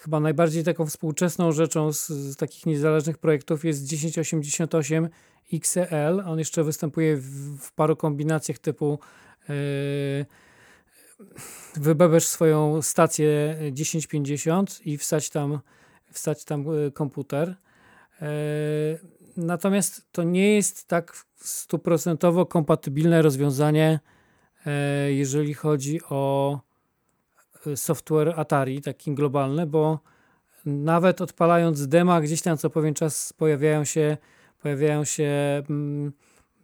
chyba 0.00 0.20
najbardziej 0.20 0.64
taką 0.64 0.86
współczesną 0.86 1.52
rzeczą 1.52 1.92
z, 1.92 2.08
z, 2.08 2.36
takich 2.36 2.66
niezależnych 2.66 3.18
projektów 3.18 3.64
jest 3.64 3.90
1088 3.90 5.08
XL. 5.52 6.22
On 6.26 6.38
jeszcze 6.38 6.64
występuje 6.64 7.16
w, 7.16 7.58
w 7.58 7.72
paru 7.72 7.96
kombinacjach 7.96 8.58
typu 8.58 8.98
e, 9.48 9.54
wybebesz 11.74 12.26
swoją 12.26 12.82
stację 12.82 13.56
1050 13.76 14.86
i 14.86 14.98
wstać 14.98 15.30
tam, 15.30 15.60
wstać 16.12 16.44
tam 16.44 16.64
e, 16.68 16.90
komputer. 16.90 17.56
E, 18.22 18.26
natomiast 19.36 20.12
to 20.12 20.22
nie 20.22 20.54
jest 20.54 20.88
tak 20.88 21.24
stuprocentowo 21.34 22.46
kompatybilne 22.46 23.22
rozwiązanie, 23.22 24.00
e, 24.66 25.12
jeżeli 25.12 25.54
chodzi 25.54 26.00
o 26.02 26.60
software 27.74 28.40
Atari, 28.40 28.82
taki 28.82 29.14
globalny, 29.14 29.66
bo 29.66 30.00
nawet 30.66 31.20
odpalając 31.20 31.88
dema, 31.88 32.20
gdzieś 32.20 32.42
tam 32.42 32.56
co 32.56 32.70
pewien 32.70 32.94
czas 32.94 33.32
pojawiają 33.32 33.84
się, 33.84 34.16
pojawiają 34.62 35.04
się 35.04 35.32
mm, 35.70 36.12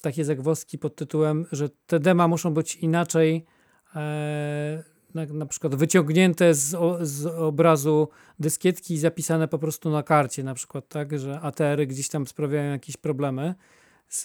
takie 0.00 0.24
zagwozdki 0.24 0.78
pod 0.78 0.96
tytułem, 0.96 1.46
że 1.52 1.68
te 1.86 2.00
dema 2.00 2.28
muszą 2.28 2.54
być 2.54 2.76
inaczej 2.76 3.46
na, 5.14 5.26
na, 5.26 5.46
przykład 5.46 5.74
wyciągnięte 5.74 6.54
z, 6.54 6.74
o, 6.74 6.98
z, 7.00 7.26
obrazu 7.26 8.08
dyskietki 8.38 8.94
i 8.94 8.98
zapisane 8.98 9.48
po 9.48 9.58
prostu 9.58 9.90
na 9.90 10.02
karcie, 10.02 10.42
na 10.42 10.54
przykład 10.54 10.88
tak, 10.88 11.18
że 11.18 11.40
ATR-y 11.40 11.86
gdzieś 11.86 12.08
tam 12.08 12.26
sprawiają 12.26 12.72
jakieś 12.72 12.96
problemy 12.96 13.54
z, 14.08 14.24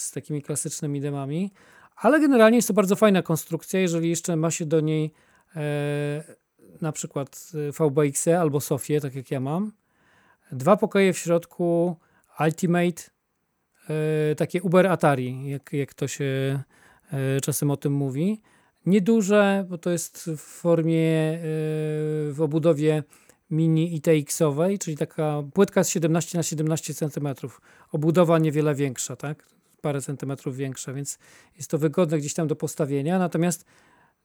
z 0.00 0.10
takimi 0.10 0.42
klasycznymi 0.42 1.00
demami, 1.00 1.52
ale 1.96 2.20
generalnie 2.20 2.56
jest 2.56 2.68
to 2.68 2.74
bardzo 2.74 2.96
fajna 2.96 3.22
konstrukcja, 3.22 3.80
jeżeli 3.80 4.10
jeszcze 4.10 4.36
ma 4.36 4.50
się 4.50 4.66
do 4.66 4.80
niej 4.80 5.12
e, 5.56 6.24
na 6.80 6.92
przykład 6.92 7.52
VBX 7.78 8.28
albo 8.28 8.60
Sofię, 8.60 9.00
tak 9.00 9.14
jak 9.14 9.30
ja 9.30 9.40
mam. 9.40 9.72
Dwa 10.52 10.76
pokoje 10.76 11.12
w 11.12 11.18
środku, 11.18 11.96
Ultimate, 12.40 13.02
e, 13.90 14.34
takie 14.34 14.62
Uber 14.62 14.86
Atari, 14.86 15.48
jak, 15.48 15.72
jak 15.72 15.94
to 15.94 16.08
się 16.08 16.62
e, 17.12 17.40
czasem 17.40 17.70
o 17.70 17.76
tym 17.76 17.92
mówi. 17.92 18.40
Nieduże, 18.86 19.66
bo 19.68 19.78
to 19.78 19.90
jest 19.90 20.30
w 20.36 20.40
formie, 20.40 20.98
e, 20.98 21.40
w 22.32 22.36
obudowie 22.38 23.02
mini 23.50 24.00
ITX-owej, 24.00 24.78
czyli 24.78 24.96
taka 24.96 25.42
płytka 25.54 25.84
z 25.84 25.88
17 25.88 26.38
na 26.38 26.42
17 26.42 26.94
cm. 26.94 27.28
Obudowa 27.92 28.38
niewiele 28.38 28.74
większa, 28.74 29.16
tak? 29.16 29.48
Parę 29.80 30.00
centymetrów 30.00 30.56
większa, 30.56 30.92
więc 30.92 31.18
jest 31.56 31.70
to 31.70 31.78
wygodne 31.78 32.18
gdzieś 32.18 32.34
tam 32.34 32.48
do 32.48 32.56
postawienia. 32.56 33.18
Natomiast 33.18 33.64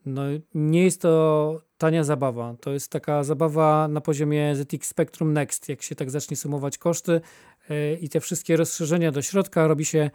no, 0.05 0.21
nie 0.53 0.83
jest 0.83 1.01
to 1.01 1.61
tania 1.77 2.03
zabawa. 2.03 2.55
To 2.61 2.71
jest 2.71 2.91
taka 2.91 3.23
zabawa 3.23 3.87
na 3.87 4.01
poziomie 4.01 4.55
ZX 4.55 4.87
Spectrum 4.89 5.33
Next. 5.33 5.69
Jak 5.69 5.81
się 5.81 5.95
tak 5.95 6.11
zacznie 6.11 6.37
sumować 6.37 6.77
koszty 6.77 7.21
yy, 7.69 7.97
i 8.01 8.09
te 8.09 8.19
wszystkie 8.19 8.57
rozszerzenia 8.57 9.11
do 9.11 9.21
środka, 9.21 9.67
robi 9.67 9.85
się 9.85 10.11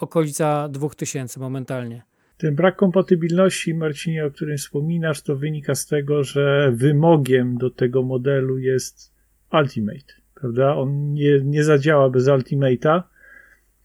okolica 0.00 0.68
2000 0.68 1.40
momentalnie. 1.40 2.11
Ten 2.42 2.54
brak 2.54 2.76
kompatybilności, 2.76 3.74
Marcinie, 3.74 4.26
o 4.26 4.30
którym 4.30 4.56
wspominasz, 4.56 5.22
to 5.22 5.36
wynika 5.36 5.74
z 5.74 5.86
tego, 5.86 6.24
że 6.24 6.72
wymogiem 6.74 7.58
do 7.58 7.70
tego 7.70 8.02
modelu 8.02 8.58
jest 8.58 9.14
Ultimate, 9.52 10.14
prawda? 10.34 10.76
On 10.76 11.12
nie, 11.12 11.40
nie 11.44 11.64
zadziała 11.64 12.10
bez 12.10 12.26
Ultimate'a, 12.26 13.02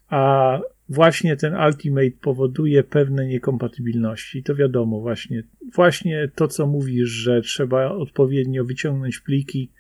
a 0.10 0.60
właśnie 0.90 1.36
ten 1.36 1.56
Ultimate 1.56 2.12
powoduje 2.22 2.84
pewne 2.84 3.28
niekompatybilności. 3.28 4.44
To 4.44 4.56
wiadomo, 4.56 5.02
właśnie, 5.02 5.44
właśnie 5.76 6.30
to, 6.36 6.48
co 6.48 6.68
mówisz, 6.68 7.10
że 7.10 7.42
trzeba 7.42 7.92
odpowiednio 7.92 8.66
wyciągnąć 8.66 9.20
pliki, 9.20 9.72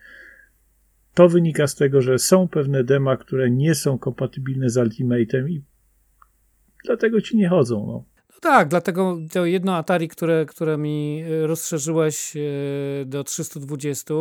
to 1.13 1.29
wynika 1.29 1.67
z 1.67 1.75
tego, 1.75 2.01
że 2.01 2.19
są 2.19 2.47
pewne 2.47 2.83
dema, 2.83 3.17
które 3.17 3.51
nie 3.51 3.75
są 3.75 3.97
kompatybilne 3.97 4.69
z 4.69 4.77
Ultimate'em 4.77 5.49
i 5.49 5.61
dlatego 6.85 7.21
ci 7.21 7.37
nie 7.37 7.49
chodzą. 7.49 7.87
No. 7.87 8.16
Tak, 8.41 8.68
dlatego 8.68 9.18
to 9.31 9.45
jedno 9.45 9.76
Atari, 9.76 10.07
które, 10.07 10.45
które 10.45 10.77
mi 10.77 11.23
rozszerzyłeś 11.41 12.34
do 13.05 13.23
320 13.23 14.14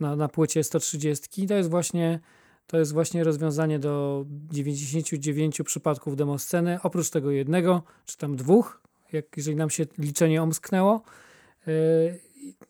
na, 0.00 0.16
na 0.16 0.28
płycie 0.28 0.64
130, 0.64 1.46
to 1.46 1.54
jest 1.54 1.70
właśnie 1.70 2.20
to 2.66 2.78
jest 2.78 2.92
właśnie 2.92 3.24
rozwiązanie 3.24 3.78
do 3.78 4.24
99 4.28 5.62
przypadków 5.64 6.16
demosceny, 6.16 6.78
oprócz 6.82 7.10
tego 7.10 7.30
jednego, 7.30 7.82
czy 8.06 8.18
tam 8.18 8.36
dwóch, 8.36 8.80
jak 9.12 9.24
jeżeli 9.36 9.56
nam 9.56 9.70
się 9.70 9.86
liczenie 9.98 10.42
omsknęło. 10.42 11.02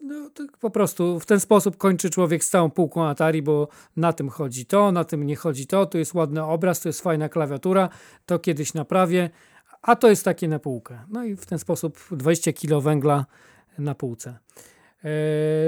No, 0.01 0.31
po 0.61 0.71
prostu 0.71 1.21
w 1.21 1.27
ten 1.27 1.41
sposób 1.41 1.77
kończy 1.77 2.11
człowiek 2.11 2.45
z 2.45 2.51
całą 2.51 2.71
półką 2.71 3.05
Atari, 3.05 3.43
bo 3.43 3.69
na 3.97 4.13
tym 4.13 4.29
chodzi 4.29 4.67
to, 4.67 4.93
na 4.93 5.05
tym 5.05 5.27
nie 5.27 5.37
chodzi 5.37 5.67
to, 5.67 5.87
tu 5.87 5.99
jest 5.99 6.15
ładny 6.15 6.45
obraz, 6.45 6.81
to 6.81 6.89
jest 6.89 7.01
fajna 7.01 7.29
klawiatura, 7.29 7.89
to 8.27 8.39
kiedyś 8.39 8.75
naprawię, 8.75 9.31
a 9.87 9.97
to 9.97 10.11
jest 10.11 10.25
takie 10.25 10.49
na 10.49 10.59
półkę. 10.59 10.99
No 11.09 11.25
i 11.25 11.37
w 11.37 11.47
ten 11.47 11.59
sposób 11.59 11.99
20 12.11 12.53
kg 12.53 12.81
węgla 12.81 13.27
na 13.79 13.95
półce. 13.95 14.39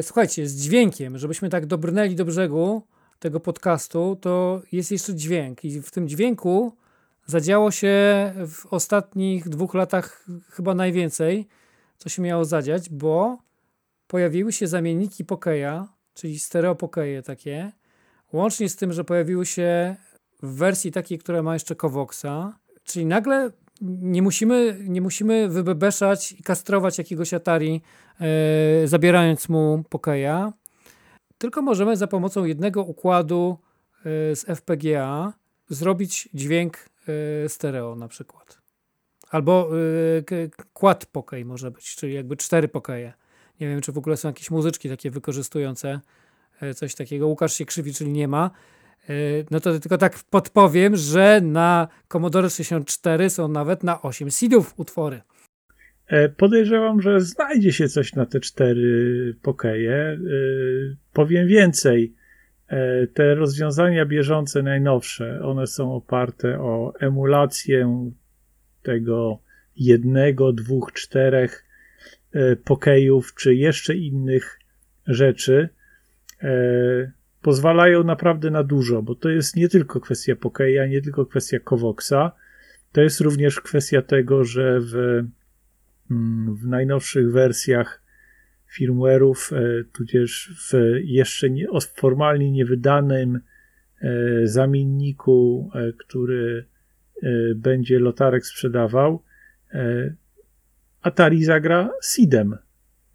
Słuchajcie, 0.02 0.48
z 0.48 0.56
dźwiękiem, 0.56 1.18
żebyśmy 1.18 1.48
tak 1.48 1.66
dobrnęli 1.66 2.14
do 2.14 2.24
brzegu, 2.24 2.82
tego 3.18 3.40
podcastu, 3.40 4.18
to 4.20 4.62
jest 4.72 4.90
jeszcze 4.90 5.14
dźwięk. 5.14 5.64
I 5.64 5.82
w 5.82 5.90
tym 5.90 6.09
dźwięku 6.09 6.76
zadziało 7.26 7.70
się 7.70 7.94
w 8.48 8.66
ostatnich 8.70 9.48
dwóch 9.48 9.74
latach 9.74 10.24
chyba 10.51 10.74
najwięcej, 10.74 11.48
co 11.98 12.09
się 12.09 12.22
miało 12.22 12.44
zadziać, 12.44 12.90
bo 12.90 13.38
pojawiły 14.06 14.52
się 14.52 14.66
zamienniki 14.66 15.24
Pokeya, 15.24 15.86
czyli 16.14 16.38
stereo 16.38 16.74
Pokeje 16.74 17.22
takie, 17.22 17.72
łącznie 18.32 18.68
z 18.68 18.76
tym, 18.76 18.93
że 18.93 19.05
pojawiły 19.05 19.47
się 19.47 19.97
w 20.43 20.55
wersji 20.56 20.93
takiej, 20.93 21.18
która 21.18 21.43
ma 21.43 21.55
jeszcze 21.55 21.74
Kovoxa, 21.74 22.59
czyli 22.84 23.06
nagle 23.06 23.51
nie 23.81 24.23
musimy, 24.23 24.78
nie 24.81 25.01
musimy 25.01 25.48
wybebeszać 25.48 26.32
i 26.32 26.43
kastrować 26.43 26.98
jakiegoś 26.98 27.35
Atari, 27.35 27.82
yy, 28.20 28.89
zabierając 28.89 29.48
mu 29.48 29.85
Pokeya, 29.90 30.53
tylko 31.39 31.62
możemy 31.62 31.97
za 31.97 32.07
pomocą 32.07 32.44
jednego 32.44 32.82
układu 32.82 33.59
y, 33.98 34.36
z 34.36 34.44
FPGA 34.44 35.32
zrobić 35.69 36.28
dźwięk 36.35 36.90
y, 37.44 37.48
stereo 37.48 37.97
na 37.97 38.09
przykład. 38.09 38.59
Albo 39.31 39.70
quad 40.73 41.07
pokej 41.07 41.44
może 41.44 41.70
być, 41.70 41.97
czyli 41.97 42.15
jakby 42.15 42.36
cztery 42.36 42.69
pokeje. 42.69 43.12
Nie 43.61 43.69
wiem, 43.69 43.81
czy 43.81 43.93
w 43.93 43.98
ogóle 43.98 44.16
są 44.16 44.28
jakieś 44.28 44.51
muzyczki 44.51 44.89
takie 44.89 45.11
wykorzystujące 45.11 46.01
coś 46.77 46.94
takiego. 46.94 47.27
Łukasz 47.27 47.53
się 47.53 47.65
krzywi, 47.65 47.94
czyli 47.94 48.12
nie 48.12 48.28
ma. 48.28 48.51
No 49.50 49.60
to 49.60 49.80
tylko 49.80 49.98
tak 49.98 50.18
podpowiem, 50.30 50.96
że 50.96 51.40
na 51.40 51.88
Commodore 52.08 52.50
64 52.50 53.30
są 53.30 53.48
nawet 53.48 53.82
na 53.82 54.02
8 54.02 54.30
seedów 54.30 54.74
utwory. 54.76 55.20
E, 56.06 56.28
podejrzewam, 56.28 57.02
że 57.02 57.20
znajdzie 57.20 57.72
się 57.72 57.88
coś 57.88 58.14
na 58.14 58.26
te 58.26 58.40
cztery 58.40 59.34
pokeje. 59.42 59.94
E, 59.94 60.18
powiem 61.12 61.48
więcej. 61.48 62.14
E, 62.68 63.06
te 63.06 63.34
rozwiązania 63.34 64.06
bieżące, 64.06 64.62
najnowsze, 64.62 65.40
one 65.42 65.66
są 65.66 65.94
oparte 65.94 66.60
o 66.60 66.92
emulację 67.00 68.10
tego 68.82 69.38
jednego, 69.76 70.52
dwóch, 70.52 70.92
czterech 70.92 71.62
pokejów, 72.64 73.34
czy 73.34 73.54
jeszcze 73.54 73.94
innych 73.94 74.58
rzeczy. 75.06 75.68
Pozwalają 77.42 78.04
naprawdę 78.04 78.50
na 78.50 78.62
dużo, 78.62 79.02
bo 79.02 79.14
to 79.14 79.28
jest 79.28 79.56
nie 79.56 79.68
tylko 79.68 80.00
kwestia 80.00 80.36
pokeja, 80.36 80.86
nie 80.86 81.02
tylko 81.02 81.26
kwestia 81.26 81.58
Kovoxa, 81.60 82.32
to 82.92 83.00
jest 83.00 83.20
również 83.20 83.60
kwestia 83.60 84.02
tego, 84.02 84.44
że 84.44 84.80
w, 84.80 84.94
mm, 86.10 86.54
w 86.54 86.66
najnowszych 86.66 87.32
wersjach 87.32 88.02
firmware'ów, 88.78 89.56
e, 89.56 89.84
tudzież 89.84 90.54
w 90.70 90.98
jeszcze 91.04 91.50
nie, 91.50 91.66
formalnie 91.96 92.50
niewydanym 92.50 93.40
e, 94.00 94.46
zamienniku, 94.46 95.70
e, 95.74 95.92
który 95.92 96.64
będzie 97.54 97.98
Lotarek 97.98 98.46
sprzedawał, 98.46 99.22
Atari 101.02 101.44
zagra 101.44 101.90
SIDem. 102.02 102.56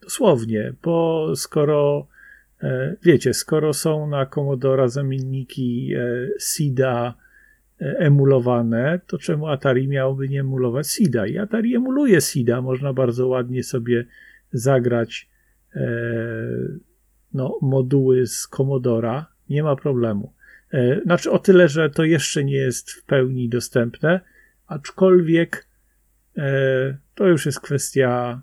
Dosłownie, 0.01 0.73
bo 0.83 1.27
skoro 1.35 2.07
wiecie, 3.03 3.33
skoro 3.33 3.73
są 3.73 4.07
na 4.07 4.25
Commodora 4.25 4.87
zamienniki 4.87 5.93
SIDA 6.39 7.13
emulowane, 7.79 8.99
to 9.07 9.17
czemu 9.17 9.47
Atari 9.47 9.87
miałoby 9.87 10.29
nie 10.29 10.39
emulować 10.39 10.87
SIDA? 10.87 11.27
I 11.27 11.37
Atari 11.37 11.75
emuluje 11.75 12.21
SIDA, 12.21 12.61
można 12.61 12.93
bardzo 12.93 13.27
ładnie 13.27 13.63
sobie 13.63 14.05
zagrać 14.53 15.31
E, 15.75 15.81
no, 17.33 17.59
moduły 17.61 18.27
z 18.27 18.47
Commodora, 18.47 19.25
nie 19.49 19.63
ma 19.63 19.75
problemu. 19.75 20.33
E, 20.73 21.01
znaczy 21.01 21.31
o 21.31 21.39
tyle, 21.39 21.67
że 21.67 21.89
to 21.89 22.03
jeszcze 22.03 22.43
nie 22.43 22.55
jest 22.55 22.91
w 22.91 23.05
pełni 23.05 23.49
dostępne, 23.49 24.19
aczkolwiek 24.67 25.67
e, 26.37 26.97
to 27.15 27.27
już 27.27 27.45
jest 27.45 27.59
kwestia 27.59 28.41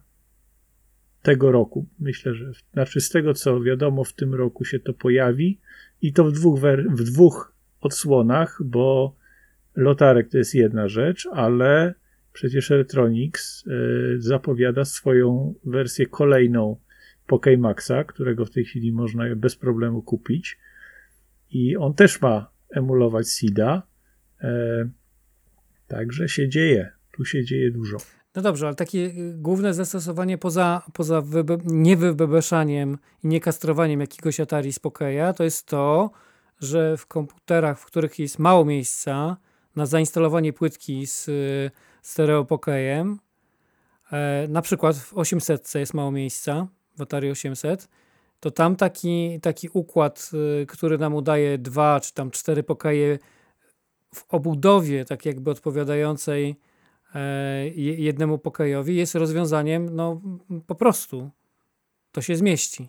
tego 1.23 1.53
roku. 1.53 1.87
Myślę, 2.01 2.35
że 2.35 2.53
znaczy 2.73 3.01
z 3.01 3.11
tego 3.11 3.35
co 3.35 3.61
wiadomo, 3.61 4.05
w 4.05 4.13
tym 4.13 4.35
roku 4.35 4.65
się 4.65 4.79
to 4.79 4.93
pojawi 4.95 5.59
i 6.03 6.13
to 6.13 6.25
w 6.25 6.33
dwóch, 6.33 6.61
w 6.91 7.03
dwóch 7.03 7.53
odsłonach, 7.81 8.61
bo 8.65 9.17
lotarek 9.77 10.29
to 10.29 10.39
jest 10.39 10.55
jedna 10.55 10.89
rzecz, 10.89 11.29
ale 11.33 11.95
przecież 12.33 12.71
Electronics 12.71 13.65
zapowiada 14.19 14.85
swoją 14.85 15.55
wersję 15.65 16.07
kolejną 16.07 16.77
Maxa, 17.59 18.05
którego 18.05 18.45
w 18.45 18.51
tej 18.51 18.65
chwili 18.65 18.93
można 18.93 19.37
bez 19.37 19.57
problemu 19.57 20.03
kupić. 20.03 20.59
I 21.51 21.77
on 21.77 21.95
też 21.95 22.21
ma 22.21 22.51
emulować 22.71 23.29
SIDA. 23.29 23.83
E, 24.41 24.89
także 25.87 26.29
się 26.29 26.49
dzieje. 26.49 26.93
Tu 27.13 27.25
się 27.25 27.45
dzieje 27.45 27.71
dużo. 27.71 27.97
No 28.35 28.43
dobrze, 28.43 28.67
ale 28.67 28.75
takie 28.75 28.99
y, 28.99 29.35
główne 29.37 29.75
zastosowanie 29.75 30.39
poza, 30.39 30.83
poza 30.93 31.21
wybe- 31.21 31.61
niewybebeszaniem 31.65 32.99
i 33.25 33.29
niekastrowaniem 33.29 34.01
jakiegoś 34.01 34.41
Atari 34.41 34.73
z 34.73 34.79
Pokeja 34.79 35.33
to 35.33 35.45
jest 35.45 35.67
to, 35.67 36.11
że 36.61 36.97
w 36.97 37.07
komputerach, 37.07 37.79
w 37.81 37.85
których 37.85 38.19
jest 38.19 38.39
mało 38.39 38.65
miejsca 38.65 39.37
na 39.77 39.87
zainstalowanie 39.87 40.53
płytki 40.53 41.07
z 41.07 41.29
y, 41.29 41.71
stereo 42.03 42.45
Pokejem, 42.45 43.19
e, 44.13 44.47
na 44.49 44.63
przykład 44.63 44.97
w 44.97 45.15
800 45.15 45.75
jest 45.75 45.95
mało 45.95 46.11
miejsca, 46.11 46.67
w 46.97 47.03
Atari 47.03 47.31
800, 47.31 47.89
to 48.41 48.51
tam 48.51 48.77
taki, 48.77 49.41
taki 49.41 49.69
układ, 49.73 50.31
y, 50.63 50.67
który 50.67 50.99
nam 50.99 51.15
udaje 51.15 51.59
dwa 51.59 52.01
czy 52.01 52.15
tam 52.15 52.31
cztery 52.31 52.63
pokoje 52.63 53.19
w 54.15 54.25
obudowie, 54.29 55.05
tak 55.05 55.27
jakby 55.27 55.51
odpowiadającej 55.51 56.57
jednemu 57.75 58.39
pokojowi, 58.39 58.97
jest 58.97 59.15
rozwiązaniem, 59.15 59.97
no 59.97 60.21
po 60.67 60.75
prostu 60.75 61.31
to 62.13 62.23
się 62.23 62.37
zmieści. 62.37 62.89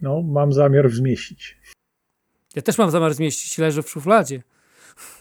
No, 0.00 0.22
mam 0.22 0.52
zamiar 0.52 0.90
zmieścić. 0.90 1.58
Ja 2.56 2.62
też 2.62 2.78
mam 2.78 2.90
zamiar 2.90 3.14
zmieścić, 3.14 3.58
leży 3.58 3.82
w 3.82 3.90
szufladzie. 3.90 4.42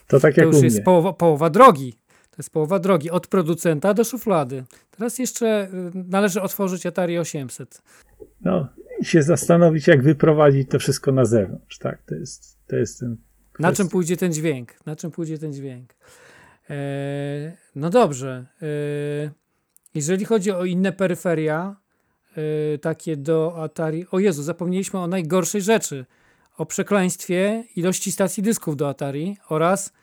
To 0.07 0.19
tak 0.19 0.37
jak 0.37 0.49
To 0.49 0.53
już 0.53 0.63
jest 0.63 0.83
połowa, 0.83 1.13
połowa 1.13 1.49
drogi. 1.49 1.93
To 2.31 2.35
jest 2.37 2.49
połowa 2.49 2.79
drogi 2.79 3.11
od 3.11 3.27
producenta 3.27 3.93
do 3.93 4.03
szuflady. 4.03 4.63
Teraz 4.91 5.19
jeszcze 5.19 5.67
y, 5.67 5.91
należy 5.93 6.41
otworzyć 6.41 6.85
Atari 6.85 7.19
800. 7.19 7.81
No 8.41 8.67
i 8.99 9.05
się 9.05 9.23
zastanowić, 9.23 9.87
jak 9.87 10.03
wyprowadzić 10.03 10.69
to 10.69 10.79
wszystko 10.79 11.11
na 11.11 11.25
zewnątrz. 11.25 11.77
Tak, 11.77 12.03
to 12.03 12.15
jest, 12.15 12.57
to 12.67 12.75
jest 12.75 12.99
ten. 12.99 13.17
Na 13.59 13.73
czym 13.73 13.89
pójdzie 13.89 14.17
ten 14.17 14.33
dźwięk? 14.33 14.85
Na 14.85 14.95
czym 14.95 15.11
pójdzie 15.11 15.37
ten 15.37 15.53
dźwięk? 15.53 15.93
E, 16.71 17.57
no 17.75 17.89
dobrze. 17.89 18.45
E, 18.61 18.65
jeżeli 19.93 20.25
chodzi 20.25 20.51
o 20.51 20.65
inne 20.65 20.91
peryferia, 20.91 21.75
e, 22.37 22.77
takie 22.77 23.17
do 23.17 23.63
Atari. 23.63 24.05
O 24.11 24.19
Jezu, 24.19 24.43
zapomnieliśmy 24.43 24.99
o 24.99 25.07
najgorszej 25.07 25.61
rzeczy. 25.61 26.05
O 26.57 26.65
przekleństwie 26.65 27.63
ilości 27.75 28.11
stacji 28.11 28.43
dysków 28.43 28.75
do 28.75 28.89
Atari 28.89 29.37
oraz 29.49 29.93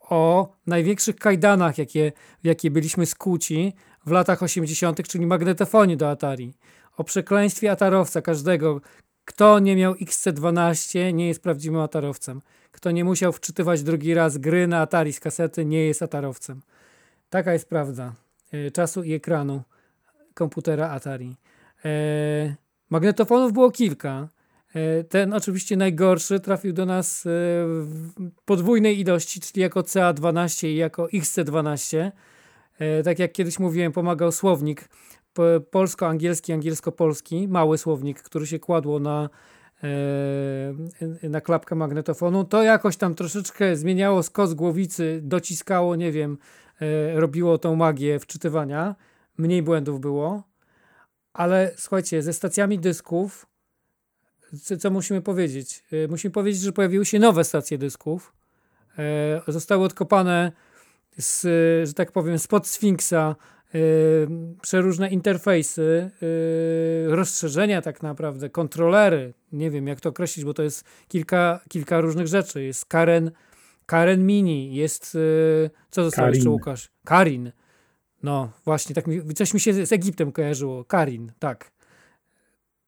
o 0.00 0.52
największych 0.66 1.16
kajdanach, 1.16 1.78
jakie, 1.78 2.12
jakie 2.44 2.70
byliśmy 2.70 3.06
skłóci 3.06 3.72
w 4.06 4.10
latach 4.10 4.42
80., 4.42 5.08
czyli 5.08 5.26
magnetofonie 5.26 5.96
do 5.96 6.10
Atari. 6.10 6.54
O 6.96 7.04
przekleństwie 7.04 7.70
atarowca 7.70 8.22
każdego. 8.22 8.80
Kto 9.24 9.58
nie 9.58 9.76
miał 9.76 9.94
XC12, 9.94 11.12
nie 11.12 11.28
jest 11.28 11.42
prawdziwym 11.42 11.80
atarowcem. 11.80 12.42
Kto 12.72 12.90
nie 12.90 13.04
musiał 13.04 13.32
wczytywać 13.32 13.82
drugi 13.82 14.14
raz 14.14 14.38
gry 14.38 14.66
na 14.66 14.80
Atari 14.80 15.12
z 15.12 15.20
kasety, 15.20 15.64
nie 15.64 15.86
jest 15.86 16.02
atarowcem. 16.02 16.62
Taka 17.30 17.52
jest 17.52 17.68
prawda 17.68 18.12
e, 18.52 18.70
czasu 18.70 19.02
i 19.02 19.12
ekranu 19.12 19.62
komputera 20.34 20.90
Atari. 20.90 21.36
E, 21.84 22.54
magnetofonów 22.90 23.52
było 23.52 23.70
kilka. 23.70 24.28
E, 24.74 25.04
ten 25.04 25.32
oczywiście 25.32 25.76
najgorszy 25.76 26.40
trafił 26.40 26.72
do 26.72 26.86
nas 26.86 27.22
w 27.24 28.10
podwójnej 28.44 29.00
ilości, 29.00 29.40
czyli 29.40 29.62
jako 29.62 29.80
CA12 29.80 30.66
i 30.66 30.76
jako 30.76 31.06
XC12. 31.06 32.10
E, 32.78 33.02
tak 33.02 33.18
jak 33.18 33.32
kiedyś 33.32 33.58
mówiłem, 33.58 33.92
pomagał 33.92 34.32
słownik 34.32 34.88
polsko-angielski, 35.70 36.52
angielsko-polski, 36.52 37.48
mały 37.48 37.78
słownik, 37.78 38.22
który 38.22 38.46
się 38.46 38.58
kładło 38.58 39.00
na, 39.00 39.28
na 41.22 41.40
klapkę 41.40 41.74
magnetofonu. 41.74 42.44
To 42.44 42.62
jakoś 42.62 42.96
tam 42.96 43.14
troszeczkę 43.14 43.76
zmieniało 43.76 44.22
skos 44.22 44.54
głowicy, 44.54 45.20
dociskało, 45.22 45.96
nie 45.96 46.12
wiem, 46.12 46.38
robiło 47.14 47.58
tą 47.58 47.76
magię 47.76 48.18
wczytywania. 48.18 48.94
Mniej 49.38 49.62
błędów 49.62 50.00
było. 50.00 50.42
Ale 51.32 51.72
słuchajcie, 51.76 52.22
ze 52.22 52.32
stacjami 52.32 52.78
dysków 52.78 53.46
co, 54.60 54.76
co 54.76 54.90
musimy 54.90 55.22
powiedzieć? 55.22 55.84
E, 55.92 56.08
musimy 56.08 56.32
powiedzieć, 56.32 56.62
że 56.62 56.72
pojawiły 56.72 57.06
się 57.06 57.18
nowe 57.18 57.44
stacje 57.44 57.78
dysków. 57.78 58.32
E, 58.98 59.52
zostały 59.52 59.84
odkopane 59.84 60.52
z, 61.18 61.40
że 61.88 61.94
tak 61.94 62.12
powiem, 62.12 62.38
spod 62.38 62.66
Sfinksa 62.66 63.36
e, 63.36 63.61
przeróżne 64.62 65.08
interfejsy, 65.08 66.10
rozszerzenia 67.06 67.82
tak 67.82 68.02
naprawdę, 68.02 68.50
kontrolery, 68.50 69.34
nie 69.52 69.70
wiem 69.70 69.86
jak 69.86 70.00
to 70.00 70.08
określić, 70.08 70.44
bo 70.44 70.54
to 70.54 70.62
jest 70.62 70.84
kilka, 71.08 71.60
kilka 71.68 72.00
różnych 72.00 72.26
rzeczy. 72.26 72.62
Jest 72.62 72.84
Karen, 72.84 73.30
Karen 73.86 74.26
Mini, 74.26 74.74
jest, 74.74 75.18
co 75.90 76.04
zostało 76.04 76.28
jeszcze 76.28 76.50
Łukasz? 76.50 76.90
Karin. 77.04 77.52
No 78.22 78.52
właśnie, 78.64 78.94
tak 78.94 79.06
mi, 79.06 79.34
coś 79.34 79.54
mi 79.54 79.60
się 79.60 79.86
z 79.86 79.92
Egiptem 79.92 80.32
kojarzyło. 80.32 80.84
Karin, 80.84 81.32
tak. 81.38 81.72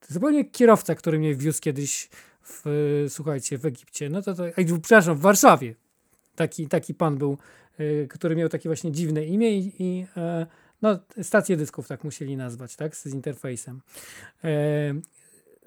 Zupełnie 0.08 0.44
kierowca, 0.44 0.94
który 0.94 1.18
mnie 1.18 1.34
wiózł 1.34 1.60
kiedyś 1.60 2.08
w, 2.42 2.62
słuchajcie, 3.08 3.58
w 3.58 3.66
Egipcie. 3.66 4.08
No 4.08 4.22
to, 4.22 4.34
to 4.34 4.44
przepraszam, 4.82 5.16
w 5.16 5.20
Warszawie. 5.20 5.74
Taki, 6.36 6.68
taki 6.68 6.94
pan 6.94 7.18
był, 7.18 7.38
y, 7.80 8.08
który 8.10 8.36
miał 8.36 8.48
takie 8.48 8.68
właśnie 8.68 8.92
dziwne 8.92 9.24
imię 9.24 9.58
i, 9.58 9.72
i 9.78 10.06
e, 10.16 10.46
no, 10.82 10.98
stację 11.22 11.56
dysków 11.56 11.88
tak 11.88 12.04
musieli 12.04 12.36
nazwać, 12.36 12.76
tak, 12.76 12.96
z 12.96 13.06
interfejsem. 13.06 13.80
E, 14.44 14.94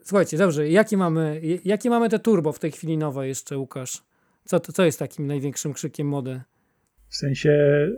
słuchajcie, 0.03 0.37
dobrze, 0.37 0.69
jakie 0.69 0.97
mamy, 0.97 1.41
jakie 1.65 1.89
mamy 1.89 2.09
te 2.09 2.19
turbo 2.19 2.51
w 2.51 2.59
tej 2.59 2.71
chwili 2.71 2.97
nowe 2.97 3.27
jeszcze, 3.27 3.57
Łukasz? 3.57 4.03
Co, 4.45 4.59
to, 4.59 4.71
co 4.71 4.85
jest 4.85 4.99
takim 4.99 5.27
największym 5.27 5.73
krzykiem 5.73 6.07
mody? 6.07 6.41
W 7.09 7.15
sensie 7.15 7.51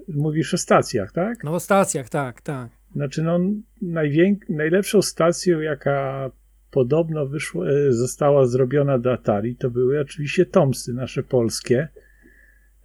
mówisz 0.07 0.53
o 0.53 0.57
stacjach, 0.57 1.11
tak? 1.11 1.43
No 1.43 1.53
o 1.53 1.59
stacjach, 1.59 2.09
tak, 2.09 2.41
tak. 2.41 2.69
Znaczy, 2.91 3.23
no, 3.23 3.39
najwięk- 3.83 4.49
najlepszą 4.49 5.01
stacją, 5.01 5.59
jaka 5.59 6.31
podobno 6.71 7.25
wyszło, 7.25 7.69
e, 7.69 7.93
została 7.93 8.45
zrobiona 8.45 8.99
do 8.99 9.13
Atari, 9.13 9.55
to 9.55 9.69
były 9.69 9.99
oczywiście 9.99 10.45
Tomsy, 10.45 10.93
nasze 10.93 11.23
polskie. 11.23 11.87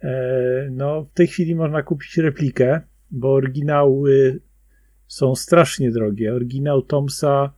E, 0.01 0.69
no, 0.71 1.03
w 1.03 1.13
tej 1.13 1.27
chwili 1.27 1.55
można 1.55 1.83
kupić 1.83 2.17
replikę, 2.17 2.81
bo 3.11 3.33
oryginały 3.33 4.39
są 5.07 5.35
strasznie 5.35 5.91
drogie. 5.91 6.33
Oryginał 6.33 6.81
Tomsa, 6.81 7.53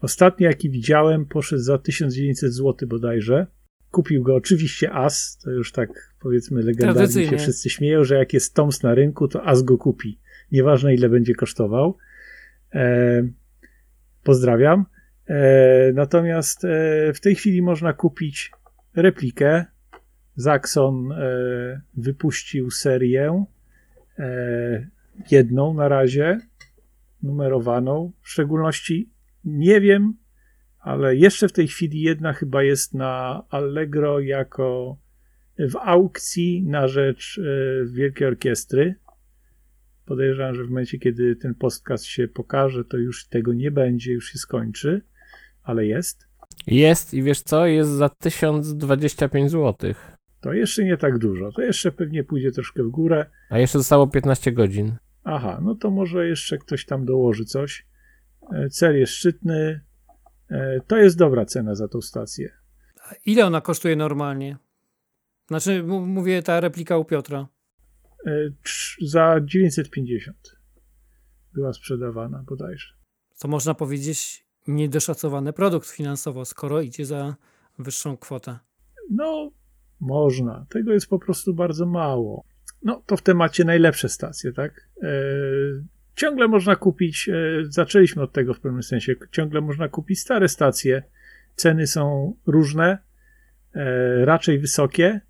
ostatni 0.00 0.44
jaki 0.44 0.70
widziałem, 0.70 1.26
poszedł 1.26 1.62
za 1.62 1.78
1900 1.78 2.52
zł 2.52 2.88
bodajże. 2.88 3.46
Kupił 3.90 4.22
go 4.22 4.34
oczywiście 4.34 4.92
As, 4.92 5.38
to 5.44 5.50
już 5.50 5.72
tak 5.72 6.14
powiedzmy 6.20 6.62
legendarnie 6.62 7.26
się 7.26 7.38
wszyscy 7.38 7.70
śmieją, 7.70 8.04
że 8.04 8.14
jak 8.14 8.32
jest 8.32 8.54
Toms 8.54 8.82
na 8.82 8.94
rynku, 8.94 9.28
to 9.28 9.46
As 9.46 9.62
go 9.62 9.78
kupi 9.78 10.18
nieważne 10.52 10.94
ile 10.94 11.08
będzie 11.08 11.34
kosztował. 11.34 11.96
E, 12.74 13.22
pozdrawiam. 14.22 14.86
E, 15.26 15.92
natomiast 15.92 16.64
e, 16.64 17.12
w 17.12 17.20
tej 17.20 17.34
chwili 17.34 17.62
można 17.62 17.92
kupić 17.92 18.52
replikę. 18.94 19.64
Zaxon 20.36 21.12
e, 21.12 21.80
wypuścił 21.96 22.70
serię 22.70 23.44
jedną 25.30 25.74
na 25.74 25.88
razie, 25.88 26.38
numerowaną. 27.22 28.12
W 28.22 28.28
szczególności 28.28 29.10
nie 29.44 29.80
wiem, 29.80 30.14
ale 30.78 31.16
jeszcze 31.16 31.48
w 31.48 31.52
tej 31.52 31.68
chwili 31.68 32.00
jedna 32.00 32.32
chyba 32.32 32.62
jest 32.62 32.94
na 32.94 33.44
Allegro 33.50 34.20
jako 34.20 34.98
w 35.58 35.76
aukcji 35.76 36.62
na 36.62 36.88
rzecz 36.88 37.38
e, 37.38 37.86
Wielkiej 37.92 38.26
Orkiestry. 38.26 38.94
Podejrzewam, 40.06 40.54
że 40.54 40.64
w 40.64 40.68
momencie, 40.68 40.98
kiedy 40.98 41.36
ten 41.36 41.54
podcast 41.54 42.04
się 42.04 42.28
pokaże, 42.28 42.84
to 42.84 42.96
już 42.96 43.28
tego 43.28 43.52
nie 43.52 43.70
będzie, 43.70 44.12
już 44.12 44.32
się 44.32 44.38
skończy, 44.38 45.02
ale 45.62 45.86
jest. 45.86 46.28
Jest 46.66 47.14
i 47.14 47.22
wiesz 47.22 47.42
co? 47.42 47.66
Jest 47.66 47.90
za 47.90 48.08
1025 48.08 49.50
zł. 49.50 49.94
To 50.40 50.52
jeszcze 50.52 50.84
nie 50.84 50.96
tak 50.96 51.18
dużo. 51.18 51.52
To 51.52 51.62
jeszcze 51.62 51.92
pewnie 51.92 52.24
pójdzie 52.24 52.52
troszkę 52.52 52.82
w 52.82 52.88
górę. 52.88 53.30
A 53.50 53.58
jeszcze 53.58 53.78
zostało 53.78 54.06
15 54.06 54.52
godzin. 54.52 54.96
Aha, 55.24 55.60
no 55.62 55.74
to 55.74 55.90
może 55.90 56.26
jeszcze 56.28 56.58
ktoś 56.58 56.84
tam 56.86 57.04
dołoży 57.04 57.44
coś. 57.44 57.86
E, 58.52 58.68
Cel 58.70 58.98
jest 58.98 59.12
szczytny. 59.12 59.80
E, 60.50 60.80
To 60.86 60.96
jest 60.96 61.18
dobra 61.18 61.44
cena 61.44 61.74
za 61.74 61.88
tą 61.88 62.00
stację. 62.00 62.52
Ile 63.26 63.46
ona 63.46 63.60
kosztuje 63.60 63.96
normalnie? 63.96 64.56
Znaczy, 65.48 65.72
m- 65.72 65.88
mówię 66.08 66.42
ta 66.42 66.60
replika 66.60 66.96
u 66.96 67.04
Piotra. 67.04 67.46
E, 68.26 68.30
Za 69.02 69.40
950 69.44 70.56
była 71.54 71.72
sprzedawana 71.72 72.42
bodajże. 72.46 72.86
To 73.38 73.48
można 73.48 73.74
powiedzieć 73.74 74.46
niedoszacowany 74.66 75.52
produkt 75.52 75.88
finansowo, 75.90 76.44
skoro 76.44 76.80
idzie 76.80 77.06
za 77.06 77.36
wyższą 77.78 78.16
kwotę. 78.16 78.58
No, 79.10 79.50
można. 80.00 80.66
Tego 80.68 80.92
jest 80.92 81.06
po 81.08 81.18
prostu 81.18 81.54
bardzo 81.54 81.86
mało. 81.86 82.44
No, 82.82 83.02
to 83.06 83.16
w 83.16 83.22
temacie 83.22 83.64
najlepsze 83.64 84.08
stacje, 84.08 84.52
tak? 84.52 84.88
E, 85.02 85.06
ciągle 86.14 86.48
można 86.48 86.76
kupić, 86.76 87.28
e, 87.28 87.34
zaczęliśmy 87.68 88.22
od 88.22 88.32
tego 88.32 88.54
w 88.54 88.60
pewnym 88.60 88.82
sensie, 88.82 89.14
ciągle 89.30 89.60
można 89.60 89.88
kupić 89.88 90.20
stare 90.20 90.48
stacje. 90.48 91.02
Ceny 91.56 91.86
są 91.86 92.34
różne, 92.46 92.98
e, 93.74 94.24
raczej 94.24 94.58
wysokie, 94.58 95.20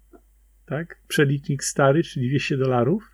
tak? 0.67 1.01
Przelicznik 1.09 1.65
stary, 1.65 2.03
czyli 2.03 2.29
200 2.29 2.57
dolarów, 2.57 3.11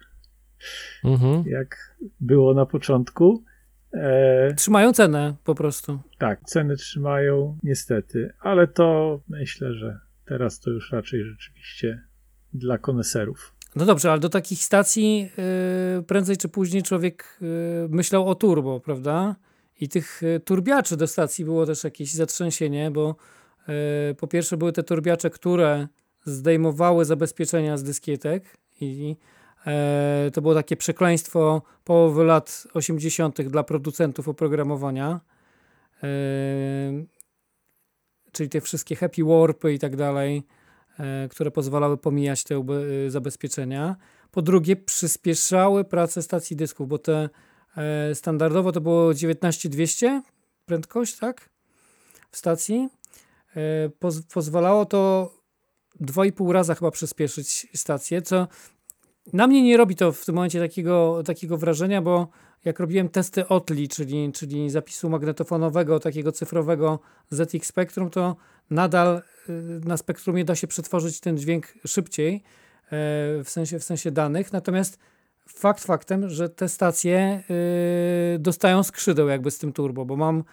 Mhm. 1.05 1.45
jak 1.47 1.97
było 2.21 2.55
na 2.55 2.67
początku. 2.67 3.45
E, 3.93 4.55
Trzymają 4.55 4.93
cenę 4.93 5.35
po 5.45 5.55
prostu. 5.55 6.01
tak, 6.19 6.41
ceny 6.45 6.77
trzymają, 6.77 7.59
niestety, 7.63 8.33
ale 8.41 8.67
to 8.67 9.21
myślę, 9.29 9.75
że 9.75 9.99
teraz 10.27 10.61
to 10.61 10.71
już 10.71 10.93
raczej 10.93 11.25
rzeczywiście 11.25 12.03
dla 12.53 12.79
koneserów. 12.79 13.55
No 13.77 13.85
dobrze, 13.85 14.11
ale 14.11 14.21
do 14.21 14.29
takich 14.29 14.65
stacji 14.65 15.31
yy, 15.97 16.03
prędzej 16.03 16.37
czy 16.37 16.49
później 16.49 16.83
człowiek 16.83 17.39
yy, 17.41 17.49
myślał 17.89 18.29
o 18.29 18.35
turbo, 18.35 18.81
prawda? 18.81 19.37
I 19.81 19.89
tych 19.89 20.21
yy, 20.23 20.41
turbiaczy 20.41 20.97
do 20.97 21.07
stacji 21.07 21.45
było 21.45 21.67
też 21.67 21.85
jakieś 21.85 22.13
zatrzęsienie, 22.13 22.91
bo 22.91 23.17
yy, 23.69 23.75
po 24.15 24.27
pierwsze 24.27 24.57
były 24.57 24.73
te 24.73 24.83
turbiacze, 24.83 25.31
które 25.31 25.89
zdejmowały 26.27 27.05
zabezpieczenia 27.05 27.77
z 27.77 27.83
dyskietek 27.83 28.57
i 28.81 29.17
e, 29.67 30.31
to 30.35 30.43
było 30.43 30.55
takie 30.55 30.77
przekleństwo 30.77 31.63
połowy 31.85 32.25
lat 32.25 32.67
80. 32.75 33.43
dla 33.43 33.63
producentów 33.63 34.29
oprogramowania. 34.29 35.21
E, 38.37 38.39
czyli 38.39 38.49
te 38.49 38.61
wszystkie 38.61 38.97
happy 38.97 39.25
warpy 39.25 39.75
i 39.75 39.79
tak 39.79 39.97
dalej, 39.97 40.43
e, 40.99 41.29
które 41.29 41.51
pozwalały 41.51 41.97
pomijać 41.97 42.45
te 42.45 42.65
y, 43.07 43.11
zabezpieczenia. 43.11 43.97
Po 44.31 44.43
drugie, 44.43 44.77
przyspieszały 44.77 45.85
pracę 45.85 46.23
stacji 46.23 46.57
dysków, 46.57 46.89
bo 46.89 46.99
te 46.99 47.29
e, 47.77 48.15
standardowo 48.15 48.73
to 48.73 48.81
było 48.81 49.15
19200 49.15 50.23
prędkość, 50.67 51.17
tak? 51.17 51.51
W 52.31 52.37
stacji. 52.37 52.89
E, 53.57 53.89
poz- 54.01 54.23
pozwalało 54.35 54.85
to 54.85 55.33
2,5 56.01 56.53
raza 56.53 56.75
chyba 56.75 56.91
przyspieszyć 56.91 57.67
stację, 57.75 58.23
co 58.23 58.49
na 59.33 59.47
mnie 59.47 59.63
nie 59.63 59.77
robi 59.77 59.97
to 59.97 60.13
w 60.13 60.25
tym 60.25 60.35
momencie 60.35 60.61
takiego, 60.61 61.23
takiego 61.27 61.59
wrażenia, 61.59 62.03
bo 62.03 62.29
jak 62.65 62.81
robiłem 62.81 63.09
testy 63.09 63.49
OTLI, 63.49 63.89
czyli, 63.89 64.33
czyli 64.33 64.71
zapisu 64.71 65.11
magnetofonowego, 65.11 66.01
takiego 66.01 66.33
cyfrowego 66.33 66.99
ZX 67.31 67.69
Spectrum, 67.69 68.11
to 68.11 68.37
nadal 68.71 69.23
y, 69.49 69.53
na 69.85 69.97
spektrumie 69.97 70.45
da 70.45 70.55
się 70.55 70.67
przetworzyć 70.67 71.21
ten 71.21 71.39
dźwięk 71.39 71.75
szybciej, 71.87 72.35
e, 72.37 72.41
w 73.45 73.47
sensie, 73.47 73.79
w 73.79 73.85
sensie 73.85 74.11
danych. 74.11 74.53
Natomiast 74.53 74.99
fakt 75.49 75.85
faktem, 75.85 76.31
że 76.31 76.49
te 76.49 76.69
stacje 76.69 77.43
y, 78.35 78.39
dostają 78.39 78.83
skrzydeł 78.83 79.29
jakby 79.29 79.51
z 79.51 79.59
tym 79.59 79.73
turbo, 79.73 80.05
bo 80.05 80.17
mam, 80.17 80.45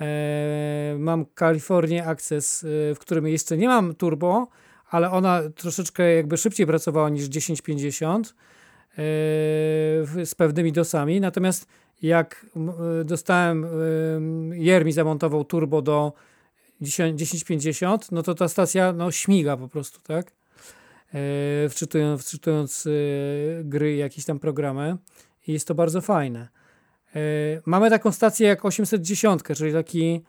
e, 0.00 0.96
mam 0.98 1.26
California 1.38 2.06
Access, 2.06 2.64
y, 2.64 2.94
w 2.94 2.98
którym 2.98 3.26
jeszcze 3.26 3.56
nie 3.56 3.68
mam 3.68 3.94
turbo, 3.94 4.48
ale 4.90 5.10
ona 5.10 5.40
troszeczkę 5.56 6.14
jakby 6.14 6.36
szybciej 6.36 6.66
pracowała 6.66 7.08
niż 7.08 7.28
1050 7.28 8.28
yy, 8.28 8.34
w- 8.34 8.57
z 10.24 10.34
pewnymi 10.34 10.72
dosami. 10.72 11.20
Natomiast 11.20 11.66
jak 12.02 12.46
y, 13.00 13.04
dostałem, 13.04 13.66
yy, 14.50 14.58
Jer 14.58 14.84
mi 14.84 14.92
zamontował 14.92 15.44
turbo 15.44 15.82
do 15.82 16.12
10 16.80 17.18
1050, 17.18 18.12
no 18.12 18.22
to 18.22 18.34
ta 18.34 18.48
stacja 18.48 18.92
no, 18.92 19.10
śmiga 19.10 19.56
po 19.56 19.68
prostu, 19.68 20.00
tak? 20.00 20.32
Yy, 21.12 21.20
wczytując 21.68 22.22
wczytując 22.22 22.88
gry, 23.64 23.96
jakieś 23.96 24.24
tam 24.24 24.38
programy. 24.38 24.96
I 25.46 25.52
jest 25.52 25.68
to 25.68 25.74
bardzo 25.74 26.00
fajne. 26.00 26.48
Mamy 27.66 27.90
taką 27.90 28.12
stację 28.12 28.48
jak 28.48 28.64
810, 28.64 29.42
czyli 29.56 29.72
taki 29.72 30.24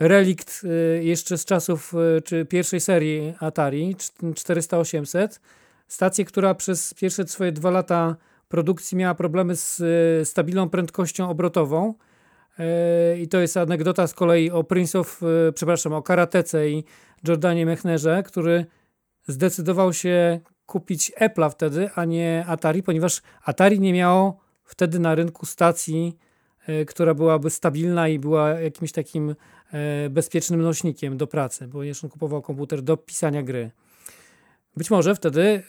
relikt 0.00 0.62
jeszcze 1.00 1.38
z 1.38 1.44
czasów 1.44 1.94
czy 2.24 2.44
pierwszej 2.44 2.80
serii 2.80 3.34
Atari 3.40 3.96
400-800. 4.22 5.40
Stację, 5.86 6.24
która 6.24 6.54
przez 6.54 6.94
pierwsze 6.94 7.26
swoje 7.26 7.52
dwa 7.52 7.70
lata 7.70 8.16
produkcji 8.48 8.96
miała 8.96 9.14
problemy 9.14 9.56
z 9.56 9.80
y, 9.80 10.24
stabilną 10.24 10.68
prędkością 10.68 11.30
obrotową. 11.30 11.94
Y, 13.14 13.18
I 13.18 13.28
to 13.28 13.40
jest 13.40 13.56
anegdota 13.56 14.06
z 14.06 14.14
kolei 14.14 14.50
o 14.50 14.64
Prince 14.64 14.96
of, 14.96 15.22
y, 15.22 15.52
przepraszam, 15.52 15.92
o 15.92 16.02
Karatece 16.02 16.70
i 16.70 16.84
Jordanie 17.28 17.66
Mechnerze, 17.66 18.22
który 18.22 18.66
zdecydował 19.26 19.92
się 19.92 20.40
kupić 20.66 21.12
Apple'a 21.20 21.50
wtedy, 21.50 21.90
a 21.94 22.04
nie 22.04 22.44
Atari, 22.48 22.82
ponieważ 22.82 23.22
Atari 23.42 23.80
nie 23.80 23.92
miało 23.92 24.40
wtedy 24.64 24.98
na 24.98 25.14
rynku 25.14 25.46
stacji, 25.46 26.18
która 26.86 27.14
byłaby 27.14 27.50
stabilna 27.50 28.08
i 28.08 28.18
była 28.18 28.48
jakimś 28.50 28.92
takim 28.92 29.34
e, 29.72 30.10
bezpiecznym 30.10 30.62
nośnikiem 30.62 31.16
do 31.16 31.26
pracy, 31.26 31.68
ponieważ 31.68 32.04
on 32.04 32.10
kupował 32.10 32.42
komputer 32.42 32.82
do 32.82 32.96
pisania 32.96 33.42
gry. 33.42 33.70
Być 34.76 34.90
może 34.90 35.14
wtedy 35.14 35.40
y, 35.40 35.62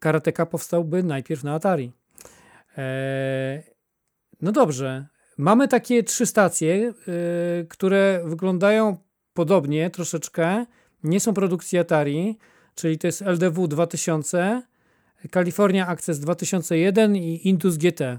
karateka 0.00 0.46
powstałby 0.46 1.02
najpierw 1.02 1.44
na 1.44 1.54
Atari. 1.54 1.92
E, 2.78 3.62
no 4.40 4.52
dobrze. 4.52 5.06
Mamy 5.38 5.68
takie 5.68 6.02
trzy 6.02 6.26
stacje, 6.26 6.92
y, 7.62 7.66
które 7.68 8.22
wyglądają 8.24 8.96
podobnie 9.34 9.90
troszeczkę. 9.90 10.66
Nie 11.02 11.20
są 11.20 11.34
produkcji 11.34 11.78
Atari, 11.78 12.38
czyli 12.74 12.98
to 12.98 13.06
jest 13.06 13.22
LDW 13.22 13.68
2000, 13.68 14.62
California 15.30 15.86
Access 15.86 16.20
2001 16.20 17.16
i 17.16 17.48
Indus 17.48 17.76
GT. 17.76 18.18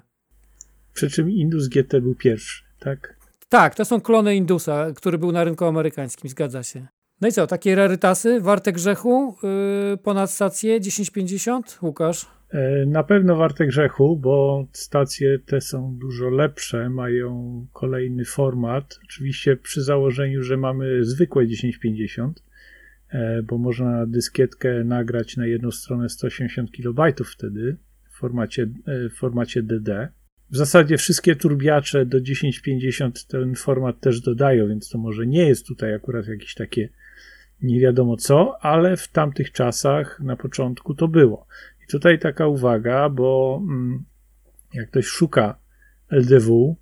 Przy 0.94 1.10
czym 1.10 1.30
Indus 1.30 1.68
GT 1.68 2.02
był 2.02 2.16
pierwszy, 2.16 2.64
tak? 2.80 3.16
Tak, 3.50 3.76
to 3.76 3.86
są 3.86 4.02
klony 4.02 4.36
Indusa, 4.36 4.94
który 4.96 5.18
był 5.18 5.32
na 5.32 5.44
rynku 5.44 5.66
amerykańskim, 5.66 6.30
zgadza 6.30 6.64
się. 6.64 6.88
No 7.22 7.28
i 7.28 7.32
co, 7.32 7.48
takie 7.48 7.76
rarytasy, 7.76 8.42
warte 8.42 8.74
grzechu, 8.74 9.36
yy, 9.92 9.98
ponad 9.98 10.32
stację 10.32 10.80
1050, 10.80 11.80
Łukasz? 11.82 12.26
E, 12.50 12.86
Na 12.86 13.04
pewno 13.04 13.36
warte 13.36 13.68
grzechu, 13.68 14.18
bo 14.18 14.68
stacje 14.72 15.40
te 15.40 15.62
są 15.62 15.98
dużo 15.98 16.30
lepsze, 16.30 16.90
mają 16.90 17.66
kolejny 17.74 18.26
format. 18.26 19.00
Oczywiście 19.04 19.58
przy 19.58 19.84
założeniu, 19.84 20.44
że 20.44 20.58
mamy 20.58 21.06
zwykłe 21.06 21.48
1050, 21.48 22.44
e, 23.10 23.44
bo 23.44 23.58
można 23.58 23.92
na 23.92 24.06
dyskietkę 24.06 24.84
nagrać 24.84 25.38
na 25.38 25.46
jedną 25.46 25.72
stronę 25.72 26.10
180 26.10 26.72
KB 26.72 27.26
wtedy 27.26 27.78
w 28.12 28.18
formacie, 28.18 28.64
e, 28.64 29.10
w 29.10 29.14
formacie 29.14 29.64
DD. 29.64 30.10
W 30.50 30.58
zasadzie 30.58 30.98
wszystkie 30.98 31.36
turbiacze 31.36 32.06
do 32.06 32.22
1050 32.22 33.28
ten 33.28 33.56
format 33.56 34.00
też 34.00 34.22
dodają, 34.22 34.68
więc 34.68 34.90
to 34.90 34.98
może 34.98 35.28
nie 35.28 35.48
jest 35.48 35.68
tutaj 35.68 35.94
akurat 35.94 36.28
jakieś 36.28 36.54
takie 36.54 36.90
nie 37.62 37.80
wiadomo 37.80 38.18
co, 38.18 38.58
ale 38.62 38.98
w 38.98 39.08
tamtych 39.08 39.52
czasach 39.52 40.20
na 40.20 40.36
początku 40.36 40.94
to 40.94 41.08
było. 41.08 41.48
I 41.84 41.92
tutaj 41.92 42.20
taka 42.20 42.48
uwaga, 42.48 43.10
bo 43.10 43.60
mm, 43.64 44.04
jak 44.74 44.90
ktoś 44.90 45.06
szuka 45.06 45.60
LDW, 46.10 46.76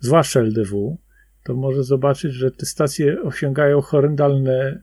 zwłaszcza 0.00 0.40
LDW, 0.40 0.98
to 1.44 1.54
może 1.54 1.84
zobaczyć, 1.84 2.32
że 2.32 2.50
te 2.50 2.66
stacje 2.66 3.22
osiągają 3.22 3.80
horrendalne, 3.80 4.82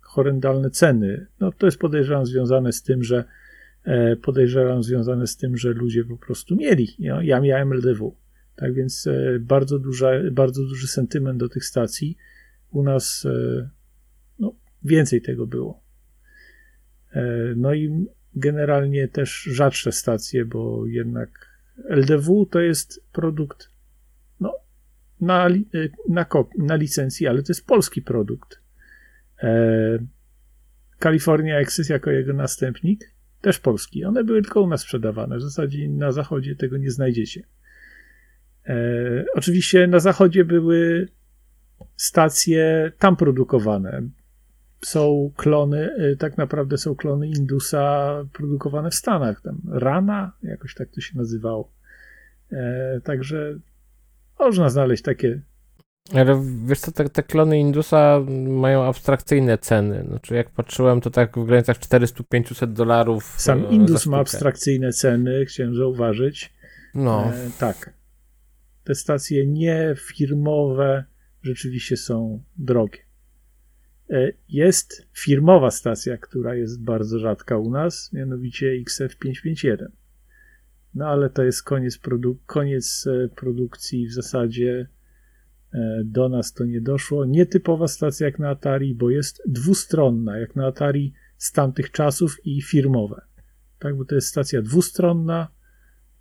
horrendalne 0.00 0.70
ceny. 0.70 1.26
No 1.40 1.52
to 1.52 1.66
jest 1.66 1.78
podejrzewam 1.78 2.26
związane 2.26 2.72
z 2.72 2.82
tym, 2.82 3.02
że 3.04 3.24
e, 3.84 4.16
podejrzewam 4.16 4.82
związane 4.82 5.26
z 5.26 5.36
tym, 5.36 5.56
że 5.56 5.72
ludzie 5.72 6.04
po 6.04 6.16
prostu 6.16 6.56
mieli. 6.56 6.88
Ja, 6.98 7.22
ja 7.22 7.40
miałem 7.40 7.72
LDW. 7.72 8.16
Tak 8.56 8.74
więc 8.74 9.06
e, 9.06 9.38
bardzo, 9.40 9.78
duża, 9.78 10.10
bardzo 10.32 10.62
duży 10.62 10.86
sentyment 10.86 11.38
do 11.38 11.48
tych 11.48 11.64
stacji. 11.64 12.16
U 12.70 12.82
nas 12.82 13.26
e, 13.26 13.68
więcej 14.84 15.22
tego 15.22 15.46
było. 15.46 15.82
No 17.56 17.74
i 17.74 18.06
generalnie 18.34 19.08
też 19.08 19.42
rzadsze 19.42 19.92
stacje, 19.92 20.44
bo 20.44 20.86
jednak 20.86 21.52
LDW 21.88 22.46
to 22.46 22.60
jest 22.60 23.04
produkt 23.12 23.68
no, 24.40 24.54
na, 25.20 25.48
na, 26.08 26.26
na 26.58 26.76
licencji, 26.76 27.26
ale 27.26 27.42
to 27.42 27.46
jest 27.50 27.66
polski 27.66 28.02
produkt. 28.02 28.62
California 30.98 31.58
Access 31.58 31.88
jako 31.88 32.10
jego 32.10 32.32
następnik, 32.32 33.12
też 33.40 33.58
polski. 33.58 34.04
One 34.04 34.24
były 34.24 34.42
tylko 34.42 34.60
u 34.60 34.66
nas 34.66 34.80
sprzedawane. 34.80 35.36
W 35.36 35.42
zasadzie 35.42 35.88
na 35.88 36.12
zachodzie 36.12 36.56
tego 36.56 36.76
nie 36.76 36.90
znajdziecie. 36.90 37.42
E, 38.66 39.24
oczywiście 39.34 39.86
na 39.86 40.00
zachodzie 40.00 40.44
były 40.44 41.08
stacje 41.96 42.92
tam 42.98 43.16
produkowane. 43.16 44.02
Są 44.84 45.32
klony, 45.36 45.90
e, 45.98 46.16
tak 46.16 46.38
naprawdę 46.38 46.78
są 46.78 46.94
klony 46.94 47.28
Indusa 47.28 48.14
produkowane 48.32 48.90
w 48.90 48.94
Stanach. 48.94 49.40
Tam 49.40 49.60
Rana, 49.70 50.32
jakoś 50.42 50.74
tak 50.74 50.88
to 50.90 51.00
się 51.00 51.18
nazywało. 51.18 51.72
E, 52.52 53.00
także 53.04 53.58
można 54.38 54.70
znaleźć 54.70 55.02
takie 55.02 55.42
ale 56.14 56.42
wiesz 56.66 56.80
co, 56.80 56.92
te, 56.92 57.08
te 57.08 57.22
klony 57.22 57.58
Indusa 57.58 58.20
mają 58.48 58.84
abstrakcyjne 58.84 59.58
ceny. 59.58 60.04
Znaczy 60.08 60.34
jak 60.34 60.50
patrzyłem, 60.50 61.00
to 61.00 61.10
tak 61.10 61.38
w 61.38 61.46
granicach 61.46 61.78
400-500 61.78 62.72
dolarów. 62.72 63.34
Sam 63.38 63.70
Indus 63.70 64.06
ma 64.06 64.18
abstrakcyjne 64.18 64.92
ceny, 64.92 65.44
chciałem 65.46 65.74
zauważyć. 65.74 66.52
No. 66.94 67.24
E, 67.24 67.50
tak. 67.58 67.94
Te 68.84 68.94
stacje 68.94 69.46
niefirmowe 69.46 71.04
rzeczywiście 71.42 71.96
są 71.96 72.42
drogie. 72.56 72.98
E, 74.10 74.32
jest 74.48 75.06
firmowa 75.12 75.70
stacja, 75.70 76.16
która 76.16 76.54
jest 76.54 76.82
bardzo 76.82 77.18
rzadka 77.18 77.58
u 77.58 77.70
nas, 77.70 78.12
mianowicie 78.12 78.66
XF551. 78.66 79.86
No 80.94 81.06
ale 81.06 81.30
to 81.30 81.44
jest 81.44 81.62
koniec, 81.62 81.98
produ 81.98 82.38
koniec 82.46 83.06
e, 83.06 83.28
produkcji 83.28 84.06
w 84.06 84.12
zasadzie 84.12 84.86
E, 85.74 86.02
do 86.04 86.28
nas 86.28 86.52
to 86.52 86.64
nie 86.64 86.80
doszło. 86.80 87.24
Nietypowa 87.24 87.88
stacja 87.88 88.26
jak 88.26 88.38
na 88.38 88.50
Atari, 88.50 88.94
bo 88.94 89.10
jest 89.10 89.42
dwustronna, 89.46 90.38
jak 90.38 90.56
na 90.56 90.66
Atari 90.66 91.12
z 91.36 91.52
tamtych 91.52 91.90
czasów 91.90 92.46
i 92.46 92.62
firmowe. 92.62 93.22
Tak, 93.78 93.96
bo 93.96 94.04
to 94.04 94.14
jest 94.14 94.28
stacja 94.28 94.62
dwustronna, 94.62 95.48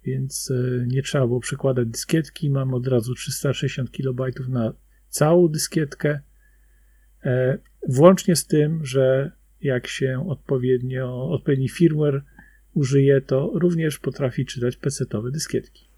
więc 0.03 0.53
nie 0.87 1.01
trzeba 1.01 1.27
było 1.27 1.39
przekładać 1.39 1.87
dyskietki. 1.87 2.49
Mam 2.49 2.73
od 2.73 2.87
razu 2.87 3.15
360 3.15 3.89
KB 3.89 4.49
na 4.49 4.73
całą 5.09 5.47
dyskietkę. 5.47 6.19
E, 7.23 7.57
włącznie 7.87 8.35
z 8.35 8.47
tym, 8.47 8.85
że 8.85 9.31
jak 9.61 9.87
się 9.87 10.25
odpowiednio, 10.29 11.29
odpowiedni 11.29 11.69
firmware 11.69 12.23
użyje, 12.73 13.21
to 13.21 13.51
również 13.53 13.99
potrafi 13.99 14.45
czytać 14.45 14.77
PC-owe 14.77 15.31
dyskietki. 15.31 15.89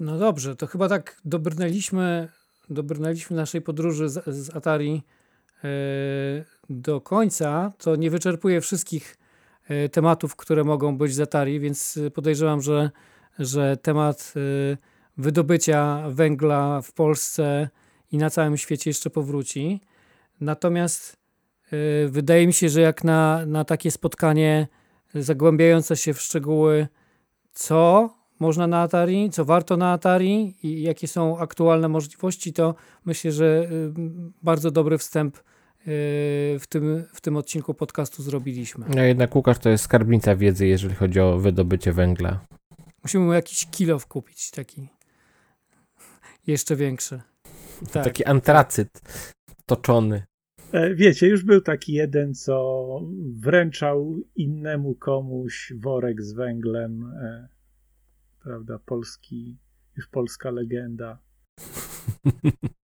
No 0.00 0.18
dobrze, 0.18 0.56
to 0.56 0.66
chyba 0.66 0.88
tak 0.88 1.20
dobrnęliśmy 1.24 2.28
dobrnęliśmy 2.70 3.36
naszej 3.36 3.62
podróży 3.62 4.08
z, 4.08 4.24
z 4.26 4.56
Atari 4.56 5.02
e, 5.64 5.68
do 6.70 7.00
końca, 7.00 7.72
to 7.78 7.96
nie 7.96 8.10
wyczerpuje 8.10 8.60
wszystkich 8.60 9.16
e, 9.68 9.88
tematów, 9.88 10.36
które 10.36 10.64
mogą 10.64 10.98
być 10.98 11.14
z 11.14 11.20
Atari, 11.20 11.60
więc 11.60 11.98
podejrzewam, 12.14 12.62
że, 12.62 12.90
że 13.38 13.76
temat 13.76 14.34
e, 14.36 14.40
wydobycia 15.16 16.04
węgla 16.10 16.82
w 16.82 16.92
Polsce 16.92 17.68
i 18.12 18.18
na 18.18 18.30
całym 18.30 18.56
świecie 18.56 18.90
jeszcze 18.90 19.10
powróci. 19.10 19.80
Natomiast 20.40 21.12
wydaje 22.08 22.46
mi 22.46 22.52
się, 22.52 22.68
że 22.68 22.80
jak 22.80 23.04
na, 23.04 23.46
na 23.46 23.64
takie 23.64 23.90
spotkanie 23.90 24.68
zagłębiające 25.14 25.96
się 25.96 26.14
w 26.14 26.20
szczegóły, 26.20 26.88
co 27.52 28.10
można 28.40 28.66
na 28.66 28.82
Atari, 28.82 29.30
co 29.30 29.44
warto 29.44 29.76
na 29.76 29.92
Atari 29.92 30.56
i 30.62 30.82
jakie 30.82 31.08
są 31.08 31.38
aktualne 31.38 31.88
możliwości, 31.88 32.52
to 32.52 32.74
myślę, 33.04 33.32
że 33.32 33.68
y, 33.72 33.92
bardzo 34.42 34.70
dobry 34.70 34.98
wstęp 34.98 35.36
y, 35.36 35.40
w 36.60 36.64
tym, 36.68 37.04
w 37.12 37.20
tym 37.20 37.36
odcinku 37.36 37.74
podcastu 37.74 38.22
zrobiliśmy. 38.22 38.86
No 38.94 39.02
jednak 39.02 39.36
Łukasz 39.36 39.58
to 39.58 39.68
jest 39.68 39.84
skarbnica 39.84 40.36
wiedzy, 40.36 40.66
jeżeli 40.66 40.94
chodzi 40.94 41.20
o 41.20 41.38
wydobycie 41.38 41.92
węgla. 41.92 42.40
Musimy 43.02 43.24
mu 43.24 43.32
jakiś 43.32 43.66
kilo 43.66 43.98
wkupić, 43.98 44.50
taki 44.50 44.88
jeszcze 46.46 46.76
większy. 46.76 47.20
Tak. 47.92 48.04
Taki 48.04 48.24
antracyt 48.24 49.00
toczony. 49.66 50.29
E, 50.72 50.94
wiecie, 50.94 51.28
już 51.28 51.44
był 51.44 51.60
taki 51.60 51.92
jeden, 51.92 52.34
co 52.34 52.86
wręczał 53.38 54.16
innemu 54.36 54.94
komuś 54.94 55.72
worek 55.76 56.22
z 56.22 56.32
węglem 56.32 57.12
e, 57.22 57.48
prawda, 58.42 58.78
polski, 58.86 59.58
już 59.96 60.08
polska 60.08 60.50
legenda. 60.50 61.18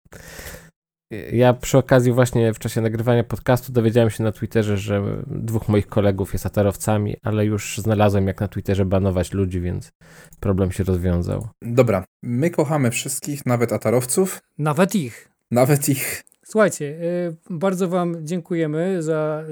Ja 1.33 1.53
przy 1.53 1.79
okazji 1.79 2.13
właśnie 2.13 2.53
w 2.53 2.59
czasie 2.59 2.81
nagrywania 2.81 3.25
podcastu 3.25 3.73
dowiedziałem 3.73 4.11
się 4.11 4.25
na 4.25 4.33
Twitterze, 4.33 4.77
że 4.77 5.03
dwóch 5.27 5.69
moich 5.69 5.87
kolegów 5.87 6.33
jest 6.33 6.47
atarowcami, 6.47 7.17
ale 7.23 7.45
już 7.45 7.79
znalazłem 7.79 8.27
jak 8.27 8.41
na 8.41 8.49
Twitterze 8.49 8.85
banować 8.85 9.33
ludzi, 9.33 9.61
więc 9.61 9.93
problem 10.41 10.73
się 10.73 10.85
rozwiązał. 10.85 11.49
Dobra, 11.63 12.05
my 12.23 12.51
kochamy 12.51 12.91
wszystkich, 12.91 13.47
nawet 13.47 13.73
atarowców. 13.73 14.41
Nawet 14.59 14.95
ich. 14.95 15.29
Nawet 15.51 15.89
ich. 15.89 16.23
Słuchajcie, 16.49 16.85
y, 16.85 17.37
bardzo 17.51 17.89
Wam 17.89 18.27
dziękujemy 18.27 19.03
za 19.03 19.45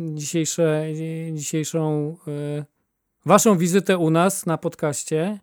dzisiejsze, 0.00 0.86
dzisiejszą 1.32 2.16
y, 2.28 2.64
Waszą 3.26 3.58
wizytę 3.58 3.98
u 3.98 4.10
nas 4.10 4.46
na 4.46 4.58
podcaście, 4.58 5.38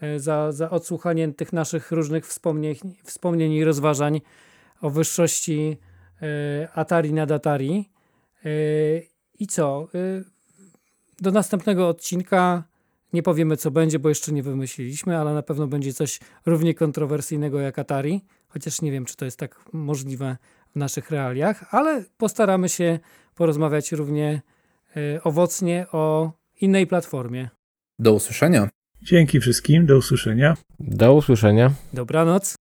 e, 0.00 0.20
za, 0.20 0.52
za 0.52 0.70
odsłuchanie 0.70 1.32
tych 1.32 1.52
naszych 1.52 1.90
różnych 1.90 2.26
wspomnień, 2.26 2.76
wspomnień 3.04 3.52
i 3.52 3.64
rozważań 3.64 4.20
o 4.80 4.90
wyższości 4.90 5.76
Atari 6.74 7.12
nad 7.12 7.30
Atari. 7.30 7.90
I 9.38 9.46
co? 9.46 9.88
Do 11.20 11.30
następnego 11.30 11.88
odcinka 11.88 12.62
nie 13.12 13.22
powiemy, 13.22 13.56
co 13.56 13.70
będzie, 13.70 13.98
bo 13.98 14.08
jeszcze 14.08 14.32
nie 14.32 14.42
wymyśliliśmy, 14.42 15.18
ale 15.18 15.34
na 15.34 15.42
pewno 15.42 15.66
będzie 15.66 15.94
coś 15.94 16.20
równie 16.46 16.74
kontrowersyjnego 16.74 17.60
jak 17.60 17.78
Atari, 17.78 18.24
chociaż 18.48 18.82
nie 18.82 18.92
wiem, 18.92 19.04
czy 19.04 19.16
to 19.16 19.24
jest 19.24 19.38
tak 19.38 19.64
możliwe 19.72 20.36
w 20.72 20.76
naszych 20.76 21.10
realiach, 21.10 21.74
ale 21.74 22.04
postaramy 22.16 22.68
się 22.68 22.98
porozmawiać 23.34 23.92
równie 23.92 24.42
owocnie 25.24 25.86
o 25.92 26.32
innej 26.60 26.86
platformie. 26.86 27.48
Do 27.98 28.12
usłyszenia. 28.12 28.68
Dzięki 29.02 29.40
wszystkim, 29.40 29.86
do 29.86 29.96
usłyszenia. 29.96 30.56
Do 30.80 31.14
usłyszenia. 31.14 31.70
Dobranoc. 31.92 32.54